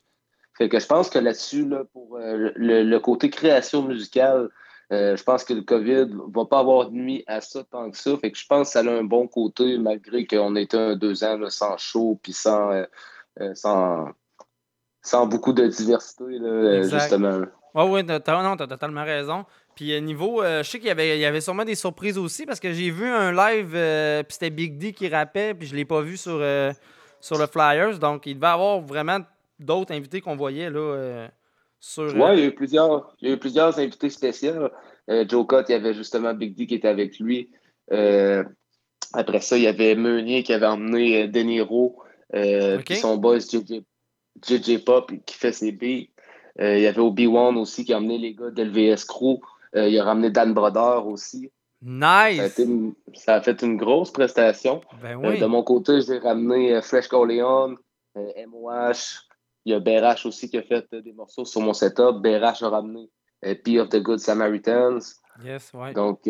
Fait 0.56 0.68
que 0.68 0.78
je 0.80 0.86
pense 0.86 1.08
que 1.08 1.18
là-dessus, 1.18 1.66
là, 1.66 1.84
pour 1.92 2.16
euh, 2.16 2.50
le, 2.56 2.98
côté 2.98 3.30
création 3.30 3.82
musicale, 3.82 4.50
euh, 4.90 5.16
je 5.16 5.22
pense 5.22 5.44
que 5.44 5.52
le 5.52 5.62
COVID 5.62 6.08
va 6.34 6.46
pas 6.46 6.58
avoir 6.60 6.90
nuit 6.90 7.22
à 7.26 7.40
ça 7.40 7.62
tant 7.62 7.90
que 7.90 7.96
ça. 7.96 8.16
Fait 8.16 8.32
que 8.32 8.38
je 8.38 8.46
pense 8.46 8.68
que 8.68 8.72
ça 8.72 8.80
a 8.80 8.90
un 8.90 9.04
bon 9.04 9.28
côté, 9.28 9.78
malgré 9.78 10.26
qu'on 10.26 10.56
ait 10.56 10.64
été 10.64 10.76
un 10.76 10.96
deux 10.96 11.22
ans 11.24 11.38
sans 11.48 11.76
show 11.76 12.18
puis 12.22 12.32
sans, 12.32 12.72
euh, 12.72 12.82
euh, 12.82 12.86
sans, 13.54 14.08
sans 15.02 15.26
beaucoup 15.26 15.52
de 15.52 15.66
diversité, 15.66 16.24
là, 16.38 16.48
euh, 16.48 16.78
Exact. 16.78 17.00
justement. 17.00 17.40
T'as, 18.06 18.20
t'as- 18.20 18.42
non, 18.42 18.56
t'as 18.56 18.66
totalement 18.66 19.04
raison. 19.04 19.44
Puis 19.76 19.92
euh, 19.92 20.00
niveau, 20.00 20.42
euh, 20.42 20.62
je 20.64 20.70
sais 20.70 20.78
qu'il 20.78 20.88
y 20.88 20.90
avait, 20.90 21.16
il 21.16 21.20
y 21.20 21.24
avait 21.24 21.40
sûrement 21.40 21.64
des 21.64 21.76
surprises 21.76 22.18
aussi 22.18 22.44
parce 22.46 22.58
que 22.58 22.72
j'ai 22.72 22.90
vu 22.90 23.06
un 23.06 23.30
live, 23.30 23.72
euh, 23.74 24.22
puis 24.24 24.32
c'était 24.32 24.50
Big 24.50 24.76
D 24.78 24.92
qui 24.92 25.08
rappait, 25.08 25.54
puis 25.54 25.68
je 25.68 25.76
l'ai 25.76 25.84
pas 25.84 26.00
vu 26.00 26.16
sur, 26.16 26.38
euh, 26.40 26.72
sur 27.20 27.38
le 27.38 27.46
Flyers. 27.46 27.98
Donc, 27.98 28.26
il 28.26 28.34
devait 28.34 28.46
y 28.46 28.50
avoir 28.50 28.80
vraiment 28.80 29.18
d'autres 29.60 29.92
invités 29.94 30.20
qu'on 30.20 30.34
voyait 30.36 30.70
là 30.70 30.80
euh, 30.80 31.28
sur. 31.78 32.02
euh, 32.04 32.12
Ouais, 32.18 32.36
il 32.36 32.40
y 32.40 32.42
a 32.42 32.46
eu 32.46 32.54
plusieurs, 32.54 33.14
il 33.20 33.28
y 33.28 33.30
a 33.30 33.34
eu 33.34 33.38
plusieurs 33.38 33.78
invités 33.78 34.10
spéciaux. 34.10 34.68
Euh, 35.10 35.24
Joe 35.28 35.46
Cott, 35.46 35.66
il 35.68 35.72
y 35.72 35.74
avait 35.76 35.94
justement 35.94 36.34
Big 36.34 36.56
D 36.56 36.66
qui 36.66 36.74
était 36.74 36.88
avec 36.88 37.18
lui. 37.20 37.50
Euh, 37.92 38.42
après 39.12 39.40
ça, 39.40 39.56
il 39.56 39.62
y 39.62 39.66
avait 39.68 39.94
Meunier 39.94 40.42
qui 40.42 40.52
avait 40.52 40.66
emmené 40.66 41.22
euh, 41.22 41.26
De 41.28 41.40
Niro, 41.40 42.02
euh, 42.34 42.78
puis 42.84 42.96
son 42.96 43.16
boss 43.16 43.50
JJ, 43.50 43.82
JJ 44.46 44.84
Pop 44.84 45.12
qui 45.26 45.36
fait 45.36 45.52
ses 45.52 45.72
beats. 45.72 46.08
Euh, 46.60 46.76
il 46.76 46.82
y 46.82 46.86
avait 46.86 47.00
Obi-Wan 47.00 47.56
aussi 47.56 47.84
qui 47.84 47.92
a 47.92 47.98
emmené 47.98 48.18
les 48.18 48.34
gars 48.34 48.50
d'LVS 48.50 49.04
Crew. 49.06 49.38
Euh, 49.76 49.88
il 49.88 49.98
a 49.98 50.04
ramené 50.04 50.30
Dan 50.30 50.54
Brodeur 50.54 51.06
aussi. 51.06 51.50
Nice! 51.80 52.36
Ça 52.36 52.42
a, 52.42 52.46
été 52.46 52.62
une- 52.64 52.94
ça 53.14 53.34
a 53.36 53.40
fait 53.40 53.62
une 53.62 53.76
grosse 53.76 54.10
prestation. 54.10 54.80
Ben 55.00 55.12
Euh, 55.24 55.30
oui. 55.30 55.38
de 55.38 55.46
mon 55.46 55.62
côté, 55.62 56.00
j'ai 56.00 56.18
ramené 56.18 56.80
Fresh 56.82 57.06
Corleone, 57.08 57.76
MOH. 58.16 59.20
Il 59.64 59.72
y 59.72 59.74
a 59.74 59.80
BRH 59.80 60.26
aussi 60.26 60.50
qui 60.50 60.58
a 60.58 60.62
fait 60.62 60.86
des 60.92 61.12
morceaux 61.12 61.44
sur 61.44 61.60
mon 61.60 61.72
setup. 61.74 62.16
BRH 62.22 62.62
a 62.62 62.68
ramené 62.70 63.08
P 63.64 63.78
of 63.78 63.88
the 63.90 64.00
Good 64.02 64.18
Samaritans. 64.18 65.00
Yes, 65.44 65.70
ouais. 65.74 65.92
Donc, 65.92 66.20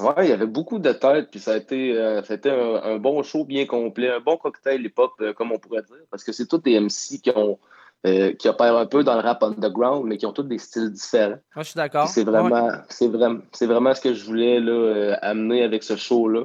ouais, 0.00 0.26
il 0.26 0.28
y 0.28 0.32
avait 0.32 0.46
beaucoup 0.46 0.78
de 0.78 0.92
têtes. 0.92 1.30
Puis 1.30 1.40
ça 1.40 1.52
a 1.52 1.56
été, 1.56 1.96
euh, 1.96 2.22
ça 2.22 2.34
a 2.34 2.36
été 2.36 2.50
un, 2.50 2.74
un 2.82 2.96
bon 2.98 3.22
show 3.22 3.44
bien 3.44 3.66
complet, 3.66 4.10
un 4.10 4.20
bon 4.20 4.36
cocktail 4.36 4.84
hip-hop, 4.84 5.12
euh, 5.20 5.32
comme 5.32 5.52
on 5.52 5.58
pourrait 5.58 5.82
dire. 5.82 5.96
Parce 6.10 6.24
que 6.24 6.32
c'est 6.32 6.46
tous 6.46 6.58
des 6.58 6.74
MC 6.80 7.20
qui 7.20 7.30
ont. 7.30 7.58
euh, 8.06 8.32
qui 8.34 8.46
opèrent 8.48 8.76
un 8.76 8.86
peu 8.86 9.02
dans 9.02 9.14
le 9.14 9.20
rap 9.20 9.42
underground, 9.42 10.04
mais 10.06 10.16
qui 10.16 10.26
ont 10.26 10.32
tous 10.32 10.44
des 10.44 10.58
styles 10.58 10.90
différents. 10.90 11.40
Moi, 11.56 11.62
je 11.64 11.70
suis 11.70 11.76
d'accord. 11.76 12.06
C'est 12.08 12.22
vraiment, 12.24 12.70
c'est 12.88 13.08
vraiment, 13.08 13.40
c'est 13.52 13.66
vraiment 13.66 13.94
ce 13.94 14.00
que 14.00 14.14
je 14.14 14.24
voulais 14.24 14.60
là, 14.60 15.14
amener 15.22 15.64
avec 15.64 15.82
ce 15.82 15.96
show-là. 15.96 16.44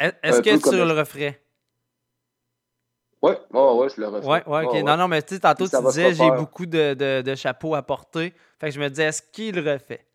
Est- 0.00 0.16
Est-ce 0.22 0.40
que 0.42 0.48
tu 0.70 0.76
le 0.86 0.98
referais? 0.98 1.42
Ouais, 3.22 3.38
ouais, 3.52 3.72
ouais, 3.74 3.88
je 3.94 4.00
le 4.00 4.08
refais. 4.08 4.26
Ouais, 4.26 4.42
ouais, 4.46 4.64
ok. 4.64 4.72
Ouais, 4.72 4.82
Non, 4.82 4.96
non, 4.96 5.08
mais 5.08 5.20
tu 5.22 5.34
sais, 5.34 5.40
tantôt, 5.40 5.64
tu 5.68 5.76
disais, 5.88 6.14
j'ai 6.14 6.30
beaucoup 6.38 6.64
de, 6.66 6.94
de, 6.94 7.20
de 7.22 7.34
chapeaux 7.34 7.74
à 7.74 7.82
porter. 7.82 8.32
Fait 8.58 8.68
que 8.68 8.74
je 8.74 8.80
me 8.80 8.88
disais, 8.88 9.04
est-ce 9.04 9.20
qu'il 9.22 9.54
le 9.56 9.72
refait? 9.72 10.06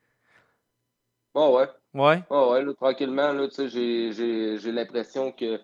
Ouais, 1.35 1.51
ouais. 1.53 1.67
Ouais. 1.93 2.23
Ouais, 2.29 2.49
ouais, 2.49 2.63
là, 2.63 2.73
tranquillement, 2.73 3.31
là, 3.33 3.47
j'ai- 3.57 4.11
l'impression 4.71 5.31
que 5.31 5.59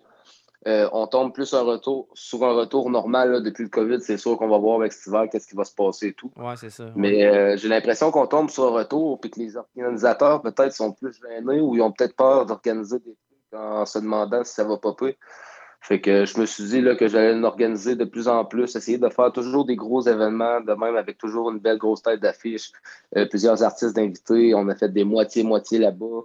euh, 0.68 0.88
on 0.92 1.08
tombe 1.08 1.34
plus 1.34 1.52
un 1.54 1.62
retour, 1.62 2.08
sur 2.14 2.44
un 2.44 2.52
retour 2.52 2.88
normal 2.88 3.32
là, 3.32 3.40
depuis 3.40 3.64
le 3.64 3.68
COVID. 3.68 4.00
C'est 4.00 4.16
sûr 4.16 4.38
qu'on 4.38 4.48
va 4.48 4.58
voir 4.58 4.78
avec 4.80 4.92
cet 4.92 5.08
hiver 5.08 5.26
qu'est-ce 5.30 5.48
qui 5.48 5.56
va 5.56 5.64
se 5.64 5.74
passer 5.74 6.08
et 6.08 6.12
tout. 6.12 6.30
Ouais, 6.36 6.54
c'est 6.56 6.70
ça. 6.70 6.84
ouais. 6.84 6.92
Mais 6.94 7.24
euh, 7.26 7.56
j'ai 7.56 7.66
l'impression 7.68 8.12
qu'on 8.12 8.28
tombe 8.28 8.48
sur 8.48 8.64
un 8.68 8.70
retour 8.78 9.18
puis 9.20 9.30
que 9.30 9.40
les 9.40 9.56
organisateurs 9.56 10.40
peut-être 10.40 10.72
sont 10.72 10.92
plus 10.92 11.12
gênés 11.20 11.60
ou 11.60 11.74
ils 11.74 11.82
ont 11.82 11.90
peut-être 11.90 12.14
peur 12.14 12.46
d'organiser 12.46 13.00
des 13.00 13.16
trucs 13.50 13.60
en 13.60 13.84
se 13.84 13.98
demandant 13.98 14.44
si 14.44 14.54
ça 14.54 14.62
va 14.62 14.76
popper. 14.76 15.18
Fait 15.84 16.00
que 16.00 16.24
je 16.24 16.38
me 16.38 16.46
suis 16.46 16.62
dit 16.64 16.80
là, 16.80 16.94
que 16.94 17.08
j'allais 17.08 17.34
l'organiser 17.34 17.96
de 17.96 18.04
plus 18.04 18.28
en 18.28 18.44
plus, 18.44 18.76
essayer 18.76 18.98
de 18.98 19.08
faire 19.08 19.32
toujours 19.32 19.64
des 19.64 19.74
gros 19.74 20.00
événements, 20.02 20.60
de 20.60 20.72
même 20.74 20.94
avec 20.94 21.18
toujours 21.18 21.50
une 21.50 21.58
belle 21.58 21.78
grosse 21.78 22.02
tête 22.02 22.20
d'affiche, 22.20 22.70
euh, 23.16 23.26
plusieurs 23.26 23.64
artistes 23.64 23.96
d'invités. 23.96 24.54
On 24.54 24.68
a 24.68 24.76
fait 24.76 24.88
des 24.90 25.02
moitiés-moitiés 25.02 25.80
là-bas. 25.80 26.22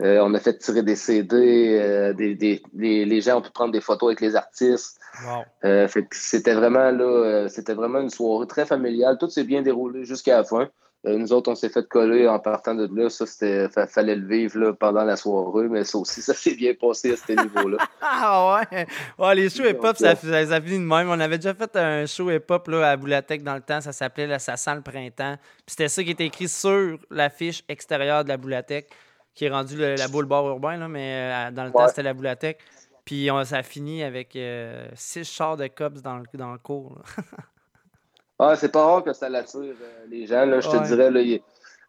Euh, 0.00 0.20
on 0.22 0.32
a 0.34 0.38
fait 0.40 0.56
tirer 0.58 0.82
des 0.82 0.96
CD, 0.96 1.78
euh, 1.78 2.12
des, 2.14 2.34
des- 2.34 2.62
les, 2.74 3.04
les 3.04 3.20
gens 3.20 3.38
ont 3.38 3.42
pu 3.42 3.50
prendre 3.50 3.72
des 3.72 3.80
photos 3.82 4.08
avec 4.08 4.20
les 4.22 4.34
artistes. 4.34 4.98
Wow. 5.24 5.44
Fait 5.88 6.02
que 6.02 6.16
c'était 6.16 6.54
vraiment 6.54 6.90
là, 6.90 7.48
c'était 7.48 7.74
vraiment 7.74 8.00
une 8.00 8.10
soirée 8.10 8.46
très 8.46 8.64
familiale. 8.64 9.18
Tout 9.18 9.28
s'est 9.28 9.44
bien 9.44 9.60
déroulé 9.62 10.04
jusqu'à 10.04 10.38
la 10.38 10.44
fin. 10.44 10.68
Euh, 11.06 11.16
nous 11.16 11.32
autres, 11.32 11.50
on 11.50 11.54
s'est 11.54 11.68
fait 11.68 11.86
coller 11.86 12.26
en 12.26 12.38
partant 12.40 12.74
de 12.74 12.88
là. 12.92 13.08
Ça, 13.08 13.26
c'était 13.26 13.68
fa- 13.68 13.86
fallait 13.86 14.16
le 14.16 14.26
vivre 14.26 14.58
là, 14.58 14.72
pendant 14.72 15.04
la 15.04 15.14
soirée, 15.16 15.68
mais 15.68 15.84
ça 15.84 15.98
aussi, 15.98 16.20
ça 16.22 16.34
s'est 16.34 16.54
bien 16.56 16.74
passé 16.74 17.12
à 17.12 17.16
ce 17.16 17.32
niveau-là. 17.32 17.78
Ah 18.00 18.60
ouais! 18.72 18.86
Ouais, 19.18 19.34
les 19.34 19.48
shows 19.50 19.64
hip-hop, 19.66 19.96
ça, 19.96 20.10
euh, 20.10 20.14
ça, 20.14 20.46
ça 20.46 20.60
finit 20.60 20.78
de 20.78 20.84
même. 20.84 21.08
On 21.08 21.20
avait 21.20 21.38
déjà 21.38 21.54
fait 21.54 21.74
un 21.76 22.06
show 22.06 22.30
hip-hop 22.30 22.68
à 22.82 22.96
Boulatec 22.96 23.42
dans 23.42 23.54
le 23.54 23.60
temps. 23.60 23.80
Ça 23.80 23.92
s'appelait 23.92 24.38
sent 24.38 24.74
le 24.74 24.80
printemps. 24.80 25.36
Puis 25.58 25.64
c'était 25.68 25.88
ça 25.88 26.02
qui 26.02 26.10
était 26.10 26.26
écrit 26.26 26.48
sur 26.48 26.98
l'affiche 27.10 27.62
extérieure 27.68 28.24
de 28.24 28.28
la 28.30 28.36
Boulatec, 28.36 28.88
qui 29.34 29.44
est 29.44 29.50
rendue 29.50 29.76
le- 29.76 29.94
la 29.96 30.08
boule 30.08 30.26
bar 30.26 30.46
urbain, 30.48 30.76
là, 30.76 30.88
mais 30.88 31.48
euh, 31.48 31.50
dans 31.52 31.64
le 31.64 31.70
temps, 31.70 31.88
c'était 31.88 32.02
la 32.02 32.14
Boulatec. 32.14 32.58
Puis 33.04 33.30
on, 33.30 33.44
ça 33.44 33.58
a 33.58 33.62
fini 33.62 34.02
avec 34.02 34.34
euh, 34.34 34.88
six 34.94 35.24
chars 35.24 35.56
de 35.56 35.68
cops 35.68 36.02
dans 36.02 36.16
le, 36.18 36.24
dans 36.34 36.50
le 36.52 36.58
cours. 36.58 37.00
Ah, 38.38 38.54
c'est 38.56 38.70
pas 38.70 38.84
rare 38.84 39.04
que 39.04 39.12
ça 39.12 39.28
l'attire 39.28 39.60
euh, 39.60 40.04
les 40.08 40.26
gens. 40.26 40.44
Là, 40.44 40.60
je 40.60 40.68
te 40.68 40.76
Ouais. 40.76 40.86
dirais, 40.86 41.10
là, 41.10 41.20
il, 41.20 41.40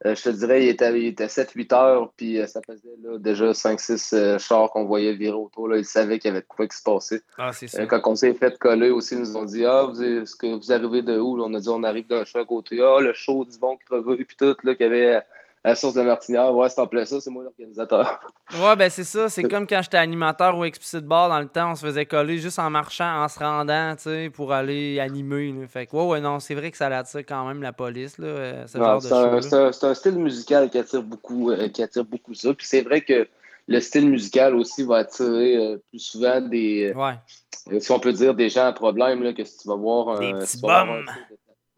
euh, 0.06 0.16
je 0.16 0.24
te 0.24 0.30
dirais, 0.30 0.64
il 0.64 0.70
était, 0.70 0.98
il 1.00 1.08
était 1.08 1.28
7-8 1.28 1.74
heures, 1.74 2.12
puis 2.16 2.40
euh, 2.40 2.46
ça 2.48 2.62
faisait 2.66 2.96
là, 3.04 3.18
déjà 3.18 3.52
5-6 3.54 4.14
euh, 4.14 4.38
chars 4.38 4.70
qu'on 4.70 4.86
voyait 4.86 5.14
virer 5.14 5.36
autour. 5.36 5.68
Là. 5.68 5.78
Ils 5.78 5.86
savaient 5.86 6.20
qu'il 6.20 6.30
y 6.30 6.32
avait 6.32 6.42
de 6.42 6.48
quoi 6.48 6.68
qui 6.68 6.78
se 6.78 6.84
passait. 6.84 7.22
Ah, 7.38 7.52
c'est 7.52 7.68
ça. 7.68 7.86
Quand 7.88 8.02
on 8.06 8.16
s'est 8.16 8.34
fait 8.34 8.58
coller 8.60 8.92
aussi, 8.92 9.16
ils 9.16 9.22
nous 9.22 9.36
ont 9.38 9.46
dit 9.46 9.66
Ah, 9.66 9.84
vous, 9.92 10.02
est-ce 10.02 10.36
que 10.36 10.56
vous 10.56 10.72
arrivez 10.72 11.02
de 11.02 11.18
où? 11.20 11.42
On 11.42 11.54
a 11.54 11.60
dit 11.60 11.70
on 11.70 11.84
arrive 11.84 12.08
d'un 12.08 12.24
à 12.34 12.46
côté. 12.46 12.80
Ah, 12.82 13.02
le 13.02 13.12
show 13.14 13.44
du 13.44 13.58
bon 13.58 13.76
crevé, 13.86 14.24
puis 14.24 14.38
tout, 14.38 14.56
là, 14.64 14.76
qu'il 14.76 14.86
y 14.86 14.90
avait 14.90 15.22
à 15.68 15.72
la 15.72 15.76
source 15.76 15.94
de 15.96 16.02
Martinière. 16.02 16.56
Ouais, 16.56 16.70
c'est 16.70 16.80
en 16.80 16.88
plein 16.88 17.04
ça, 17.06 17.20
c'est 17.20 17.30
moi 17.30 17.44
l'organisateur. 17.44 18.20
Ouais, 18.62 18.76
ben 18.78 18.90
c'est 18.90 19.04
ça. 19.04 19.28
C'est 19.28 19.44
comme 19.44 19.68
quand 19.68 19.82
j'étais 19.82 19.98
animateur 19.98 20.58
au 20.58 20.64
Explicit 20.64 21.02
Bar 21.06 21.28
dans 21.30 21.40
le 21.40 21.48
temps, 21.48 21.72
on 21.72 21.76
se 21.76 21.86
faisait 21.86 22.06
coller 22.06 22.38
juste 22.38 22.58
en 22.60 22.70
marchant, 22.70 23.24
en 23.24 23.28
se 23.28 23.38
rendant, 23.40 23.96
tu 23.96 24.04
sais, 24.04 24.30
pour 24.34 24.54
aller 24.54 25.00
animer. 25.00 25.52
là. 25.52 25.68
Fait 25.68 25.86
que, 25.86 25.96
ouais, 25.98 26.06
ouais, 26.06 26.22
non, 26.22 26.40
c'est 26.40 26.56
vrai 26.56 26.72
que 26.72 26.78
ça 26.78 26.88
l'attire 26.88 27.20
quand 27.28 27.46
même 27.48 27.62
la 27.62 27.74
police, 27.74 28.18
là, 28.18 28.28
euh, 28.28 28.68
ce 28.68 28.78
Non, 28.78 28.86
genre 28.86 29.02
de 29.02 29.42
c'est 29.42 29.56
un, 29.86 29.90
un- 29.90 29.94
style 29.94 30.18
musical 30.18 30.70
qui 30.70 30.78
attire 30.78 31.04
beaucoup, 31.04 31.52
euh, 31.52 31.68
qui 31.68 31.84
attire 31.84 32.06
beaucoup 32.06 32.34
ça. 32.34 32.54
Puis 32.54 32.66
c'est 32.66 32.82
vrai 32.82 33.02
que 33.02 33.28
le 33.68 33.80
style 33.82 34.10
musical 34.10 34.56
aussi 34.56 34.84
va 34.84 34.98
attirer 34.98 35.58
euh, 35.58 35.78
plus 35.90 36.00
souvent 36.00 36.40
des, 36.40 36.94
Ouais. 36.96 37.80
si 37.82 37.92
on 37.92 38.00
peut 38.00 38.14
dire, 38.14 38.34
des 38.34 38.48
gens 38.48 38.66
à 38.68 38.72
problème, 38.72 39.22
là, 39.24 39.34
que 39.34 39.44
si 39.44 39.58
tu 39.58 39.68
vas 39.68 39.76
voir 39.76 40.10
un, 40.10 40.20
Des 40.20 40.32
petits 40.40 40.62
bums. 40.62 41.04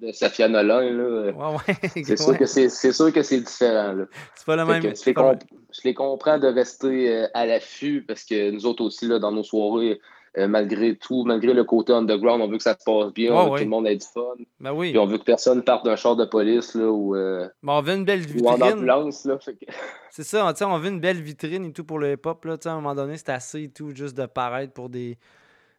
De, 0.02 0.12
Safia 0.12 0.48
Nolin, 0.48 0.82
là, 0.92 1.32
Ouais, 1.32 1.56
ouais. 1.68 1.90
c'est 2.06 2.18
sûr 2.18 2.30
ouais. 2.30 2.38
que 2.38 2.46
c'est 2.46 2.70
c'est 2.70 2.92
sûr 2.92 3.12
que 3.14 3.22
c'est 3.24 3.40
différent. 3.42 3.94
Là. 3.94 4.06
C'est 4.36 4.46
pas 4.46 4.56
le 4.56 4.66
Fait 4.66 4.80
même. 4.82 4.96
je, 4.96 5.06
les 5.06 5.14
comp- 5.14 5.44
je 5.72 5.82
les 5.84 5.94
comprends 5.94 6.38
de 6.38 6.48
rester 6.48 7.14
euh, 7.16 7.28
à 7.34 7.46
l'affût 7.46 8.04
parce 8.08 8.24
que 8.24 8.52
nous 8.52 8.66
autres 8.66 8.84
aussi, 8.84 9.08
là, 9.08 9.20
dans 9.20 9.32
nos 9.32 9.44
soirées, 9.44 10.00
euh, 10.38 10.48
malgré 10.48 10.96
tout, 10.96 11.24
malgré 11.26 11.54
le 11.56 11.64
côté 11.64 11.92
underground, 11.92 12.40
on 12.42 12.48
veut 12.48 12.58
que 12.58 12.64
ça 12.64 12.78
se 12.80 12.84
passe 12.86 13.12
bien, 13.14 13.34
on 13.34 13.46
veut 13.46 13.52
que 13.52 13.58
tout 13.58 13.64
le 13.64 13.70
monde 13.70 13.88
ait 13.88 13.96
du 13.96 14.06
fun. 14.06 14.22
Ben 14.60 14.72
oui. 14.72 14.92
Puis 14.92 15.00
on 15.00 15.08
veut 15.08 15.18
que 15.18 15.24
personne 15.24 15.64
parte 15.64 15.84
d'un 15.86 15.96
char 15.96 16.16
de 16.16 16.24
police 16.26 16.76
là, 16.76 16.86
ou, 16.88 17.16
euh, 17.16 17.48
Bon, 17.64 17.74
on 17.74 17.82
veut 17.82 17.96
une 17.96 18.06
belle 18.06 18.22
ou 18.40 18.48
en 18.48 18.54
vitrine. 18.54 18.74
ambulance. 18.74 19.26
Là, 19.26 19.38
que- 19.38 19.52
C'est 20.12 20.24
ça, 20.24 20.54
on 20.68 20.78
veut 20.78 20.90
une 20.90 21.00
belle 21.00 21.20
vitrine 21.22 21.66
et 21.66 21.74
tout 21.74 21.84
pour 21.84 21.98
le 22.00 22.14
hip-hop. 22.14 22.46
Là, 22.46 22.58
à 22.64 22.70
un 22.70 22.76
moment 22.76 22.94
donné, 22.96 23.18
c'est 23.18 23.30
assez 23.30 23.64
et 23.64 23.70
tout, 23.70 23.90
juste 23.96 24.16
de 24.16 24.28
paraître 24.28 24.72
pour 24.74 24.88
des, 24.90 25.18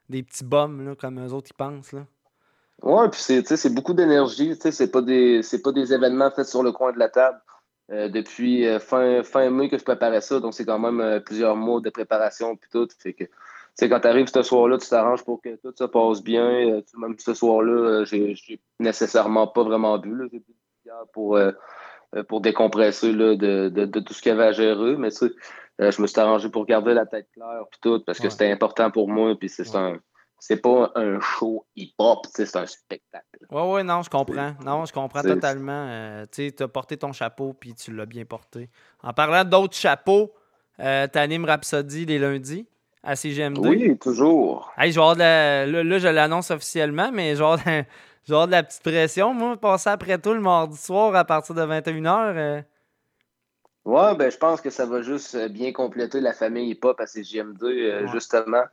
des 0.08 0.22
petits 0.24 0.44
bums, 0.44 0.84
là, 0.84 0.94
comme 0.96 1.24
eux 1.24 1.32
autres, 1.32 1.50
ils 1.52 1.56
pensent. 1.56 1.92
Là. 1.92 2.04
Ouais, 2.82 3.08
puis 3.10 3.20
c'est, 3.20 3.42
tu 3.42 3.48
sais, 3.48 3.56
c'est 3.56 3.74
beaucoup 3.74 3.94
d'énergie. 3.94 4.54
tu 4.54 4.60
sais, 4.62 4.72
C'est 4.72 4.90
pas 4.90 5.02
des, 5.02 5.42
c'est 5.42 5.62
pas 5.62 5.72
des 5.72 5.92
événements 5.92 6.30
faits 6.30 6.46
sur 6.46 6.62
le 6.62 6.72
coin 6.72 6.92
de 6.92 6.98
la 6.98 7.08
table. 7.08 7.40
Euh, 7.90 8.08
depuis 8.08 8.66
euh, 8.66 8.78
fin, 8.78 9.22
fin 9.24 9.50
mai 9.50 9.68
que 9.68 9.76
je 9.76 9.82
préparais 9.84 10.20
ça, 10.20 10.38
donc 10.38 10.54
c'est 10.54 10.64
quand 10.64 10.78
même 10.78 11.00
euh, 11.00 11.18
plusieurs 11.18 11.56
mois 11.56 11.80
de 11.80 11.90
préparation 11.90 12.54
puis 12.56 12.70
tout. 12.70 12.86
Fait 12.98 13.12
que, 13.14 13.24
quand 13.80 14.00
tu 14.00 14.06
arrives 14.06 14.28
ce 14.32 14.42
soir-là, 14.42 14.78
tu 14.78 14.88
t'arranges 14.88 15.24
pour 15.24 15.42
que 15.42 15.56
tout 15.56 15.74
se 15.76 15.84
passe 15.84 16.22
bien. 16.22 16.48
Euh, 16.48 16.82
même 16.96 17.16
ce 17.18 17.34
soir-là, 17.34 17.72
euh, 17.72 18.04
j'ai, 18.04 18.60
nécessairement 18.78 19.48
pas 19.48 19.64
vraiment 19.64 19.98
bu. 19.98 20.14
Là. 20.14 20.26
J'ai 20.32 20.38
bu 20.38 20.54
pour, 21.12 21.38
pour 22.28 22.40
décompresser 22.40 23.12
là, 23.12 23.36
de, 23.36 23.68
de, 23.68 23.84
de 23.84 24.00
tout 24.00 24.12
ce 24.12 24.22
qu'il 24.22 24.30
y 24.30 24.32
avait 24.32 24.46
à 24.46 24.52
gérer. 24.52 24.96
Mais 24.96 25.10
tu 25.10 25.16
sais, 25.28 25.32
euh, 25.80 25.90
je 25.90 26.02
me 26.02 26.06
suis 26.06 26.20
arrangé 26.20 26.48
pour 26.50 26.66
garder 26.66 26.94
la 26.94 27.06
tête 27.06 27.28
claire 27.32 27.64
puis 27.70 27.80
tout, 27.80 28.00
parce 28.04 28.18
que 28.18 28.24
Ouais. 28.24 28.30
c'était 28.30 28.50
important 28.50 28.90
pour 28.90 29.08
moi. 29.08 29.34
Puis 29.38 29.48
c'est 29.48 29.74
un. 29.74 29.98
C'est 30.40 30.56
pas 30.56 30.90
un 30.94 31.20
show 31.20 31.66
hip-hop, 31.76 32.26
tu 32.34 32.46
c'est 32.46 32.56
un 32.56 32.66
spectacle. 32.66 33.46
Ouais, 33.50 33.72
ouais, 33.72 33.84
non, 33.84 34.02
je 34.02 34.08
comprends. 34.08 34.54
Non, 34.64 34.86
je 34.86 34.92
comprends 34.92 35.22
totalement. 35.22 35.86
Euh, 35.86 36.24
tu 36.32 36.50
t'as 36.52 36.66
porté 36.66 36.96
ton 36.96 37.12
chapeau, 37.12 37.52
puis 37.52 37.74
tu 37.74 37.92
l'as 37.94 38.06
bien 38.06 38.24
porté. 38.24 38.70
En 39.02 39.12
parlant 39.12 39.44
d'autres 39.44 39.76
chapeaux, 39.76 40.32
euh, 40.80 41.06
t'animes 41.06 41.44
Rhapsody 41.44 42.06
les 42.06 42.18
lundis 42.18 42.66
à 43.02 43.14
CGM2. 43.14 43.58
Oui, 43.68 43.98
toujours. 43.98 44.72
Hey, 44.78 44.92
la- 44.92 45.66
là, 45.66 45.84
là, 45.84 45.98
je 45.98 46.08
l'annonce 46.08 46.50
officiellement, 46.50 47.10
mais 47.12 47.34
je 47.34 47.40
vais 47.40 47.44
avoir 48.28 48.46
de, 48.46 48.52
la 48.52 48.62
petite 48.62 48.82
pression, 48.82 49.34
moi, 49.34 49.58
passer 49.58 49.90
après 49.90 50.18
tout 50.18 50.32
le 50.32 50.40
mardi 50.40 50.78
soir 50.78 51.14
à 51.14 51.24
partir 51.24 51.54
de 51.54 51.62
21h. 51.62 52.64
Ouais, 53.84 54.14
ben 54.14 54.30
je 54.30 54.36
pense 54.36 54.60
que 54.60 54.70
ça 54.70 54.84
va 54.84 55.00
juste 55.02 55.34
euh, 55.34 55.48
bien 55.48 55.72
compléter 55.72 56.20
la 56.20 56.34
famille 56.34 56.70
hip-hop 56.70 57.00
à 57.00 57.06
CGM2, 57.06 57.64
euh, 57.64 58.02
Ouais. 58.02 58.08
justement. 58.08 58.64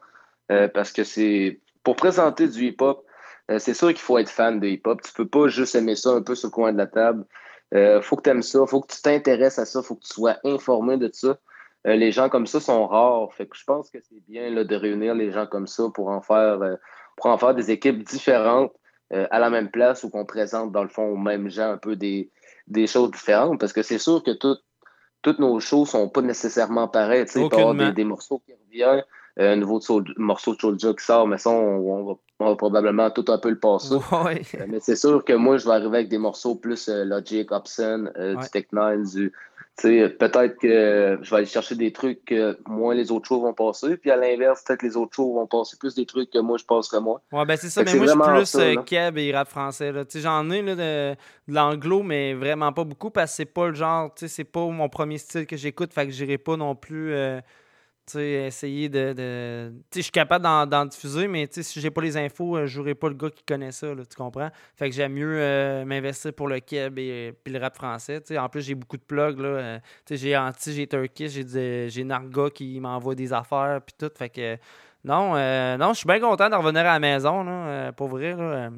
Euh, 0.51 0.67
parce 0.67 0.91
que 0.91 1.03
c'est. 1.03 1.59
Pour 1.83 1.95
présenter 1.95 2.47
du 2.47 2.67
hip-hop, 2.67 3.05
euh, 3.49 3.59
c'est 3.59 3.73
sûr 3.73 3.89
qu'il 3.89 3.99
faut 3.99 4.17
être 4.17 4.29
fan 4.29 4.59
de 4.59 4.67
hip-hop. 4.67 5.01
Tu 5.01 5.13
peux 5.13 5.27
pas 5.27 5.47
juste 5.47 5.75
aimer 5.75 5.95
ça 5.95 6.11
un 6.11 6.21
peu 6.21 6.35
sur 6.35 6.47
le 6.47 6.51
coin 6.51 6.73
de 6.73 6.77
la 6.77 6.87
table. 6.87 7.25
Euh, 7.73 8.01
faut 8.01 8.15
que 8.15 8.23
tu 8.23 8.29
aimes 8.29 8.41
ça, 8.43 8.65
faut 8.65 8.81
que 8.81 8.93
tu 8.93 9.01
t'intéresses 9.01 9.59
à 9.59 9.65
ça, 9.65 9.81
faut 9.81 9.95
que 9.95 10.03
tu 10.05 10.13
sois 10.13 10.37
informé 10.43 10.97
de 10.97 11.09
ça. 11.13 11.37
Euh, 11.85 11.95
les 11.95 12.11
gens 12.11 12.29
comme 12.29 12.47
ça 12.47 12.59
sont 12.59 12.87
rares. 12.87 13.33
Fait 13.33 13.45
que 13.45 13.55
je 13.57 13.63
pense 13.63 13.89
que 13.89 13.99
c'est 14.01 14.21
bien 14.27 14.49
là, 14.49 14.63
de 14.63 14.75
réunir 14.75 15.15
les 15.15 15.31
gens 15.31 15.47
comme 15.47 15.67
ça 15.67 15.83
pour 15.93 16.09
en 16.09 16.21
faire, 16.21 16.59
pour 17.15 17.27
en 17.27 17.37
faire 17.37 17.53
des 17.55 17.71
équipes 17.71 18.03
différentes 18.03 18.73
à 19.11 19.39
la 19.39 19.49
même 19.49 19.71
place 19.71 20.03
ou 20.03 20.09
qu'on 20.09 20.25
présente, 20.25 20.73
dans 20.73 20.83
le 20.83 20.89
fond, 20.89 21.05
aux 21.07 21.17
mêmes 21.17 21.49
gens 21.49 21.71
un 21.71 21.77
peu 21.77 21.95
des, 21.95 22.29
des 22.67 22.87
choses 22.87 23.11
différentes. 23.11 23.57
Parce 23.59 23.71
que 23.71 23.81
c'est 23.81 23.99
sûr 23.99 24.21
que 24.23 24.31
tout- 24.31 24.57
toutes 25.21 25.39
nos 25.39 25.59
shows 25.61 25.85
sont 25.85 26.09
pas 26.09 26.21
nécessairement 26.21 26.89
pareils. 26.89 27.25
Tu 27.25 27.31
sais, 27.33 27.39
des, 27.87 27.93
des 27.93 28.03
morceaux 28.03 28.39
qui 28.45 28.53
reviennent, 28.53 29.03
un 29.37 29.55
nouveau 29.55 29.79
morceau 30.17 30.55
de 30.55 30.59
Soulja 30.59 30.93
qui 30.93 31.05
sort, 31.05 31.27
mais 31.27 31.37
ça, 31.37 31.49
on, 31.49 31.77
on 31.77 32.05
va, 32.05 32.13
on 32.39 32.49
va 32.49 32.55
probablement 32.55 33.09
tout 33.11 33.25
un 33.29 33.37
peu 33.37 33.49
le 33.49 33.59
passer. 33.59 33.93
Ouais. 33.95 34.41
Euh, 34.55 34.65
mais 34.67 34.79
c'est 34.79 34.95
sûr 34.95 35.23
que 35.23 35.33
moi, 35.33 35.57
je 35.57 35.65
vais 35.65 35.73
arriver 35.73 35.97
avec 35.97 36.09
des 36.09 36.17
morceaux 36.17 36.55
plus 36.55 36.89
euh, 36.89 37.03
Logic, 37.05 37.51
Hobson, 37.51 38.09
euh, 38.17 38.35
Ouais. 38.35 38.41
du 38.43 38.49
Tech 38.49 38.65
Nine, 38.73 39.03
du. 39.03 39.31
Tu 39.79 39.89
sais, 39.99 40.09
peut-être 40.09 40.57
que 40.57 41.19
je 41.21 41.29
vais 41.29 41.35
aller 41.35 41.45
chercher 41.45 41.75
des 41.75 41.93
trucs 41.93 42.25
que 42.25 42.57
moins 42.67 42.95
les 42.95 43.11
autres 43.11 43.27
shows 43.27 43.41
vont 43.41 43.53
passer, 43.53 43.95
puis 43.95 44.09
à 44.09 44.15
l'inverse, 44.15 44.63
peut-être 44.63 44.81
les 44.81 44.97
autres 44.97 45.13
shows 45.15 45.35
vont 45.35 45.45
passer 45.45 45.77
plus 45.79 45.93
des 45.93 46.07
trucs 46.07 46.31
que 46.31 46.39
moi 46.39 46.57
je 46.57 46.65
passerai 46.65 46.99
moins. 46.99 47.19
Ouais, 47.31 47.45
ben 47.45 47.55
c'est 47.57 47.69
ça. 47.69 47.85
Fait 47.85 47.93
Mais 47.99 48.05
moi, 48.15 48.39
je 48.39 48.45
suis 48.45 48.57
plus 48.57 48.73
ça, 48.75 48.79
euh, 48.79 48.83
keb 48.83 49.19
et 49.19 49.31
rap 49.31 49.47
français. 49.49 49.91
Là. 49.91 50.03
Tu 50.03 50.13
sais, 50.13 50.21
J'en 50.21 50.49
ai 50.49 50.63
là, 50.63 50.73
de, 50.73 51.15
de 51.47 51.53
l'anglo, 51.55 52.01
mais 52.01 52.33
vraiment 52.33 52.73
pas 52.73 52.85
beaucoup 52.85 53.11
parce 53.11 53.29
que 53.33 53.35
c'est 53.35 53.45
pas 53.45 53.67
le 53.67 53.75
genre, 53.75 54.11
tu 54.15 54.21
sais, 54.21 54.27
c'est 54.27 54.45
pas 54.45 54.65
mon 54.65 54.89
premier 54.89 55.19
style 55.19 55.45
que 55.45 55.55
j'écoute. 55.55 55.93
Fait 55.93 56.07
que 56.07 56.11
j'irai 56.11 56.39
pas 56.39 56.57
non 56.57 56.73
plus 56.73 57.13
euh, 57.13 57.39
essayer 58.15 58.89
de. 58.89 59.13
de- 59.13 59.73
je 59.93 60.01
suis 60.01 60.11
capable 60.11 60.43
d'en, 60.43 60.85
diffuser, 60.85 61.27
mais 61.27 61.47
si 61.51 61.79
j'ai 61.81 61.91
pas 61.91 62.01
les 62.01 62.17
infos, 62.17 62.57
euh, 62.57 62.65
je 62.65 62.73
jouerai 62.73 62.95
pas 62.95 63.09
le 63.09 63.15
gars 63.15 63.29
qui 63.29 63.43
connaît 63.43 63.71
ça. 63.71 63.93
Là, 63.93 64.03
tu 64.05 64.15
comprends? 64.15 64.49
Fait 64.75 64.89
que 64.89 64.95
j'aime 64.95 65.13
mieux 65.13 65.37
euh, 65.39 65.85
m'investir 65.85 66.33
pour 66.33 66.47
le 66.47 66.59
keb 66.59 66.97
et 66.99 67.33
puis 67.43 67.53
le 67.53 67.59
rap 67.59 67.75
français. 67.75 68.21
En 68.37 68.49
plus, 68.49 68.61
j'ai 68.61 68.75
beaucoup 68.75 68.97
de 68.97 69.03
plugs. 69.03 69.39
Là, 69.39 69.47
euh, 69.47 69.79
j'ai 70.09 70.37
Anti, 70.37 70.73
j'ai 70.73 70.87
Turkish, 70.87 71.31
j'ai, 71.31 71.89
j'ai 71.89 72.03
Narga 72.03 72.49
qui 72.49 72.79
m'envoie 72.79 73.15
des 73.15 73.33
affaires 73.33 73.81
puis 73.85 73.95
tout. 73.97 74.11
Fait 74.17 74.29
que. 74.29 74.57
Non, 75.03 75.35
euh, 75.35 75.77
non, 75.77 75.93
je 75.93 75.99
suis 75.99 76.07
bien 76.07 76.19
content 76.19 76.49
de 76.49 76.55
revenir 76.55 76.81
à 76.81 76.93
la 76.93 76.99
maison, 76.99 77.43
là, 77.43 77.51
euh, 77.51 77.91
pour 77.91 78.07
vrai. 78.09 78.35
Euh. 78.37 78.69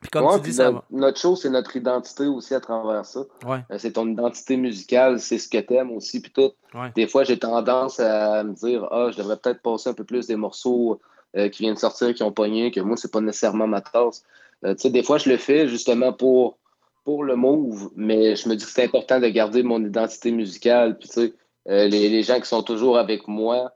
Puis 0.00 0.08
comme 0.10 0.24
Ouais, 0.24 0.34
tu 0.36 0.40
puis 0.42 0.50
dis, 0.52 0.56
ça 0.56 0.66
no- 0.70 0.72
va. 0.76 0.84
Notre 0.90 1.18
show, 1.18 1.36
c'est 1.36 1.50
notre 1.50 1.76
identité 1.76 2.26
aussi 2.26 2.54
à 2.54 2.60
travers 2.60 3.04
ça. 3.04 3.20
Ouais. 3.46 3.58
Euh, 3.70 3.76
c'est 3.78 3.92
ton 3.92 4.08
identité 4.08 4.56
musicale, 4.56 5.20
c'est 5.20 5.38
ce 5.38 5.48
que 5.48 5.58
t'aimes 5.58 5.90
aussi, 5.92 6.20
puis 6.22 6.32
tout. 6.32 6.52
Ouais. 6.74 6.90
Des 6.96 7.06
fois, 7.06 7.24
j'ai 7.24 7.38
tendance 7.38 8.00
à 8.00 8.42
me 8.44 8.54
dire, 8.54 8.88
ah, 8.90 9.10
je 9.12 9.18
devrais 9.18 9.36
peut-être 9.36 9.60
passer 9.60 9.90
un 9.90 9.94
peu 9.94 10.04
plus 10.04 10.26
des 10.26 10.36
morceaux 10.36 11.00
euh, 11.36 11.48
qui 11.48 11.62
viennent 11.62 11.74
de 11.74 11.78
sortir, 11.78 12.14
qui 12.14 12.22
ont 12.22 12.32
pogné, 12.32 12.70
que 12.70 12.80
moi, 12.80 12.96
c'est 12.96 13.12
pas 13.12 13.20
nécessairement 13.20 13.66
ma 13.66 13.82
tasse. 13.82 14.24
Euh, 14.64 14.74
tu 14.74 14.82
sais, 14.82 14.90
des 14.90 15.02
fois, 15.02 15.18
je 15.18 15.28
le 15.28 15.36
fais 15.36 15.68
justement 15.68 16.12
pour, 16.12 16.56
pour 17.04 17.22
le 17.24 17.36
move, 17.36 17.90
mais 17.94 18.36
je 18.36 18.48
me 18.48 18.56
dis 18.56 18.64
que 18.64 18.70
c'est 18.70 18.84
important 18.84 19.20
de 19.20 19.28
garder 19.28 19.62
mon 19.62 19.84
identité 19.84 20.30
musicale. 20.32 20.98
Puis, 20.98 21.08
tu 21.08 21.14
sais, 21.14 21.34
euh, 21.68 21.88
les, 21.88 22.08
les 22.08 22.22
gens 22.22 22.40
qui 22.40 22.48
sont 22.48 22.62
toujours 22.62 22.96
avec 22.98 23.28
moi 23.28 23.72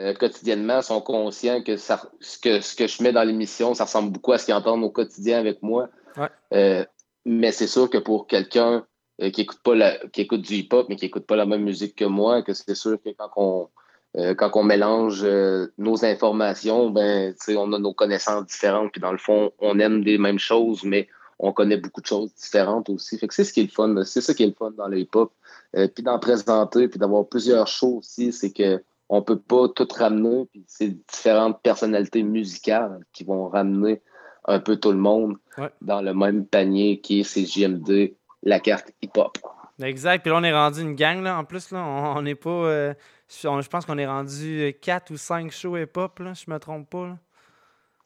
euh, 0.00 0.14
quotidiennement 0.14 0.82
sont 0.82 1.00
conscients 1.00 1.62
que, 1.62 1.76
ça, 1.76 2.02
ce 2.20 2.38
que 2.38 2.60
ce 2.60 2.74
que 2.74 2.86
je 2.86 3.02
mets 3.02 3.12
dans 3.12 3.22
l'émission, 3.22 3.74
ça 3.74 3.84
ressemble 3.84 4.10
beaucoup 4.10 4.32
à 4.32 4.38
ce 4.38 4.46
qu'ils 4.46 4.54
entendent 4.54 4.84
au 4.84 4.90
quotidien 4.90 5.38
avec 5.38 5.62
moi. 5.62 5.88
Ouais. 6.16 6.28
Euh, 6.54 6.84
mais 7.24 7.52
c'est 7.52 7.66
sûr 7.66 7.88
que 7.90 7.98
pour 7.98 8.26
quelqu'un 8.26 8.86
euh, 9.20 9.30
qui 9.30 9.42
écoute 9.42 9.60
pas 9.62 9.74
la, 9.74 9.98
qui 10.08 10.22
écoute 10.22 10.42
du 10.42 10.54
hip-hop, 10.54 10.86
mais 10.88 10.96
qui 10.96 11.06
écoute 11.06 11.26
pas 11.26 11.36
la 11.36 11.46
même 11.46 11.62
musique 11.62 11.96
que 11.96 12.06
moi, 12.06 12.42
que 12.42 12.54
c'est 12.54 12.74
sûr 12.74 12.98
que 13.02 13.10
quand 13.10 13.30
on, 13.36 13.68
euh, 14.16 14.34
quand 14.34 14.50
on 14.54 14.62
mélange 14.62 15.20
euh, 15.22 15.68
nos 15.78 16.04
informations, 16.04 16.90
ben, 16.90 17.34
on 17.50 17.72
a 17.72 17.78
nos 17.78 17.94
connaissances 17.94 18.46
différentes, 18.46 18.92
puis 18.92 19.00
dans 19.00 19.12
le 19.12 19.18
fond, 19.18 19.52
on 19.60 19.78
aime 19.78 20.02
les 20.02 20.18
mêmes 20.18 20.38
choses, 20.38 20.82
mais 20.84 21.08
on 21.38 21.52
connaît 21.52 21.76
beaucoup 21.76 22.00
de 22.00 22.06
choses 22.06 22.34
différentes 22.34 22.88
aussi. 22.90 23.18
Fait 23.18 23.28
que 23.28 23.34
c'est 23.34 23.44
ce 23.44 23.52
qui 23.52 23.60
est 23.60 23.64
le 23.64 23.70
fun, 23.70 23.94
c'est 24.04 24.20
ça 24.20 24.34
qui 24.34 24.42
est 24.42 24.48
le 24.48 24.52
fun 24.52 24.72
dans 24.72 24.88
le 24.88 24.98
hip-hop. 24.98 25.32
Euh, 25.76 25.86
puis 25.86 26.02
d'en 26.02 26.18
présenter, 26.18 26.88
puis 26.88 26.98
d'avoir 26.98 27.26
plusieurs 27.26 27.68
shows 27.68 27.98
aussi, 27.98 28.32
c'est 28.32 28.50
que 28.50 28.82
on 29.12 29.22
peut 29.22 29.38
pas 29.38 29.68
tout 29.68 29.88
ramener, 29.94 30.46
puis 30.52 30.64
c'est 30.68 30.88
différentes 30.88 31.60
personnalités 31.62 32.22
musicales 32.22 33.00
qui 33.12 33.24
vont 33.24 33.48
ramener 33.48 34.00
un 34.46 34.60
peu 34.60 34.76
tout 34.76 34.92
le 34.92 34.98
monde 34.98 35.36
Ouais. 35.58 35.68
dans 35.82 36.00
le 36.00 36.14
même 36.14 36.46
panier 36.46 37.00
qui 37.00 37.20
est 37.20 37.24
CJMD, 37.24 38.14
la 38.44 38.60
carte 38.60 38.92
hip-hop. 39.02 39.36
Exact. 39.82 40.22
Puis 40.22 40.30
là, 40.30 40.38
on 40.38 40.44
est 40.44 40.52
rendu 40.52 40.80
une 40.80 40.94
gang, 40.94 41.22
là. 41.22 41.36
En 41.38 41.44
plus, 41.44 41.70
là, 41.72 41.84
on 42.16 42.22
n'est 42.22 42.34
pas. 42.34 42.50
euh, 42.50 42.94
je 43.28 43.48
on- 43.48 43.60
je 43.60 43.68
pense 43.68 43.84
qu'on 43.84 43.98
est 43.98 44.06
rendu 44.06 44.74
4 44.80 45.10
ou 45.10 45.16
5 45.16 45.50
shows 45.50 45.76
hip-hop, 45.76 46.18
là, 46.20 46.34
si 46.34 46.44
je 46.46 46.50
me 46.52 46.58
trompe 46.58 46.88
pas. 46.88 47.06
Là. 47.08 47.18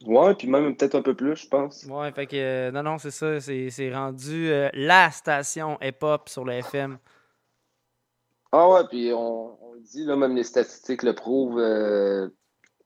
Ouais, 0.07 0.35
puis 0.35 0.49
même 0.49 0.75
peut-être 0.77 0.97
un 0.97 1.03
peu 1.03 1.15
plus, 1.15 1.37
je 1.37 1.49
pense. 1.49 1.85
Ouais, 1.89 2.11
fait 2.13 2.27
que. 2.27 2.37
euh, 2.37 2.71
non, 2.73 2.83
non, 2.83 2.99
c'est 2.99 3.11
ça. 3.11 3.41
C'est 3.41 3.71
c'est 3.71 3.93
rendu 3.95 4.49
euh, 4.51 4.69
la 4.75 5.11
station 5.11 5.79
hip-hop 5.83 6.29
sur 6.29 6.45
le 6.45 6.55
FM. 6.55 6.99
Ah 8.57 8.71
ouais, 8.71 8.83
puis 8.89 9.13
on, 9.13 9.57
on 9.69 9.73
le 9.75 9.81
dit, 9.81 10.05
là, 10.05 10.15
même 10.15 10.37
les 10.37 10.45
statistiques 10.45 11.03
le 11.03 11.13
prouvent. 11.13 11.59
euh, 11.59 12.29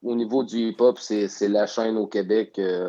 au 0.03 0.15
niveau 0.15 0.43
du 0.43 0.71
hip-hop, 0.71 0.99
c'est 0.99 1.29
la 1.49 1.67
chaîne 1.67 1.99
au 1.99 2.07
Québec. 2.07 2.59
euh, 2.59 2.89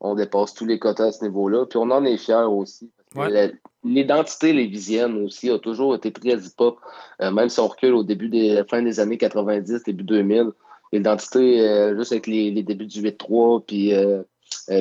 on 0.00 0.14
dépasse 0.14 0.54
tous 0.54 0.64
les 0.64 0.78
quotas 0.78 1.08
à 1.08 1.12
ce 1.12 1.22
niveau-là. 1.22 1.66
Puis 1.66 1.76
on 1.76 1.90
en 1.90 2.02
est 2.06 2.16
fiers 2.16 2.48
aussi. 2.48 2.90
Ouais. 3.14 3.52
L'identité 3.84 4.54
lévisienne 4.54 5.22
aussi 5.22 5.50
a 5.50 5.58
toujours 5.58 5.94
été 5.94 6.12
très 6.12 6.38
hip-hop. 6.38 6.78
Euh, 7.20 7.30
même 7.30 7.50
si 7.50 7.60
on 7.60 7.68
recule 7.68 7.92
au 7.92 8.04
début 8.04 8.30
des 8.30 8.62
fin 8.70 8.80
des 8.80 9.00
années 9.00 9.18
90, 9.18 9.82
début 9.82 10.04
2000, 10.04 10.46
l'identité, 10.92 11.92
juste 11.94 12.12
avec 12.12 12.26
les, 12.26 12.50
les 12.50 12.62
débuts 12.62 12.86
du 12.86 13.02
8-3, 13.02 13.64
puis 13.66 13.92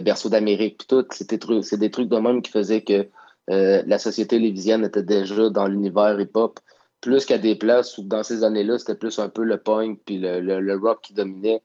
Berceau 0.02 0.30
d'Amérique, 0.30 0.78
puis 0.78 0.88
tout, 0.88 1.06
c'est 1.12 1.78
des 1.78 1.92
trucs 1.92 2.08
de 2.08 2.18
même 2.18 2.42
qui 2.42 2.52
faisaient 2.52 2.84
que 2.84 3.06
la 3.48 3.98
société 3.98 4.40
lévisienne 4.40 4.86
était 4.86 5.04
déjà 5.04 5.50
dans 5.50 5.68
l'univers 5.68 6.18
hip-hop 6.18 6.60
plus 7.04 7.26
qu'à 7.26 7.38
des 7.38 7.56
places 7.56 7.98
où 7.98 8.04
dans 8.04 8.24
ces 8.24 8.44
années-là, 8.44 8.80
c'était 8.80 8.96
plus 8.96 9.20
un 9.20 9.30
peu 9.30 9.44
le 9.44 9.58
punk 9.58 10.00
puis 10.06 10.18
le, 10.18 10.40
le- 10.40 10.60
le 10.62 10.76
rock 10.76 11.02
qui 11.04 11.14
dominait. 11.14 11.62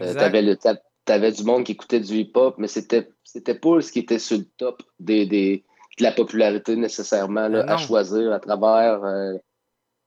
Euh, 0.00 0.12
t'avais, 0.20 0.42
le- 0.42 0.56
t'a- 0.56 0.80
t'avais 1.04 1.32
du 1.32 1.42
monde 1.44 1.64
qui 1.64 1.72
écoutait 1.72 1.98
du 2.00 2.14
hip-hop, 2.14 2.54
mais 2.58 2.68
c'était, 2.68 3.10
c'était 3.24 3.54
pas 3.56 3.80
ce 3.80 3.90
qui 3.90 3.98
était 4.00 4.18
sur 4.20 4.38
le 4.38 4.44
top 4.58 4.82
des, 5.00 5.26
des- 5.26 5.64
de 5.98 6.02
la 6.04 6.12
popularité 6.12 6.76
nécessairement 6.76 7.48
là, 7.48 7.64
Ah 7.66 7.74
à 7.74 7.76
choisir 7.78 8.32
à 8.32 8.38
travers. 8.38 9.02
euh, 9.04 9.32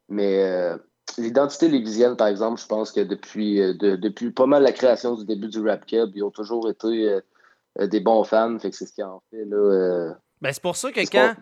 mais 0.10 0.44
euh, 0.44 0.78
l'identité 1.18 1.68
lévisienne, 1.68 2.16
par 2.16 2.28
exemple, 2.28 2.62
je 2.62 2.68
pense 2.68 2.91
que 2.91 3.02
depuis, 3.02 3.60
euh, 3.62 3.74
de- 3.74 3.95
depuis 3.95 4.32
pas 4.32 4.45
mal 4.45 4.64
la 4.64 4.72
création 4.72 5.16
du 5.16 5.26
début 5.26 5.48
du 5.48 5.60
rap 5.68 5.86
cab, 5.86 6.12
ils 6.16 6.24
ont 6.24 6.32
toujours 6.32 6.70
été 6.70 6.88
euh, 7.10 7.20
euh, 7.80 7.88
des 7.88 7.99
bons 7.99 8.24
fans. 8.24 8.57
Fait 8.60 8.70
que 8.70 8.76
c'est 8.76 8.86
ce 8.86 8.94
qui 8.94 9.03
en 9.03 9.22
fait 9.32 9.45
là. 9.45 9.57
euh, 9.57 10.12
Ben, 10.41 10.52
c'est 10.53 10.62
pour 10.62 10.76
ça 10.76 10.91
que 10.91 10.99
quand, 11.02 11.07
pas- 11.34 11.36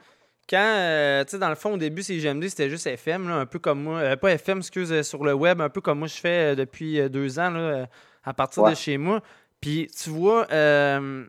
quand 0.49 0.57
euh, 0.77 1.23
tu 1.23 1.31
sais, 1.31 1.37
dans 1.39 1.49
le 1.49 1.55
fond, 1.55 1.73
au 1.73 1.77
début, 1.77 2.03
CGMD, 2.03 2.47
c'était 2.49 2.69
juste 2.69 2.85
FM, 2.87 3.29
là, 3.29 3.35
un 3.35 3.45
peu 3.45 3.59
comme 3.59 3.81
moi. 3.83 3.99
euh, 3.99 4.15
pas 4.15 4.31
FM, 4.33 4.59
excuse, 4.59 4.91
euh, 4.91 5.03
sur 5.03 5.23
le 5.23 5.33
web, 5.33 5.61
un 5.61 5.69
peu 5.69 5.81
comme 5.81 5.99
moi 5.99 6.07
je 6.07 6.17
fais 6.17 6.51
euh, 6.51 6.55
depuis 6.55 7.09
deux 7.09 7.39
ans, 7.39 7.49
là, 7.49 7.87
à 8.23 8.33
partir 8.33 8.63
de 8.63 8.75
chez 8.75 8.97
moi. 8.97 9.21
Puis, 9.61 9.87
tu 9.97 10.09
vois, 10.09 10.45
euh, 10.51 11.25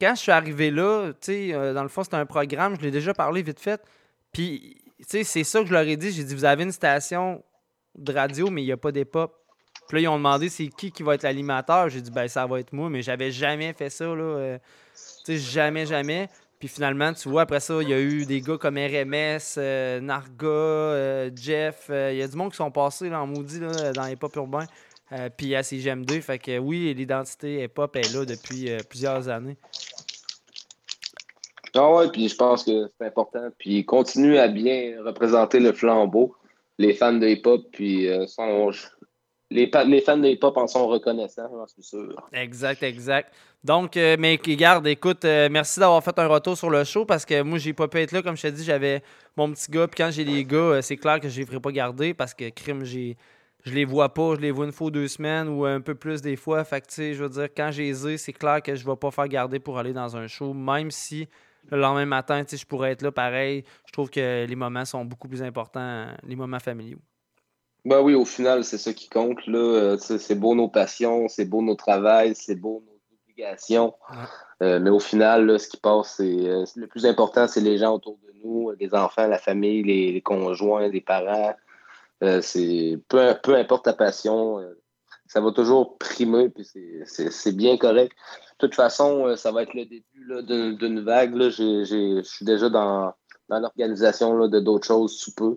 quand 0.00 0.14
je 0.14 0.20
suis 0.20 0.32
arrivé 0.32 0.70
là, 0.70 1.12
tu 1.12 1.32
sais, 1.50 1.72
dans 1.72 1.82
le 1.82 1.88
fond, 1.88 2.04
c'était 2.04 2.16
un 2.16 2.26
programme, 2.26 2.76
je 2.76 2.82
l'ai 2.82 2.90
déjà 2.90 3.14
parlé 3.14 3.42
vite 3.42 3.60
fait. 3.60 3.80
Puis, 4.32 4.76
tu 4.98 5.04
sais, 5.08 5.24
c'est 5.24 5.44
ça 5.44 5.60
que 5.60 5.66
je 5.66 5.72
leur 5.72 5.86
ai 5.86 5.96
dit. 5.96 6.10
J'ai 6.12 6.24
dit, 6.24 6.34
vous 6.34 6.44
avez 6.44 6.64
une 6.64 6.72
station 6.72 7.42
de 7.94 8.12
radio, 8.12 8.50
mais 8.50 8.62
il 8.62 8.66
n'y 8.66 8.72
a 8.72 8.76
pas 8.76 8.92
d'hip-hop. 8.92 9.34
Puis 9.88 9.96
là, 9.96 10.00
ils 10.02 10.08
ont 10.08 10.18
demandé 10.18 10.50
c'est 10.50 10.66
qui 10.68 10.92
qui 10.92 11.02
va 11.02 11.14
être 11.14 11.22
l'animateur. 11.22 11.88
J'ai 11.88 12.02
dit, 12.02 12.10
ben, 12.10 12.28
ça 12.28 12.46
va 12.46 12.60
être 12.60 12.74
moi, 12.74 12.90
mais 12.90 13.00
j'avais 13.00 13.30
jamais 13.30 13.72
fait 13.72 13.88
ça, 13.88 14.04
là. 14.04 14.58
tu 15.24 15.24
sais, 15.24 15.38
jamais, 15.38 15.86
jamais. 15.86 16.28
Puis 16.58 16.66
finalement, 16.68 17.12
tu 17.12 17.28
vois, 17.28 17.42
après 17.42 17.60
ça, 17.60 17.80
il 17.82 17.88
y 17.88 17.94
a 17.94 18.00
eu 18.00 18.24
des 18.24 18.40
gars 18.40 18.56
comme 18.58 18.76
RMS, 18.76 19.38
euh, 19.58 20.00
Narga, 20.00 20.46
euh, 20.46 21.30
Jeff. 21.34 21.86
euh, 21.90 22.10
Il 22.12 22.18
y 22.18 22.22
a 22.22 22.26
du 22.26 22.36
monde 22.36 22.50
qui 22.50 22.56
sont 22.56 22.70
passés 22.72 23.08
là, 23.08 23.22
en 23.22 23.26
maudit 23.28 23.60
là, 23.60 23.92
dans 23.92 24.04
les 24.06 24.12
hip-hop 24.12 24.34
urbains. 24.36 24.66
Puis 25.38 25.54
à 25.54 25.62
CGM2. 25.62 26.20
Fait 26.20 26.38
que 26.38 26.58
oui, 26.58 26.92
l'identité 26.94 27.62
hip-hop 27.64 27.96
est 27.96 28.12
là 28.12 28.26
depuis 28.26 28.68
plusieurs 28.90 29.28
années. 29.30 29.56
Ah 31.74 31.90
ouais, 31.92 32.10
puis 32.10 32.28
je 32.28 32.36
pense 32.36 32.64
que 32.64 32.90
c'est 32.98 33.06
important. 33.06 33.48
Puis 33.58 33.84
continue 33.86 34.36
à 34.36 34.48
bien 34.48 34.96
représenter 35.02 35.60
le 35.60 35.72
flambeau. 35.72 36.34
Les 36.78 36.92
fans 36.92 37.12
de 37.14 37.26
hip-hop, 37.26 37.62
puis 37.72 38.06
sont- 38.26 38.70
les, 39.50 39.70
les 39.86 40.00
fans 40.00 40.18
de 40.18 40.28
hip-hop 40.28 40.56
en 40.56 40.66
sont 40.66 40.86
reconnaissants, 40.86 41.48
suis 41.68 41.82
sûr. 41.82 42.28
Exact, 42.32 42.82
exact. 42.82 43.32
Donc, 43.64 43.96
euh, 43.96 44.16
mais 44.18 44.36
garde, 44.36 44.86
écoute, 44.86 45.24
euh, 45.24 45.48
merci 45.50 45.80
d'avoir 45.80 46.02
fait 46.04 46.18
un 46.18 46.26
retour 46.26 46.56
sur 46.56 46.70
le 46.70 46.84
show 46.84 47.04
parce 47.04 47.24
que 47.24 47.42
moi, 47.42 47.58
j'ai 47.58 47.72
pas 47.72 47.88
pu 47.88 47.98
être 47.98 48.12
là. 48.12 48.22
Comme 48.22 48.36
je 48.36 48.42
t'ai 48.42 48.52
dit, 48.52 48.64
j'avais 48.64 49.02
mon 49.36 49.50
petit 49.50 49.70
gars. 49.70 49.88
Puis 49.88 49.96
quand 49.96 50.10
j'ai 50.10 50.24
les 50.24 50.44
gars, 50.44 50.56
euh, 50.56 50.82
c'est 50.82 50.96
clair 50.96 51.18
que 51.18 51.28
je 51.28 51.40
les 51.40 51.46
ferai 51.46 51.60
pas 51.60 51.72
garder 51.72 52.14
parce 52.14 52.34
que 52.34 52.48
crime, 52.50 52.84
j'ai. 52.84 53.16
Je 53.64 53.74
les 53.74 53.84
vois 53.84 54.14
pas, 54.14 54.36
je 54.36 54.40
les 54.40 54.52
vois 54.52 54.66
une 54.66 54.72
fois 54.72 54.86
ou 54.86 54.90
deux 54.90 55.08
semaines 55.08 55.48
ou 55.48 55.64
un 55.64 55.80
peu 55.80 55.94
plus 55.96 56.22
des 56.22 56.36
fois. 56.36 56.62
Fait 56.64 56.80
que, 56.80 56.86
tu 56.86 56.94
sais, 56.94 57.14
je 57.14 57.24
veux 57.24 57.28
dire, 57.28 57.48
quand 57.54 57.70
j'ai 57.72 57.92
les 57.92 58.16
c'est 58.16 58.32
clair 58.32 58.62
que 58.62 58.76
je 58.76 58.86
vais 58.86 58.96
pas 58.96 59.10
faire 59.10 59.26
garder 59.26 59.58
pour 59.58 59.78
aller 59.78 59.92
dans 59.92 60.16
un 60.16 60.28
show, 60.28 60.54
même 60.54 60.92
si 60.92 61.28
le 61.68 61.76
lendemain 61.76 62.06
matin, 62.06 62.44
tu 62.44 62.50
sais, 62.50 62.56
je 62.56 62.66
pourrais 62.66 62.92
être 62.92 63.02
là 63.02 63.10
pareil. 63.10 63.64
Je 63.84 63.92
trouve 63.92 64.10
que 64.10 64.46
les 64.46 64.56
moments 64.56 64.84
sont 64.84 65.04
beaucoup 65.04 65.28
plus 65.28 65.42
importants, 65.42 66.06
les 66.22 66.36
moments 66.36 66.60
familiaux. 66.60 67.00
Ben 67.84 68.00
oui, 68.00 68.14
au 68.14 68.24
final, 68.24 68.64
c'est 68.64 68.78
ça 68.78 68.92
qui 68.92 69.08
compte. 69.08 69.46
Là. 69.46 69.58
Euh, 69.58 69.96
c'est 69.98 70.34
beau 70.34 70.54
nos 70.54 70.68
passions, 70.68 71.28
c'est 71.28 71.44
beau 71.44 71.62
nos 71.62 71.74
travails, 71.76 72.34
c'est 72.34 72.54
beau 72.56 72.82
nos 72.86 72.98
obligations. 73.24 73.94
Euh, 74.62 74.80
mais 74.80 74.90
au 74.90 74.98
final, 74.98 75.46
là, 75.46 75.58
ce 75.58 75.68
qui 75.68 75.76
passe, 75.76 76.14
c'est 76.16 76.48
euh, 76.48 76.64
le 76.76 76.86
plus 76.86 77.06
important, 77.06 77.46
c'est 77.46 77.60
les 77.60 77.78
gens 77.78 77.94
autour 77.94 78.18
de 78.26 78.32
nous, 78.42 78.72
les 78.78 78.94
enfants, 78.94 79.26
la 79.26 79.38
famille, 79.38 79.82
les, 79.84 80.12
les 80.12 80.20
conjoints, 80.22 80.88
les 80.88 81.00
parents. 81.00 81.54
Euh, 82.24 82.40
c'est 82.42 82.98
peu, 83.08 83.34
peu 83.42 83.54
importe 83.54 83.84
ta 83.84 83.92
passion, 83.92 84.58
ça 85.26 85.40
va 85.40 85.52
toujours 85.52 85.98
primer, 85.98 86.48
puis 86.48 86.64
c'est- 87.04 87.52
bien 87.52 87.76
correct. 87.76 88.12
De 88.60 88.66
toute 88.66 88.74
façon, 88.74 89.36
ça 89.36 89.52
va 89.52 89.62
être 89.62 89.74
le 89.74 89.84
début 89.84 90.24
là, 90.26 90.42
d'une 90.42 91.00
vague. 91.00 91.36
Je 91.38 92.20
suis 92.24 92.44
déjà 92.44 92.68
dans, 92.68 93.12
dans 93.48 93.60
l'organisation 93.60 94.36
là, 94.36 94.48
de 94.48 94.58
d'autres 94.58 94.86
choses 94.86 95.16
sous 95.16 95.32
peu. 95.34 95.56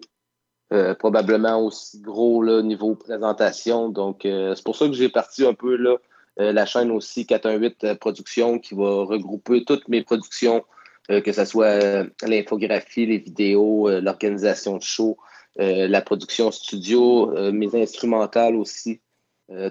Euh, 0.74 0.96
probablement 0.96 1.60
aussi 1.66 2.00
gros 2.00 2.42
là, 2.42 2.62
niveau 2.62 2.96
présentation. 2.96 3.90
Donc, 3.90 4.26
euh, 4.26 4.56
c'est 4.56 4.64
pour 4.64 4.78
ça 4.78 4.88
que 4.88 4.94
j'ai 4.94 5.10
parti 5.10 5.46
un 5.46 5.54
peu 5.54 5.76
là, 5.76 5.98
euh, 6.40 6.54
la 6.54 6.66
chaîne 6.66 6.92
aussi 6.92 7.26
418 7.26 7.84
euh, 7.84 7.96
Productions 7.96 8.58
qui 8.58 8.74
va 8.74 9.04
regrouper 9.04 9.66
toutes 9.66 9.90
mes 9.90 10.02
productions, 10.02 10.64
que 11.10 11.34
ce 11.34 11.44
soit 11.44 12.06
l'infographie, 12.26 13.06
les 13.06 13.18
vidéos, 13.18 13.90
l'organisation 14.00 14.78
de 14.78 14.82
show, 14.82 15.18
la 15.58 16.02
production 16.02 16.52
studio, 16.52 17.34
mes 17.52 17.76
instrumentales 17.76 18.56
aussi. 18.56 19.02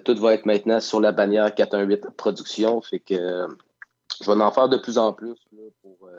Tout 0.05 0.17
va 0.17 0.35
être 0.35 0.45
maintenant 0.45 0.81
sur 0.81 1.01
la 1.01 1.13
bannière 1.13 1.55
418 1.55 2.11
Productions. 2.15 2.83
Fait 2.83 2.99
que 2.99 3.47
je 4.21 4.31
vais 4.31 4.43
en 4.43 4.51
faire 4.51 4.69
de 4.69 4.77
plus 4.77 4.99
en 4.99 5.15
plus 5.15 5.37
là, 5.53 5.63
pour, 5.81 6.11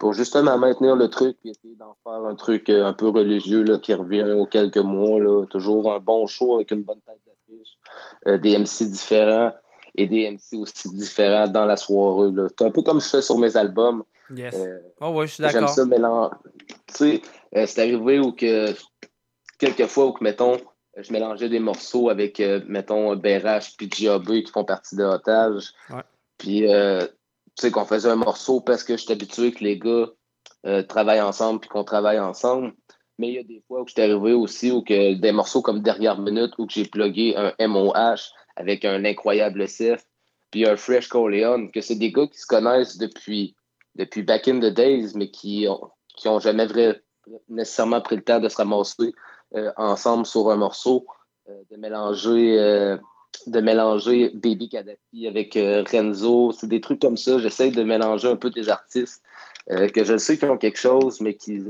pour 0.00 0.14
justement 0.14 0.58
maintenir 0.58 0.96
le 0.96 1.08
truc 1.08 1.36
et 1.44 1.50
essayer 1.50 1.76
d'en 1.76 1.94
faire 2.02 2.24
un 2.24 2.34
truc 2.34 2.70
euh, 2.70 2.86
un 2.86 2.94
peu 2.94 3.08
religieux 3.08 3.62
là, 3.62 3.78
qui 3.78 3.92
revient 3.92 4.24
aux 4.32 4.46
quelques 4.46 4.78
mois. 4.78 5.20
Là. 5.20 5.44
Toujours 5.44 5.92
un 5.92 6.00
bon 6.00 6.26
show 6.26 6.56
avec 6.56 6.70
une 6.70 6.82
bonne 6.82 7.00
tête 7.06 7.20
d'affiche, 7.26 7.78
euh, 8.26 8.38
des 8.38 8.58
MC 8.58 8.90
différents 8.90 9.52
et 9.94 10.06
des 10.06 10.30
MC 10.30 10.58
aussi 10.58 10.88
différents 10.96 11.48
dans 11.48 11.66
la 11.66 11.76
soirée. 11.76 12.32
C'est 12.48 12.64
un 12.64 12.70
peu 12.70 12.80
comme 12.80 13.00
je 13.00 13.08
fais 13.08 13.20
sur 13.20 13.36
mes 13.36 13.58
albums. 13.58 14.02
Yes. 14.34 14.54
Euh, 14.54 14.78
oh, 15.02 15.10
ouais, 15.10 15.26
je 15.26 15.34
suis 15.34 15.42
J'aime 15.42 15.52
d'accord. 15.52 15.68
ça 15.68 15.84
mélanger. 15.84 16.34
Tu 16.86 16.94
sais, 16.94 17.22
euh, 17.56 17.66
c'est 17.66 17.82
arrivé 17.82 18.20
où 18.20 18.32
que, 18.32 18.72
quelques 19.58 19.86
fois 19.86 20.06
où 20.06 20.12
que, 20.12 20.24
mettons, 20.24 20.56
je 20.96 21.12
mélangeais 21.12 21.50
des 21.50 21.60
morceaux 21.60 22.08
avec, 22.08 22.42
mettons, 22.66 23.16
BRH 23.16 23.76
puis 23.76 23.88
GAB 23.88 24.24
qui 24.24 24.50
font 24.50 24.64
partie 24.64 24.96
de 24.96 25.04
Otage. 25.04 25.74
Ouais. 25.90 26.02
Puis, 26.38 26.72
euh, 26.72 27.06
tu 27.60 27.66
sais, 27.66 27.72
qu'on 27.72 27.84
faisait 27.84 28.08
un 28.08 28.16
morceau 28.16 28.62
parce 28.62 28.82
que 28.82 28.96
je 28.96 29.02
suis 29.02 29.12
habitué 29.12 29.52
que 29.52 29.62
les 29.62 29.78
gars 29.78 30.08
euh, 30.64 30.82
travaillent 30.82 31.20
ensemble 31.20 31.60
puis 31.60 31.68
qu'on 31.68 31.84
travaille 31.84 32.18
ensemble. 32.18 32.72
Mais 33.18 33.28
il 33.28 33.34
y 33.34 33.38
a 33.38 33.42
des 33.42 33.62
fois 33.68 33.82
où 33.82 33.86
j'étais 33.86 34.04
arrivé 34.04 34.32
aussi 34.32 34.70
où 34.70 34.80
que 34.80 35.12
des 35.12 35.32
morceaux 35.32 35.60
comme 35.60 35.82
Dernière 35.82 36.18
Minute 36.18 36.52
où 36.56 36.66
que 36.66 36.72
j'ai 36.72 36.86
plugué 36.86 37.36
un 37.36 37.52
MOH 37.68 38.32
avec 38.56 38.86
un 38.86 39.04
incroyable 39.04 39.66
CF 39.66 40.02
puis 40.50 40.66
un 40.66 40.76
Fresh 40.76 41.08
Corleone, 41.08 41.70
que 41.70 41.82
c'est 41.82 41.96
des 41.96 42.10
gars 42.10 42.26
qui 42.26 42.38
se 42.38 42.46
connaissent 42.46 42.96
depuis, 42.96 43.54
depuis 43.94 44.22
back 44.22 44.48
in 44.48 44.58
the 44.58 44.72
days, 44.72 45.12
mais 45.14 45.30
qui 45.30 45.66
ont, 45.68 45.90
qui 46.16 46.28
ont 46.28 46.40
jamais 46.40 46.66
nécessairement 47.50 48.00
pris 48.00 48.16
le 48.16 48.22
temps 48.22 48.40
de 48.40 48.48
se 48.48 48.56
ramasser 48.56 49.12
euh, 49.54 49.70
ensemble 49.76 50.24
sur 50.24 50.50
un 50.50 50.56
morceau, 50.56 51.06
euh, 51.50 51.62
de 51.70 51.76
mélanger 51.76 52.98
de 53.46 53.60
mélanger 53.60 54.30
Baby 54.34 54.68
Kadhafi 54.68 55.26
avec 55.26 55.56
euh, 55.56 55.84
Renzo, 55.90 56.52
c'est 56.52 56.66
des 56.66 56.80
trucs 56.80 57.00
comme 57.00 57.16
ça. 57.16 57.38
J'essaie 57.38 57.70
de 57.70 57.82
mélanger 57.82 58.28
un 58.28 58.36
peu 58.36 58.50
des 58.50 58.68
artistes 58.68 59.22
euh, 59.70 59.88
que 59.88 60.04
je 60.04 60.16
sais 60.16 60.38
qui 60.38 60.44
ont 60.44 60.58
quelque 60.58 60.78
chose, 60.78 61.20
mais 61.20 61.34
qui 61.34 61.62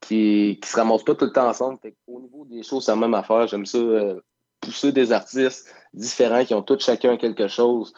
qui, 0.00 0.60
se 0.64 0.76
ramassent 0.76 1.04
pas 1.04 1.14
tout 1.14 1.26
le 1.26 1.32
temps 1.32 1.48
ensemble. 1.48 1.78
Au 2.06 2.20
niveau 2.20 2.44
des 2.44 2.62
choses, 2.62 2.84
c'est 2.84 2.92
la 2.92 2.96
même 2.96 3.14
affaire. 3.14 3.46
J'aime 3.46 3.66
ça 3.66 3.78
euh, 3.78 4.20
pousser 4.60 4.92
des 4.92 5.12
artistes 5.12 5.74
différents 5.92 6.44
qui 6.44 6.54
ont 6.54 6.62
tous 6.62 6.80
chacun 6.80 7.16
quelque 7.16 7.48
chose 7.48 7.92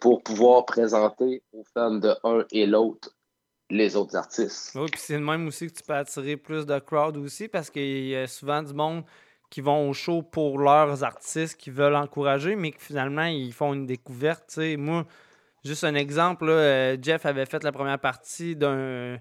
pour 0.00 0.22
pouvoir 0.22 0.64
présenter 0.64 1.42
aux 1.52 1.64
fans 1.74 1.96
de 1.96 2.14
un 2.22 2.44
et 2.52 2.66
l'autre 2.66 3.10
les 3.70 3.96
autres 3.96 4.16
artistes. 4.16 4.72
Puis 4.72 5.00
c'est 5.00 5.18
le 5.18 5.24
même 5.24 5.46
aussi 5.46 5.66
que 5.66 5.72
tu 5.72 5.82
peux 5.82 5.94
attirer 5.94 6.36
plus 6.36 6.66
de 6.66 6.78
crowd 6.78 7.16
aussi 7.16 7.48
parce 7.48 7.70
qu'il 7.70 8.06
y 8.06 8.16
a 8.16 8.26
souvent 8.26 8.62
du 8.62 8.74
monde 8.74 9.04
qui 9.54 9.60
vont 9.60 9.88
au 9.88 9.92
show 9.92 10.20
pour 10.20 10.58
leurs 10.58 11.04
artistes 11.04 11.56
qui 11.56 11.70
veulent 11.70 11.94
encourager, 11.94 12.56
mais 12.56 12.72
que 12.72 12.82
finalement 12.82 13.26
ils 13.26 13.52
font 13.52 13.72
une 13.72 13.86
découverte. 13.86 14.48
tu 14.48 14.54
sais. 14.54 14.76
Moi, 14.76 15.06
juste 15.64 15.84
un 15.84 15.94
exemple, 15.94 16.48
euh, 16.48 17.00
Jeff 17.00 17.24
avait 17.24 17.46
fait 17.46 17.62
la 17.62 17.70
première 17.70 18.00
partie 18.00 18.56
d'un. 18.56 19.20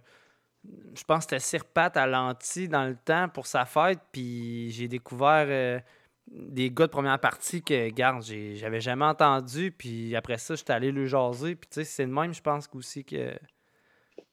Je 0.64 1.04
pense 1.06 1.28
que 1.28 1.38
c'était 1.38 1.40
Sirpat 1.40 1.92
à 1.94 2.08
Lanty 2.08 2.68
dans 2.68 2.86
le 2.86 2.96
temps 2.96 3.30
pour 3.30 3.46
sa 3.46 3.66
fête, 3.66 4.00
puis 4.12 4.72
j'ai 4.72 4.88
découvert 4.88 5.46
euh, 5.48 5.80
des 6.26 6.72
gars 6.72 6.88
de 6.88 6.92
première 6.92 7.20
partie 7.20 7.62
que, 7.62 7.90
garde, 7.90 8.24
j'avais 8.24 8.82
jamais 8.82 9.06
entendu, 9.06 9.72
puis 9.72 10.16
après 10.16 10.40
ça, 10.40 10.56
j'étais 10.56 10.74
allé 10.74 10.92
le 10.92 11.06
jaser, 11.06 11.54
puis 11.54 11.86
c'est 11.86 12.06
le 12.08 12.12
même, 12.12 12.34
je 12.34 12.42
pense 12.42 12.68
aussi 12.74 13.06
que 13.06 13.36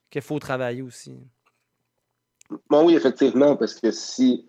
qu'il 0.09 0.22
faut 0.22 0.39
travailler 0.39 0.81
aussi. 0.81 1.14
Bon, 2.70 2.86
oui, 2.86 2.94
effectivement, 2.94 3.55
parce 3.55 3.74
que 3.74 3.90
si, 3.90 4.47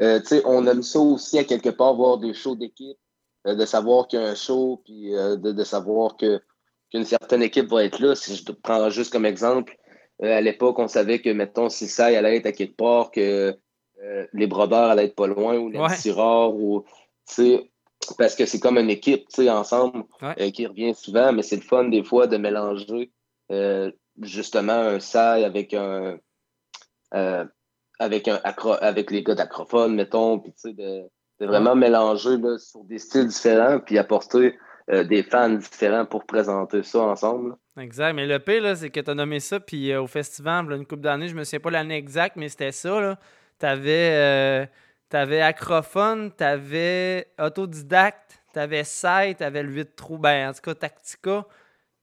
euh, 0.00 0.20
tu 0.20 0.26
sais, 0.26 0.42
on 0.44 0.66
aime 0.66 0.82
ça 0.82 0.98
aussi 1.00 1.38
à 1.38 1.44
quelque 1.44 1.70
part 1.70 1.94
voir 1.94 2.18
des 2.18 2.34
shows 2.34 2.56
d'équipe, 2.56 2.98
euh, 3.46 3.54
de 3.54 3.64
savoir 3.64 4.06
qu'il 4.08 4.20
y 4.20 4.22
a 4.22 4.26
un 4.26 4.34
show, 4.34 4.82
puis 4.84 5.14
euh, 5.14 5.36
de, 5.36 5.52
de 5.52 5.64
savoir 5.64 6.16
que 6.16 6.40
qu'une 6.90 7.04
certaine 7.04 7.42
équipe 7.42 7.68
va 7.68 7.84
être 7.84 7.98
là. 8.00 8.14
Si 8.14 8.34
je 8.34 8.44
te 8.44 8.52
prends 8.52 8.88
juste 8.88 9.12
comme 9.12 9.26
exemple, 9.26 9.76
euh, 10.22 10.38
à 10.38 10.40
l'époque, 10.40 10.78
on 10.78 10.88
savait 10.88 11.20
que, 11.20 11.28
mettons, 11.30 11.68
si 11.68 11.86
ça 11.86 12.06
allait 12.06 12.36
être 12.36 12.46
à 12.46 12.52
quelque 12.52 12.76
part, 12.76 13.10
que 13.10 13.56
euh, 14.02 14.26
les 14.32 14.46
brodeurs 14.46 14.90
allaient 14.90 15.04
être 15.04 15.14
pas 15.14 15.26
loin, 15.26 15.56
ou 15.58 15.68
les 15.68 15.78
Ouais. 15.78 15.96
tireurs, 15.96 16.54
ou, 16.54 16.84
tu 17.28 17.34
sais, 17.34 17.70
parce 18.16 18.34
que 18.34 18.46
c'est 18.46 18.58
comme 18.60 18.78
une 18.78 18.90
équipe, 18.90 19.28
tu 19.28 19.42
sais, 19.42 19.50
ensemble, 19.50 20.04
Ouais. 20.22 20.34
euh, 20.40 20.50
qui 20.50 20.66
revient 20.66 20.94
souvent, 20.94 21.32
mais 21.32 21.42
c'est 21.42 21.56
le 21.56 21.62
fun, 21.62 21.84
des 21.84 22.02
fois, 22.02 22.26
de 22.26 22.38
mélanger, 22.38 23.10
euh, 23.52 23.90
justement, 24.22 24.72
un 24.72 25.00
sail 25.00 25.44
avec 25.44 25.74
un... 25.74 26.18
euh, 27.14 27.44
avec, 27.98 28.28
un 28.28 28.36
acro- 28.44 28.78
avec 28.80 29.10
les 29.10 29.22
gars 29.22 29.34
d'acrophone, 29.34 29.94
mettons, 29.94 30.38
puis 30.38 30.52
tu 30.52 30.70
sais, 30.70 30.72
de, 30.72 31.02
de 31.40 31.46
vraiment 31.46 31.74
mélanger 31.74 32.36
là, 32.36 32.58
sur 32.58 32.84
des 32.84 32.98
styles 32.98 33.26
différents, 33.28 33.78
puis 33.80 33.98
apporter 33.98 34.58
euh, 34.90 35.04
des 35.04 35.22
fans 35.22 35.50
différents 35.50 36.06
pour 36.06 36.24
présenter 36.24 36.82
ça 36.82 37.00
ensemble. 37.00 37.56
Exact. 37.78 38.14
Mais 38.14 38.26
le 38.26 38.38
pire, 38.38 38.76
c'est 38.76 38.90
que 38.90 39.00
tu 39.00 39.10
as 39.10 39.14
nommé 39.14 39.40
ça, 39.40 39.60
puis 39.60 39.92
euh, 39.92 40.02
au 40.02 40.06
festival, 40.06 40.70
une 40.72 40.86
couple 40.86 41.02
d'années, 41.02 41.28
je 41.28 41.34
me 41.34 41.44
souviens 41.44 41.60
pas 41.60 41.70
l'année 41.70 41.96
exacte, 41.96 42.36
mais 42.36 42.48
c'était 42.48 42.72
ça. 42.72 43.00
Là. 43.00 43.18
T'avais, 43.58 44.10
euh, 44.12 44.66
t'avais 45.08 45.40
Acrophone, 45.40 46.32
t'avais 46.32 47.28
Autodidacte, 47.38 48.40
t'avais 48.52 48.84
Sai, 48.84 49.34
t'avais 49.34 49.62
le 49.62 49.70
8 49.70 49.94
trous, 49.96 50.18
ben, 50.18 50.48
en 50.48 50.52
tout 50.52 50.60
cas, 50.62 50.74
Tactica. 50.74 51.44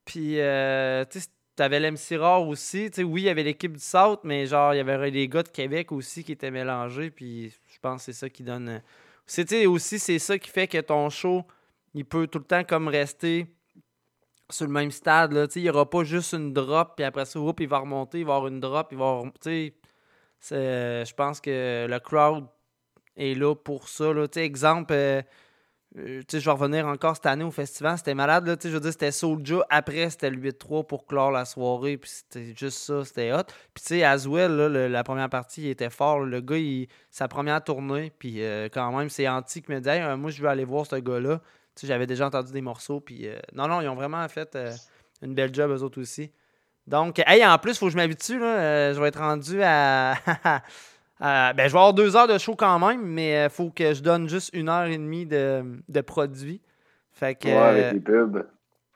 Puis, 0.06 0.40
euh, 0.40 1.04
tu 1.10 1.20
sais, 1.20 1.28
t'avais 1.56 1.80
l'MC 1.80 2.18
Rare 2.18 2.48
aussi. 2.48 2.90
Tu 2.92 2.98
sais, 2.98 3.04
oui, 3.04 3.22
il 3.24 3.26
y 3.26 3.30
avait 3.30 3.44
l'équipe 3.44 3.74
du 3.74 3.80
South, 3.84 4.20
mais 4.24 4.46
genre, 4.48 4.74
il 4.74 4.78
y 4.78 4.80
avait 4.80 5.10
les 5.12 5.28
gars 5.28 5.44
de 5.44 5.50
Québec 5.50 5.92
aussi 5.92 6.24
qui 6.24 6.34
étaient 6.34 6.52
mélangés. 6.52 7.10
Puis, 7.12 7.50
je 7.68 7.80
pense 7.82 8.02
que 8.06 8.12
c'est 8.12 8.20
ça 8.20 8.30
qui 8.30 8.44
donne. 8.44 8.70
euh, 8.70 8.80
sais, 9.26 9.66
aussi, 9.66 10.00
c'est 10.00 10.20
ça 10.20 10.38
qui 10.38 10.50
fait 10.50 10.68
que 10.68 10.80
ton 10.80 11.10
show, 11.10 11.44
il 11.94 12.06
peut 12.06 12.28
tout 12.28 12.40
le 12.40 12.46
temps 12.46 12.64
comme 12.64 12.88
rester 12.88 13.48
sur 14.50 14.66
le 14.68 14.72
même 14.72 14.92
stade. 14.92 15.32
Là. 15.34 15.48
Il 15.56 15.62
n'y 15.64 15.70
aura 15.70 15.90
pas 15.90 16.04
juste 16.04 16.34
une 16.34 16.54
drop, 16.54 16.94
puis 16.96 17.06
après 17.06 17.26
ça, 17.26 17.40
oups, 17.40 17.62
il 17.62 17.68
va 17.68 17.80
remonter, 17.80 18.20
il 18.20 18.26
va 18.26 18.36
avoir 18.36 18.52
une 18.52 18.60
drop, 18.60 18.90
il 18.92 18.98
va 18.98 19.10
avoir- 19.10 19.32
c'est- 19.42 19.74
Je 20.40 21.14
pense 21.14 21.42
que 21.42 21.88
le 21.90 22.00
crowd 22.00 22.46
est 23.18 23.34
là 23.34 23.56
pour 23.56 23.88
ça. 23.88 24.14
Là. 24.14 24.28
Exemple, 24.36 24.94
euh, 24.94 25.22
euh, 25.98 26.22
je 26.30 26.38
vais 26.38 26.52
revenir 26.52 26.86
encore 26.88 27.16
cette 27.16 27.26
année 27.26 27.44
au 27.44 27.52
festival, 27.52 27.98
c'était 27.98 28.14
malade. 28.14 28.46
Là, 28.48 28.56
je 28.62 28.70
veux 28.70 28.80
dire, 28.80 28.92
c'était 28.92 29.12
Soulja, 29.12 29.66
après 29.70 30.10
c'était 30.10 30.30
le 30.30 30.38
8-3 30.38 30.86
pour 30.86 31.06
clore 31.06 31.32
la 31.32 31.46
soirée, 31.46 31.98
puis 31.98 32.10
c'était 32.10 32.54
juste 32.56 32.80
ça, 32.80 33.06
c'était 33.06 33.32
hot. 33.32 33.44
Puis 33.74 33.84
tu 33.84 33.88
sais, 33.88 34.04
Aswell, 34.04 34.52
là, 34.52 34.90
la 34.90 35.04
première 35.04 35.30
partie, 35.30 35.64
il 35.64 35.70
était 35.70 35.90
fort. 35.90 36.20
Le 36.20 36.42
gars, 36.42 36.58
il, 36.58 36.88
sa 37.12 37.30
première 37.30 37.64
tournée, 37.64 38.12
puis 38.20 38.44
euh, 38.44 38.68
quand 38.70 38.92
même, 38.98 39.10
c'est 39.10 39.28
Anti 39.28 39.62
qui 39.62 39.72
me 39.72 39.80
dit 39.80 39.88
Hey, 39.88 40.02
euh, 40.02 40.18
moi, 40.18 40.32
je 40.32 40.42
veux 40.42 40.50
aller 40.50 40.66
voir 40.66 40.86
ce 40.86 40.98
gars-là. 40.98 41.40
J'avais 41.82 42.08
déjà 42.08 42.28
entendu 42.28 42.52
des 42.52 42.62
morceaux, 42.62 43.00
puis 43.00 43.28
euh, 43.28 43.38
non, 43.54 43.68
non, 43.68 43.80
ils 43.80 43.88
ont 43.88 43.96
vraiment 43.96 44.28
fait 44.28 44.58
une 45.22 45.34
belle 45.34 45.54
job, 45.54 45.72
eux 45.72 45.82
autres 45.82 46.02
aussi. 46.02 46.32
Donc, 46.88 47.22
hey, 47.26 47.46
en 47.46 47.58
plus, 47.58 47.78
faut 47.78 47.86
que 47.86 47.94
je 47.94 47.98
m'habitue, 47.98 48.38
là. 48.38 48.94
je 48.94 49.00
vais 49.00 49.08
être 49.08 49.20
rendu 49.20 49.62
à. 49.64 50.16
à- 51.20 51.54
ben, 51.54 51.68
je 51.68 51.74
vais 51.74 51.78
avoir 51.80 51.94
deux 51.94 52.16
heures 52.16 52.28
de 52.28 52.38
show 52.38 52.56
quand 52.56 52.80
même, 52.80 53.02
mais 53.02 53.46
il 53.46 53.50
faut 53.50 53.70
que 53.70 53.94
je 53.94 54.02
donne 54.02 54.28
juste 54.28 54.52
une 54.54 54.70
heure 54.70 54.86
et 54.86 54.98
demie 54.98 55.26
de, 55.26 55.64
de. 55.88 56.04
Fait 57.12 57.36
que. 57.36 57.48
Ouais, 57.48 57.54
euh, 57.56 57.70
avec 57.90 57.94
les 57.94 58.00
pubs. 58.00 58.46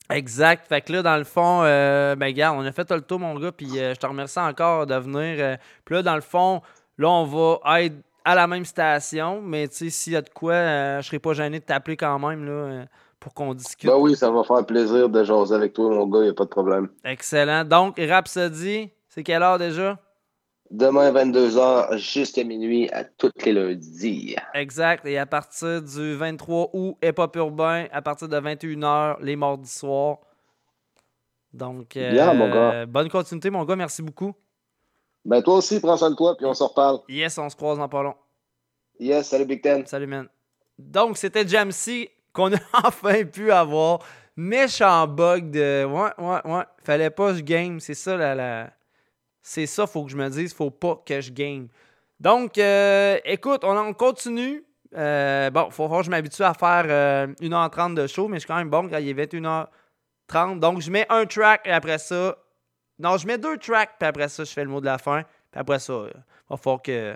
Exact. 0.10 0.68
Fait 0.68 0.82
que 0.82 0.91
là, 0.91 1.02
dans 1.04 1.18
le 1.18 1.24
fond, 1.24 1.62
euh, 1.64 2.16
ben, 2.16 2.26
regarde, 2.28 2.58
on 2.60 2.66
a 2.66 2.72
fait 2.72 2.90
le 2.91 3.02
tour, 3.02 3.20
mon 3.20 3.40
gars, 3.40 3.52
puis 3.52 3.80
euh, 3.80 3.94
je 3.94 4.00
te 4.00 4.08
remercie 4.08 4.40
encore 4.40 4.88
de 4.88 4.96
venir. 4.96 5.36
euh, 5.40 5.56
puis 5.86 5.96
là, 5.96 6.02
dans 6.02 6.16
le 6.16 6.22
fond, 6.22 6.62
là, 6.98 7.10
on 7.10 7.26
va 7.26 7.82
être 7.84 7.96
à 8.26 8.36
la 8.36 8.48
même 8.48 8.66
station, 8.66 9.41
mais 9.41 9.68
tu 9.68 9.76
sais, 9.76 9.90
s'il 9.90 10.14
y 10.14 10.16
a 10.16 10.22
de 10.22 10.30
quoi, 10.30 10.54
euh, 10.54 11.02
je 11.02 11.08
serai 11.08 11.20
pas 11.20 11.34
gêné 11.34 11.60
de 11.60 11.64
t'appeler 11.64 11.96
quand 11.96 12.18
même, 12.20 12.44
là, 12.46 12.52
euh, 12.52 12.86
pour 13.20 13.34
qu'on 13.34 13.54
discute. 13.54 13.90
Ben 13.90 13.98
oui, 13.98 14.16
ça 14.16 14.30
va 14.32 14.44
faire 14.44 14.66
plaisir 14.66 15.10
de 15.10 15.24
jaser 15.24 15.56
avec 15.56 15.74
toi, 15.74 15.90
mon 15.90 16.08
gars, 16.08 16.26
y 16.26 16.30
a 16.30 16.34
pas 16.34 16.46
de 16.46 16.50
problème. 16.50 16.90
Excellent. 17.04 17.64
Donc, 17.64 18.00
Rhapsody, 18.00 18.90
c'est 19.08 19.24
quelle 19.24 19.44
heure 19.44 19.58
déjà? 19.60 19.98
Demain, 20.72 21.12
22h, 21.12 21.98
jusqu'à 21.98 22.44
minuit, 22.44 22.90
à 22.91 23.04
tous 23.04 23.32
les 23.44 23.54
lundis. 23.54 24.36
Exact. 24.54 25.04
Et 25.08 25.18
à 25.18 25.26
partir 25.26 25.82
du 25.82 26.16
23 26.16 26.70
août, 26.74 26.96
Hip 27.04 27.14
Hop 27.18 27.36
Urbain, 27.38 27.88
à 27.91 28.02
partir 28.04 28.30
de 28.30 28.40
21h, 28.40 29.18
les 29.22 29.36
mardis 29.36 29.72
soirs. 29.72 30.20
Donc, 31.54 31.98
euh, 31.98 32.12
Bien, 32.12 32.34
mon 32.34 32.50
gars. 32.52 32.86
bonne 32.86 33.10
continuité, 33.10 33.50
mon 33.50 33.66
gars. 33.66 33.76
Merci 33.76 34.04
beaucoup. 34.04 34.34
Ben 35.26 35.41
toi 35.41 35.56
aussi, 35.56 35.80
prends 35.80 35.98
soin 35.98 36.12
de 36.12 36.16
toi, 36.16 36.38
puis 36.38 36.46
on 36.46 36.54
se 36.54 36.64
reparle. 36.64 37.00
Yes, 37.10 37.38
on 37.40 37.50
se 37.50 37.56
croise 37.56 37.80
dans 37.80 37.90
pas 37.90 38.04
long. 38.04 38.16
Yes, 39.00 39.28
salut 39.30 39.46
Big 39.46 39.62
Ten. 39.62 39.86
Salut, 39.88 40.08
man. 40.08 40.28
Donc, 40.78 41.18
c'était 41.18 41.48
Jamsey 41.48 42.12
qu'on 42.32 42.54
a 42.54 42.60
enfin 42.86 43.26
pu 43.26 43.52
avoir. 43.52 44.00
Méchant 44.36 45.08
bug 45.08 45.50
de. 45.50 45.84
Ouais, 45.86 46.12
ouais, 46.20 46.41
ouais. 46.46 46.64
Fallait 46.84 47.10
pas 47.10 47.32
que 47.32 47.38
je 47.40 47.44
game. 47.44 47.80
C'est 47.80 47.96
ça, 47.96 48.16
la. 48.16 48.36
la... 48.36 48.70
C'est 49.41 49.66
ça, 49.66 49.88
faut 49.88 50.03
que 50.03 50.11
je 50.11 50.18
me 50.18 50.30
dise. 50.30 50.53
Faut 50.53 50.72
pas 50.72 51.02
que 51.06 51.22
je 51.22 51.32
game. 51.32 51.68
Donc, 52.20 52.57
euh, 52.57 53.18
écoute, 53.24 53.64
on, 53.64 53.78
on 53.78 53.94
continue. 53.94 54.64
Euh, 54.95 55.49
bon, 55.52 55.70
faut 55.70 55.88
voir, 55.88 56.03
je 56.03 56.10
m'habitue 56.10 56.44
à 56.44 56.53
faire 56.53 56.86
euh, 56.88 57.28
1h30 57.41 57.94
de 57.94 58.07
show, 58.07 58.28
mais 58.28 58.38
je 58.38 58.41
suis 58.41 58.48
quand 58.48 58.57
même 58.57 58.70
bon 58.70 58.90
quand 58.90 58.98
il 58.98 59.07
est 59.07 59.26
21h30. 59.26 60.60
Donc, 60.60 60.82
je 60.82 60.91
mets 60.91 61.06
un 61.10 61.26
track 61.26 61.61
et 61.66 61.72
après 61.72 61.98
ça. 61.98 62.38
Non, 62.98 63.16
je 63.18 63.26
mets 63.26 63.38
deux 63.38 63.57
tracks, 63.57 63.91
puis 63.98 64.07
après 64.07 64.28
ça, 64.28 64.44
je 64.44 64.52
fais 64.52 64.64
le 64.64 64.70
mot 64.70 64.82
de 64.82 64.86
la 64.86 64.98
fin. 64.98 65.24
Puis 65.52 65.60
après 65.60 65.80
ça, 65.80 65.94
il 66.06 66.22
va 66.49 66.57
falloir 66.57 66.82
que 66.82 67.16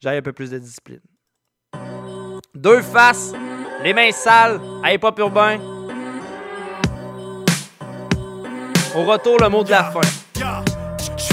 j'aille 0.00 0.16
un 0.18 0.22
peu 0.22 0.32
plus 0.32 0.50
de 0.50 0.58
discipline. 0.58 1.00
Deux 2.54 2.80
faces, 2.80 3.32
les 3.82 3.92
mains 3.92 4.12
sales, 4.12 4.60
à 4.82 4.94
hip-hop 4.94 5.18
urbain. 5.18 5.58
Au 8.96 9.04
retour, 9.04 9.38
le 9.40 9.48
mot 9.48 9.62
de 9.62 9.70
la 9.70 9.84
fin. 9.84 10.00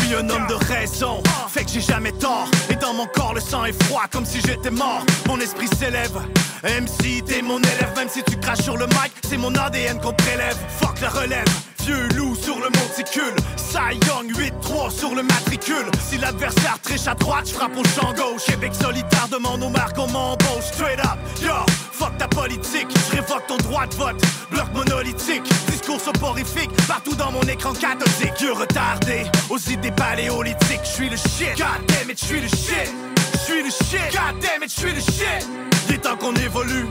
Suis 0.09 0.17
un 0.17 0.27
homme 0.27 0.47
de 0.47 0.55
raison, 0.55 1.21
fait 1.49 1.65
que 1.65 1.69
j'ai 1.69 1.81
jamais 1.81 2.11
tort. 2.13 2.49
Et 2.71 2.75
dans 2.75 2.95
mon 2.95 3.05
corps, 3.05 3.35
le 3.35 3.39
sang 3.39 3.65
est 3.65 3.83
froid 3.83 4.05
comme 4.11 4.25
si 4.25 4.41
j'étais 4.41 4.71
mort. 4.71 5.05
Mon 5.27 5.39
esprit 5.39 5.67
s'élève. 5.67 6.17
MC, 6.63 7.23
t'es 7.23 7.43
mon 7.43 7.59
élève, 7.59 7.93
même 7.95 8.09
si 8.09 8.23
tu 8.23 8.35
craches 8.37 8.63
sur 8.63 8.75
le 8.75 8.87
mic, 8.87 9.11
c'est 9.29 9.37
mon 9.37 9.53
ADN 9.53 9.99
qu'on 10.01 10.13
prélève. 10.13 10.57
Fuck 10.79 10.99
la 11.01 11.09
relève. 11.09 11.68
Loup 12.15 12.35
sur 12.35 12.55
le 12.57 12.69
monticule, 12.69 13.35
Cy 13.57 13.97
Young 14.07 14.31
8-3 14.31 14.91
sur 14.91 15.15
le 15.15 15.23
matricule. 15.23 15.85
Si 16.07 16.17
l'adversaire 16.17 16.77
triche 16.81 17.07
à 17.07 17.15
droite, 17.15 17.47
je 17.47 17.53
frappe 17.53 17.75
au 17.77 17.83
champ 17.83 18.13
gauche. 18.13 18.45
Québec 18.45 18.73
solitaire 18.79 19.27
demande 19.31 19.63
aux 19.63 19.69
marques, 19.69 19.97
on 19.97 20.07
m'embauche. 20.07 20.65
Straight 20.73 20.99
up, 20.99 21.17
yo, 21.41 21.53
fuck 21.91 22.17
ta 22.17 22.27
politique, 22.27 22.87
je 22.91 23.15
révoque 23.15 23.47
ton 23.47 23.57
droit 23.57 23.87
de 23.87 23.95
vote. 23.95 24.21
Bloc 24.51 24.67
monolithique, 24.73 25.43
discours 25.69 25.99
soporifique, 25.99 26.69
partout 26.87 27.15
dans 27.15 27.31
mon 27.31 27.41
écran 27.43 27.73
cathodique. 27.73 28.39
Yeux 28.41 28.53
retardé, 28.53 29.23
aux 29.49 29.57
idées 29.57 29.91
paléolithiques. 29.91 30.81
Je 30.83 30.89
suis 30.89 31.09
le 31.09 31.17
shit, 31.17 31.57
god 31.57 31.85
damn 31.87 32.09
it, 32.09 32.19
je 32.19 32.25
suis 32.25 32.41
le 32.41 32.47
shit. 32.47 32.93
Je 33.33 33.37
suis 33.37 33.63
le 33.63 33.69
shit, 33.69 34.11
god 34.11 34.39
damn 34.41 34.63
it, 34.63 34.71
je 34.71 34.79
suis 34.79 34.93
le 34.93 35.01
shit. 35.01 35.47
Il 35.87 35.95
est 35.95 35.97
temps 35.99 36.17
qu'on 36.17 36.35
évolue. 36.35 36.85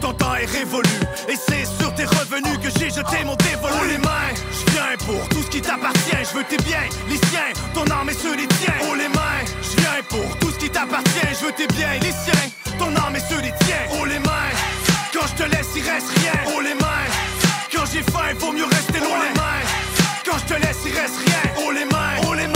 Ton 0.00 0.12
temps 0.12 0.34
est 0.34 0.46
révolu. 0.46 0.88
Et 1.28 1.36
c'est 1.36 1.64
sur 1.80 1.94
tes 1.94 2.04
revenus 2.04 2.58
que 2.62 2.70
j'ai 2.78 2.90
jeté 2.90 3.24
mon 3.24 3.34
dévolu. 3.36 3.74
Oh 3.80 3.84
les 3.86 3.98
mains, 3.98 4.32
je 4.52 4.72
viens 4.72 4.96
pour 5.06 5.28
tout 5.28 5.42
ce 5.42 5.48
qui 5.48 5.60
t'appartient. 5.60 6.24
Je 6.30 6.36
veux 6.36 6.44
tes 6.44 6.58
biens, 6.58 6.88
les 7.08 7.16
siens, 7.28 7.52
ton 7.74 7.84
âme 7.90 8.08
et 8.10 8.14
ceux 8.14 8.36
des 8.36 8.46
tiens. 8.46 8.74
Oh 8.88 8.94
les 8.94 9.08
mains, 9.08 9.42
je 9.62 9.80
viens 9.80 10.02
pour 10.08 10.38
tout 10.38 10.50
ce 10.50 10.58
qui 10.58 10.70
t'appartient. 10.70 11.28
Je 11.40 11.46
veux 11.46 11.52
tes 11.52 11.66
biens, 11.68 11.94
les 12.02 12.12
siens, 12.12 12.50
ton 12.78 12.94
âme 12.96 13.16
et 13.16 13.20
ceux 13.28 13.40
des 13.40 13.52
tiens. 13.64 13.84
Oh 13.98 14.04
les 14.04 14.18
mains, 14.18 14.52
quand 15.12 15.26
je 15.26 15.42
te 15.42 15.50
laisse 15.50 15.68
il 15.74 15.82
reste 15.82 16.10
rien. 16.18 16.32
Oh 16.54 16.60
les 16.60 16.74
mains, 16.74 17.06
quand 17.72 17.86
j'ai 17.92 18.02
faim 18.02 18.26
il 18.30 18.36
vaut 18.36 18.52
mieux 18.52 18.66
rester 18.66 18.98
loin. 18.98 19.18
Oh 19.18 19.22
les 19.22 19.40
mains, 19.40 19.62
quand 20.24 20.38
je 20.38 20.54
te 20.54 20.60
laisse 20.60 20.78
il 20.84 20.92
reste 20.92 21.18
rien. 21.24 21.52
Oh 21.66 21.70
les 21.72 21.84
mains, 21.86 22.28
oh 22.28 22.34
les 22.34 22.46
mains, 22.46 22.55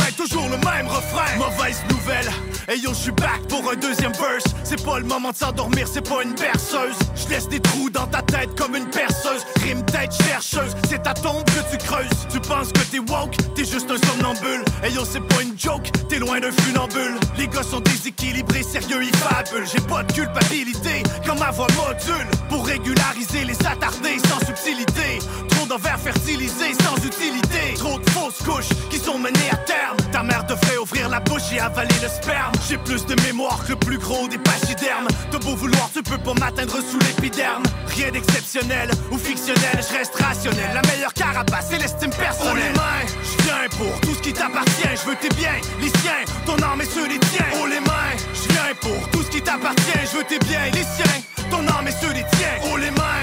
même 0.58 0.88
refrain 0.88 1.36
Mauvaise 1.38 1.82
nouvelle 1.90 2.30
Hey 2.70 2.78
yo, 2.78 2.90
je 2.90 2.98
suis 3.00 3.10
back 3.10 3.40
pour 3.48 3.68
un 3.68 3.74
deuxième 3.74 4.12
verse. 4.12 4.44
C'est 4.62 4.80
pas 4.84 5.00
le 5.00 5.04
moment 5.04 5.32
de 5.32 5.36
s'endormir, 5.36 5.88
c'est 5.92 6.08
pas 6.08 6.22
une 6.22 6.34
berceuse. 6.34 6.96
Je 7.16 7.28
laisse 7.28 7.48
des 7.48 7.58
trous 7.58 7.90
dans 7.90 8.06
ta 8.06 8.22
tête 8.22 8.54
comme 8.56 8.76
une 8.76 8.86
perceuse. 8.86 9.44
Rime 9.60 9.84
tête 9.86 10.12
chercheuse, 10.24 10.76
c'est 10.88 11.02
ta 11.02 11.12
tombe 11.12 11.42
que 11.46 11.68
tu 11.68 11.78
creuses. 11.78 12.28
Tu 12.30 12.38
penses 12.38 12.70
que 12.70 12.78
t'es 12.82 13.00
woke, 13.00 13.34
t'es 13.56 13.64
juste 13.64 13.90
un 13.90 13.98
somnambule. 14.06 14.64
Hey 14.84 14.92
yo, 14.92 15.02
c'est 15.04 15.18
pas 15.20 15.42
une 15.42 15.58
joke, 15.58 15.90
t'es 16.08 16.20
loin 16.20 16.38
d'un 16.38 16.52
funambule. 16.52 17.18
Les 17.36 17.48
gars 17.48 17.64
sont 17.64 17.80
déséquilibrés, 17.80 18.62
sérieux, 18.62 19.02
ils 19.02 19.16
fabulent. 19.16 19.66
J'ai 19.66 19.80
pas 19.80 20.04
de 20.04 20.12
culpabilité 20.12 21.02
quand 21.26 21.40
ma 21.40 21.50
voix 21.50 21.66
module. 21.76 22.26
Pour 22.48 22.66
régulariser 22.66 23.44
les 23.44 23.58
attardés 23.66 24.20
sans 24.28 24.46
subtilité. 24.46 25.18
Trop 25.50 25.66
d'envers 25.66 25.98
fertilisés 25.98 26.74
sans 26.84 26.96
utilité. 27.04 27.74
Trop 27.76 27.98
de 27.98 28.08
fausses 28.10 28.42
couches 28.44 28.78
qui 28.90 28.98
sont 28.98 29.18
menées 29.18 29.50
à 29.50 29.56
terme. 29.56 29.96
Ta 30.12 30.22
mère 30.22 30.39
devrait 30.42 30.78
ouvrir 30.78 31.08
la 31.08 31.20
bouche 31.20 31.52
et 31.52 31.60
avaler 31.60 31.94
le 32.02 32.08
sperme. 32.08 32.52
J'ai 32.68 32.78
plus 32.78 33.04
de 33.06 33.14
mémoire 33.22 33.62
que 33.64 33.70
le 33.70 33.76
plus 33.76 33.98
gros 33.98 34.28
des 34.28 34.38
pachydermes. 34.38 35.08
De 35.32 35.38
beau 35.38 35.54
vouloir, 35.56 35.90
tu 35.92 36.02
peux 36.02 36.18
pas 36.18 36.34
m'atteindre 36.34 36.76
sous 36.82 36.98
l'épiderme. 36.98 37.62
Rien 37.88 38.10
d'exceptionnel 38.10 38.90
ou 39.10 39.18
fictionnel, 39.18 39.80
je 39.80 39.96
reste 39.96 40.14
rationnel. 40.14 40.70
La 40.74 40.82
meilleure 40.82 41.14
carapace, 41.14 41.66
c'est 41.70 41.78
l'estime 41.78 42.10
personnelle. 42.10 42.52
Oh 42.52 42.56
les 42.56 42.78
mains, 42.78 43.06
je 43.22 43.42
viens 43.44 43.68
pour 43.76 44.00
tout 44.00 44.14
ce 44.14 44.20
qui 44.20 44.32
t'appartient. 44.32 44.94
Je 44.94 45.08
veux 45.08 45.16
tes 45.16 45.28
biens, 45.30 45.60
les 45.80 45.88
siens, 46.00 46.24
ton 46.46 46.56
âme 46.62 46.80
et 46.80 46.84
ceux 46.84 47.08
des 47.08 47.18
tiens. 47.18 47.46
Oh 47.60 47.66
les 47.66 47.80
mains, 47.80 48.14
je 48.34 48.52
viens 48.52 48.74
pour 48.80 49.10
tout 49.10 49.22
ce 49.22 49.30
qui 49.30 49.42
t'appartient. 49.42 50.00
Je 50.12 50.16
veux 50.16 50.24
tes 50.24 50.38
biens, 50.40 50.66
les 50.72 50.86
siens, 50.96 51.20
ton 51.50 51.66
âme 51.68 51.88
et 51.88 51.92
ceux 51.92 52.12
des 52.12 52.24
tiens. 52.36 52.56
Oh 52.72 52.76
les 52.76 52.90
mains, 52.90 53.22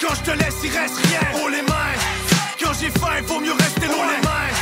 quand 0.00 0.14
je 0.14 0.30
te 0.30 0.36
laisse, 0.36 0.56
il 0.64 0.70
reste 0.70 0.98
rien. 1.06 1.20
Oh 1.42 1.48
les 1.48 1.62
mains, 1.62 1.94
quand 2.60 2.72
j'ai 2.80 2.90
faim, 2.90 3.20
vaut 3.26 3.40
mieux 3.40 3.52
rester 3.52 3.86
loin. 3.86 4.06
Les 4.06 4.22
mains, 4.26 4.55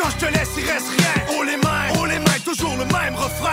quand 0.00 0.10
je 0.10 0.26
te 0.26 0.32
laisse, 0.32 0.50
il 0.56 0.70
reste 0.70 0.88
rien. 0.88 1.24
Oh 1.36 1.42
les 1.42 1.56
mains, 1.56 2.00
oh 2.00 2.06
les 2.06 2.18
mains, 2.18 2.40
toujours 2.44 2.76
le 2.76 2.84
même 2.84 3.14
refrain. 3.14 3.50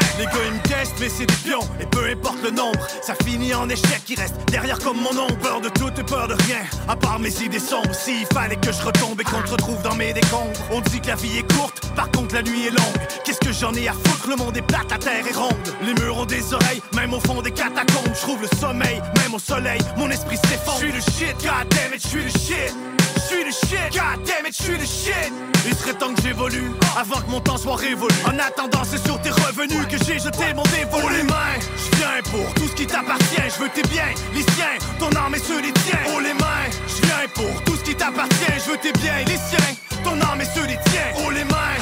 Testent, 0.87 0.99
mais 0.99 1.09
c'est 1.09 1.25
des 1.25 1.49
pions. 1.49 1.67
Et 1.79 1.85
peu 1.85 2.05
importe 2.09 2.41
le 2.43 2.51
nombre, 2.51 2.79
ça 3.01 3.13
finit 3.25 3.53
en 3.53 3.69
échec. 3.69 4.03
Qui 4.05 4.15
reste 4.15 4.35
derrière 4.49 4.79
comme 4.79 4.97
mon 4.97 5.17
ombre. 5.17 5.37
Peur 5.37 5.61
de 5.61 5.69
tout 5.69 5.91
et 5.97 6.03
peur 6.03 6.27
de 6.27 6.33
rien. 6.33 6.59
À 6.87 6.95
part 6.95 7.19
mes 7.19 7.33
idées 7.41 7.59
sombres. 7.59 7.93
S'il 7.93 8.25
fallait 8.33 8.55
que 8.55 8.71
je 8.71 8.81
retombe 8.81 9.19
et 9.19 9.23
qu'on 9.23 9.41
te 9.41 9.51
retrouve 9.51 9.81
dans 9.81 9.95
mes 9.95 10.13
décombres. 10.13 10.51
On 10.71 10.81
dit 10.81 11.01
que 11.01 11.07
la 11.07 11.15
vie 11.15 11.37
est 11.37 11.53
courte, 11.53 11.81
par 11.95 12.09
contre 12.11 12.35
la 12.35 12.41
nuit 12.41 12.67
est 12.67 12.71
longue. 12.71 13.07
Qu'est-ce 13.23 13.39
que 13.39 13.51
j'en 13.51 13.73
ai 13.73 13.87
à 13.87 13.93
foutre? 13.93 14.29
Le 14.29 14.35
monde 14.35 14.57
est 14.57 14.61
plat, 14.61 14.81
la 14.89 14.97
terre 14.97 15.25
est 15.27 15.35
ronde. 15.35 15.55
Les 15.81 15.93
murs 15.93 16.17
ont 16.17 16.25
des 16.25 16.53
oreilles, 16.53 16.81
même 16.95 17.13
au 17.13 17.19
fond 17.19 17.41
des 17.41 17.51
catacombes. 17.51 18.13
Je 18.13 18.21
trouve 18.21 18.41
le 18.41 18.57
sommeil, 18.59 19.01
même 19.21 19.33
au 19.33 19.39
soleil. 19.39 19.79
Mon 19.97 20.09
esprit 20.09 20.37
s'effondre. 20.37 20.79
Je 20.79 20.85
suis 20.85 20.91
le 20.91 21.01
shit, 21.01 21.35
god 21.41 21.67
damn 21.69 21.93
it, 21.93 22.01
je 22.01 22.07
suis 22.07 22.23
le 22.23 22.29
shit. 22.29 22.75
Je 23.15 23.33
suis 23.33 23.43
le 23.43 23.51
shit, 23.51 23.93
god 23.93 24.23
damn 24.25 24.45
it, 24.45 24.55
je 24.57 24.63
suis 24.63 24.77
le 24.77 24.85
shit. 24.85 25.33
Il 25.65 25.75
serait 25.75 25.93
temps 25.93 26.13
que 26.13 26.21
j'évolue 26.21 26.71
avant 26.97 27.19
que 27.19 27.29
mon 27.29 27.41
temps 27.41 27.57
soit 27.57 27.75
révolu. 27.75 28.13
En 28.25 28.39
attendant, 28.39 28.83
c'est 28.89 29.05
sur 29.05 29.19
tes 29.21 29.31
revenus 29.31 29.85
que 29.89 29.97
j'ai 30.05 30.19
jeté 30.19 30.53
mon 30.55 30.63
dévolu. 30.63 30.76
Oh 30.93 31.09
les 31.09 31.23
mains, 31.23 31.57
je 31.75 31.97
viens 31.97 32.21
pour 32.31 32.53
tout 32.53 32.67
ce 32.67 32.73
qui 32.73 32.85
t'appartient. 32.85 33.49
Je 33.55 33.63
veux 33.63 33.69
tes 33.69 33.81
biens, 33.83 34.13
les 34.33 34.41
siens, 34.41 34.77
ton 34.99 35.09
âme 35.15 35.35
et 35.35 35.39
ceux 35.39 35.61
des 35.61 35.73
tiens. 35.73 35.99
Oh 36.13 36.19
les 36.19 36.33
mains, 36.33 36.67
je 36.87 37.05
viens 37.05 37.27
pour 37.33 37.63
tout 37.63 37.75
ce 37.75 37.83
qui 37.83 37.95
t'appartient. 37.95 38.53
Je 38.65 38.71
veux 38.71 38.77
tes 38.77 38.91
biens, 38.93 39.23
les 39.25 39.37
siens, 39.37 39.75
ton 40.03 40.19
âme 40.21 40.41
et 40.41 40.45
ceux 40.45 40.67
des 40.67 40.77
tiens. 40.89 41.11
Oh 41.25 41.31
les 41.31 41.43
mains, 41.45 41.77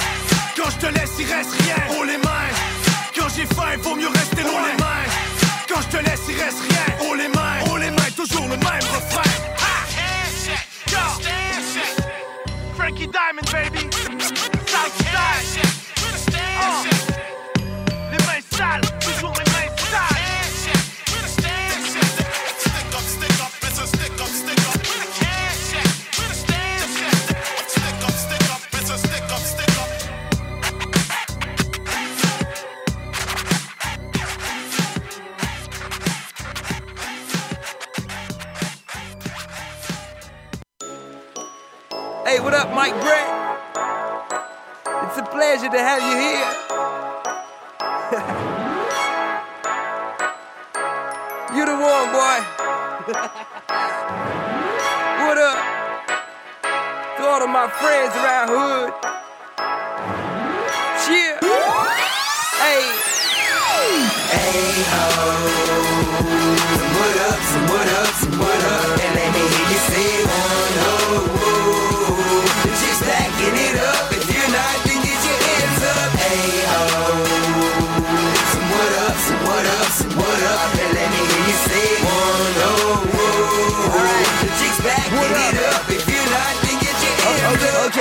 quand 0.55 0.69
je 0.69 0.87
te 0.87 0.93
laisse, 0.93 1.11
il 1.19 1.25
reste 1.33 1.53
rien. 1.61 1.75
Oh 1.97 2.03
les 2.03 2.17
mains, 2.17 2.49
quand 3.17 3.27
j'ai 3.35 3.45
faim, 3.45 3.77
vaut 3.81 3.95
mieux 3.95 4.07
rester 4.07 4.43
loin. 4.43 4.61
Oh 4.63 4.67
les 4.71 4.83
mains, 4.83 5.05
quand 5.67 5.81
je 5.81 5.97
te 5.97 6.03
laisse, 6.03 6.21
il 6.29 6.41
reste 6.41 6.59
rien. 6.69 7.09
Oh 7.09 7.15
les 7.15 7.27
mains, 7.27 7.57
oh 7.71 7.77
les 7.77 7.91
mains, 7.91 8.11
toujours 8.15 8.47
le 8.47 8.57
même 8.57 8.85
refrain. 8.93 9.21
Frankie 12.77 13.07
Diamond, 13.07 13.41
baby. 13.51 13.89
Southside. 14.67 15.65
Uh. 16.57 16.94
Hey, 42.25 42.39
what 42.39 42.53
up, 42.53 42.73
Mike 42.73 42.93
Brett? 43.01 43.27
It's 45.03 45.17
a 45.17 45.23
pleasure 45.31 45.69
to 45.69 45.79
have 45.79 46.01
you 46.01 46.17
here. 46.17 47.24
You 51.65 51.71
the 51.71 51.81
one, 51.81 52.11
boy. 52.11 52.39
what 55.21 55.37
up? 55.37 55.57
To 57.17 57.23
all 57.23 57.43
of 57.43 57.49
my 57.49 57.67
friends 57.69 58.15
around 58.15 58.49
hood. 58.49 58.93
Cheer. 61.05 61.39
Hey. 62.61 62.83
Hey 64.31 64.83
ho. 64.89 65.74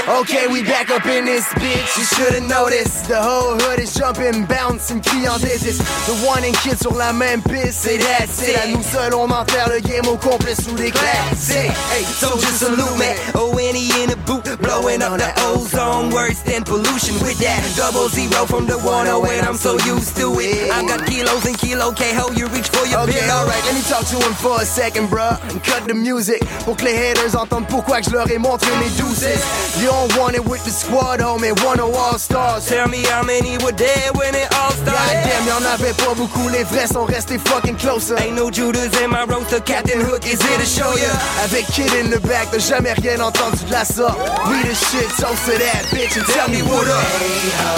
Okay, 0.06 0.46
we 0.48 0.62
back 0.62 0.90
up 0.90 1.06
in 1.06 1.24
this 1.24 1.46
bitch. 1.54 1.96
You 1.96 2.04
should've 2.04 2.46
noticed. 2.46 3.08
The 3.08 3.16
whole 3.16 3.56
hood 3.56 3.80
is 3.80 3.94
jumping, 3.94 4.44
bouncing, 4.44 5.00
criant 5.00 5.32
en 5.32 5.38
désist. 5.38 5.80
The 6.04 6.12
one 6.28 6.44
and 6.44 6.54
kid 6.58 6.78
sur 6.78 6.92
la 6.92 7.14
même 7.14 7.40
piste, 7.40 7.88
c'est 7.88 7.96
that's 7.96 8.46
it. 8.46 8.54
À 8.54 8.68
nous 8.68 8.82
seuls, 8.82 9.14
on 9.14 9.30
enterre 9.30 9.70
le 9.70 9.80
game 9.80 10.06
au 10.06 10.16
complet 10.16 10.54
sous 10.54 10.74
des 10.74 10.90
classiques. 10.90 11.72
Hey, 11.90 12.04
so 12.04 12.36
just 12.36 12.58
salute 12.58 12.98
me. 12.98 13.16
Oh, 13.34 13.56
any 13.56 13.88
in 14.02 14.10
the 14.10 14.16
boot, 14.26 14.44
blowing 14.60 15.00
up 15.00 15.16
the 15.16 15.32
ozone, 15.48 16.10
worse 16.10 16.42
than 16.44 16.64
pollution. 16.64 17.14
With 17.24 17.38
that 17.38 17.64
double 17.74 18.10
zero 18.10 18.44
from 18.44 18.66
the 18.66 18.76
108, 18.76 19.42
I'm 19.42 19.56
so 19.56 19.78
used 19.88 20.16
to 20.16 20.28
it. 20.38 20.70
I 20.70 20.84
got 20.86 21.06
kilos 21.06 21.46
and 21.46 21.56
kilo 21.56 21.92
K-ho, 21.92 22.30
you 22.36 22.48
reach 22.48 22.68
for 22.68 22.84
your 22.86 23.08
Okay, 23.08 23.24
alright, 23.30 23.64
let 23.64 23.74
me 23.74 23.80
talk 23.88 24.04
to 24.12 24.16
him 24.16 24.34
for 24.34 24.60
a 24.60 24.66
second, 24.66 25.08
bruh. 25.08 25.40
And 25.48 25.64
cut 25.64 25.88
the 25.88 25.94
music 25.94 26.44
pour 26.66 26.76
que 26.76 26.84
les 26.84 26.94
haters 26.94 27.34
entendent 27.34 27.68
pourquoi 27.68 28.02
que 28.02 28.10
je 28.10 28.14
leur 28.14 28.30
ai 28.30 28.36
montré 28.36 28.70
mes 28.76 28.90
douces. 29.00 29.40
You 29.80 29.93
don't 29.94 30.16
want 30.18 30.34
it 30.34 30.44
with 30.44 30.62
the 30.64 30.70
squad, 30.70 31.20
homie, 31.20 31.54
one 31.64 31.78
of 31.78 31.94
all 31.94 32.18
stars. 32.18 32.66
Tell 32.66 32.88
me 32.88 33.02
how 33.04 33.22
many 33.22 33.56
were 33.58 33.76
there 33.86 34.10
when 34.14 34.34
it 34.34 34.48
all 34.58 34.72
started. 34.82 35.22
Goddamn, 35.22 35.46
y'en 35.46 35.64
avait 35.74 35.96
pas 36.04 36.14
beaucoup, 36.14 36.48
les 36.48 36.64
vrais 36.64 36.86
sont 36.86 37.04
restés 37.04 37.38
fucking 37.38 37.76
closer. 37.76 38.16
Ain't 38.18 38.34
no 38.34 38.50
Judas 38.50 38.90
in 39.02 39.10
my 39.10 39.24
roster, 39.24 39.60
Captain 39.60 40.00
Hook 40.00 40.26
is 40.26 40.40
here 40.42 40.58
to 40.58 40.66
show 40.66 40.92
ya. 40.98 41.12
Avec 41.44 41.66
Kid 41.74 41.92
in 41.94 42.10
the 42.10 42.20
back, 42.26 42.50
t'as 42.50 42.58
jamais 42.58 42.92
rien 42.94 43.20
entendu 43.20 43.64
de 43.66 43.72
la 43.72 43.84
sorte. 43.84 44.18
We 44.48 44.62
the 44.68 44.74
shit, 44.74 45.08
toast 45.20 45.44
to 45.46 45.54
that 45.58 45.84
bitch 45.92 46.16
and 46.16 46.26
tell 46.26 46.48
me 46.48 46.62
what 46.62 46.88
up. 46.88 47.04
Hey 47.20 47.52
ho, 47.60 47.74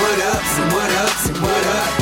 what 0.00 0.20
up, 0.30 0.42
what 0.72 0.90
up, 1.04 1.42
what 1.42 1.66
up. 1.66 1.99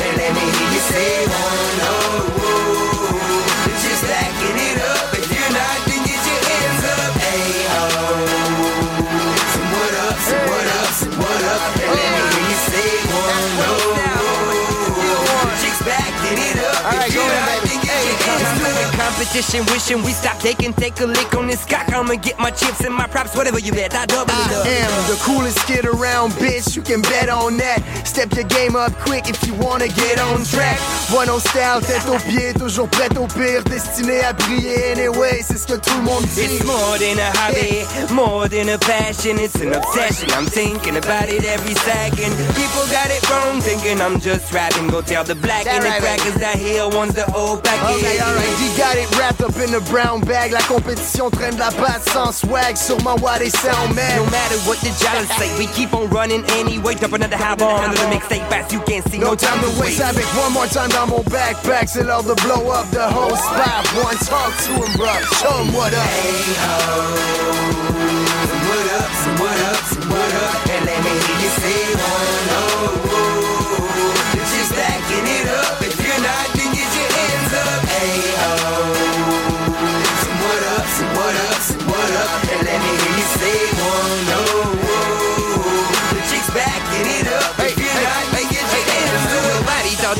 Competition, 19.29 19.63
wishing 19.67 20.01
we 20.01 20.11
stop. 20.11 20.41
They 20.41 20.55
can 20.55 20.73
take 20.73 20.99
a 21.01 21.05
lick 21.05 21.35
on 21.35 21.45
this 21.45 21.63
cock. 21.63 21.93
I'ma 21.93 22.15
get 22.15 22.39
my 22.39 22.49
chips 22.49 22.81
and 22.81 22.95
my 22.95 23.05
props, 23.05 23.35
whatever 23.35 23.59
you 23.59 23.71
bet. 23.71 23.93
I 23.93 24.07
double 24.07 24.33
it 24.33 24.51
up. 24.57 24.65
I 24.65 24.69
am 24.69 24.89
the 25.05 25.21
coolest 25.21 25.59
kid 25.67 25.85
around, 25.85 26.31
bitch. 26.41 26.75
You 26.75 26.81
can 26.81 27.03
bet 27.03 27.29
on 27.29 27.57
that. 27.57 27.77
Step 28.07 28.33
your 28.33 28.45
game 28.45 28.75
up 28.75 28.91
quick 29.05 29.29
if 29.29 29.45
you 29.45 29.53
wanna 29.53 29.87
get 29.87 30.19
on 30.19 30.43
track. 30.45 30.79
One 31.13 31.29
on 31.29 31.39
style, 31.39 31.79
tête 31.81 32.09
aux 32.09 32.17
pieds, 32.27 32.53
toujours 32.57 32.89
prêt 32.89 33.09
au 33.19 33.27
pire, 33.27 33.63
destiné 33.65 34.21
à 34.21 34.33
briller. 34.33 34.93
Anyway, 34.93 35.43
c'est 35.45 35.59
ce 35.59 35.67
que 35.67 35.77
tout 35.77 35.95
le 35.97 36.01
monde 36.09 36.25
dit. 36.33 36.49
It's 36.49 36.65
more 36.65 36.97
than 36.97 37.19
a 37.19 37.29
hobby, 37.37 37.85
eh. 37.85 38.11
more 38.11 38.49
than 38.49 38.67
a 38.69 38.79
passion. 38.79 39.37
It's 39.37 39.61
an 39.61 39.75
obsession. 39.75 40.27
I'm 40.33 40.47
thinking 40.47 40.97
about 40.97 41.29
it 41.29 41.45
every 41.45 41.75
second. 41.85 42.33
People 42.57 42.85
got 42.89 43.13
it 43.13 43.21
wrong, 43.29 43.61
thinking 43.61 44.01
I'm 44.01 44.19
just 44.19 44.51
rapping. 44.51 44.87
Go 44.87 45.03
tell 45.03 45.23
the 45.23 45.35
black 45.35 45.67
and 45.67 45.83
the 45.83 45.89
Alright, 45.89 46.01
crackers 46.01 46.41
that 46.41 46.57
here 46.57 46.89
wants 46.89 47.13
the 47.13 47.29
old 47.35 47.63
package. 47.63 48.01
Okay, 48.01 48.17
alright, 48.21 48.57
you 48.57 48.69
got 48.75 48.97
it 48.97 49.18
wrapped 49.19 49.41
up 49.41 49.55
in 49.57 49.73
a 49.75 49.81
brown 49.91 50.21
bag. 50.21 50.51
La 50.51 50.61
compétition 50.61 51.29
traîne 51.29 51.57
la 51.57 51.71
patte 51.71 52.07
sans 52.09 52.31
swag. 52.31 52.77
Sûrement 52.77 53.15
why 53.21 53.37
they 53.37 53.49
sound 53.49 53.93
mad. 53.93 54.17
No 54.17 54.25
matter 54.31 54.57
what 54.65 54.79
the 54.79 54.91
jealous 55.03 55.29
say, 55.37 55.49
we 55.59 55.67
keep 55.67 55.93
on 55.93 56.09
running 56.09 56.43
anyway. 56.57 56.95
Dump 56.95 57.13
another 57.13 57.37
bomb 57.57 57.83
under 57.83 57.97
the 57.97 58.07
mixtape 58.07 58.47
fast. 58.49 58.71
You 58.71 58.79
can't 58.81 59.05
see 59.11 59.19
no, 59.19 59.31
No 59.31 59.35
time 59.35 59.59
to 59.61 59.69
waste 59.79 59.99
one 59.99 60.53
more 60.53 60.67
time 60.67 60.89
dans 60.89 61.07
mon 61.07 61.23
backpack. 61.23 61.89
C'est 61.89 62.03
l'heure 62.03 62.23
de 62.23 62.33
blow 62.41 62.71
up 62.71 62.89
the 62.91 63.07
whole 63.07 63.35
spot. 63.35 63.85
One 64.03 64.17
talk 64.17 64.55
to 64.65 64.71
him, 64.73 64.97
bro. 64.97 65.13
Show 65.37 65.63
him 65.63 65.73
what 65.73 65.93
up. 65.93 65.99
Hey 65.99 66.53
ho, 66.63 68.28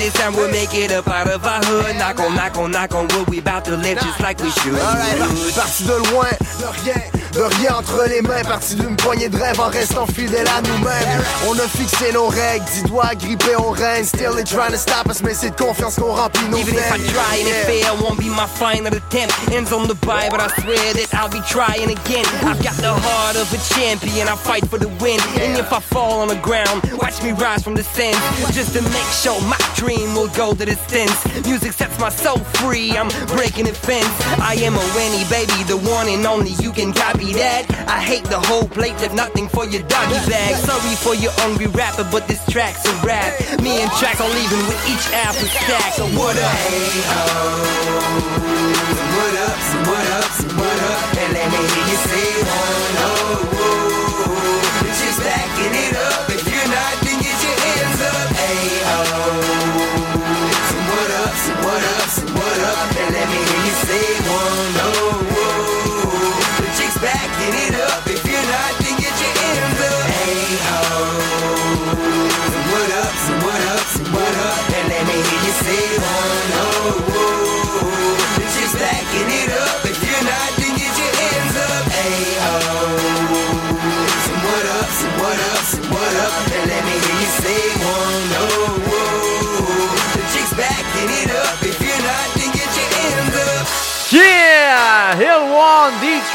this 0.09 0.21
time 0.21 0.35
we'll 0.35 0.51
make 0.51 0.73
it 0.73 0.91
up 0.91 1.07
out 1.07 1.29
of 1.29 1.45
our 1.45 1.61
hood. 1.63 1.95
Knock 1.97 2.19
on, 2.19 2.35
knock 2.35 2.57
on, 2.57 2.71
knock 2.71 2.95
on 2.95 3.07
wood. 3.13 3.29
We 3.29 3.41
bout 3.41 3.65
to 3.65 3.75
live 3.77 3.99
just 3.99 4.19
like 4.19 4.39
we 4.39 4.49
should. 4.49 4.73
Alright, 4.73 5.19
parti 5.55 5.83
de 5.85 5.97
loin, 6.11 6.31
de 6.59 6.67
rien, 6.81 7.01
de 7.33 7.41
rien 7.57 7.75
entre 7.75 8.07
les 8.07 8.21
mains, 8.21 8.43
parti 8.43 8.75
d'une 8.75 8.95
poignée 8.95 9.29
de 9.29 9.37
rêves 9.37 9.59
en 9.59 9.69
restant 9.69 10.07
fidèle 10.07 10.47
à 10.47 10.61
nous-mêmes. 10.61 11.23
On 11.47 11.53
a 11.59 11.67
fixé 11.67 12.11
nos 12.13 12.27
règles, 12.27 12.65
dix 12.73 12.83
doigts 12.83 13.15
grippés 13.15 13.55
au 13.55 13.69
règne, 13.69 14.03
still 14.03 14.33
they 14.33 14.43
trying 14.43 14.71
to 14.71 14.77
stop 14.77 15.07
us, 15.07 15.21
mais 15.21 15.33
c'est 15.33 15.51
de 15.51 15.55
confiance 15.55 15.95
qu'on 15.95 16.13
remplit 16.13 16.47
nos 16.49 16.57
Even 16.57 16.75
if 16.75 16.91
I 16.91 16.97
try 17.11 17.41
and 17.41 17.47
it 17.47 17.65
fail, 17.65 17.95
won't 18.01 18.17
be 18.17 18.29
my 18.29 18.47
final 18.47 18.87
attempt. 18.87 19.33
Ends 19.51 19.71
on 19.71 19.87
the 19.87 19.95
bye, 20.05 20.29
but 20.29 20.39
I 20.39 20.49
swear 20.61 20.93
that 20.93 21.13
I'll 21.13 21.29
be 21.29 21.41
trying 21.47 21.91
again. 21.91 22.25
I've 22.43 22.61
got 22.63 22.75
the 22.77 22.93
heart 22.93 23.35
of 23.35 23.51
a 23.53 23.59
champion, 23.75 24.27
I 24.27 24.35
fight 24.35 24.65
for 24.67 24.79
the 24.79 24.89
win. 25.01 25.19
And 25.37 25.57
if 25.57 25.71
I 25.71 25.79
fall 25.79 26.21
on 26.21 26.29
the 26.29 26.39
ground, 26.41 26.81
watch 26.97 27.21
me 27.21 27.31
rise 27.31 27.63
from 27.63 27.75
the 27.75 27.83
sand. 27.83 28.17
Just 28.53 28.73
to 28.73 28.81
make 28.81 29.09
sure 29.13 29.39
my 29.41 29.59
dream 29.75 29.98
will 30.13 30.29
go 30.29 30.53
the 30.53 30.65
distance. 30.65 31.17
Music 31.45 31.73
sets 31.73 31.97
my 31.99 32.09
soul 32.09 32.39
free, 32.59 32.91
I'm 32.97 33.09
breaking 33.27 33.65
the 33.65 33.73
fence. 33.73 34.09
I 34.39 34.55
am 34.61 34.75
a 34.75 34.85
Winnie, 34.95 35.25
baby, 35.29 35.63
the 35.67 35.77
one 35.89 36.07
and 36.07 36.25
only. 36.25 36.51
You 36.63 36.71
can 36.71 36.93
copy 36.93 37.33
that. 37.33 37.65
I 37.87 37.99
hate 38.01 38.25
the 38.25 38.39
whole 38.39 38.67
plate, 38.67 38.93
left 39.01 39.15
nothing 39.15 39.47
for 39.49 39.65
your 39.65 39.83
doggy 39.83 40.19
bag. 40.29 40.55
Sorry 40.55 40.95
for 40.95 41.15
your 41.15 41.31
hungry 41.41 41.67
rapper, 41.67 42.07
but 42.11 42.27
this 42.27 42.43
track's 42.47 42.85
a 42.85 42.93
rap. 43.05 43.33
Me 43.61 43.81
and 43.81 43.91
tracks 43.99 44.21
are 44.21 44.29
leaving 44.29 44.63
with 44.67 44.79
each 44.89 45.05
apple 45.13 45.47
stack. 45.47 45.93
So 45.93 46.05
what 46.17 46.35
up? 46.37 46.51
Hey 46.69 47.01
ho, 47.09 48.58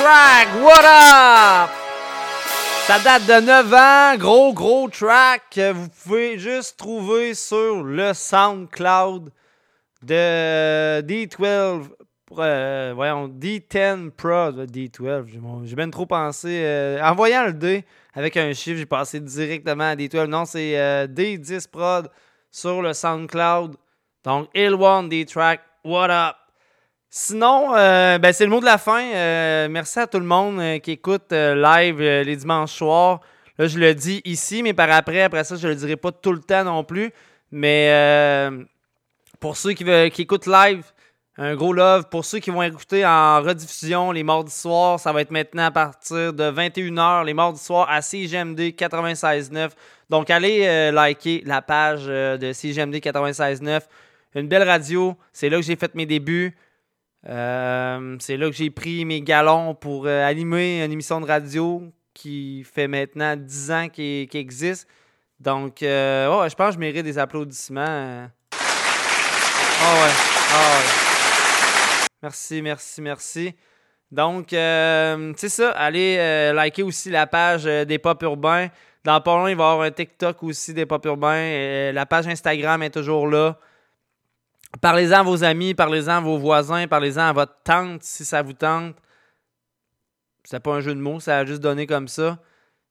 One, 0.05 0.11
D-Track, 0.11 0.49
what 0.63 0.85
up? 0.85 1.71
Ça 2.87 2.99
date 2.99 3.27
de 3.27 3.47
9 3.47 3.73
ans, 3.73 4.19
gros 4.19 4.53
gros 4.53 4.89
track. 4.91 5.59
Vous 5.73 5.89
pouvez 5.89 6.39
juste 6.39 6.77
trouver 6.77 7.33
sur 7.33 7.83
le 7.83 8.13
SoundCloud 8.13 9.31
de 10.03 11.01
D12, 11.01 11.89
euh, 12.39 12.93
voyons, 12.95 13.29
D10 13.29 14.11
Pro, 14.11 14.53
D12, 14.67 15.65
j'ai 15.65 15.77
bien 15.77 15.89
trop 15.89 16.05
pensé, 16.05 16.61
euh, 16.63 17.01
en 17.03 17.15
voyant 17.15 17.47
le 17.47 17.55
D 17.55 17.85
avec 18.13 18.37
un 18.37 18.53
chiffre, 18.53 18.77
j'ai 18.77 18.87
passé 18.87 19.21
directement 19.21 19.85
à 19.85 19.97
D12, 19.97 20.27
non 20.27 20.45
c'est 20.45 20.79
euh, 20.79 21.07
D10 21.07 21.67
Prod 21.71 22.11
sur 22.51 22.83
le 22.83 22.93
SoundCloud, 22.93 23.77
donc 24.23 24.51
Hill 24.55 24.75
One, 24.75 25.09
D-Track, 25.09 25.61
what 25.83 26.11
up? 26.11 26.44
Sinon, 27.16 27.77
euh, 27.77 28.19
ben, 28.19 28.32
c'est 28.32 28.43
le 28.43 28.51
mot 28.51 28.59
de 28.59 28.65
la 28.65 28.77
fin. 28.77 29.01
Euh, 29.01 29.69
merci 29.70 30.01
à 30.01 30.09
tout 30.09 30.19
le 30.19 30.27
monde 30.27 30.59
euh, 30.59 30.78
qui 30.81 30.91
écoute 30.91 31.31
live 31.31 32.01
les 32.01 32.35
dimanches 32.35 32.73
soirs. 32.73 33.20
Là, 33.57 33.69
je 33.69 33.78
le 33.78 33.95
dis 33.95 34.20
ici, 34.24 34.65
mais 34.65 34.74
par 34.74 34.91
après, 34.91 35.23
après 35.23 35.45
ça, 35.45 35.55
je 35.55 35.69
le 35.69 35.77
dirai 35.77 35.95
pas 35.95 36.11
tout 36.11 36.32
le 36.32 36.41
temps 36.41 36.65
non 36.65 36.82
plus. 36.82 37.12
Mais 37.53 38.51
pour 39.39 39.57
ceux 39.57 39.74
qui, 39.74 39.85
veulent, 39.85 40.11
qui 40.11 40.23
écoutent 40.23 40.49
live, 40.49 40.82
un 41.39 41.55
gros 41.55 41.73
love. 41.73 42.09
Pour 42.09 42.24
ceux 42.24 42.41
qui 42.41 42.51
vont 42.51 42.65
écouter 42.65 43.07
en 43.07 43.41
rediffusion 43.41 44.11
les 44.11 44.24
mardis 44.24 44.51
soirs, 44.51 44.99
ça 44.99 45.12
va 45.12 45.20
être 45.20 45.31
maintenant 45.31 45.66
à 45.66 45.70
partir 45.70 46.32
de 46.32 46.51
21h, 46.51 47.24
les 47.24 47.35
mardis 47.35 47.62
soirs 47.62 47.89
à 47.89 48.03
CGMD 48.03 48.59
96.9. 48.59 49.70
Donc, 50.11 50.31
allez 50.31 50.91
liker 50.91 51.45
la 51.47 51.62
page 51.62 52.07
euh, 52.09 52.36
de 52.36 52.53
CGMD 52.53 52.97
96.9. 52.97 53.82
Une 54.35 54.49
belle 54.49 54.69
radio. 54.69 55.16
C'est 55.32 55.49
là 55.49 55.59
que 55.59 55.62
j'ai 55.62 55.77
fait 55.77 55.95
mes 55.95 56.07
débuts. 56.07 56.57
Euh, 57.29 58.17
c'est 58.21 58.37
là 58.37 58.51
que 58.51 58.57
j'ai 58.57 58.71
pris 58.71 59.05
mes 59.05 59.23
galons 59.23 59.75
pour 59.75 60.07
euh, 60.07 60.27
animer 60.27 60.85
une 60.85 60.93
émission 60.93 61.21
de 61.21 61.27
radio 61.27 61.83
qui 62.13 62.65
fait 62.65 62.87
maintenant 62.87 63.35
10 63.37 63.71
ans 63.71 63.89
qu'il 63.89 64.29
existe. 64.35 64.87
Donc, 65.41 65.83
euh, 65.83 66.49
je 66.49 66.55
pense 66.55 66.69
que 66.69 66.75
je 66.75 66.79
mérite 66.79 67.05
des 67.05 67.19
applaudissements. 67.19 67.83
Ah 67.83 68.29
ouais, 69.95 70.13
ah 70.53 70.77
ouais. 70.77 72.07
Merci, 72.23 72.63
merci, 72.63 73.03
merci. 73.03 73.55
Donc, 74.11 74.49
c'est 74.51 75.49
ça. 75.49 75.71
Allez 75.73 76.53
liker 76.55 76.83
aussi 76.83 77.11
la 77.11 77.27
page 77.27 77.65
des 77.65 77.99
pop 77.99 78.23
urbains. 78.23 78.69
Dans 79.03 79.21
pas 79.21 79.37
long, 79.37 79.49
il 79.49 79.57
va 79.57 79.65
y 79.65 79.73
avoir 79.73 79.87
un 79.87 79.91
TikTok 79.91 80.43
aussi 80.45 80.73
des 80.73 80.87
pop 80.87 81.05
urbains. 81.05 81.93
La 81.93 82.07
page 82.07 82.29
Instagram 82.29 82.83
est 82.83 82.91
toujours 82.91 83.27
là. 83.27 83.59
Parlez-en 84.81 85.21
à 85.21 85.23
vos 85.23 85.45
amis, 85.45 85.75
parlez-en 85.75 86.17
à 86.17 86.21
vos 86.21 86.39
voisins, 86.39 86.87
parlez-en 86.87 87.23
à 87.23 87.33
votre 87.33 87.63
tante 87.63 88.03
si 88.03 88.25
ça 88.25 88.43
vous 88.43 88.53
tente. 88.53 88.97
C'est 90.45 90.61
pas 90.61 90.75
un 90.75 90.81
jeu 90.81 90.95
de 90.95 91.01
mots, 91.01 91.21
ça 91.21 91.39
a 91.39 91.45
juste 91.45 91.63
donné 91.63 91.87
comme 91.87 92.09
ça. 92.09 92.39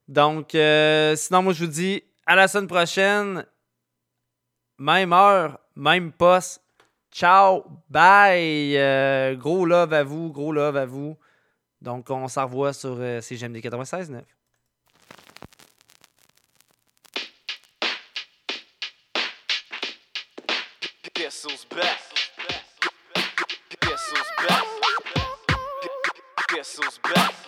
Donc, 0.08 0.56
euh, 0.56 1.16
sinon, 1.16 1.44
moi, 1.44 1.54
je 1.54 1.66
vous 1.66 1.72
dis 1.72 2.04
à 2.26 2.36
la 2.36 2.48
semaine 2.48 2.68
prochaine. 2.68 3.46
Même 4.80 5.14
heure, 5.14 5.60
même 5.76 6.12
poste. 6.12 6.62
Ciao, 7.12 7.64
bye. 7.90 8.76
Euh, 8.76 9.36
gros 9.36 9.66
love 9.66 9.94
à 9.94 10.04
vous, 10.04 10.32
gros 10.32 10.52
love 10.52 10.78
à 10.78 10.86
vous. 10.86 11.16
Donc, 11.82 12.10
on 12.10 12.28
s'en 12.28 12.46
revoit 12.46 12.74
sur 12.74 12.96
euh, 13.00 13.22
CGMD 13.22 13.58
96.9. 13.58 14.24
Cecil's 26.64 26.98
best. 27.00 27.43